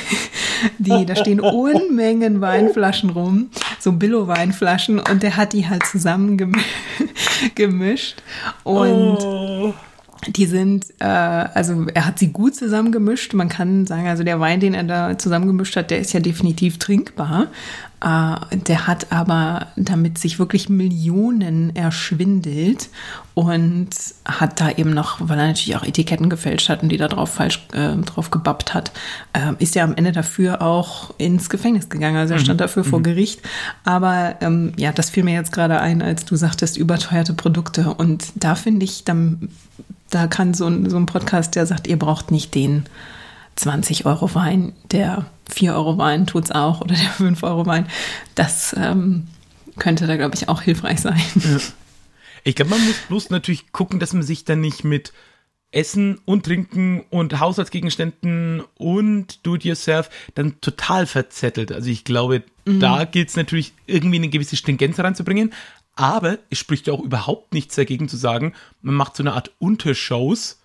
die, 0.77 1.05
da 1.05 1.15
stehen 1.15 1.41
Unmengen 1.41 2.39
Weinflaschen 2.39 3.09
rum, 3.09 3.49
so 3.79 3.91
Billo-Weinflaschen, 3.91 4.99
und 4.99 5.23
der 5.23 5.35
hat 5.35 5.53
die 5.53 5.67
halt 5.67 5.85
zusammen 5.85 6.37
gemischt. 7.55 8.21
Und 8.63 9.17
oh. 9.17 9.73
die 10.27 10.45
sind, 10.45 10.85
äh, 10.99 11.05
also 11.05 11.85
er 11.93 12.05
hat 12.05 12.17
sie 12.17 12.31
gut 12.31 12.55
zusammengemischt. 12.55 13.33
Man 13.33 13.49
kann 13.49 13.85
sagen, 13.85 14.07
also 14.07 14.23
der 14.23 14.39
Wein, 14.39 14.61
den 14.61 14.73
er 14.73 14.83
da 14.83 15.17
zusammengemischt 15.17 15.75
hat, 15.75 15.91
der 15.91 15.99
ist 15.99 16.13
ja 16.13 16.21
definitiv 16.21 16.79
trinkbar. 16.79 17.47
Äh, 18.01 18.57
der 18.57 18.85
hat 18.85 19.11
aber 19.11 19.67
damit 19.75 20.19
sich 20.19 20.37
wirklich 20.37 20.69
Millionen 20.69 21.75
erschwindelt 21.75 22.89
und 23.33 23.89
hat 24.23 24.61
da 24.61 24.69
eben 24.69 24.91
noch, 24.91 25.17
weil 25.19 25.39
er 25.39 25.47
natürlich 25.47 25.75
auch 25.75 25.83
Etiketten 25.83 26.29
gefälscht 26.29 26.69
hat 26.69 26.83
und 26.83 26.89
die 26.89 26.97
da 26.97 27.07
drauf 27.07 27.33
falsch 27.33 27.65
äh, 27.73 27.95
drauf 27.97 28.29
gebappt 28.29 28.75
hat, 28.75 28.91
äh, 29.33 29.53
ist 29.57 29.75
er 29.75 29.83
am 29.83 29.95
Ende 29.95 30.11
dafür 30.11 30.61
auch 30.61 31.11
ins 31.17 31.49
Gefängnis 31.49 31.89
gegangen. 31.89 32.17
Also 32.17 32.35
er 32.35 32.39
stand 32.39 32.59
mhm. 32.59 32.63
dafür 32.63 32.83
mhm. 32.83 32.89
vor 32.89 33.01
Gericht. 33.01 33.41
Aber 33.83 34.35
ähm, 34.41 34.73
ja, 34.77 34.91
das 34.91 35.09
fiel 35.09 35.23
mir 35.23 35.33
jetzt 35.33 35.51
gerade 35.51 35.79
ein, 35.79 36.03
als 36.03 36.23
du 36.23 36.35
sagtest, 36.35 36.77
überteuerte 36.77 37.33
Produkte. 37.33 37.95
Und 37.95 38.25
da 38.35 38.53
finde 38.53 38.85
ich, 38.85 39.05
dann, 39.05 39.49
da 40.11 40.27
kann 40.27 40.53
so 40.53 40.67
ein, 40.67 40.87
so 40.87 40.97
ein 40.97 41.07
Podcast, 41.07 41.55
der 41.55 41.65
sagt, 41.65 41.87
ihr 41.87 41.97
braucht 41.97 42.29
nicht 42.29 42.53
den 42.53 42.85
20 43.57 44.05
Euro 44.05 44.33
Wein, 44.33 44.73
der 44.91 45.25
4 45.49 45.73
Euro 45.73 45.97
Wein 45.97 46.27
tut 46.27 46.45
es 46.45 46.51
auch 46.51 46.81
oder 46.81 46.95
der 46.95 47.09
5 47.09 47.43
Euro 47.43 47.65
Wein. 47.65 47.87
Das 48.35 48.75
ähm, 48.77 49.27
könnte 49.77 50.07
da, 50.07 50.15
glaube 50.15 50.35
ich, 50.35 50.47
auch 50.47 50.61
hilfreich 50.61 51.01
sein. 51.01 51.21
Ja. 51.35 51.57
Ich 52.43 52.55
glaube, 52.55 52.71
man 52.71 52.85
muss 52.85 52.95
bloß 53.09 53.29
natürlich 53.29 53.73
gucken, 53.73 53.99
dass 53.99 54.13
man 54.13 54.23
sich 54.23 54.45
dann 54.45 54.61
nicht 54.61 54.85
mit 54.85 55.11
Essen 55.71 56.19
und 56.23 56.45
Trinken 56.45 57.01
und 57.09 57.41
Haushaltsgegenständen 57.41 58.63
und 58.75 59.45
Do-it-yourself 59.45 60.09
dann 60.33 60.61
total 60.61 61.07
verzettelt. 61.07 61.73
Also 61.73 61.89
ich 61.89 62.05
glaube, 62.05 62.43
mhm. 62.63 62.79
da 62.79 63.03
gilt 63.03 63.29
es 63.29 63.35
natürlich 63.35 63.73
irgendwie 63.85 64.15
eine 64.15 64.29
gewisse 64.29 64.55
Stringenz 64.55 64.97
reinzubringen. 64.97 65.51
Aber 65.95 66.37
es 66.49 66.59
spricht 66.59 66.87
ja 66.87 66.93
auch 66.93 67.01
überhaupt 67.01 67.53
nichts 67.53 67.75
dagegen 67.75 68.07
zu 68.07 68.15
sagen, 68.15 68.53
man 68.81 68.95
macht 68.95 69.17
so 69.17 69.23
eine 69.23 69.33
Art 69.33 69.51
Untershows, 69.59 70.61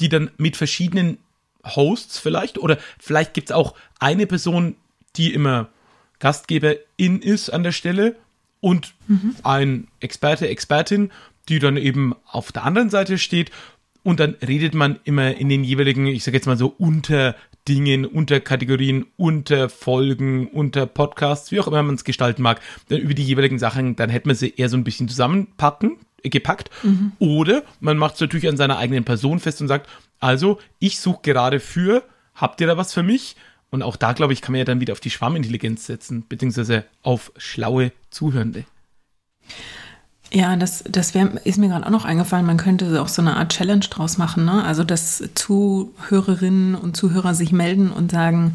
die 0.00 0.08
dann 0.08 0.30
mit 0.38 0.56
verschiedenen 0.56 1.18
Hosts 1.64 2.18
vielleicht 2.18 2.58
oder 2.58 2.78
vielleicht 2.98 3.34
gibt 3.34 3.50
es 3.50 3.56
auch 3.56 3.74
eine 3.98 4.26
Person, 4.26 4.76
die 5.16 5.32
immer 5.32 5.68
Gastgeberin 6.18 7.20
ist 7.20 7.50
an 7.50 7.62
der 7.62 7.72
Stelle 7.72 8.16
und 8.60 8.94
mhm. 9.06 9.36
ein 9.42 9.88
Experte, 10.00 10.48
Expertin, 10.48 11.10
die 11.48 11.58
dann 11.58 11.76
eben 11.76 12.14
auf 12.26 12.52
der 12.52 12.64
anderen 12.64 12.90
Seite 12.90 13.18
steht 13.18 13.50
und 14.02 14.20
dann 14.20 14.34
redet 14.46 14.74
man 14.74 14.98
immer 15.04 15.36
in 15.36 15.48
den 15.48 15.64
jeweiligen, 15.64 16.06
ich 16.06 16.24
sage 16.24 16.36
jetzt 16.36 16.46
mal 16.46 16.56
so 16.56 16.74
Unterthemen 16.78 17.34
Dingen, 17.68 18.06
Unterkategorien, 18.06 19.06
Unterfolgen, 19.16 20.48
unter 20.48 20.86
Podcasts, 20.86 21.52
wie 21.52 21.60
auch 21.60 21.68
immer 21.68 21.82
man 21.82 21.96
es 21.96 22.04
gestalten 22.04 22.42
mag, 22.42 22.60
dann 22.88 22.98
über 22.98 23.14
die 23.14 23.22
jeweiligen 23.22 23.58
Sachen, 23.58 23.94
dann 23.94 24.10
hätte 24.10 24.28
man 24.28 24.36
sie 24.36 24.54
eher 24.56 24.68
so 24.68 24.76
ein 24.76 24.84
bisschen 24.84 25.08
zusammenpacken, 25.08 25.98
äh, 26.22 26.30
gepackt. 26.30 26.70
Mhm. 26.82 27.12
Oder 27.18 27.62
man 27.80 27.98
macht 27.98 28.14
es 28.14 28.20
natürlich 28.20 28.48
an 28.48 28.56
seiner 28.56 28.78
eigenen 28.78 29.04
Person 29.04 29.38
fest 29.38 29.60
und 29.60 29.68
sagt, 29.68 29.88
also 30.20 30.58
ich 30.78 31.00
suche 31.00 31.20
gerade 31.22 31.60
für, 31.60 32.02
habt 32.34 32.60
ihr 32.60 32.66
da 32.66 32.76
was 32.76 32.92
für 32.92 33.02
mich? 33.02 33.36
Und 33.70 33.82
auch 33.82 33.96
da, 33.96 34.12
glaube 34.12 34.32
ich, 34.32 34.40
kann 34.40 34.52
man 34.52 34.60
ja 34.60 34.64
dann 34.64 34.80
wieder 34.80 34.92
auf 34.92 35.00
die 35.00 35.10
Schwarmintelligenz 35.10 35.86
setzen, 35.86 36.24
beziehungsweise 36.26 36.84
auf 37.02 37.32
schlaue 37.36 37.92
Zuhörende. 38.10 38.64
Ja, 40.32 40.56
das, 40.56 40.84
das 40.88 41.14
wär, 41.14 41.44
ist 41.44 41.58
mir 41.58 41.68
gerade 41.68 41.86
auch 41.86 41.90
noch 41.90 42.04
eingefallen. 42.04 42.46
Man 42.46 42.58
könnte 42.58 43.00
auch 43.00 43.08
so 43.08 43.22
eine 43.22 43.36
Art 43.36 43.52
Challenge 43.52 43.84
draus 43.90 44.18
machen. 44.18 44.44
Ne? 44.44 44.62
Also, 44.64 44.84
dass 44.84 45.22
Zuhörerinnen 45.34 46.74
und 46.74 46.96
Zuhörer 46.96 47.34
sich 47.34 47.52
melden 47.52 47.90
und 47.90 48.10
sagen, 48.10 48.52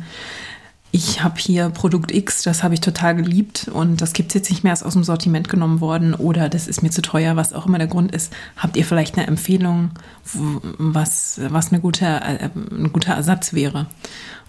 ich 0.95 1.23
habe 1.23 1.39
hier 1.39 1.71
Produkt 1.71 2.13
X, 2.13 2.43
das 2.43 2.61
habe 2.61 2.75
ich 2.75 2.79
total 2.79 3.15
geliebt 3.15 3.67
und 3.67 3.99
das 3.99 4.13
gibt 4.13 4.29
es 4.29 4.35
jetzt 4.35 4.51
nicht 4.51 4.63
mehr, 4.63 4.73
ist 4.73 4.83
aus 4.83 4.93
dem 4.93 5.03
Sortiment 5.03 5.49
genommen 5.49 5.81
worden 5.81 6.13
oder 6.13 6.49
das 6.49 6.67
ist 6.67 6.83
mir 6.83 6.91
zu 6.91 7.01
teuer, 7.01 7.35
was 7.35 7.51
auch 7.51 7.65
immer 7.65 7.79
der 7.79 7.87
Grund 7.87 8.13
ist. 8.13 8.31
Habt 8.57 8.77
ihr 8.77 8.85
vielleicht 8.85 9.17
eine 9.17 9.25
Empfehlung, 9.25 9.89
was, 10.77 11.41
was 11.47 11.71
eine 11.71 11.81
gute, 11.81 12.05
äh, 12.05 12.49
ein 12.53 12.93
guter 12.93 13.13
Ersatz 13.13 13.53
wäre? 13.53 13.87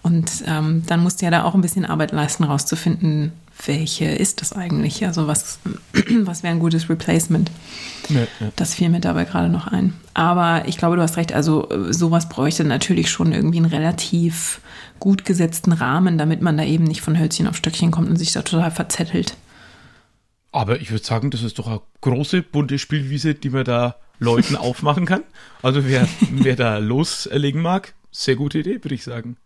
Und 0.03 0.45
ähm, 0.47 0.83
dann 0.87 1.03
musst 1.03 1.23
du 1.23 1.25
ja 1.25 1.31
da 1.31 1.45
auch 1.45 1.55
ein 1.55 1.63
bisschen 1.63 1.87
Arbeit 1.87 2.13
leisten, 2.13 2.45
rauszufinden, 2.45 3.33
welche 3.65 4.05
ist 4.05 4.43
das 4.43 4.53
eigentlich? 4.53 5.07
Also 5.07 5.27
was, 5.27 5.61
was 6.25 6.43
wäre 6.43 6.53
ein 6.53 6.61
gutes 6.61 6.91
Replacement? 6.91 7.51
Ja, 8.11 8.21
ja. 8.21 8.53
Das 8.57 8.75
fiel 8.75 8.91
mir 8.91 9.01
dabei 9.01 9.25
gerade 9.25 9.49
noch 9.49 9.67
ein. 9.67 9.95
Aber 10.13 10.69
ich 10.69 10.77
glaube, 10.77 10.97
du 10.97 11.03
hast 11.03 11.17
recht, 11.17 11.33
also 11.33 11.71
äh, 11.71 11.91
sowas 11.95 12.29
bräuchte 12.29 12.65
natürlich 12.65 13.11
schon 13.11 13.33
irgendwie 13.33 13.59
einen 13.59 13.67
relativ 13.67 14.61
gut 15.05 15.27
gesetzten 15.27 15.73
Rahmen, 15.73 16.17
damit 16.17 16.41
man 16.41 16.57
da 16.57 16.65
eben 16.65 16.85
nicht 16.85 17.03
von 17.03 17.19
Hölzchen 17.19 17.47
auf 17.47 17.57
Stöckchen 17.57 17.91
kommt 17.91 18.09
und 18.09 18.17
sich 18.17 18.33
da 18.33 18.41
total 18.41 18.71
verzettelt. 18.71 19.37
Aber 20.51 20.81
ich 20.81 20.91
würde 20.91 21.05
sagen, 21.05 21.31
das 21.31 21.43
ist 21.43 21.59
doch 21.59 21.67
eine 21.67 21.83
große, 22.01 22.41
bunte 22.41 22.79
Spielwiese, 22.79 23.35
die 23.35 23.51
man 23.51 23.65
da 23.65 23.97
Leuten 24.19 24.57
aufmachen 24.57 25.05
kann. 25.05 25.23
Also 25.61 25.85
wer, 25.85 26.09
wer 26.31 26.57
da 26.57 26.79
loslegen 26.79 27.61
mag, 27.61 27.93
sehr 28.11 28.35
gute 28.35 28.61
Idee, 28.61 28.83
würde 28.83 28.95
ich 28.95 29.05
sagen. 29.05 29.37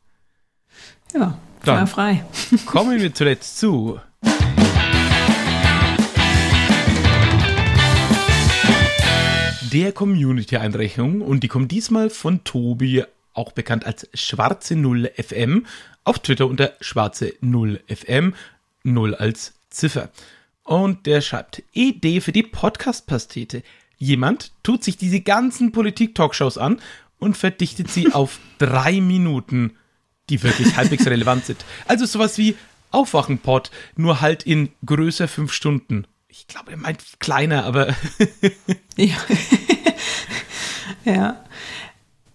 Ja, 1.13 1.37
dann 1.65 1.89
frei. 1.89 2.25
kommen 2.67 3.01
wir 3.01 3.13
zuletzt 3.13 3.59
zu. 3.59 3.99
Der 9.73 9.91
Community-Einrechnung 9.91 11.21
und 11.21 11.43
die 11.43 11.49
kommt 11.49 11.73
diesmal 11.73 12.11
von 12.11 12.45
Tobi, 12.45 13.03
auch 13.39 13.53
bekannt 13.53 13.87
als 13.87 14.09
Schwarze 14.13 14.77
Null 14.77 15.11
FM, 15.17 15.67
auf 16.05 16.19
Twitter 16.19 16.47
unter 16.47 16.75
Schwarze 16.81 17.33
Null 17.41 17.81
FM, 17.89 18.35
Null 18.83 19.15
als 19.15 19.55
Ziffer. 19.71 20.11
Und 20.63 21.07
der 21.07 21.23
schreibt, 21.23 21.63
Idee 21.73 22.21
für 22.21 22.33
die 22.33 22.43
Podcast-Pastete. 22.43 23.63
Jemand 23.97 24.53
tut 24.63 24.85
sich 24.85 24.97
diese 24.97 25.21
ganzen 25.21 25.73
Politik-Talkshows 25.73 26.59
an 26.59 26.81
und 27.19 27.37
verdichtet 27.37 27.91
sie 27.91 28.13
auf 28.13 28.39
drei 28.59 29.01
Minuten 29.01 29.73
die 30.31 30.43
wirklich 30.43 30.77
halbwegs 30.77 31.07
relevant 31.07 31.47
sind. 31.47 31.65
Also 31.87 32.07
sowas 32.07 32.39
wie 32.39 32.57
Aufwachenpod, 32.91 33.71
nur 33.97 34.21
halt 34.21 34.45
in 34.45 34.71
größer 34.85 35.29
fünf 35.29 35.53
Stunden. 35.53 36.07
Ich 36.29 36.47
glaube, 36.47 36.71
er 36.71 36.77
meint 36.77 37.03
kleiner, 37.19 37.65
aber. 37.65 37.95
ja. 38.97 39.17
ja. 41.05 41.45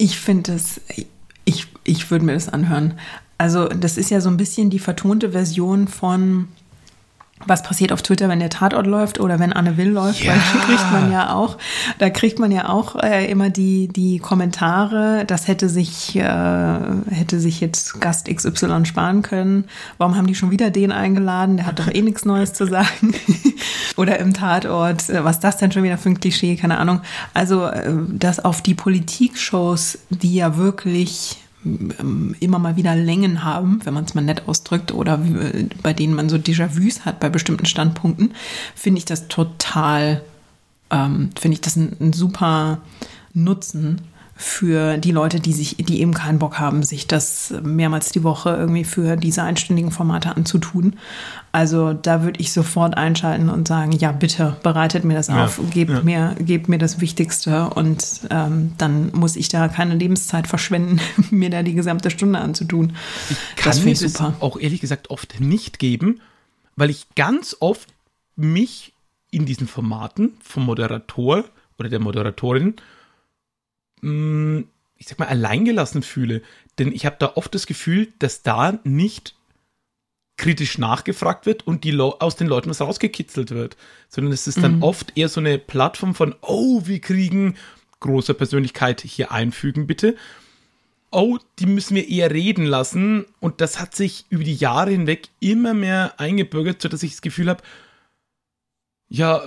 Ich 0.04 0.20
finde 0.20 0.56
es, 0.56 0.82
ich, 1.46 1.68
ich 1.86 2.12
würde 2.12 2.26
mir 2.26 2.34
das 2.34 2.50
anhören. 2.50 2.96
Also, 3.38 3.70
das 3.70 3.96
ist 3.98 4.10
ja 4.10 4.20
so 4.20 4.28
ein 4.28 4.36
bisschen 4.36 4.70
die 4.70 4.80
vertonte 4.80 5.32
Version 5.32 5.88
von 5.88 6.50
was 7.48 7.64
passiert 7.64 7.92
auf 7.92 8.02
Twitter, 8.02 8.28
wenn 8.28 8.40
der 8.40 8.50
Tatort 8.50 8.86
läuft 8.86 9.20
oder 9.20 9.40
wenn 9.40 9.54
Anne 9.54 9.78
Will 9.78 9.90
läuft, 9.90 10.24
ja. 10.24 10.34
weil 10.34 10.40
da 10.40 10.66
kriegt 10.66 10.92
man 10.92 11.12
ja 11.12 11.34
auch, 11.34 11.58
da 12.00 12.10
kriegt 12.10 12.40
man 12.40 12.52
ja 12.52 12.70
auch 12.70 12.96
äh, 13.02 13.30
immer 13.30 13.50
die, 13.50 13.88
die 13.88 14.20
Kommentare, 14.20 15.24
das 15.26 15.48
hätte 15.48 15.70
sich, 15.70 16.16
äh, 16.16 16.80
hätte 17.10 17.40
sich 17.40 17.60
jetzt 17.62 18.02
Gast 18.02 18.34
XY 18.34 18.86
sparen 18.86 19.22
können. 19.22 19.66
Warum 19.98 20.16
haben 20.16 20.28
die 20.28 20.36
schon 20.36 20.52
wieder 20.52 20.70
den 20.70 20.92
eingeladen? 20.92 21.58
Der 21.58 21.66
hat 21.66 21.80
doch 21.80 21.94
eh 21.94 22.02
nichts 22.02 22.26
Neues 22.26 22.54
zu 22.54 22.66
sagen. 22.66 23.14
oder 23.98 24.20
im 24.20 24.34
Tatort, 24.34 25.10
äh, 25.10 25.24
was 25.24 25.40
das 25.40 25.58
denn 25.58 25.72
schon 25.72 25.84
wieder 25.84 25.98
für 25.98 26.10
ein 26.10 26.20
Klischee, 26.20 26.56
keine 26.56 26.78
Ahnung. 26.78 27.02
Also, 27.34 27.66
äh, 27.66 27.92
dass 28.10 28.44
auf 28.44 28.62
die 28.62 28.76
Politik-Shows, 28.76 30.00
die 30.10 30.36
ja 30.36 30.58
wirklich 30.58 31.38
ähm, 31.66 32.36
immer 32.40 32.60
mal 32.60 32.76
wieder 32.76 32.96
Längen 32.96 33.44
haben, 33.44 33.80
wenn 33.84 33.94
man 33.94 34.06
es 34.06 34.14
mal 34.14 34.22
nett 34.22 34.48
ausdrückt, 34.48 34.92
oder 34.92 35.20
bei 35.82 35.94
denen 35.94 36.14
man 36.14 36.30
so 36.30 36.38
Déjà-vus 36.38 37.06
hat 37.06 37.20
bei 37.20 37.30
bestimmten 37.30 37.66
Standpunkten, 37.66 38.34
finde 38.76 39.00
ich 39.00 39.06
das 39.06 39.28
total, 39.28 40.22
ähm, 40.90 41.30
finde 41.40 41.56
ich 41.56 41.62
das 41.62 41.76
ein, 41.76 41.96
ein 42.00 42.14
super 42.14 42.80
Nutzen 43.34 44.02
für 44.36 44.98
die 44.98 45.12
Leute, 45.12 45.40
die 45.40 45.54
sich, 45.54 45.78
die 45.78 46.02
eben 46.02 46.14
keinen 46.14 46.40
Bock 46.40 46.60
haben, 46.60 46.82
sich 46.82 47.08
das 47.08 47.54
mehrmals 47.64 48.12
die 48.12 48.24
Woche 48.24 48.50
irgendwie 48.50 48.84
für 48.84 49.16
diese 49.16 49.44
einstündigen 49.44 49.92
Formate 49.92 50.36
anzutun. 50.36 50.96
Also 51.52 51.94
da 51.94 52.24
würde 52.24 52.40
ich 52.40 52.52
sofort 52.52 52.98
einschalten 52.98 53.50
und 53.50 53.68
sagen, 53.68 53.92
ja 53.92 54.12
bitte 54.12 54.58
bereitet 54.64 55.04
mir 55.04 55.14
das 55.14 55.28
ja, 55.28 55.46
auf, 55.46 55.62
gebt 55.72 55.92
ja. 55.92 56.02
mir, 56.02 56.36
gebt 56.40 56.68
mir 56.68 56.80
das 56.80 57.00
Wichtigste 57.00 57.70
und 57.70 58.22
ähm, 58.32 58.74
dann 58.80 59.12
muss 59.14 59.36
ich 59.36 59.50
da 59.50 59.68
keine 59.68 59.94
Lebenszeit 59.94 60.48
verschwenden, 60.48 61.00
mir 61.30 61.52
da 61.52 61.62
die 61.62 61.76
gesamte 61.76 62.10
Stunde 62.10 62.40
anzutun. 62.40 62.96
Ich 63.30 63.38
kann 63.56 63.72
das 63.72 63.84
mir 63.84 63.96
super. 63.96 64.34
das 64.34 64.42
auch 64.42 64.60
ehrlich 64.60 64.82
gesagt 64.82 65.12
oft 65.12 65.40
nicht 65.40 65.78
geben, 65.78 66.22
weil 66.76 66.90
ich 66.90 67.06
ganz 67.16 67.56
oft 67.60 67.94
mich 68.36 68.94
in 69.30 69.46
diesen 69.46 69.68
Formaten 69.68 70.34
vom 70.44 70.66
Moderator 70.66 71.44
oder 71.78 71.90
der 71.90 72.00
Moderatorin 72.00 72.76
Mm, 74.04 74.66
ich 74.98 75.08
sag 75.08 75.20
mal, 75.20 75.28
alleingelassen 75.28 76.04
fühle. 76.04 76.42
Denn 76.78 76.92
ich 76.92 77.06
habe 77.06 77.16
da 77.20 77.34
oft 77.36 77.56
das 77.56 77.66
Gefühl, 77.68 78.14
dass 78.20 78.44
da 78.44 78.80
nicht 78.84 79.36
kritisch 80.38 80.78
nachgefragt 80.78 81.46
wird 81.46 81.66
und 81.68 81.84
die 81.84 81.98
aus 82.00 82.36
den 82.36 82.48
Leuten 82.48 82.70
was 82.70 82.82
rausgekitzelt 82.82 83.52
wird, 83.52 83.78
sondern 84.10 84.34
es 84.34 84.48
ist 84.48 84.64
dann 84.64 84.78
mhm. 84.78 84.84
oft 84.84 85.16
eher 85.16 85.30
so 85.30 85.40
eine 85.40 85.60
Plattform 85.60 86.16
von, 86.16 86.36
oh, 86.42 86.82
wir 86.86 87.00
kriegen 87.00 87.56
große 88.00 88.34
Persönlichkeit 88.34 89.02
hier 89.02 89.32
einfügen, 89.32 89.88
bitte. 89.88 90.16
Oh, 91.12 91.38
die 91.60 91.68
müssen 91.68 91.96
wir 91.96 92.10
eher 92.10 92.32
reden 92.32 92.66
lassen. 92.66 93.26
Und 93.40 93.62
das 93.62 93.80
hat 93.80 93.96
sich 93.96 94.26
über 94.30 94.44
die 94.44 94.56
Jahre 94.56 94.90
hinweg 94.90 95.30
immer 95.40 95.74
mehr 95.74 96.20
eingebürgert, 96.20 96.82
sodass 96.82 97.04
ich 97.04 97.12
das 97.12 97.22
Gefühl 97.22 97.50
habe, 97.50 97.64
ja, 99.08 99.44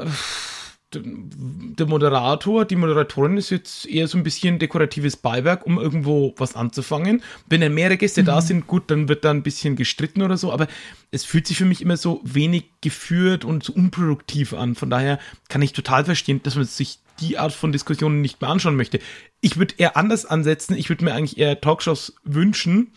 der 0.95 1.87
Moderator, 1.87 2.64
die 2.64 2.76
Moderatorin 2.76 3.37
ist 3.37 3.51
jetzt 3.51 3.87
eher 3.87 4.07
so 4.07 4.16
ein 4.16 4.22
bisschen 4.22 4.59
dekoratives 4.59 5.16
Beiwerk, 5.16 5.66
um 5.66 5.78
irgendwo 5.78 6.32
was 6.37 6.55
anzufangen. 6.55 7.22
Wenn 7.49 7.61
dann 7.61 7.74
mehrere 7.74 7.97
Gäste 7.97 8.22
mhm. 8.22 8.26
da 8.26 8.41
sind, 8.41 8.66
gut, 8.66 8.91
dann 8.91 9.09
wird 9.09 9.24
da 9.24 9.30
ein 9.30 9.43
bisschen 9.43 9.74
gestritten 9.74 10.22
oder 10.22 10.37
so, 10.37 10.53
aber 10.53 10.68
es 11.11 11.24
fühlt 11.24 11.47
sich 11.47 11.59
für 11.59 11.64
mich 11.64 11.82
immer 11.82 11.97
so 11.97 12.20
wenig 12.22 12.66
geführt 12.80 13.45
und 13.45 13.64
so 13.64 13.72
unproduktiv 13.72 14.55
an. 14.55 14.76
Von 14.76 14.89
daher 14.89 15.18
kann 15.49 15.62
ich 15.62 15.72
total 15.72 16.05
verstehen, 16.05 16.41
dass 16.45 16.55
man 16.55 16.64
sich 16.64 17.01
die 17.20 17.39
Art 17.39 17.53
von 17.53 17.72
Diskussionen 17.72 18.20
nicht 18.20 18.41
mehr 18.41 18.51
anschauen 18.51 18.76
möchte. 18.76 19.01
Ich 19.41 19.57
würde 19.57 19.74
eher 19.78 19.97
anders 19.97 20.24
ansetzen. 20.24 20.76
Ich 20.76 20.89
würde 20.89 21.05
mir 21.05 21.14
eigentlich 21.14 21.39
eher 21.39 21.61
Talkshows 21.61 22.14
wünschen, 22.22 22.93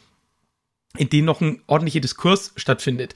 in 0.95 1.09
denen 1.09 1.25
noch 1.25 1.41
ein 1.41 1.61
ordentlicher 1.65 2.01
Diskurs 2.01 2.53
stattfindet. 2.55 3.15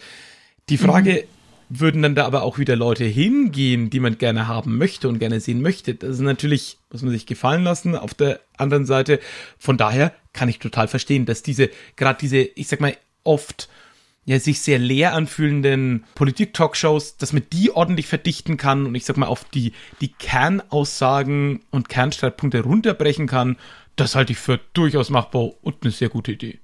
Die 0.70 0.78
Frage, 0.78 1.26
mhm 1.28 1.43
würden 1.80 2.02
dann 2.02 2.16
da 2.16 2.26
aber 2.26 2.44
auch 2.44 2.58
wieder 2.58 2.76
Leute 2.76 3.06
hingehen, 3.06 3.90
die 3.90 4.00
man 4.00 4.18
gerne 4.18 4.48
haben 4.48 4.78
möchte 4.78 5.08
und 5.08 5.20
gerne 5.20 5.40
sehen 5.40 5.62
möchte. 5.62 5.96
Das 5.96 6.12
ist 6.12 6.20
natürlich, 6.20 6.78
muss 6.92 7.02
man 7.02 7.12
sich 7.12 7.26
gefallen 7.26 7.64
lassen. 7.64 7.96
Auf 7.96 8.14
der 8.14 8.40
anderen 8.58 8.86
Seite, 8.86 9.20
von 9.58 9.78
daher 9.78 10.14
kann 10.34 10.50
ich 10.50 10.60
total 10.60 10.88
verstehen, 10.88 11.26
dass 11.26 11.44
diese, 11.44 11.70
gerade 11.96 12.20
diese, 12.20 12.38
ich 12.38 12.68
sag 12.68 12.82
mal, 12.82 12.96
oft 13.24 13.70
ja, 14.26 14.40
sich 14.40 14.62
sehr 14.62 14.80
leer 14.80 15.14
anfühlenden 15.14 16.06
Politik-Talkshows, 16.16 17.18
dass 17.18 17.34
man 17.34 17.44
die 17.52 17.72
ordentlich 17.72 18.08
verdichten 18.08 18.58
kann 18.58 18.86
und 18.86 18.96
ich 18.96 19.06
sag 19.06 19.18
mal 19.18 19.28
auf 19.28 19.44
die, 19.44 19.74
die 20.00 20.10
Kernaussagen 20.10 21.62
und 21.72 21.90
Kernstreitpunkte 21.90 22.62
runterbrechen 22.62 23.28
kann, 23.28 23.58
das 23.96 24.16
halte 24.16 24.34
ich 24.34 24.40
für 24.40 24.60
durchaus 24.74 25.10
machbar 25.10 25.52
und 25.62 25.78
eine 25.82 25.92
sehr 25.92 26.10
gute 26.10 26.32
Idee. 26.32 26.60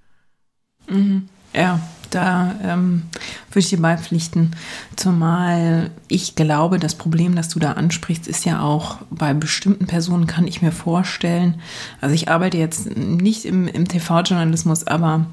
Mhm. 0.87 1.27
Ja, 1.53 1.81
da 2.09 2.55
ähm, 2.63 3.03
würde 3.49 3.59
ich 3.59 3.69
dir 3.69 3.81
beipflichten. 3.81 4.55
Zumal 4.95 5.91
ich 6.07 6.35
glaube, 6.35 6.79
das 6.79 6.95
Problem, 6.95 7.35
das 7.35 7.49
du 7.49 7.59
da 7.59 7.73
ansprichst, 7.73 8.27
ist 8.27 8.45
ja 8.45 8.61
auch 8.61 8.97
bei 9.09 9.33
bestimmten 9.33 9.87
Personen, 9.87 10.27
kann 10.27 10.47
ich 10.47 10.61
mir 10.61 10.71
vorstellen. 10.71 11.55
Also 12.01 12.15
ich 12.15 12.29
arbeite 12.29 12.57
jetzt 12.57 12.95
nicht 12.97 13.45
im, 13.45 13.67
im 13.67 13.87
TV-Journalismus, 13.87 14.87
aber 14.87 15.25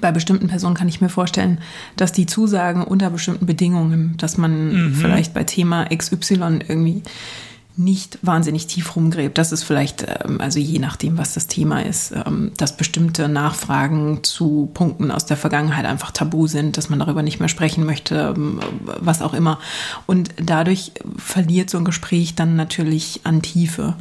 bei 0.00 0.12
bestimmten 0.12 0.48
Personen 0.48 0.74
kann 0.74 0.88
ich 0.88 1.00
mir 1.00 1.08
vorstellen, 1.08 1.58
dass 1.96 2.12
die 2.12 2.26
Zusagen 2.26 2.82
unter 2.82 3.10
bestimmten 3.10 3.46
Bedingungen, 3.46 4.16
dass 4.16 4.36
man 4.36 4.72
mhm. 4.72 4.94
vielleicht 4.94 5.34
bei 5.34 5.44
Thema 5.44 5.86
XY 5.86 6.60
irgendwie 6.66 7.02
nicht 7.76 8.18
wahnsinnig 8.22 8.68
tief 8.68 8.94
rumgräbt. 8.94 9.36
Das 9.36 9.50
ist 9.50 9.64
vielleicht, 9.64 10.06
ähm, 10.24 10.40
also 10.40 10.60
je 10.60 10.78
nachdem, 10.78 11.18
was 11.18 11.34
das 11.34 11.48
Thema 11.48 11.80
ist, 11.80 12.12
ähm, 12.12 12.52
dass 12.56 12.76
bestimmte 12.76 13.28
Nachfragen 13.28 14.22
zu 14.22 14.70
Punkten 14.74 15.10
aus 15.10 15.26
der 15.26 15.36
Vergangenheit 15.36 15.84
einfach 15.84 16.12
tabu 16.12 16.46
sind, 16.46 16.76
dass 16.76 16.88
man 16.88 17.00
darüber 17.00 17.22
nicht 17.22 17.40
mehr 17.40 17.48
sprechen 17.48 17.84
möchte, 17.84 18.34
ähm, 18.36 18.60
was 19.00 19.22
auch 19.22 19.34
immer. 19.34 19.58
Und 20.06 20.30
dadurch 20.36 20.92
verliert 21.16 21.68
so 21.68 21.78
ein 21.78 21.84
Gespräch 21.84 22.36
dann 22.36 22.54
natürlich 22.54 23.20
an 23.24 23.42
Tiefe. 23.42 23.96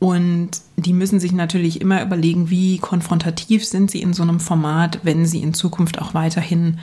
Und 0.00 0.50
die 0.76 0.92
müssen 0.92 1.20
sich 1.20 1.30
natürlich 1.30 1.80
immer 1.80 2.02
überlegen, 2.02 2.50
wie 2.50 2.78
konfrontativ 2.78 3.64
sind 3.64 3.88
sie 3.88 4.02
in 4.02 4.14
so 4.14 4.24
einem 4.24 4.40
Format, 4.40 4.98
wenn 5.04 5.26
sie 5.26 5.42
in 5.42 5.54
Zukunft 5.54 6.02
auch 6.02 6.12
weiterhin 6.12 6.80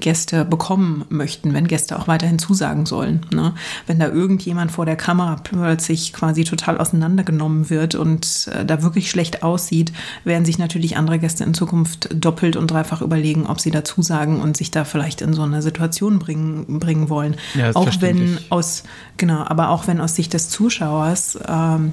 Gäste 0.00 0.44
bekommen 0.44 1.04
möchten, 1.08 1.54
wenn 1.54 1.66
Gäste 1.68 1.98
auch 1.98 2.08
weiterhin 2.08 2.38
zusagen 2.38 2.86
sollen. 2.86 3.26
Ne? 3.32 3.54
Wenn 3.86 3.98
da 3.98 4.08
irgendjemand 4.08 4.72
vor 4.72 4.86
der 4.86 4.96
Kamera 4.96 5.36
plötzlich 5.42 6.12
quasi 6.12 6.44
total 6.44 6.78
auseinandergenommen 6.78 7.70
wird 7.70 7.94
und 7.94 8.50
äh, 8.54 8.64
da 8.64 8.82
wirklich 8.82 9.10
schlecht 9.10 9.42
aussieht, 9.42 9.92
werden 10.24 10.44
sich 10.44 10.58
natürlich 10.58 10.96
andere 10.96 11.18
Gäste 11.18 11.44
in 11.44 11.54
Zukunft 11.54 12.08
doppelt 12.12 12.56
und 12.56 12.70
dreifach 12.70 13.02
überlegen, 13.02 13.46
ob 13.46 13.60
sie 13.60 13.70
da 13.70 13.84
zusagen 13.84 14.40
und 14.40 14.56
sich 14.56 14.70
da 14.70 14.84
vielleicht 14.84 15.20
in 15.20 15.32
so 15.32 15.42
eine 15.42 15.62
Situation 15.62 16.18
bringen, 16.18 16.78
bringen 16.78 17.08
wollen. 17.08 17.36
Ja, 17.54 17.74
auch 17.74 17.90
wenn 18.00 18.38
aus, 18.50 18.84
genau, 19.16 19.44
aber 19.46 19.70
auch 19.70 19.86
wenn 19.86 20.00
aus 20.00 20.14
Sicht 20.14 20.32
des 20.32 20.48
Zuschauers 20.48 21.38
ähm, 21.46 21.92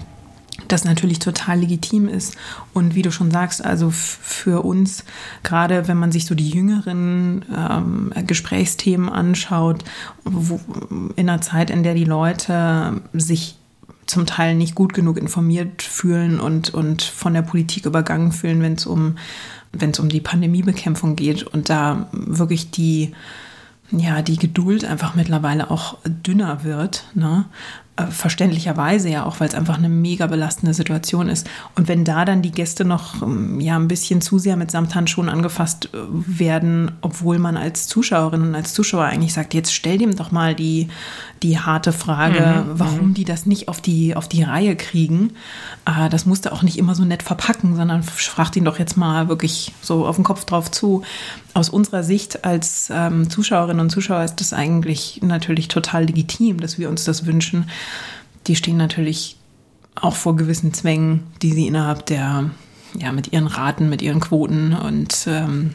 das 0.68 0.86
natürlich 0.86 1.20
total 1.20 1.60
legitim 1.60 2.08
ist. 2.08 2.36
Und 2.74 2.96
wie 2.96 3.02
du 3.02 3.12
schon 3.12 3.32
sagst, 3.32 3.64
also 3.64 3.90
für 3.92 4.64
uns, 4.64 5.04
gerade 5.44 5.88
wenn 5.88 5.98
man 5.98 6.12
sich 6.12 6.26
so 6.26 6.36
die 6.36 6.50
jüngeren 6.50 7.46
ähm, 7.56 8.14
Gesprächsthemen 8.26 9.10
anschaut, 9.10 9.84
wo, 10.24 10.60
in 11.16 11.30
einer 11.30 11.42
Zeit, 11.42 11.70
in 11.70 11.84
der 11.84 11.94
die 11.94 12.06
Leute 12.06 13.02
sich 13.14 13.58
zum 14.06 14.26
Teil 14.26 14.56
nicht 14.56 14.76
gut 14.76 14.94
genug 14.94 15.18
informiert 15.18 15.82
fühlen 15.82 16.40
und, 16.40 16.74
und 16.74 17.02
von 17.02 17.34
der 17.34 17.42
Politik 17.42 17.86
übergangen 17.86 18.32
fühlen, 18.32 18.62
wenn 18.62 18.74
es 18.74 18.86
um, 18.86 19.18
wenn 19.72 19.92
es 19.92 20.00
um 20.00 20.10
die 20.10 20.22
Pandemiebekämpfung 20.22 21.16
geht 21.16 21.44
und 21.44 21.70
da 21.70 22.08
wirklich 22.12 22.70
die, 22.70 23.14
ja, 23.92 24.22
die 24.22 24.38
Geduld 24.38 24.86
einfach 24.86 25.16
mittlerweile 25.16 25.72
auch 25.72 25.98
dünner 26.06 26.64
wird, 26.64 27.06
ne? 27.16 27.46
Äh, 27.98 28.08
verständlicherweise 28.08 29.08
ja 29.08 29.26
auch, 29.26 29.40
weil 29.40 29.48
es 29.48 29.56
einfach 29.56 29.78
eine 29.78 29.88
mega 29.88 30.28
belastende 30.28 30.74
Situation 30.74 31.30
ist. 31.30 31.48
Und 31.76 31.88
wenn 31.88 32.04
da 32.04 32.26
dann 32.26 32.42
die 32.42 32.52
Gäste 32.52 32.84
noch 32.84 33.22
ähm, 33.22 33.62
ja 33.62 33.78
ein 33.78 33.88
bisschen 33.88 34.20
zu 34.20 34.38
sehr 34.38 34.58
mit 34.58 34.70
Samthandschuhen 34.70 35.30
angefasst 35.30 35.92
äh, 35.94 35.98
werden, 36.10 36.92
obwohl 37.00 37.40
man 37.40 37.56
als 37.56 37.88
Zuschauerin 37.88 38.42
und 38.42 38.54
als 38.54 38.74
Zuschauer 38.74 39.06
eigentlich 39.06 39.32
sagt, 39.32 39.54
jetzt 39.54 39.74
stell 39.74 39.98
dem 39.98 40.14
doch 40.14 40.32
mal 40.32 40.56
die, 40.56 40.90
die 41.42 41.58
harte 41.58 41.94
Frage, 41.94 42.66
mhm. 42.66 42.80
warum 42.80 43.08
mhm. 43.10 43.14
die 43.14 43.24
das 43.24 43.46
nicht 43.46 43.70
auf 43.70 43.80
die, 43.80 44.14
auf 44.14 44.28
die 44.28 44.44
Reihe 44.44 44.76
kriegen. 44.76 45.32
Äh, 45.86 46.10
das 46.10 46.26
musste 46.26 46.52
auch 46.52 46.64
nicht 46.64 46.78
immer 46.78 46.96
so 46.96 47.06
nett 47.06 47.24
verpacken, 47.24 47.78
sondern 47.78 48.04
fragt 48.04 48.58
ihn 48.58 48.66
doch 48.66 48.78
jetzt 48.78 48.98
mal 48.98 49.30
wirklich 49.30 49.74
so 49.82 50.06
auf 50.06 50.18
den 50.18 50.26
Kopf 50.26 50.44
drauf 50.44 50.70
zu. 50.70 51.04
Aus 51.56 51.70
unserer 51.70 52.04
Sicht 52.04 52.46
als 52.46 52.92
ähm, 52.94 53.32
Zuschauerinnen 53.32 53.80
und 53.80 53.90
Zuschauer 53.90 54.24
ist 54.24 54.36
das 54.36 54.54
eigentlich 54.54 55.22
natürlich 55.24 55.70
total 55.70 56.06
legitim, 56.06 56.60
dass 56.60 56.78
wir 56.78 56.90
uns 56.90 57.06
das 57.06 57.26
wünschen 57.26 57.66
die 58.48 58.56
stehen 58.56 58.78
natürlich 58.78 59.38
auch 59.96 60.16
vor 60.16 60.36
gewissen 60.36 60.74
Zwängen, 60.74 61.24
die 61.42 61.54
sie 61.54 61.68
innerhalb 61.68 62.06
der, 62.06 62.50
ja, 62.98 63.12
mit 63.12 63.32
ihren 63.34 63.48
Raten, 63.48 63.90
mit 63.90 64.02
ihren 64.02 64.20
Quoten 64.20 64.74
und 64.74 65.26
ähm, 65.28 65.74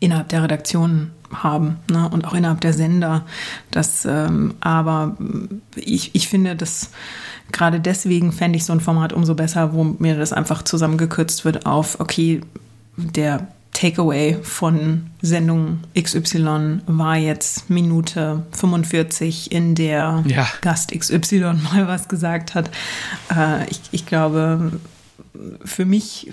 innerhalb 0.00 0.28
der 0.28 0.44
Redaktion 0.44 1.10
haben 1.32 1.78
ne? 1.90 2.08
und 2.08 2.26
auch 2.26 2.34
innerhalb 2.34 2.60
der 2.60 2.72
Sender. 2.72 3.26
Das, 3.70 4.04
ähm, 4.04 4.54
aber 4.60 5.16
ich, 5.74 6.14
ich 6.14 6.28
finde, 6.28 6.56
dass 6.56 6.90
gerade 7.50 7.80
deswegen 7.80 8.32
fände 8.32 8.56
ich 8.56 8.64
so 8.64 8.72
ein 8.72 8.80
Format 8.80 9.12
umso 9.12 9.34
besser, 9.34 9.72
wo 9.72 9.84
mir 9.84 10.16
das 10.16 10.32
einfach 10.32 10.62
zusammengekürzt 10.62 11.44
wird 11.44 11.66
auf, 11.66 11.98
okay, 12.00 12.40
der 12.96 13.48
Takeaway 13.78 14.36
von 14.42 15.06
Sendung 15.22 15.78
XY 15.96 16.80
war 16.86 17.16
jetzt 17.16 17.70
Minute 17.70 18.42
45, 18.50 19.52
in 19.52 19.76
der 19.76 20.24
ja. 20.26 20.48
Gast 20.62 20.90
XY 20.90 21.54
mal 21.62 21.86
was 21.86 22.08
gesagt 22.08 22.56
hat. 22.56 22.72
Äh, 23.32 23.70
ich, 23.70 23.80
ich 23.92 24.06
glaube, 24.06 24.72
für 25.64 25.84
mich, 25.84 26.32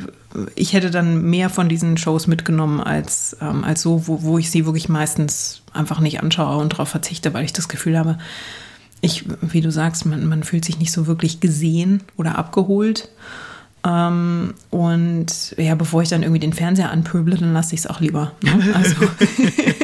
ich 0.56 0.74
hätte 0.74 0.90
dann 0.90 1.22
mehr 1.30 1.52
von 1.52 1.70
diesen 1.70 1.98
Shows 1.98 2.26
mitgenommen 2.26 2.82
als, 2.82 3.38
ähm, 3.40 3.64
als 3.64 3.84
so, 3.84 4.08
wo, 4.08 4.24
wo 4.24 4.40
ich 4.40 4.50
sie 4.50 4.66
wirklich 4.66 4.90
meistens 4.90 5.62
einfach 5.72 6.00
nicht 6.00 6.24
anschaue 6.24 6.58
und 6.58 6.74
darauf 6.74 6.90
verzichte, 6.90 7.36
weil 7.36 7.46
ich 7.46 7.54
das 7.54 7.68
Gefühl 7.68 8.00
habe, 8.00 8.18
ich, 9.02 9.24
wie 9.42 9.62
du 9.62 9.72
sagst, 9.72 10.08
man, 10.08 10.26
man 10.26 10.44
fühlt 10.44 10.66
sich 10.66 10.80
nicht 10.80 10.92
so 10.92 11.06
wirklich 11.06 11.42
gesehen 11.42 12.02
oder 12.18 12.40
abgeholt. 12.40 13.10
Ähm, 13.86 14.56
und 14.72 15.56
ja, 15.58 15.76
bevor 15.76 16.02
ich 16.02 16.10
dann 16.10 16.24
irgendwie 16.24 16.40
den 16.40 16.54
Fernseher 16.54 16.90
anpöble, 16.90 17.38
dann 17.38 17.54
lasse 17.54 17.76
ich 17.76 17.82
es 17.82 17.88
auch 17.88 18.00
lieber. 18.00 18.32
Ne? 18.42 18.74
Also. 18.74 18.96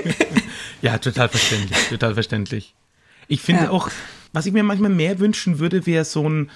ja, 0.82 0.98
total 0.98 1.30
verständlich, 1.30 1.78
total 1.90 2.16
verständlich. 2.16 2.74
Ich 3.28 3.42
finde 3.42 3.66
ja. 3.66 3.70
auch, 3.70 3.90
was 4.34 4.48
ich 4.48 4.54
mir 4.54 4.64
manchmal 4.64 4.90
mehr 4.90 5.20
wünschen 5.20 5.60
würde, 5.60 5.86
wäre 5.86 6.04
so 6.04 6.28
ein, 6.28 6.50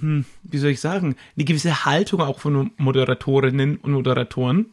hm, 0.00 0.24
wie 0.44 0.58
soll 0.58 0.70
ich 0.70 0.80
sagen, 0.80 1.16
eine 1.36 1.44
gewisse 1.44 1.84
Haltung 1.84 2.20
auch 2.20 2.38
von 2.38 2.70
Moderatorinnen 2.76 3.78
und 3.78 3.92
Moderatoren. 3.92 4.66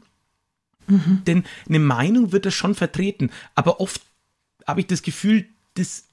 Mhm. 0.86 1.22
Denn 1.26 1.44
eine 1.68 1.80
Meinung 1.80 2.32
wird 2.32 2.46
das 2.46 2.54
schon 2.54 2.76
vertreten, 2.76 3.32
aber 3.56 3.80
oft 3.80 4.02
habe 4.68 4.82
ich 4.82 4.88
das 4.88 5.02
Gefühl, 5.02 5.46
das 5.74 6.06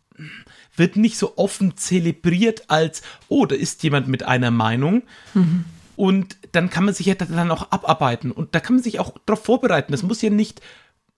wird 0.76 0.96
nicht 0.96 1.18
so 1.18 1.36
offen 1.36 1.76
zelebriert 1.76 2.70
als, 2.70 3.02
oh, 3.28 3.44
da 3.44 3.54
ist 3.54 3.82
jemand 3.82 4.08
mit 4.08 4.22
einer 4.22 4.50
Meinung. 4.50 5.02
Mhm. 5.34 5.64
Und 6.00 6.38
dann 6.52 6.70
kann 6.70 6.86
man 6.86 6.94
sich 6.94 7.04
ja 7.04 7.14
dann 7.14 7.50
auch 7.50 7.72
abarbeiten. 7.72 8.32
Und 8.32 8.54
da 8.54 8.60
kann 8.60 8.76
man 8.76 8.82
sich 8.82 9.00
auch 9.00 9.18
darauf 9.26 9.44
vorbereiten. 9.44 9.92
Das 9.92 10.02
muss 10.02 10.22
ja 10.22 10.30
nicht 10.30 10.62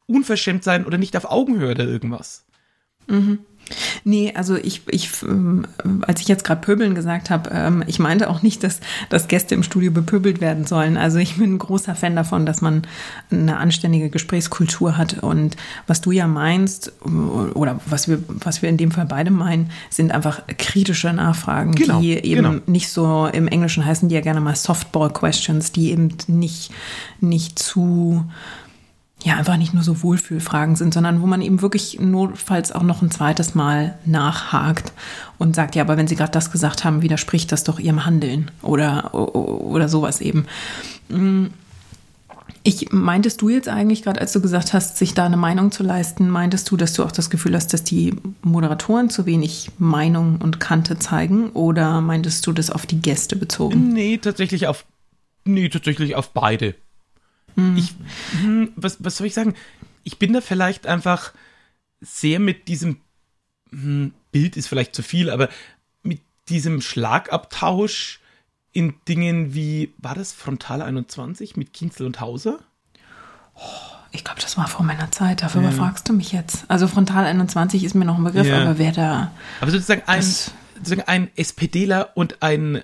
unverschämt 0.07 0.65
sein 0.65 0.85
oder 0.87 0.99
nicht 0.99 1.17
auf 1.17 1.25
Augenhöhe 1.25 1.71
oder 1.71 1.85
irgendwas. 1.85 2.47
Mhm. 3.07 3.47
Nee, 4.05 4.33
also 4.35 4.57
ich, 4.57 4.83
ich 4.89 5.11
ähm, 5.23 5.67
als 6.03 6.21
ich 6.21 6.29
jetzt 6.29 6.45
gerade 6.45 6.61
pöbeln 6.61 6.95
gesagt 6.95 7.31
habe, 7.31 7.51
ähm, 7.53 7.85
ich 7.87 7.99
meinte 7.99 8.29
auch 8.31 8.43
nicht, 8.43 8.63
dass, 8.65 8.81
dass 9.09 9.29
Gäste 9.29 9.55
im 9.55 9.63
Studio 9.63 9.91
bepöbelt 9.91 10.41
werden 10.41 10.67
sollen. 10.67 10.97
Also 10.97 11.19
ich 11.19 11.37
bin 11.37 11.55
ein 11.55 11.59
großer 11.59 11.95
Fan 11.95 12.17
davon, 12.17 12.47
dass 12.47 12.61
man 12.61 12.83
eine 13.31 13.57
anständige 13.57 14.11
Gesprächskultur 14.11 14.97
hat. 14.97 15.23
Und 15.23 15.57
was 15.87 16.01
du 16.01 16.11
ja 16.11 16.27
meinst, 16.27 16.93
oder 17.55 17.81
was 17.87 18.09
wir, 18.09 18.23
was 18.29 18.63
wir 18.63 18.69
in 18.69 18.77
dem 18.77 18.91
Fall 18.91 19.07
beide 19.07 19.31
meinen, 19.31 19.71
sind 19.91 20.13
einfach 20.13 20.43
kritische 20.59 21.13
Nachfragen, 21.13 21.75
genau, 21.75 22.01
die 22.01 22.13
eben 22.13 22.43
genau. 22.43 22.63
nicht 22.67 22.91
so 22.91 23.27
im 23.33 23.49
Englischen 23.49 23.85
heißen 23.85 24.09
die 24.09 24.15
ja 24.15 24.21
gerne 24.21 24.41
mal 24.41 24.57
Softball 24.57 25.11
Questions, 25.11 25.73
die 25.73 25.91
eben 25.91 26.17
nicht, 26.27 26.71
nicht 27.21 27.59
zu 27.59 28.25
ja 29.25 29.37
einfach 29.37 29.57
nicht 29.57 29.75
nur 29.75 29.83
so 29.83 30.03
Wohlfühlfragen 30.03 30.77
sind, 30.77 30.95
sondern 30.95 31.23
wo 31.23 31.27
man 31.27 31.43
eben 31.43 31.63
wirklich 31.63 32.01
notfalls 32.01 32.73
auch 32.73 32.83
noch 32.83 33.03
ein 33.03 33.11
zweites 33.11 33.55
Mal 33.55 33.99
nachhakt 34.05 34.93
und 35.39 35.55
sagt, 35.55 35.75
ja, 35.75 35.83
aber 35.83 35.97
wenn 35.97 36.09
Sie 36.09 36.17
gerade 36.17 36.33
das 36.33 36.51
gesagt 36.51 36.85
haben, 36.85 37.03
widerspricht 37.03 37.53
das 37.53 37.65
doch 37.65 37.79
Ihrem 37.79 38.05
Handeln 38.05 38.51
oder, 38.63 39.15
oder 39.15 39.89
sowas 39.89 40.21
eben. 40.21 40.47
Mm. 41.09 41.47
Ich 42.65 42.93
meintest 42.93 43.43
du 43.43 43.49
jetzt 43.49 43.69
eigentlich 43.69 44.05
gerade, 44.05 44.21
als 44.21 44.31
du 44.33 44.41
gesagt 44.41 44.73
hast, 44.73 44.97
sich 44.97 45.15
da 45.15 45.27
eine 45.27 45.37
Meinung 45.37 45.73
zu 45.73 45.83
leisten, 45.83 46.29
meintest 46.29 46.71
du, 46.71 46.77
dass 46.77 46.93
du 46.93 47.03
auch 47.03 47.11
das 47.11 47.29
Gefühl 47.29 47.57
hast, 47.57 47.73
dass 47.73 47.83
die 47.83 48.15
Moderatoren 48.43 49.11
zu 49.11 49.27
wenig 49.27 49.73
Meinung 49.79 50.37
und 50.41 50.61
Kante 50.61 50.97
zeigen 50.97 51.51
oder 51.51 52.01
meintest 52.01 52.47
du 52.47 52.53
das 52.53 52.71
auf 52.71 52.87
die 52.87 53.01
Gäste 53.01 53.35
bezogen? 53.35 53.93
Nee, 53.93 54.19
tatsächlich 54.19 54.69
auf 54.69 54.85
nee, 55.45 55.69
tatsächlich 55.71 56.15
auf 56.15 56.31
beide. 56.31 56.77
Mhm. 57.57 57.77
Ich, 57.77 57.95
hm, 58.41 58.73
was, 58.77 58.99
was 59.01 59.17
soll 59.17 59.27
ich 59.27 59.35
sagen? 59.35 59.55
Ich 60.05 60.19
bin 60.19 60.33
da 60.33 60.41
vielleicht 60.41 60.87
einfach 60.87 61.33
sehr 62.01 62.41
mit 62.41 62.69
diesem 62.69 63.01
hm, 63.71 64.13
Bild 64.31 64.57
ist 64.57 64.67
vielleicht 64.67 64.95
zu 64.95 65.03
viel, 65.03 65.31
aber 65.31 65.49
mit 66.03 66.21
diesem 66.49 66.81
Schlagabtausch 66.81 68.21
in 68.73 68.95
Dingen 69.07 69.55
wie, 69.55 69.93
war 69.99 70.15
das 70.15 70.33
Frontale 70.33 70.85
21 70.85 71.57
mit 71.57 71.73
Kinzel 71.73 72.07
und 72.07 72.21
Hauser? 72.21 72.59
Oh, 73.55 73.61
ich 74.13 74.25
glaube, 74.25 74.41
das 74.41 74.57
war 74.57 74.67
vor 74.67 74.85
meiner 74.85 75.11
Zeit. 75.11 75.43
Dafür 75.43 75.63
ja. 75.63 75.71
fragst 75.71 76.09
du 76.09 76.15
mich 76.15 76.33
jetzt. 76.33 76.65
Also 76.69 76.89
Frontal 76.89 77.25
21 77.27 77.85
ist 77.85 77.95
mir 77.95 78.07
noch 78.07 78.17
ein 78.17 78.25
Begriff, 78.25 78.47
ja. 78.47 78.63
aber 78.63 78.79
wer 78.79 78.93
da. 78.93 79.33
Aber 79.61 79.71
sozusagen 79.71 80.03
ein, 80.07 80.23
sozusagen 80.23 81.03
ein 81.03 81.31
SPDler 81.37 82.17
und 82.17 82.43
ein 82.43 82.83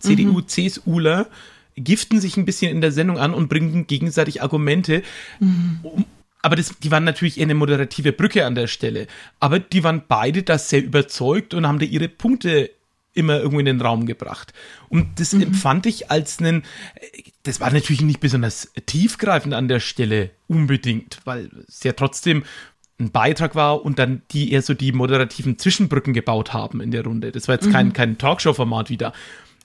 CDU-CSUler 0.00 1.24
mhm 1.24 1.61
giften 1.76 2.20
sich 2.20 2.36
ein 2.36 2.44
bisschen 2.44 2.70
in 2.70 2.80
der 2.80 2.92
Sendung 2.92 3.18
an 3.18 3.34
und 3.34 3.48
bringen 3.48 3.86
gegenseitig 3.86 4.42
Argumente. 4.42 5.02
Mhm. 5.40 6.04
aber 6.42 6.56
das, 6.56 6.74
die 6.78 6.90
waren 6.90 7.04
natürlich 7.04 7.38
eher 7.38 7.44
eine 7.44 7.54
moderative 7.54 8.12
Brücke 8.12 8.44
an 8.46 8.54
der 8.54 8.66
Stelle. 8.66 9.06
Aber 9.40 9.58
die 9.58 9.84
waren 9.84 10.02
beide 10.08 10.42
da 10.42 10.58
sehr 10.58 10.82
überzeugt 10.82 11.54
und 11.54 11.66
haben 11.66 11.78
da 11.78 11.86
ihre 11.86 12.08
Punkte 12.08 12.70
immer 13.14 13.38
irgendwo 13.38 13.60
in 13.60 13.66
den 13.66 13.80
Raum 13.80 14.06
gebracht. 14.06 14.52
Und 14.88 15.20
das 15.20 15.32
mhm. 15.32 15.42
empfand 15.42 15.86
ich 15.86 16.10
als 16.10 16.38
einen, 16.38 16.64
das 17.42 17.60
war 17.60 17.70
natürlich 17.70 18.02
nicht 18.02 18.20
besonders 18.20 18.72
tiefgreifend 18.86 19.54
an 19.54 19.68
der 19.68 19.80
Stelle 19.80 20.30
unbedingt, 20.48 21.18
weil 21.24 21.50
es 21.68 21.82
ja 21.82 21.92
trotzdem 21.92 22.44
ein 22.98 23.10
Beitrag 23.10 23.54
war 23.54 23.84
und 23.84 23.98
dann 23.98 24.22
die 24.30 24.52
eher 24.52 24.62
so 24.62 24.74
die 24.74 24.92
moderativen 24.92 25.58
Zwischenbrücken 25.58 26.14
gebaut 26.14 26.52
haben 26.52 26.80
in 26.80 26.90
der 26.90 27.04
Runde. 27.04 27.32
Das 27.32 27.48
war 27.48 27.56
jetzt 27.56 27.70
kein, 27.70 27.88
mhm. 27.88 27.92
kein 27.92 28.18
Talkshow-Format 28.18 28.90
wieder. 28.90 29.12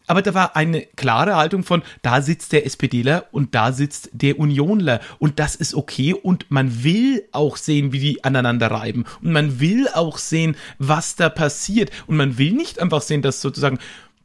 Aber 0.07 0.21
da 0.21 0.33
war 0.33 0.55
eine 0.55 0.81
klare 0.95 1.35
Haltung 1.35 1.63
von, 1.63 1.83
da 2.01 2.21
sitzt 2.21 2.53
der 2.53 2.65
SPDler 2.65 3.25
und 3.31 3.53
da 3.53 3.73
sitzt 3.73 4.09
der 4.13 4.39
Unionler. 4.39 5.01
Und 5.19 5.37
das 5.39 5.55
ist 5.55 5.75
okay. 5.75 6.13
Und 6.13 6.49
man 6.49 6.83
will 6.83 7.23
auch 7.33 7.57
sehen, 7.57 7.91
wie 7.91 7.99
die 7.99 8.23
aneinander 8.23 8.71
reiben. 8.71 9.03
Und 9.21 9.33
man 9.33 9.59
will 9.59 9.87
auch 9.93 10.17
sehen, 10.17 10.55
was 10.79 11.17
da 11.17 11.29
passiert. 11.29 11.91
Und 12.07 12.15
man 12.15 12.37
will 12.37 12.53
nicht 12.53 12.79
einfach 12.79 13.01
sehen, 13.01 13.21
dass 13.21 13.41
sozusagen 13.41 13.79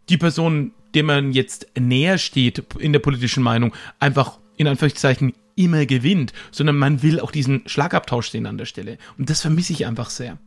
die 0.08 0.18
Person, 0.18 0.72
der 0.94 1.02
man 1.02 1.32
jetzt 1.32 1.66
näher 1.78 2.18
steht 2.18 2.62
in 2.78 2.92
der 2.92 3.00
politischen 3.00 3.42
Meinung, 3.42 3.74
einfach 3.98 4.38
in 4.56 4.68
Anführungszeichen 4.68 5.32
immer 5.56 5.84
gewinnt, 5.86 6.32
sondern 6.50 6.76
man 6.76 7.02
will 7.02 7.20
auch 7.20 7.30
diesen 7.30 7.62
Schlagabtausch 7.66 8.30
sehen 8.30 8.46
an 8.46 8.58
der 8.58 8.66
Stelle. 8.66 8.98
Und 9.18 9.30
das 9.30 9.40
vermisse 9.40 9.72
ich 9.72 9.86
einfach 9.86 10.10
sehr. 10.10 10.38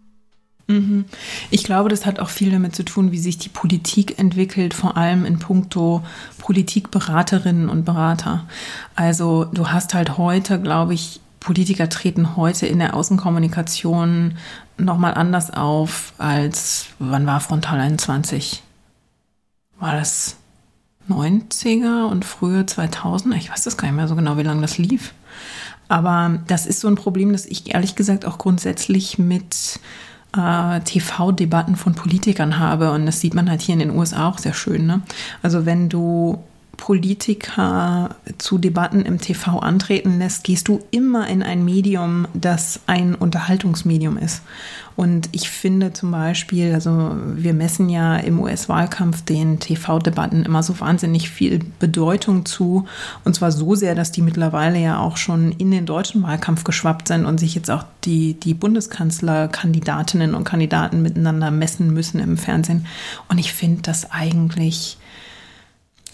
Mhm. 0.68 1.06
Ich 1.52 1.64
glaube, 1.64 1.90
das 1.90 2.06
hat 2.06 2.20
auch 2.20 2.30
viel 2.30 2.52
damit 2.52 2.76
zu 2.76 2.84
tun, 2.84 3.12
wie 3.12 3.20
sich 3.20 3.38
die 3.38 3.50
Politik 3.50 4.18
entwickelt, 4.18 4.74
vor 4.74 4.98
allem 4.98 5.26
in 5.26 5.38
puncto 5.40 6.04
Politikberaterinnen 6.40 7.70
und 7.70 7.86
Berater. 7.86 8.46
Also 8.96 9.46
du 9.46 9.70
hast 9.70 9.94
halt 9.94 10.18
heute, 10.18 10.60
glaube 10.60 10.94
ich, 10.94 11.20
Politiker 11.40 11.88
treten 11.90 12.36
heute 12.36 12.66
in 12.66 12.80
der 12.80 12.96
Außenkommunikation 12.96 14.36
nochmal 14.80 15.14
anders 15.14 15.52
auf 15.52 16.14
als, 16.18 16.88
wann 16.98 17.28
war 17.28 17.40
Frontal 17.40 17.80
21? 17.80 18.64
War 19.80 19.94
das 19.94 20.38
90er 21.08 22.08
und 22.08 22.26
frühe 22.26 22.66
2000? 22.66 23.36
Ich 23.36 23.52
weiß 23.52 23.64
das 23.64 23.78
gar 23.78 23.88
nicht 23.88 23.98
mehr 23.98 24.08
so 24.08 24.16
genau, 24.16 24.38
wie 24.38 24.44
lange 24.44 24.62
das 24.62 24.80
lief. 24.80 25.14
Aber 25.88 26.40
das 26.48 26.66
ist 26.66 26.80
so 26.80 26.88
ein 26.88 26.96
Problem, 26.96 27.32
das 27.32 27.46
ich 27.46 27.74
ehrlich 27.76 27.96
gesagt 27.96 28.26
auch 28.26 28.40
grundsätzlich 28.40 29.20
mit 29.20 29.80
äh, 30.36 30.80
TV-Debatten 30.82 31.76
von 31.76 31.96
Politikern 31.96 32.60
habe. 32.60 32.92
Und 32.92 33.06
das 33.06 33.22
sieht 33.22 33.34
man 33.34 33.50
halt 33.50 33.62
hier 33.62 33.74
in 33.74 33.80
den 33.80 33.96
USA 33.96 34.28
auch 34.30 34.38
sehr 34.38 34.54
schön. 34.54 34.86
Ne? 34.86 35.02
Also 35.42 35.66
wenn 35.66 35.90
du 35.90 36.44
Politiker 36.78 38.16
zu 38.38 38.58
Debatten 38.58 39.02
im 39.02 39.20
TV 39.20 39.60
antreten 39.60 40.20
lässt, 40.20 40.44
gehst 40.44 40.68
du 40.68 40.82
immer 40.92 41.28
in 41.28 41.44
ein 41.44 41.66
Medium, 41.66 42.28
das 42.34 42.80
ein 42.88 43.16
Unterhaltungsmedium 43.16 44.18
ist. 44.18 44.42
Und 44.96 45.28
ich 45.34 45.50
finde 45.50 45.92
zum 45.92 46.12
Beispiel, 46.12 46.74
also 46.74 47.16
wir 47.36 47.54
messen 47.54 47.90
ja 47.90 48.16
im 48.16 48.40
US-Wahlkampf 48.40 49.24
den 49.24 49.60
TV-Debatten 49.60 50.44
immer 50.44 50.64
so 50.64 50.80
wahnsinnig 50.80 51.30
viel 51.30 51.60
Bedeutung 51.80 52.46
zu. 52.46 52.86
Und 53.26 53.36
zwar 53.36 53.52
so 53.52 53.76
sehr, 53.76 53.94
dass 53.94 54.14
die 54.14 54.22
mittlerweile 54.22 54.80
ja 54.80 55.00
auch 55.00 55.18
schon 55.18 55.52
in 55.52 55.72
den 55.72 55.86
deutschen 55.86 56.24
Wahlkampf 56.24 56.64
geschwappt 56.64 57.10
sind 57.10 57.26
und 57.26 57.40
sich 57.40 57.56
jetzt 57.56 57.70
auch 57.70 57.84
die, 58.06 58.36
die 58.36 58.54
Bundeskanzlerkandidatinnen 58.54 60.34
und 60.34 60.46
Kandidaten 60.46 61.02
miteinander 61.02 61.52
messen 61.52 61.94
müssen 61.94 62.20
im 62.20 62.38
Fernsehen. 62.38 62.86
Und 63.28 63.38
ich 63.38 63.52
finde 63.52 63.82
das 63.82 64.12
eigentlich 64.12 64.98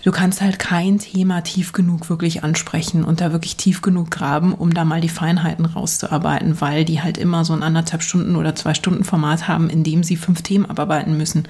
du 0.03 0.11
kannst 0.11 0.41
halt 0.41 0.59
kein 0.59 0.99
Thema 0.99 1.41
tief 1.41 1.73
genug 1.73 2.09
wirklich 2.09 2.43
ansprechen 2.43 3.03
und 3.03 3.21
da 3.21 3.31
wirklich 3.31 3.55
tief 3.55 3.81
genug 3.81 4.11
graben, 4.11 4.53
um 4.53 4.73
da 4.73 4.85
mal 4.85 5.01
die 5.01 5.09
Feinheiten 5.09 5.65
rauszuarbeiten, 5.65 6.61
weil 6.61 6.85
die 6.85 7.01
halt 7.01 7.17
immer 7.17 7.45
so 7.45 7.53
ein 7.53 7.63
anderthalb 7.63 8.01
Stunden 8.01 8.35
oder 8.35 8.55
zwei 8.55 8.73
Stunden 8.73 9.03
Format 9.03 9.47
haben, 9.47 9.69
in 9.69 9.83
dem 9.83 10.03
sie 10.03 10.15
fünf 10.15 10.41
Themen 10.41 10.65
abarbeiten 10.65 11.17
müssen. 11.17 11.47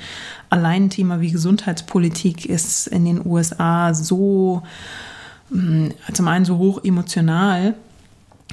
Allein 0.50 0.86
ein 0.86 0.90
Thema 0.90 1.22
wie 1.22 1.32
Gesundheitspolitik 1.32 2.46
ist 2.46 2.88
in 2.88 3.06
den 3.06 3.26
USA 3.26 3.94
so, 3.94 4.64
hm, 5.50 5.94
zum 6.14 6.28
einen 6.28 6.46
so 6.46 6.58
hoch 6.58 6.84
emotional, 6.84 7.76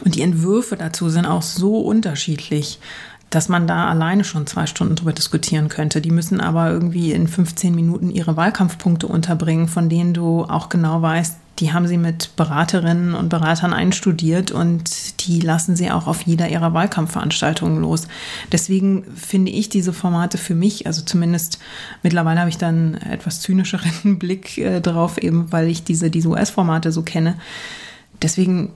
und 0.05 0.15
die 0.15 0.23
Entwürfe 0.23 0.77
dazu 0.77 1.09
sind 1.09 1.27
auch 1.27 1.43
so 1.43 1.81
unterschiedlich, 1.81 2.79
dass 3.31 3.49
man 3.49 3.67
da 3.67 3.89
alleine 3.89 4.25
schon 4.25 4.47
zwei 4.47 4.67
Stunden 4.67 4.97
drüber 4.97 5.13
diskutieren 5.13 5.69
könnte. 5.69 6.01
Die 6.01 6.11
müssen 6.11 6.41
aber 6.41 6.71
irgendwie 6.71 7.13
in 7.13 7.29
15 7.29 7.75
Minuten 7.75 8.11
ihre 8.11 8.37
Wahlkampfpunkte 8.37 9.07
unterbringen, 9.07 9.69
von 9.69 9.89
denen 9.89 10.15
du 10.15 10.45
auch 10.45 10.69
genau 10.69 11.03
weißt, 11.03 11.37
die 11.59 11.73
haben 11.73 11.89
sie 11.89 11.97
mit 11.97 12.37
Beraterinnen 12.37 13.15
und 13.15 13.29
Beratern 13.29 13.73
einstudiert 13.73 14.53
und 14.53 15.27
die 15.27 15.41
lassen 15.41 15.75
sie 15.75 15.91
auch 15.91 16.07
auf 16.07 16.23
jeder 16.23 16.49
ihrer 16.49 16.73
Wahlkampfveranstaltungen 16.73 17.81
los. 17.81 18.07
Deswegen 18.53 19.05
finde 19.17 19.51
ich 19.51 19.69
diese 19.69 19.93
Formate 19.93 20.39
für 20.39 20.55
mich, 20.55 20.87
also 20.87 21.03
zumindest 21.03 21.59
mittlerweile 22.03 22.41
habe 22.41 22.51
ich 22.51 22.59
dann 22.59 22.95
etwas 22.95 23.41
zynischeren 23.41 24.19
Blick 24.19 24.57
äh, 24.59 24.81
drauf, 24.81 25.19
eben 25.19 25.51
weil 25.51 25.69
ich 25.69 25.83
diese, 25.83 26.11
diese 26.11 26.29
US-Formate 26.29 26.93
so 26.93 27.03
kenne. 27.03 27.35
Deswegen 28.23 28.71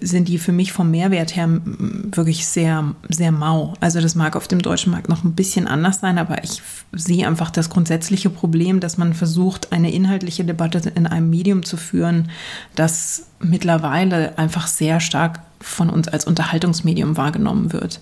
sind 0.00 0.28
die 0.28 0.38
für 0.38 0.52
mich 0.52 0.72
vom 0.72 0.90
Mehrwert 0.90 1.36
her 1.36 1.48
wirklich 1.64 2.46
sehr, 2.46 2.94
sehr 3.08 3.32
mau. 3.32 3.74
Also 3.80 4.00
das 4.00 4.14
mag 4.14 4.34
auf 4.34 4.48
dem 4.48 4.62
deutschen 4.62 4.92
Markt 4.92 5.08
noch 5.08 5.24
ein 5.24 5.34
bisschen 5.34 5.66
anders 5.66 6.00
sein, 6.00 6.18
aber 6.18 6.42
ich 6.42 6.62
sehe 6.92 7.26
einfach 7.26 7.50
das 7.50 7.68
grundsätzliche 7.68 8.30
Problem, 8.30 8.80
dass 8.80 8.96
man 8.96 9.12
versucht, 9.12 9.72
eine 9.72 9.92
inhaltliche 9.92 10.44
Debatte 10.44 10.90
in 10.94 11.06
einem 11.06 11.28
Medium 11.28 11.64
zu 11.64 11.76
führen, 11.76 12.30
das 12.74 13.26
mittlerweile 13.40 14.38
einfach 14.38 14.66
sehr 14.66 15.00
stark 15.00 15.40
von 15.60 15.90
uns 15.90 16.08
als 16.08 16.24
Unterhaltungsmedium 16.24 17.16
wahrgenommen 17.16 17.72
wird. 17.72 18.00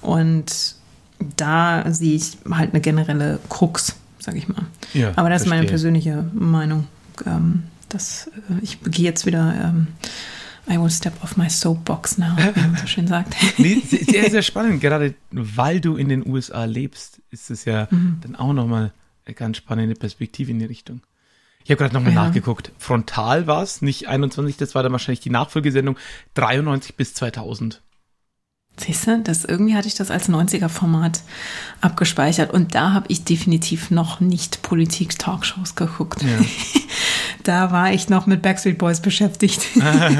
Und 0.00 0.76
da 1.36 1.84
sehe 1.92 2.16
ich 2.16 2.38
halt 2.50 2.72
eine 2.72 2.80
generelle 2.80 3.38
Krux, 3.48 3.96
sage 4.18 4.38
ich 4.38 4.48
mal. 4.48 4.62
Ja, 4.94 5.12
aber 5.16 5.28
das 5.28 5.42
verstehe. 5.42 5.44
ist 5.44 5.48
meine 5.48 5.66
persönliche 5.66 6.24
Meinung. 6.32 6.86
Ähm, 7.26 7.64
das, 7.88 8.30
äh, 8.50 8.62
ich 8.62 8.80
gehe 8.82 9.04
jetzt 9.04 9.26
wieder 9.26 9.54
ähm, 9.62 9.88
I 10.68 10.78
will 10.78 10.90
step 10.90 11.22
off 11.22 11.36
my 11.36 11.48
soapbox 11.48 12.18
now, 12.18 12.36
wie 12.36 12.60
man 12.60 12.76
so 12.76 12.86
schön 12.86 13.06
sagt. 13.06 13.34
nee, 13.58 13.80
sehr, 13.80 14.30
sehr 14.30 14.42
spannend. 14.42 14.80
Gerade 14.80 15.14
weil 15.30 15.80
du 15.80 15.96
in 15.96 16.08
den 16.08 16.26
USA 16.26 16.64
lebst, 16.64 17.20
ist 17.30 17.50
es 17.50 17.64
ja 17.64 17.86
mhm. 17.90 18.18
dann 18.22 18.36
auch 18.36 18.52
nochmal 18.52 18.92
eine 19.24 19.34
ganz 19.34 19.58
spannende 19.58 19.94
Perspektive 19.94 20.50
in 20.50 20.58
die 20.58 20.64
Richtung. 20.64 21.02
Ich 21.64 21.70
habe 21.70 21.78
gerade 21.78 21.94
nochmal 21.94 22.14
ja. 22.14 22.24
nachgeguckt. 22.24 22.70
Frontal 22.78 23.46
war 23.46 23.62
es, 23.62 23.82
nicht 23.82 24.06
21, 24.06 24.56
das 24.56 24.74
war 24.74 24.82
dann 24.84 24.92
wahrscheinlich 24.92 25.20
die 25.20 25.30
Nachfolgesendung, 25.30 25.96
93 26.34 26.96
bis 26.96 27.14
2000. 27.14 27.82
Siehst 28.78 29.06
du, 29.06 29.20
das, 29.20 29.44
irgendwie 29.44 29.74
hatte 29.74 29.88
ich 29.88 29.94
das 29.94 30.10
als 30.10 30.28
90er-Format 30.28 31.22
abgespeichert 31.80 32.52
und 32.52 32.74
da 32.74 32.92
habe 32.92 33.06
ich 33.08 33.24
definitiv 33.24 33.90
noch 33.90 34.20
nicht 34.20 34.62
Politik-Talkshows 34.62 35.74
geguckt. 35.76 36.22
Ja. 36.22 36.28
da 37.42 37.72
war 37.72 37.92
ich 37.92 38.08
noch 38.08 38.26
mit 38.26 38.42
Backstreet 38.42 38.78
Boys 38.78 39.00
beschäftigt. 39.00 39.66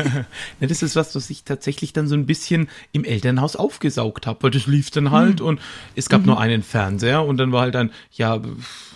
das 0.61 0.83
ist 0.83 0.97
was, 0.97 1.15
was 1.15 1.31
ich 1.31 1.45
tatsächlich 1.45 1.93
dann 1.93 2.07
so 2.07 2.15
ein 2.15 2.27
bisschen 2.27 2.69
im 2.93 3.05
Elternhaus 3.05 3.57
aufgesaugt 3.57 4.27
habe, 4.27 4.43
weil 4.43 4.51
das 4.51 4.67
lief 4.67 4.91
dann 4.91 5.11
halt 5.11 5.41
mhm. 5.41 5.47
und 5.47 5.61
es 5.95 6.09
gab 6.09 6.21
mhm. 6.21 6.27
nur 6.27 6.41
einen 6.41 6.63
Fernseher 6.63 7.25
und 7.25 7.37
dann 7.39 7.53
war 7.53 7.63
halt 7.63 7.77
ein, 7.77 7.91
ja, 8.13 8.41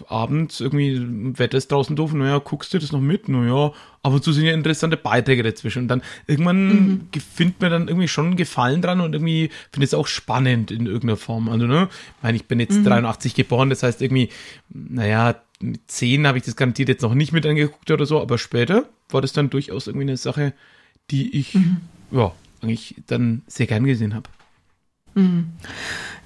abends 0.09 0.61
irgendwie, 0.61 1.01
Wetter 1.39 1.59
ist 1.59 1.73
draußen 1.73 1.97
doof, 1.97 2.13
naja, 2.13 2.39
guckst 2.39 2.73
du 2.75 2.79
das 2.79 2.93
noch 2.93 3.01
mit? 3.01 3.29
Naja, 3.29 3.73
ab 4.03 4.13
und 4.13 4.25
zu 4.25 4.33
sind 4.33 4.47
ja 4.47 4.53
interessante 4.53 4.97
Beiträge 4.97 5.43
dazwischen. 5.43 5.83
Und 5.83 5.89
dann 5.89 6.03
irgendwann 6.27 6.69
mhm. 6.69 7.09
findet 7.35 7.61
mir 7.61 7.71
dann 7.71 7.89
irgendwie 7.89 8.09
schon 8.09 8.27
einen 8.27 8.37
Gefallen 8.37 8.83
dran 8.83 9.01
und 9.01 9.15
irgendwie 9.15 9.51
finde 9.73 9.85
ich 9.85 9.91
es 9.91 9.95
auch 9.95 10.07
spannend 10.07 10.71
in 10.71 10.87
irgendeiner 10.87 11.17
Form. 11.17 11.49
Also, 11.49 11.67
ne, 11.67 11.89
ich 11.91 12.23
meine, 12.23 12.37
ich 12.37 12.47
bin 12.47 12.61
jetzt 12.61 12.79
mhm. 12.79 12.85
83 12.85 13.35
geboren, 13.35 13.71
das 13.71 13.83
heißt 13.83 14.03
irgendwie, 14.03 14.31
naja, 14.69 15.37
mit 15.61 15.91
10 15.91 16.27
habe 16.27 16.39
ich 16.39 16.45
das 16.45 16.57
garantiert 16.57 16.89
jetzt 16.89 17.03
noch 17.03 17.15
nicht 17.15 17.33
mit 17.33 17.47
angeguckt 17.47 17.91
oder 17.91 18.07
so, 18.07 18.21
aber 18.21 18.39
später 18.39 18.89
war 19.11 19.21
das 19.21 19.33
dann 19.33 19.51
durchaus 19.51 19.87
irgendwie 19.87 20.05
eine 20.05 20.17
Sache, 20.17 20.53
die 21.11 21.39
ich, 21.39 21.55
mhm. 21.55 21.79
ja, 22.11 22.33
eigentlich 22.63 22.97
dann 23.07 23.43
sehr 23.47 23.67
gern 23.67 23.85
gesehen 23.85 24.15
habe. 24.15 24.29
Mhm. 25.15 25.53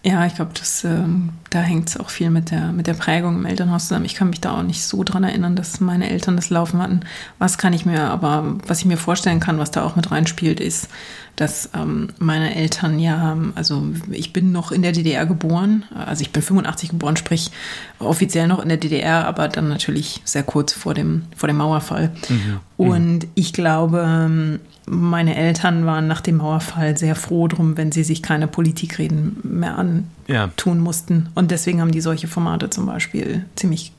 Ja, 0.07 0.27
ich 0.27 0.35
glaube, 0.35 0.53
ähm, 0.85 1.31
da 1.49 1.61
hängt 1.61 1.89
es 1.89 1.97
auch 1.99 2.11
viel 2.11 2.29
mit 2.29 2.51
der, 2.51 2.73
mit 2.73 2.87
der 2.87 2.93
Prägung 2.93 3.37
im 3.37 3.47
Elternhaus 3.47 3.89
zusammen. 3.89 4.05
Ich 4.05 4.15
kann 4.15 4.29
mich 4.29 4.41
da 4.43 4.59
auch 4.59 4.63
nicht 4.63 4.83
so 4.83 5.03
dran 5.03 5.25
erinnern, 5.25 5.57
dass 5.57 5.81
meine 5.81 6.11
Eltern 6.11 6.37
das 6.37 6.51
laufen 6.51 6.83
hatten. 6.83 7.01
Was 7.39 7.57
kann 7.57 7.73
ich 7.73 7.87
mir 7.87 8.03
aber, 8.11 8.57
was 8.67 8.81
ich 8.81 8.85
mir 8.85 8.99
vorstellen 8.99 9.41
kann, 9.41 9.59
was 9.59 9.71
da 9.71 9.83
auch 9.83 9.97
mit 9.97 10.11
reinspielt, 10.11 10.61
ist, 10.61 10.89
dass 11.37 11.71
ähm, 11.75 12.11
meine 12.19 12.55
Eltern 12.55 12.99
ja, 12.99 13.35
also 13.55 13.83
ich 14.11 14.35
bin 14.35 14.53
noch 14.53 14.73
in 14.73 14.83
der 14.83 14.93
DDR 14.93 15.25
geboren, 15.25 15.85
also 15.95 16.21
ich 16.21 16.33
bin 16.33 16.43
85 16.43 16.91
geboren, 16.91 17.17
sprich 17.17 17.51
offiziell 17.99 18.47
noch 18.47 18.63
in 18.63 18.69
der 18.69 18.79
DDR, 18.79 19.27
aber 19.27 19.49
dann 19.49 19.69
natürlich 19.71 20.21
sehr 20.25 20.43
kurz 20.43 20.75
vor 20.75 20.93
dem, 20.93 21.23
vor 21.35 21.47
dem 21.47 21.57
Mauerfall. 21.57 22.11
Mhm. 22.29 22.61
Und 22.77 23.27
ich 23.35 23.55
glaube, 23.55 24.61
meine 24.87 25.37
Eltern 25.37 25.87
waren 25.87 26.07
nach 26.07 26.21
dem 26.21 26.37
Mauerfall 26.37 26.97
sehr 26.97 27.17
froh 27.17 27.49
drum, 27.49 27.77
wenn 27.77 27.93
sie 27.93 28.05
sich 28.05 28.23
keine 28.23 28.47
Politikreden 28.47 29.39
mehr 29.43 29.79
antun 29.79 30.09
ja. 30.27 30.75
mussten. 30.75 31.29
Und 31.35 31.51
deswegen 31.51 31.81
haben 31.81 31.93
die 31.93 32.01
solche 32.01 32.29
Formate 32.29 32.71
zum 32.71 32.87
Beispiel 32.87 33.45
ziemlich, 33.57 33.93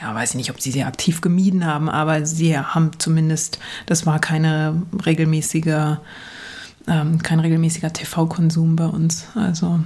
ja, 0.00 0.14
weiß 0.14 0.30
ich 0.30 0.36
nicht, 0.36 0.50
ob 0.50 0.60
sie 0.60 0.72
sie 0.72 0.82
aktiv 0.82 1.20
gemieden 1.20 1.64
haben, 1.64 1.88
aber 1.88 2.26
sie 2.26 2.58
haben 2.58 2.90
zumindest, 2.98 3.58
das 3.86 4.06
war 4.06 4.18
keine 4.18 4.82
regelmäßige, 5.04 5.98
ähm, 6.88 7.22
kein 7.22 7.40
regelmäßiger 7.40 7.92
TV-Konsum 7.92 8.76
bei 8.76 8.86
uns. 8.86 9.26
Also 9.34 9.80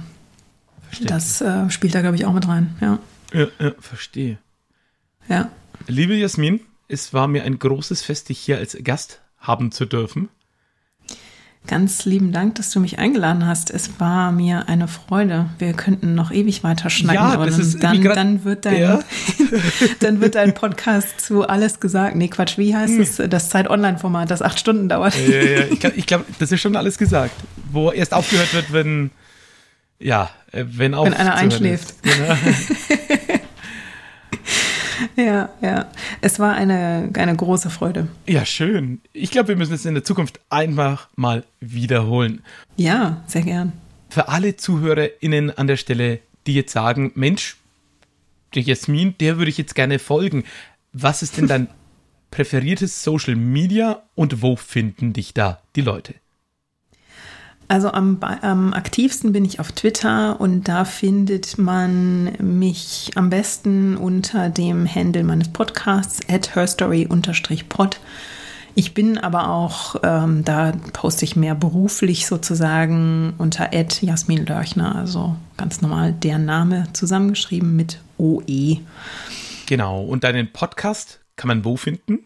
verstehe. 0.87 1.07
das 1.07 1.41
äh, 1.41 1.69
spielt 1.69 1.93
da, 1.93 2.01
glaube 2.01 2.15
ich, 2.15 2.25
auch 2.25 2.33
mit 2.33 2.47
rein, 2.47 2.75
ja. 2.81 2.99
Ja, 3.33 3.47
ja, 3.59 3.71
verstehe. 3.79 4.37
Ja. 5.27 5.49
Liebe 5.87 6.15
Jasmin, 6.15 6.59
es 6.87 7.13
war 7.13 7.27
mir 7.27 7.43
ein 7.43 7.57
großes 7.57 8.03
Fest, 8.03 8.29
dich 8.29 8.39
hier 8.39 8.57
als 8.57 8.77
Gast 8.83 9.22
haben 9.43 9.71
zu 9.71 9.85
dürfen. 9.85 10.29
Ganz 11.65 12.03
lieben 12.03 12.33
Dank, 12.33 12.55
dass 12.55 12.71
du 12.71 12.81
mich 12.81 12.99
eingeladen 12.99 13.47
hast. 13.47 13.71
Es 13.71 13.97
war 13.97 14.33
mir 14.33 14.67
eine 14.67 14.89
Freude. 14.89 15.45
Wir 15.59 15.71
könnten 15.71 16.13
noch 16.13 16.29
ewig 16.29 16.61
weiter 16.65 16.89
schnacken. 16.89 17.39
Ja, 17.39 17.45
das 17.45 17.57
ist 17.57 17.81
dann, 17.81 18.03
dann, 18.03 18.43
wird 18.43 18.65
dein, 18.65 18.81
ja. 18.81 18.99
dann 20.01 20.19
wird 20.19 20.35
dein 20.35 20.53
Podcast 20.53 21.21
zu 21.21 21.47
alles 21.47 21.79
gesagt. 21.79 22.17
Nee, 22.17 22.27
Quatsch, 22.27 22.57
wie 22.57 22.75
heißt 22.75 22.99
es? 22.99 23.17
Hm. 23.17 23.29
Das 23.29 23.47
Zeit-Online-Format, 23.47 24.29
das 24.29 24.41
acht 24.41 24.59
Stunden 24.59 24.89
dauert. 24.89 25.15
Ja, 25.15 25.41
ja, 25.41 25.65
ich 25.71 25.79
glaube, 25.79 26.01
glaub, 26.01 26.25
das 26.37 26.51
ist 26.51 26.59
schon 26.59 26.75
alles 26.75 26.97
gesagt. 26.97 27.35
Wo 27.71 27.91
erst 27.91 28.13
aufgehört 28.13 28.53
wird, 28.53 28.73
wenn, 28.73 29.11
ja, 29.99 30.31
äh, 30.51 30.65
wenn, 30.67 30.91
wenn 30.91 31.13
einer 31.13 31.35
einschläft. 31.35 31.95
Genau. 32.03 32.35
Ja, 35.17 35.49
ja. 35.61 35.91
Es 36.21 36.39
war 36.39 36.53
eine, 36.53 37.09
eine 37.13 37.35
große 37.35 37.69
Freude. 37.69 38.07
Ja, 38.27 38.45
schön. 38.45 39.01
Ich 39.13 39.31
glaube, 39.31 39.49
wir 39.49 39.55
müssen 39.55 39.73
es 39.73 39.85
in 39.85 39.93
der 39.93 40.03
Zukunft 40.03 40.39
einfach 40.49 41.07
mal 41.15 41.43
wiederholen. 41.59 42.41
Ja, 42.77 43.23
sehr 43.27 43.43
gern. 43.43 43.73
Für 44.09 44.27
alle 44.29 44.57
ZuhörerInnen 44.57 45.55
an 45.57 45.67
der 45.67 45.77
Stelle, 45.77 46.19
die 46.47 46.55
jetzt 46.55 46.73
sagen, 46.73 47.11
Mensch, 47.15 47.57
der 48.55 48.63
Jasmin, 48.63 49.15
der 49.19 49.37
würde 49.37 49.49
ich 49.49 49.57
jetzt 49.57 49.75
gerne 49.75 49.99
folgen. 49.99 50.43
Was 50.93 51.23
ist 51.23 51.37
denn 51.37 51.47
dein 51.47 51.67
präferiertes 52.31 53.03
Social 53.03 53.35
Media 53.35 54.01
und 54.15 54.41
wo 54.41 54.55
finden 54.55 55.13
dich 55.13 55.33
da 55.33 55.61
die 55.75 55.81
Leute? 55.81 56.15
Also 57.73 57.91
am, 57.91 58.19
am, 58.21 58.71
aktivsten 58.71 59.33
bin 59.33 59.43
ich 59.45 59.59
auf 59.59 59.71
Twitter 59.71 60.39
und 60.39 60.67
da 60.67 60.85
findet 60.85 61.57
man 61.57 62.33
mich 62.39 63.09
am 63.15 63.31
besten 63.31 63.97
unter 63.97 64.51
dem 64.51 64.85
Handle 64.87 65.23
meines 65.23 65.49
Podcasts 65.51 66.19
at 66.29 66.53
herstory-pod. 66.53 67.99
Ich 68.75 68.93
bin 68.93 69.17
aber 69.17 69.49
auch, 69.49 69.95
ähm, 70.03 70.43
da 70.45 70.73
poste 70.93 71.25
ich 71.25 71.35
mehr 71.35 71.55
beruflich 71.55 72.27
sozusagen 72.27 73.33
unter 73.39 73.73
Ed 73.73 74.03
Jasmin 74.03 74.45
Lörchner, 74.45 74.95
also 74.95 75.35
ganz 75.57 75.81
normal 75.81 76.13
der 76.13 76.37
Name 76.37 76.83
zusammengeschrieben 76.93 77.75
mit 77.75 77.99
OE. 78.19 78.81
Genau, 79.65 80.03
und 80.03 80.23
deinen 80.23 80.53
Podcast 80.53 81.21
kann 81.37 81.47
man 81.47 81.65
wo 81.65 81.75
finden? 81.75 82.19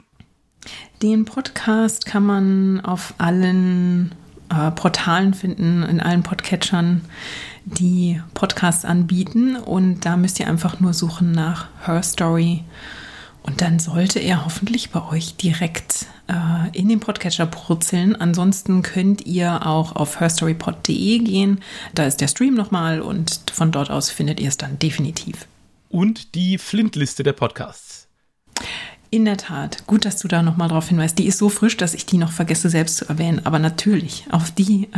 Den 1.01 1.23
Podcast 1.23 2.05
kann 2.05 2.25
man 2.25 2.81
auf 2.81 3.13
allen 3.17 4.11
äh, 4.49 4.71
Portalen 4.71 5.33
finden, 5.33 5.83
in 5.83 5.99
allen 5.99 6.23
Podcatchern, 6.23 7.01
die 7.65 8.21
Podcasts 8.33 8.85
anbieten. 8.85 9.55
Und 9.55 10.05
da 10.05 10.17
müsst 10.17 10.39
ihr 10.39 10.47
einfach 10.47 10.79
nur 10.79 10.93
suchen 10.93 11.31
nach 11.31 11.67
Her 11.85 12.03
Story. 12.03 12.63
Und 13.43 13.61
dann 13.61 13.79
sollte 13.79 14.19
er 14.19 14.43
hoffentlich 14.43 14.89
bei 14.89 15.01
euch 15.07 15.37
direkt 15.37 16.07
äh, 16.27 16.77
in 16.77 16.89
den 16.89 16.99
Podcatcher 16.99 17.45
purzeln. 17.45 18.15
Ansonsten 18.15 18.81
könnt 18.81 19.25
ihr 19.25 19.65
auch 19.65 19.95
auf 19.95 20.19
herstorypod.de 20.19 21.19
gehen. 21.19 21.61
Da 21.93 22.05
ist 22.05 22.19
der 22.19 22.27
Stream 22.27 22.55
nochmal 22.55 23.01
und 23.01 23.41
von 23.53 23.71
dort 23.71 23.89
aus 23.89 24.09
findet 24.09 24.39
ihr 24.41 24.49
es 24.49 24.57
dann 24.57 24.79
definitiv. 24.79 25.47
Und 25.89 26.35
die 26.35 26.57
Flint-Liste 26.57 27.23
der 27.23 27.33
Podcasts. 27.33 28.09
In 29.09 29.23
der 29.23 29.37
Tat. 29.37 29.87
Gut, 29.87 30.03
dass 30.03 30.17
du 30.19 30.27
da 30.27 30.43
nochmal 30.43 30.67
drauf 30.67 30.89
hinweist. 30.89 31.17
Die 31.17 31.27
ist 31.27 31.37
so 31.37 31.47
frisch, 31.47 31.77
dass 31.77 31.93
ich 31.93 32.05
die 32.05 32.17
noch 32.17 32.31
vergesse 32.31 32.69
selbst 32.69 32.97
zu 32.97 33.07
erwähnen. 33.07 33.41
Aber 33.45 33.57
natürlich, 33.57 34.25
auf 34.31 34.51
die 34.51 34.89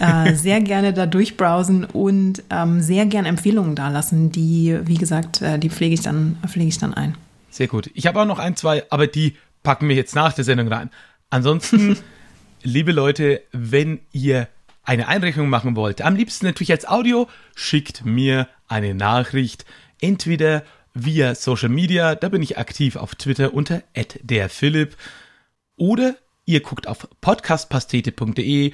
äh, 0.00 0.30
äh, 0.30 0.34
sehr 0.34 0.60
gerne 0.60 0.92
da 0.92 1.06
durchbrowsen 1.06 1.84
und 1.84 2.42
ähm, 2.50 2.80
sehr 2.80 3.06
gerne 3.06 3.28
Empfehlungen 3.28 3.76
dalassen. 3.76 4.32
Die, 4.32 4.76
wie 4.82 4.96
gesagt, 4.96 5.42
äh, 5.42 5.60
die 5.60 5.70
pflege 5.70 5.94
ich, 5.94 6.00
dann, 6.00 6.38
pflege 6.44 6.68
ich 6.68 6.78
dann 6.78 6.92
ein. 6.92 7.16
Sehr 7.50 7.68
gut. 7.68 7.88
Ich 7.94 8.08
habe 8.08 8.20
auch 8.20 8.26
noch 8.26 8.40
ein, 8.40 8.56
zwei, 8.56 8.84
aber 8.90 9.06
die 9.06 9.36
packen 9.62 9.88
wir 9.88 9.94
jetzt 9.94 10.16
nach 10.16 10.32
der 10.32 10.42
Sendung 10.42 10.66
rein. 10.66 10.90
Ansonsten, 11.30 11.96
liebe 12.64 12.90
Leute, 12.90 13.42
wenn 13.52 14.00
ihr 14.10 14.48
eine 14.82 15.06
Einrechnung 15.06 15.48
machen 15.48 15.76
wollt, 15.76 16.02
am 16.02 16.16
liebsten 16.16 16.46
natürlich 16.46 16.72
als 16.72 16.86
Audio, 16.88 17.28
schickt 17.54 18.04
mir 18.04 18.48
eine 18.66 18.92
Nachricht. 18.92 19.64
Entweder 20.00 20.64
via 20.94 21.34
Social 21.34 21.68
Media. 21.68 22.14
Da 22.14 22.28
bin 22.28 22.42
ich 22.42 22.58
aktiv 22.58 22.96
auf 22.96 23.14
Twitter 23.14 23.52
unter 23.52 23.82
@derphilipp 24.22 24.96
oder 25.76 26.16
ihr 26.46 26.60
guckt 26.60 26.86
auf 26.86 27.08
podcastpastete.de 27.20 28.72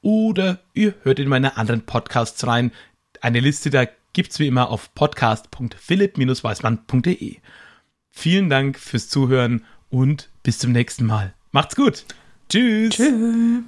oder 0.00 0.60
ihr 0.72 0.94
hört 1.02 1.18
in 1.18 1.28
meine 1.28 1.56
anderen 1.56 1.82
Podcasts 1.82 2.46
rein. 2.46 2.72
Eine 3.20 3.40
Liste 3.40 3.70
da 3.70 3.86
gibt's 4.12 4.38
wie 4.38 4.46
immer 4.46 4.70
auf 4.70 4.94
podcast.philipp-weißmann.de. 4.94 7.38
Vielen 8.10 8.48
Dank 8.48 8.78
fürs 8.78 9.08
Zuhören 9.08 9.64
und 9.90 10.30
bis 10.42 10.58
zum 10.58 10.72
nächsten 10.72 11.04
Mal. 11.04 11.34
Macht's 11.52 11.76
gut. 11.76 12.06
Tschüss. 12.48 12.94
Tschüss. 12.94 13.64